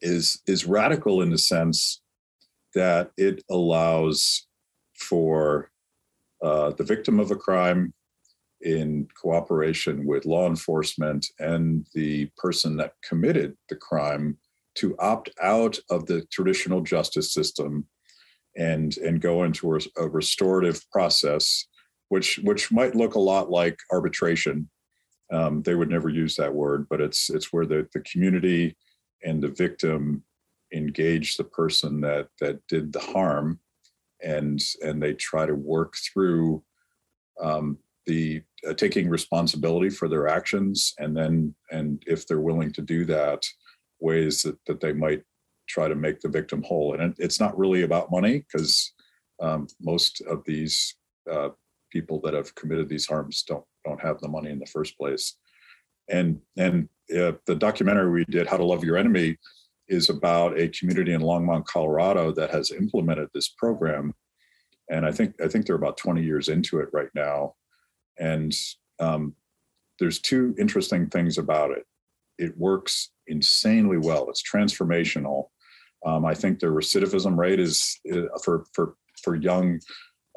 is 0.00 0.42
is 0.46 0.64
radical 0.64 1.22
in 1.22 1.30
the 1.30 1.38
sense 1.38 2.02
that 2.74 3.10
it 3.16 3.42
allows 3.50 4.46
for 4.96 5.70
uh, 6.42 6.70
the 6.70 6.84
victim 6.84 7.18
of 7.20 7.30
a 7.30 7.36
crime 7.36 7.92
in 8.62 9.06
cooperation 9.20 10.06
with 10.06 10.26
law 10.26 10.46
enforcement 10.46 11.26
and 11.38 11.86
the 11.94 12.26
person 12.36 12.76
that 12.76 12.94
committed 13.02 13.56
the 13.68 13.76
crime 13.76 14.36
to 14.74 14.96
opt 14.98 15.30
out 15.42 15.78
of 15.90 16.06
the 16.06 16.22
traditional 16.32 16.80
justice 16.80 17.32
system 17.32 17.86
and 18.56 18.96
and 18.98 19.20
go 19.20 19.44
into 19.44 19.76
a, 19.76 19.80
a 19.96 20.08
restorative 20.08 20.84
process 20.90 21.66
which 22.08 22.38
which 22.38 22.72
might 22.72 22.96
look 22.96 23.14
a 23.14 23.20
lot 23.20 23.50
like 23.50 23.78
arbitration. 23.92 24.68
Um, 25.30 25.62
they 25.62 25.74
would 25.74 25.90
never 25.90 26.08
use 26.08 26.36
that 26.36 26.54
word 26.54 26.86
but 26.88 27.00
it's 27.00 27.30
it's 27.30 27.52
where 27.52 27.66
the, 27.66 27.86
the 27.92 28.00
community 28.00 28.76
and 29.22 29.42
the 29.42 29.48
victim 29.48 30.24
engage 30.72 31.36
the 31.36 31.44
person 31.44 32.00
that 32.00 32.28
that 32.40 32.66
did 32.66 32.92
the 32.92 33.00
harm 33.00 33.60
and 34.22 34.60
and 34.82 35.02
they 35.02 35.14
try 35.14 35.46
to 35.46 35.54
work 35.54 35.94
through 36.12 36.62
um, 37.40 37.78
the 38.06 38.42
uh, 38.68 38.74
taking 38.74 39.08
responsibility 39.08 39.90
for 39.90 40.08
their 40.08 40.28
actions 40.28 40.94
and 40.98 41.16
then 41.16 41.54
and 41.70 42.02
if 42.06 42.26
they're 42.26 42.40
willing 42.40 42.72
to 42.72 42.82
do 42.82 43.04
that 43.04 43.44
ways 44.00 44.42
that, 44.42 44.56
that 44.66 44.80
they 44.80 44.92
might 44.92 45.22
try 45.68 45.86
to 45.86 45.94
make 45.94 46.20
the 46.20 46.28
victim 46.28 46.62
whole. 46.62 46.94
And 46.94 47.02
it, 47.02 47.14
it's 47.18 47.38
not 47.38 47.56
really 47.56 47.82
about 47.82 48.10
money 48.10 48.38
because 48.38 48.92
um, 49.40 49.68
most 49.80 50.20
of 50.22 50.42
these 50.44 50.96
uh, 51.30 51.50
people 51.92 52.20
that 52.22 52.34
have 52.34 52.54
committed 52.54 52.88
these 52.88 53.06
harms 53.06 53.42
don't 53.42 53.64
don't 53.84 54.00
have 54.00 54.18
the 54.20 54.28
money 54.28 54.50
in 54.50 54.58
the 54.58 54.66
first 54.66 54.96
place. 54.98 55.36
And 56.08 56.40
and 56.56 56.88
uh, 57.16 57.32
the 57.46 57.54
documentary 57.54 58.10
we 58.10 58.24
did 58.24 58.46
how 58.46 58.56
to 58.56 58.64
love 58.64 58.84
your 58.84 58.96
enemy 58.96 59.36
is 59.88 60.10
about 60.10 60.58
a 60.58 60.68
community 60.68 61.12
in 61.12 61.20
Longmont, 61.20 61.64
Colorado 61.64 62.32
that 62.32 62.50
has 62.50 62.70
implemented 62.70 63.28
this 63.32 63.48
program. 63.48 64.14
And 64.90 65.04
I 65.06 65.12
think 65.12 65.34
I 65.42 65.48
think 65.48 65.66
they're 65.66 65.76
about 65.76 65.96
20 65.96 66.22
years 66.22 66.48
into 66.48 66.80
it 66.80 66.88
right 66.92 67.10
now. 67.14 67.54
And 68.18 68.54
um, 69.00 69.34
there's 69.98 70.20
two 70.20 70.54
interesting 70.58 71.08
things 71.08 71.38
about 71.38 71.70
it. 71.70 71.84
It 72.38 72.56
works 72.56 73.10
insanely 73.26 73.98
well. 73.98 74.28
It's 74.30 74.42
transformational. 74.42 75.48
Um, 76.06 76.24
I 76.24 76.34
think 76.34 76.58
the 76.58 76.66
recidivism 76.66 77.36
rate 77.36 77.60
is, 77.60 78.00
is 78.04 78.26
for 78.44 78.64
for 78.72 78.94
for 79.22 79.34
young 79.34 79.80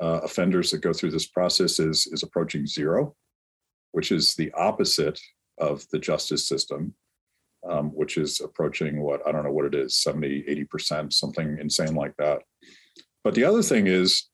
uh, 0.01 0.21
offenders 0.23 0.71
that 0.71 0.81
go 0.81 0.93
through 0.93 1.11
this 1.11 1.27
process 1.27 1.79
is 1.79 2.07
is 2.11 2.23
approaching 2.23 2.65
zero, 2.65 3.15
which 3.91 4.11
is 4.11 4.35
the 4.35 4.51
opposite 4.53 5.19
of 5.59 5.85
the 5.91 5.99
justice 5.99 6.47
system 6.47 6.95
um, 7.69 7.89
which 7.89 8.17
is 8.17 8.41
approaching 8.41 9.01
what 9.01 9.25
I 9.27 9.31
don't 9.31 9.43
know 9.43 9.51
what 9.51 9.65
it 9.65 9.75
is 9.75 9.95
70, 9.97 10.43
80%, 10.73 11.13
something 11.13 11.57
insane 11.59 11.95
like 11.95 12.15
that. 12.17 12.43
But 13.23 13.35
the 13.35 13.43
other 13.43 13.61
thing 13.61 13.87
is, 13.87 14.27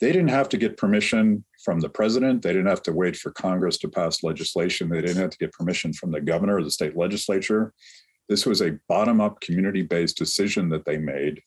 they 0.00 0.10
didn't 0.10 0.28
have 0.30 0.48
to 0.48 0.56
get 0.56 0.76
permission 0.76 1.44
from 1.62 1.78
the 1.78 1.88
president. 1.88 2.42
They 2.42 2.52
didn't 2.52 2.66
have 2.66 2.82
to 2.84 2.92
wait 2.92 3.16
for 3.16 3.30
Congress 3.30 3.78
to 3.78 3.88
pass 3.88 4.24
legislation. 4.24 4.88
They 4.88 5.00
didn't 5.00 5.22
have 5.22 5.30
to 5.30 5.38
get 5.38 5.52
permission 5.52 5.92
from 5.92 6.10
the 6.10 6.20
governor 6.20 6.56
or 6.56 6.64
the 6.64 6.72
state 6.72 6.96
legislature. 6.96 7.72
This 8.28 8.44
was 8.44 8.60
a 8.60 8.78
bottom 8.88 9.20
up 9.20 9.40
community 9.40 9.82
based 9.82 10.16
decision 10.16 10.70
that 10.70 10.84
they 10.84 10.96
made 10.96 11.40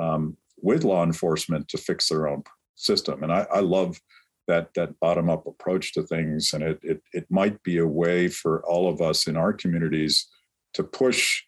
um, 0.00 0.38
with 0.56 0.84
law 0.84 1.04
enforcement 1.04 1.68
to 1.68 1.76
fix 1.76 2.08
their 2.08 2.28
own 2.28 2.44
system. 2.76 3.22
And 3.22 3.32
I, 3.32 3.46
I 3.52 3.60
love 3.60 4.00
that 4.48 4.72
that 4.74 4.98
bottom 5.00 5.28
up 5.28 5.46
approach 5.46 5.92
to 5.92 6.02
things. 6.02 6.52
And 6.54 6.62
it, 6.62 6.78
it 6.82 7.02
it 7.12 7.26
might 7.30 7.62
be 7.62 7.78
a 7.78 7.86
way 7.86 8.28
for 8.28 8.64
all 8.64 8.88
of 8.88 9.02
us 9.02 9.26
in 9.26 9.36
our 9.36 9.52
communities 9.52 10.28
to 10.74 10.82
push 10.82 11.42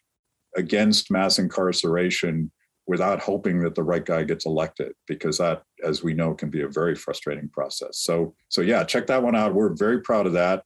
against 0.55 1.11
mass 1.11 1.39
incarceration 1.39 2.51
without 2.87 3.19
hoping 3.19 3.59
that 3.61 3.75
the 3.75 3.83
right 3.83 4.05
guy 4.05 4.23
gets 4.23 4.45
elected 4.45 4.93
because 5.07 5.39
that 5.39 5.63
as 5.83 6.03
we 6.03 6.13
know 6.13 6.33
can 6.33 6.49
be 6.49 6.61
a 6.61 6.67
very 6.67 6.95
frustrating 6.95 7.49
process. 7.49 7.97
So 7.99 8.35
so 8.49 8.61
yeah 8.61 8.83
check 8.83 9.07
that 9.07 9.23
one 9.23 9.35
out. 9.35 9.53
We're 9.53 9.75
very 9.75 10.01
proud 10.01 10.27
of 10.27 10.33
that. 10.33 10.63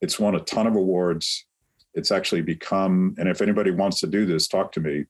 It's 0.00 0.18
won 0.18 0.34
a 0.34 0.40
ton 0.40 0.66
of 0.66 0.76
awards. 0.76 1.46
It's 1.94 2.10
actually 2.10 2.42
become 2.42 3.14
and 3.18 3.28
if 3.28 3.40
anybody 3.40 3.70
wants 3.70 4.00
to 4.00 4.06
do 4.06 4.26
this 4.26 4.48
talk 4.48 4.72
to 4.72 4.80
me. 4.80 5.04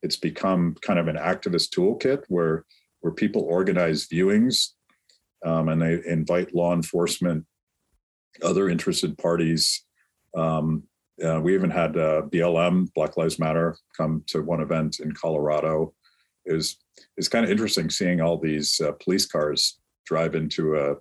It's 0.00 0.16
become 0.16 0.76
kind 0.80 0.98
of 1.00 1.08
an 1.08 1.16
activist 1.16 1.70
toolkit 1.70 2.24
where 2.28 2.64
where 3.00 3.12
people 3.12 3.42
organize 3.42 4.06
viewings 4.06 4.72
um, 5.44 5.68
and 5.68 5.80
they 5.80 6.00
invite 6.06 6.54
law 6.54 6.74
enforcement 6.74 7.44
other 8.42 8.68
interested 8.68 9.16
parties 9.18 9.84
um, 10.36 10.84
uh, 11.24 11.40
we 11.40 11.54
even 11.54 11.70
had 11.70 11.96
uh, 11.96 12.22
BLM, 12.22 12.92
Black 12.94 13.16
Lives 13.16 13.38
Matter, 13.38 13.76
come 13.96 14.22
to 14.28 14.42
one 14.42 14.60
event 14.60 15.00
in 15.00 15.12
Colorado. 15.12 15.94
It 16.44 16.52
was 16.52 16.76
it's 17.16 17.28
kind 17.28 17.44
of 17.44 17.50
interesting 17.50 17.90
seeing 17.90 18.20
all 18.20 18.38
these 18.38 18.80
uh, 18.80 18.92
police 18.92 19.26
cars 19.26 19.78
drive 20.06 20.34
into 20.34 20.76
a, 20.76 20.94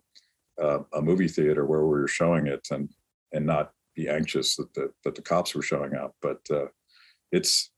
a, 0.64 0.80
a 0.94 1.02
movie 1.02 1.28
theater 1.28 1.66
where 1.66 1.82
we 1.82 2.00
were 2.00 2.08
showing 2.08 2.48
it, 2.48 2.68
and 2.72 2.90
and 3.34 3.46
not 3.46 3.72
be 3.96 4.10
anxious 4.10 4.56
that 4.56 4.74
the 4.74 4.92
that 5.04 5.16
the 5.16 5.22
cops 5.22 5.54
were 5.56 5.62
showing 5.62 5.96
up. 5.96 6.16
But 6.22 6.40
uh, 6.52 6.68
it's 7.32 7.72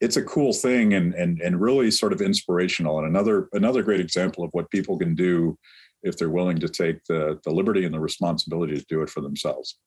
it's 0.00 0.16
a 0.16 0.22
cool 0.22 0.52
thing 0.52 0.94
and 0.94 1.14
and 1.14 1.40
and 1.40 1.60
really 1.60 1.90
sort 1.90 2.12
of 2.12 2.20
inspirational, 2.20 2.98
and 2.98 3.08
another 3.08 3.48
another 3.52 3.82
great 3.82 4.00
example 4.00 4.44
of 4.44 4.50
what 4.52 4.70
people 4.70 4.98
can 4.98 5.14
do 5.14 5.58
if 6.02 6.16
they're 6.16 6.30
willing 6.30 6.58
to 6.60 6.68
take 6.68 7.02
the 7.04 7.40
the 7.44 7.50
liberty 7.50 7.84
and 7.84 7.94
the 7.94 8.00
responsibility 8.00 8.76
to 8.78 8.84
do 8.88 9.02
it 9.02 9.10
for 9.10 9.20
themselves. 9.20 9.78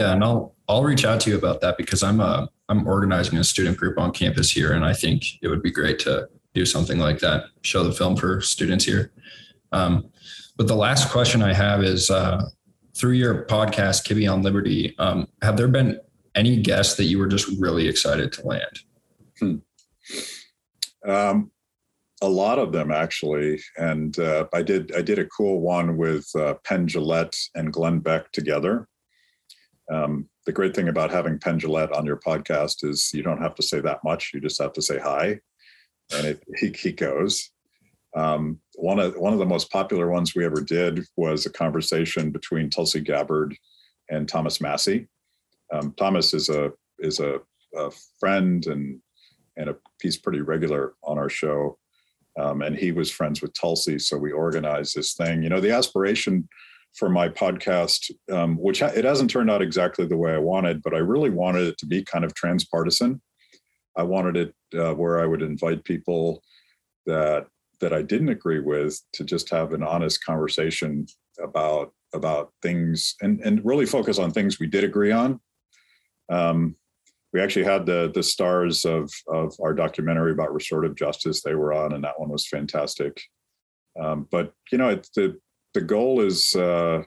Yeah, 0.00 0.14
and 0.14 0.24
I'll 0.24 0.56
I'll 0.66 0.82
reach 0.82 1.04
out 1.04 1.20
to 1.20 1.30
you 1.30 1.36
about 1.36 1.60
that 1.60 1.76
because 1.76 2.02
I'm 2.02 2.20
uh 2.20 2.46
I'm 2.70 2.86
organizing 2.88 3.38
a 3.38 3.44
student 3.44 3.76
group 3.76 3.98
on 3.98 4.12
campus 4.12 4.50
here, 4.50 4.72
and 4.72 4.84
I 4.84 4.94
think 4.94 5.24
it 5.42 5.48
would 5.48 5.62
be 5.62 5.70
great 5.70 5.98
to 6.00 6.28
do 6.54 6.64
something 6.64 6.98
like 6.98 7.18
that, 7.18 7.44
show 7.62 7.84
the 7.84 7.92
film 7.92 8.16
for 8.16 8.40
students 8.40 8.84
here. 8.84 9.12
Um, 9.72 10.10
but 10.56 10.66
the 10.66 10.74
last 10.74 11.10
question 11.10 11.42
I 11.42 11.52
have 11.52 11.84
is 11.84 12.10
uh, 12.10 12.48
through 12.96 13.12
your 13.12 13.44
podcast, 13.44 14.06
Kibbe 14.06 14.32
on 14.32 14.42
Liberty, 14.42 14.94
um, 14.98 15.28
have 15.42 15.56
there 15.56 15.68
been 15.68 16.00
any 16.34 16.56
guests 16.60 16.96
that 16.96 17.04
you 17.04 17.18
were 17.18 17.28
just 17.28 17.48
really 17.60 17.86
excited 17.86 18.32
to 18.32 18.46
land? 18.46 18.80
Hmm. 19.38 19.56
Um, 21.08 21.50
a 22.22 22.28
lot 22.28 22.58
of 22.58 22.72
them 22.72 22.90
actually, 22.90 23.60
and 23.76 24.18
uh, 24.18 24.46
I 24.54 24.62
did 24.62 24.92
I 24.96 25.02
did 25.02 25.18
a 25.18 25.26
cool 25.26 25.60
one 25.60 25.98
with 25.98 26.26
uh, 26.34 26.54
Penn 26.64 26.86
Jillette 26.86 27.36
and 27.54 27.70
Glenn 27.70 27.98
Beck 27.98 28.32
together. 28.32 28.88
Um, 29.92 30.28
the 30.46 30.52
great 30.52 30.74
thing 30.74 30.88
about 30.88 31.10
having 31.10 31.38
Penn 31.38 31.60
on 31.64 32.06
your 32.06 32.16
podcast 32.16 32.84
is 32.84 33.10
you 33.12 33.22
don't 33.22 33.42
have 33.42 33.54
to 33.56 33.62
say 33.62 33.80
that 33.80 34.02
much. 34.04 34.30
You 34.32 34.40
just 34.40 34.60
have 34.60 34.72
to 34.74 34.82
say 34.82 34.98
hi, 34.98 35.40
and 36.14 36.26
it, 36.26 36.42
he, 36.56 36.72
he 36.76 36.92
goes. 36.92 37.50
Um, 38.16 38.58
one 38.74 38.98
of 38.98 39.16
one 39.16 39.32
of 39.32 39.38
the 39.38 39.46
most 39.46 39.70
popular 39.70 40.10
ones 40.10 40.34
we 40.34 40.44
ever 40.44 40.60
did 40.60 41.04
was 41.16 41.46
a 41.46 41.52
conversation 41.52 42.30
between 42.30 42.70
Tulsi 42.70 43.00
Gabbard 43.00 43.56
and 44.10 44.28
Thomas 44.28 44.60
Massie. 44.60 45.08
Um, 45.72 45.94
Thomas 45.96 46.34
is 46.34 46.48
a 46.48 46.72
is 46.98 47.20
a, 47.20 47.40
a, 47.76 47.90
friend 48.18 48.66
and 48.66 49.00
and 49.56 49.70
a 49.70 49.76
he's 50.02 50.16
pretty 50.16 50.40
regular 50.40 50.94
on 51.04 51.18
our 51.18 51.28
show, 51.28 51.78
um, 52.38 52.62
and 52.62 52.76
he 52.76 52.90
was 52.90 53.10
friends 53.10 53.42
with 53.42 53.54
Tulsi, 53.54 53.98
so 53.98 54.16
we 54.16 54.32
organized 54.32 54.96
this 54.96 55.14
thing. 55.14 55.42
You 55.42 55.48
know, 55.48 55.60
the 55.60 55.74
aspiration 55.74 56.48
for 56.94 57.08
my 57.08 57.28
podcast, 57.28 58.10
um, 58.32 58.56
which 58.56 58.80
ha- 58.80 58.92
it 58.94 59.04
hasn't 59.04 59.30
turned 59.30 59.50
out 59.50 59.62
exactly 59.62 60.06
the 60.06 60.16
way 60.16 60.32
I 60.32 60.38
wanted, 60.38 60.82
but 60.82 60.94
I 60.94 60.98
really 60.98 61.30
wanted 61.30 61.68
it 61.68 61.78
to 61.78 61.86
be 61.86 62.04
kind 62.04 62.24
of 62.24 62.34
transpartisan. 62.34 63.20
I 63.96 64.02
wanted 64.02 64.36
it 64.36 64.54
uh, 64.78 64.94
where 64.94 65.20
I 65.20 65.26
would 65.26 65.42
invite 65.42 65.84
people 65.84 66.42
that 67.06 67.46
that 67.80 67.92
I 67.94 68.02
didn't 68.02 68.28
agree 68.28 68.60
with 68.60 69.00
to 69.14 69.24
just 69.24 69.48
have 69.50 69.72
an 69.72 69.82
honest 69.82 70.24
conversation 70.24 71.06
about 71.42 71.92
about 72.12 72.52
things 72.62 73.14
and 73.20 73.40
and 73.40 73.64
really 73.64 73.86
focus 73.86 74.18
on 74.18 74.30
things 74.30 74.58
we 74.58 74.66
did 74.66 74.84
agree 74.84 75.12
on. 75.12 75.40
Um, 76.30 76.76
we 77.32 77.40
actually 77.40 77.64
had 77.64 77.86
the 77.86 78.10
the 78.12 78.22
stars 78.22 78.84
of 78.84 79.10
of 79.28 79.54
our 79.62 79.74
documentary 79.74 80.32
about 80.32 80.52
restorative 80.52 80.96
justice. 80.96 81.42
They 81.42 81.54
were 81.54 81.72
on, 81.72 81.92
and 81.92 82.04
that 82.04 82.18
one 82.18 82.30
was 82.30 82.46
fantastic. 82.46 83.20
Um, 84.00 84.28
but 84.30 84.52
you 84.70 84.78
know, 84.78 84.88
it's 84.88 85.10
the 85.10 85.38
the 85.74 85.80
goal 85.80 86.20
is 86.20 86.54
uh, 86.54 87.02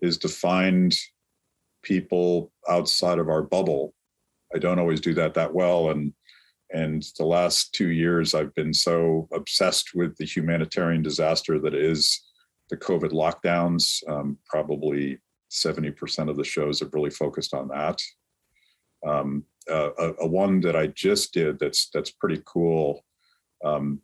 is 0.00 0.18
to 0.18 0.28
find 0.28 0.94
people 1.82 2.52
outside 2.68 3.18
of 3.18 3.28
our 3.28 3.42
bubble. 3.42 3.94
I 4.54 4.58
don't 4.58 4.78
always 4.78 5.00
do 5.00 5.14
that 5.14 5.34
that 5.34 5.54
well, 5.54 5.90
and 5.90 6.12
and 6.70 7.04
the 7.18 7.24
last 7.24 7.72
two 7.72 7.88
years 7.88 8.34
I've 8.34 8.54
been 8.54 8.74
so 8.74 9.28
obsessed 9.32 9.94
with 9.94 10.16
the 10.16 10.26
humanitarian 10.26 11.02
disaster 11.02 11.58
that 11.60 11.74
is 11.74 12.26
the 12.70 12.76
COVID 12.76 13.12
lockdowns. 13.12 14.02
Um, 14.08 14.38
probably 14.46 15.18
seventy 15.48 15.90
percent 15.90 16.30
of 16.30 16.36
the 16.36 16.44
shows 16.44 16.80
have 16.80 16.94
really 16.94 17.10
focused 17.10 17.54
on 17.54 17.68
that. 17.68 18.00
Um, 19.06 19.44
uh, 19.70 19.90
a, 19.98 20.12
a, 20.22 20.26
one 20.26 20.60
that 20.60 20.74
I 20.74 20.88
just 20.88 21.32
did 21.32 21.58
that's 21.58 21.88
that's 21.92 22.10
pretty 22.10 22.42
cool 22.46 23.04
um, 23.64 24.00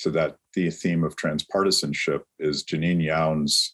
to 0.00 0.10
that 0.10 0.36
the 0.54 0.70
theme 0.70 1.04
of 1.04 1.16
transpartisanship 1.16 2.22
is 2.38 2.64
Jenin 2.64 3.02
Younes, 3.02 3.70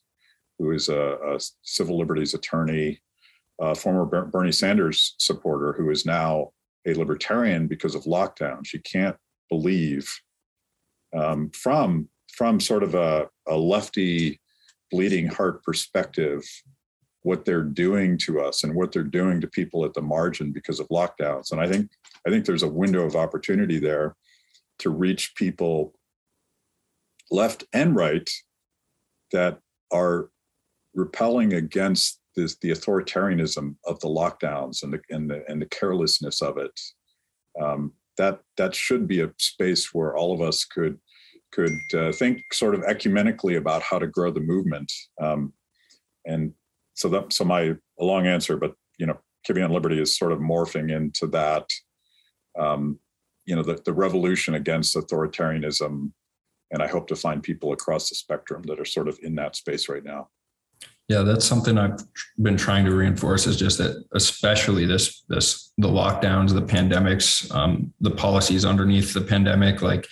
who 0.58 0.70
is 0.70 0.88
a, 0.88 1.16
a 1.26 1.40
civil 1.62 1.98
liberties 1.98 2.34
attorney, 2.34 3.00
a 3.60 3.74
former 3.74 4.04
Bernie 4.04 4.52
Sanders 4.52 5.14
supporter, 5.18 5.72
who 5.72 5.90
is 5.90 6.06
now 6.06 6.50
a 6.86 6.94
libertarian 6.94 7.66
because 7.66 7.94
of 7.94 8.04
lockdown. 8.04 8.66
She 8.66 8.78
can't 8.80 9.16
believe 9.48 10.08
um, 11.16 11.50
from 11.50 12.08
from 12.32 12.58
sort 12.60 12.82
of 12.82 12.94
a, 12.94 13.28
a 13.46 13.56
lefty 13.56 14.40
bleeding 14.90 15.26
heart 15.26 15.62
perspective 15.62 16.42
what 17.22 17.44
they're 17.44 17.62
doing 17.62 18.18
to 18.18 18.40
us 18.40 18.64
and 18.64 18.74
what 18.74 18.90
they're 18.90 19.02
doing 19.02 19.40
to 19.40 19.46
people 19.46 19.84
at 19.84 19.94
the 19.94 20.02
margin 20.02 20.50
because 20.50 20.80
of 20.80 20.88
lockdowns. 20.88 21.52
And 21.52 21.60
I 21.60 21.68
think 21.68 21.90
I 22.26 22.30
think 22.30 22.44
there's 22.44 22.62
a 22.62 22.68
window 22.68 23.04
of 23.04 23.16
opportunity 23.16 23.78
there 23.78 24.16
to 24.80 24.90
reach 24.90 25.34
people 25.36 25.94
left 27.30 27.64
and 27.72 27.94
right 27.94 28.28
that 29.32 29.58
are 29.90 30.30
repelling 30.94 31.54
against 31.54 32.20
this, 32.36 32.56
the 32.60 32.70
authoritarianism 32.70 33.76
of 33.86 34.00
the 34.00 34.08
lockdowns 34.08 34.82
and 34.82 34.92
the, 34.92 35.00
and 35.10 35.30
the, 35.30 35.44
and 35.48 35.60
the 35.60 35.66
carelessness 35.66 36.42
of 36.42 36.58
it. 36.58 36.78
Um, 37.60 37.92
that 38.18 38.40
that 38.56 38.74
should 38.74 39.08
be 39.08 39.20
a 39.20 39.32
space 39.38 39.94
where 39.94 40.16
all 40.16 40.34
of 40.34 40.40
us 40.40 40.64
could 40.64 40.98
could 41.52 41.78
uh, 41.94 42.12
think 42.12 42.42
sort 42.52 42.74
of 42.74 42.82
ecumenically 42.82 43.56
about 43.56 43.82
how 43.82 43.98
to 43.98 44.06
grow 44.06 44.30
the 44.30 44.40
movement. 44.40 44.90
Um, 45.20 45.52
and 46.26 46.52
so 46.94 47.08
that 47.10 47.32
so 47.32 47.44
my 47.44 47.74
a 48.00 48.04
long 48.04 48.26
answer, 48.26 48.56
but 48.56 48.74
you 48.98 49.06
know, 49.06 49.18
on 49.48 49.72
Liberty 49.72 50.00
is 50.00 50.16
sort 50.16 50.32
of 50.32 50.38
morphing 50.38 50.94
into 50.94 51.26
that. 51.28 51.68
Um, 52.58 52.98
you 53.44 53.56
know, 53.56 53.62
the, 53.62 53.80
the 53.84 53.92
revolution 53.92 54.54
against 54.54 54.94
authoritarianism 54.94 56.12
and 56.72 56.82
I 56.82 56.88
hope 56.88 57.06
to 57.08 57.16
find 57.16 57.42
people 57.42 57.72
across 57.72 58.08
the 58.08 58.14
spectrum 58.14 58.62
that 58.66 58.80
are 58.80 58.84
sort 58.84 59.06
of 59.06 59.18
in 59.22 59.34
that 59.36 59.54
space 59.54 59.88
right 59.88 60.02
now. 60.02 60.28
Yeah, 61.08 61.22
that's 61.22 61.44
something 61.44 61.76
I've 61.76 62.00
been 62.40 62.56
trying 62.56 62.86
to 62.86 62.94
reinforce 62.94 63.46
is 63.46 63.58
just 63.58 63.78
that, 63.78 64.02
especially 64.12 64.86
this 64.86 65.22
this 65.28 65.72
the 65.76 65.88
lockdowns, 65.88 66.54
the 66.54 66.62
pandemics, 66.62 67.54
um, 67.54 67.92
the 68.00 68.10
policies 68.10 68.64
underneath 68.64 69.12
the 69.12 69.20
pandemic, 69.20 69.82
like 69.82 70.06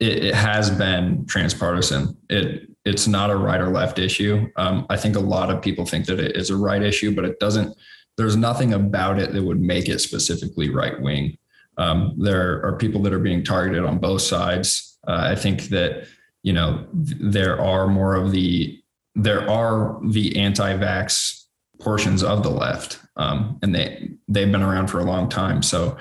it, 0.00 0.24
it, 0.24 0.34
has 0.34 0.70
been 0.70 1.26
transpartisan. 1.26 2.16
It 2.30 2.68
it's 2.84 3.06
not 3.06 3.30
a 3.30 3.36
right 3.36 3.60
or 3.60 3.68
left 3.68 3.98
issue. 3.98 4.48
Um, 4.56 4.86
I 4.88 4.96
think 4.96 5.16
a 5.16 5.20
lot 5.20 5.50
of 5.50 5.60
people 5.60 5.84
think 5.84 6.06
that 6.06 6.18
it 6.18 6.36
is 6.36 6.50
a 6.50 6.56
right 6.56 6.82
issue, 6.82 7.14
but 7.14 7.24
it 7.24 7.38
doesn't. 7.38 7.76
There's 8.16 8.36
nothing 8.36 8.72
about 8.74 9.18
it 9.18 9.32
that 9.32 9.42
would 9.42 9.60
make 9.60 9.88
it 9.88 10.00
specifically 10.00 10.70
right 10.70 11.00
wing. 11.00 11.36
Um, 11.76 12.14
there 12.18 12.64
are 12.64 12.76
people 12.76 13.02
that 13.02 13.12
are 13.12 13.18
being 13.18 13.42
targeted 13.42 13.84
on 13.84 13.98
both 13.98 14.22
sides 14.22 14.91
uh, 15.06 15.28
I 15.30 15.34
think 15.34 15.64
that 15.64 16.06
you 16.42 16.52
know 16.52 16.86
there 16.92 17.60
are 17.60 17.86
more 17.86 18.14
of 18.14 18.32
the 18.32 18.78
there 19.14 19.48
are 19.48 20.00
the 20.02 20.36
anti-vax 20.38 21.44
portions 21.80 22.22
of 22.22 22.42
the 22.42 22.50
left, 22.50 23.00
um, 23.16 23.58
and 23.62 23.74
they 23.74 24.10
they've 24.28 24.50
been 24.50 24.62
around 24.62 24.88
for 24.88 25.00
a 25.00 25.04
long 25.04 25.28
time. 25.28 25.62
So 25.62 25.96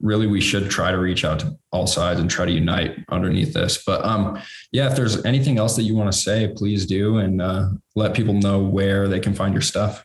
really, 0.00 0.26
we 0.26 0.40
should 0.40 0.70
try 0.70 0.90
to 0.90 0.98
reach 0.98 1.24
out 1.24 1.40
to 1.40 1.56
all 1.72 1.86
sides 1.86 2.20
and 2.20 2.30
try 2.30 2.44
to 2.44 2.52
unite 2.52 2.98
underneath 3.08 3.52
this. 3.52 3.82
But 3.84 4.04
um, 4.04 4.40
yeah, 4.72 4.90
if 4.90 4.96
there's 4.96 5.24
anything 5.24 5.58
else 5.58 5.76
that 5.76 5.82
you 5.82 5.94
want 5.94 6.12
to 6.12 6.18
say, 6.18 6.52
please 6.54 6.86
do, 6.86 7.18
and 7.18 7.40
uh, 7.40 7.70
let 7.94 8.14
people 8.14 8.34
know 8.34 8.62
where 8.62 9.08
they 9.08 9.20
can 9.20 9.34
find 9.34 9.54
your 9.54 9.62
stuff. 9.62 10.04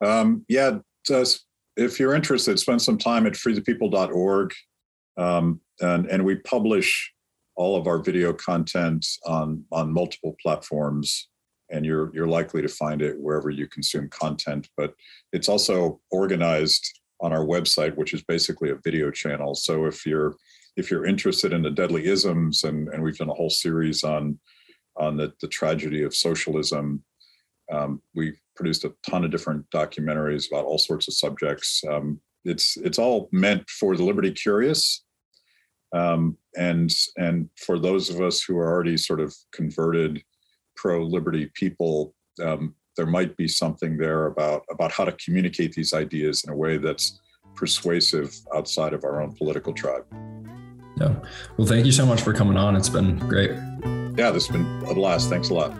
Um, 0.00 0.44
yeah, 0.48 0.78
if 1.76 2.00
you're 2.00 2.14
interested, 2.14 2.58
spend 2.58 2.80
some 2.82 2.98
time 2.98 3.26
at 3.26 3.34
freethepeople.org. 3.34 4.54
Um, 5.16 5.60
and, 5.80 6.06
and 6.06 6.24
we 6.24 6.36
publish 6.36 7.12
all 7.56 7.76
of 7.76 7.86
our 7.86 7.98
video 7.98 8.32
content 8.32 9.06
on, 9.24 9.64
on 9.72 9.92
multiple 9.92 10.36
platforms 10.42 11.28
and 11.70 11.84
you're 11.84 12.14
you're 12.14 12.28
likely 12.28 12.62
to 12.62 12.68
find 12.68 13.02
it 13.02 13.18
wherever 13.18 13.50
you 13.50 13.66
consume 13.66 14.08
content. 14.08 14.68
But 14.76 14.94
it's 15.32 15.48
also 15.48 16.00
organized 16.12 17.00
on 17.20 17.32
our 17.32 17.44
website 17.44 17.96
which 17.96 18.14
is 18.14 18.22
basically 18.22 18.70
a 18.70 18.78
video 18.84 19.10
channel. 19.10 19.54
So 19.54 19.86
if 19.86 20.06
you're 20.06 20.36
if 20.76 20.90
you're 20.90 21.06
interested 21.06 21.52
in 21.52 21.62
the 21.62 21.70
deadly 21.70 22.06
isms 22.06 22.62
and 22.64 22.88
and 22.88 23.02
we've 23.02 23.18
done 23.18 23.30
a 23.30 23.34
whole 23.34 23.50
series 23.50 24.04
on 24.04 24.38
on 24.96 25.16
the, 25.16 25.32
the 25.40 25.48
tragedy 25.48 26.02
of 26.02 26.14
socialism 26.14 27.02
um, 27.72 28.00
we 28.14 28.34
produced 28.54 28.84
a 28.84 28.94
ton 29.08 29.24
of 29.24 29.30
different 29.30 29.68
documentaries 29.70 30.48
about 30.50 30.64
all 30.64 30.78
sorts 30.78 31.08
of 31.08 31.14
subjects. 31.14 31.82
Um, 31.90 32.20
it's 32.44 32.76
it's 32.76 32.98
all 32.98 33.28
meant 33.32 33.68
for 33.68 33.96
the 33.96 34.04
liberty 34.04 34.30
curious 34.30 35.04
um, 35.96 36.36
and 36.56 36.90
and 37.16 37.48
for 37.56 37.78
those 37.78 38.10
of 38.10 38.20
us 38.20 38.42
who 38.42 38.58
are 38.58 38.70
already 38.70 38.96
sort 38.96 39.20
of 39.20 39.34
converted 39.52 40.22
pro 40.74 41.02
liberty 41.02 41.50
people, 41.54 42.14
um, 42.42 42.74
there 42.96 43.06
might 43.06 43.36
be 43.36 43.48
something 43.48 43.96
there 43.96 44.26
about 44.26 44.62
about 44.70 44.92
how 44.92 45.04
to 45.04 45.12
communicate 45.12 45.72
these 45.72 45.92
ideas 45.94 46.44
in 46.44 46.52
a 46.52 46.56
way 46.56 46.76
that's 46.76 47.20
persuasive 47.54 48.34
outside 48.54 48.92
of 48.92 49.04
our 49.04 49.22
own 49.22 49.32
political 49.34 49.72
tribe. 49.72 50.04
Yeah. 51.00 51.14
Well, 51.56 51.66
thank 51.66 51.86
you 51.86 51.92
so 51.92 52.06
much 52.06 52.22
for 52.22 52.32
coming 52.32 52.56
on. 52.56 52.76
It's 52.76 52.88
been 52.88 53.18
great. 53.18 53.50
Yeah, 54.16 54.30
this 54.30 54.46
has 54.46 54.56
been 54.56 54.66
a 54.88 54.94
blast. 54.94 55.28
Thanks 55.28 55.50
a 55.50 55.54
lot. 55.54 55.72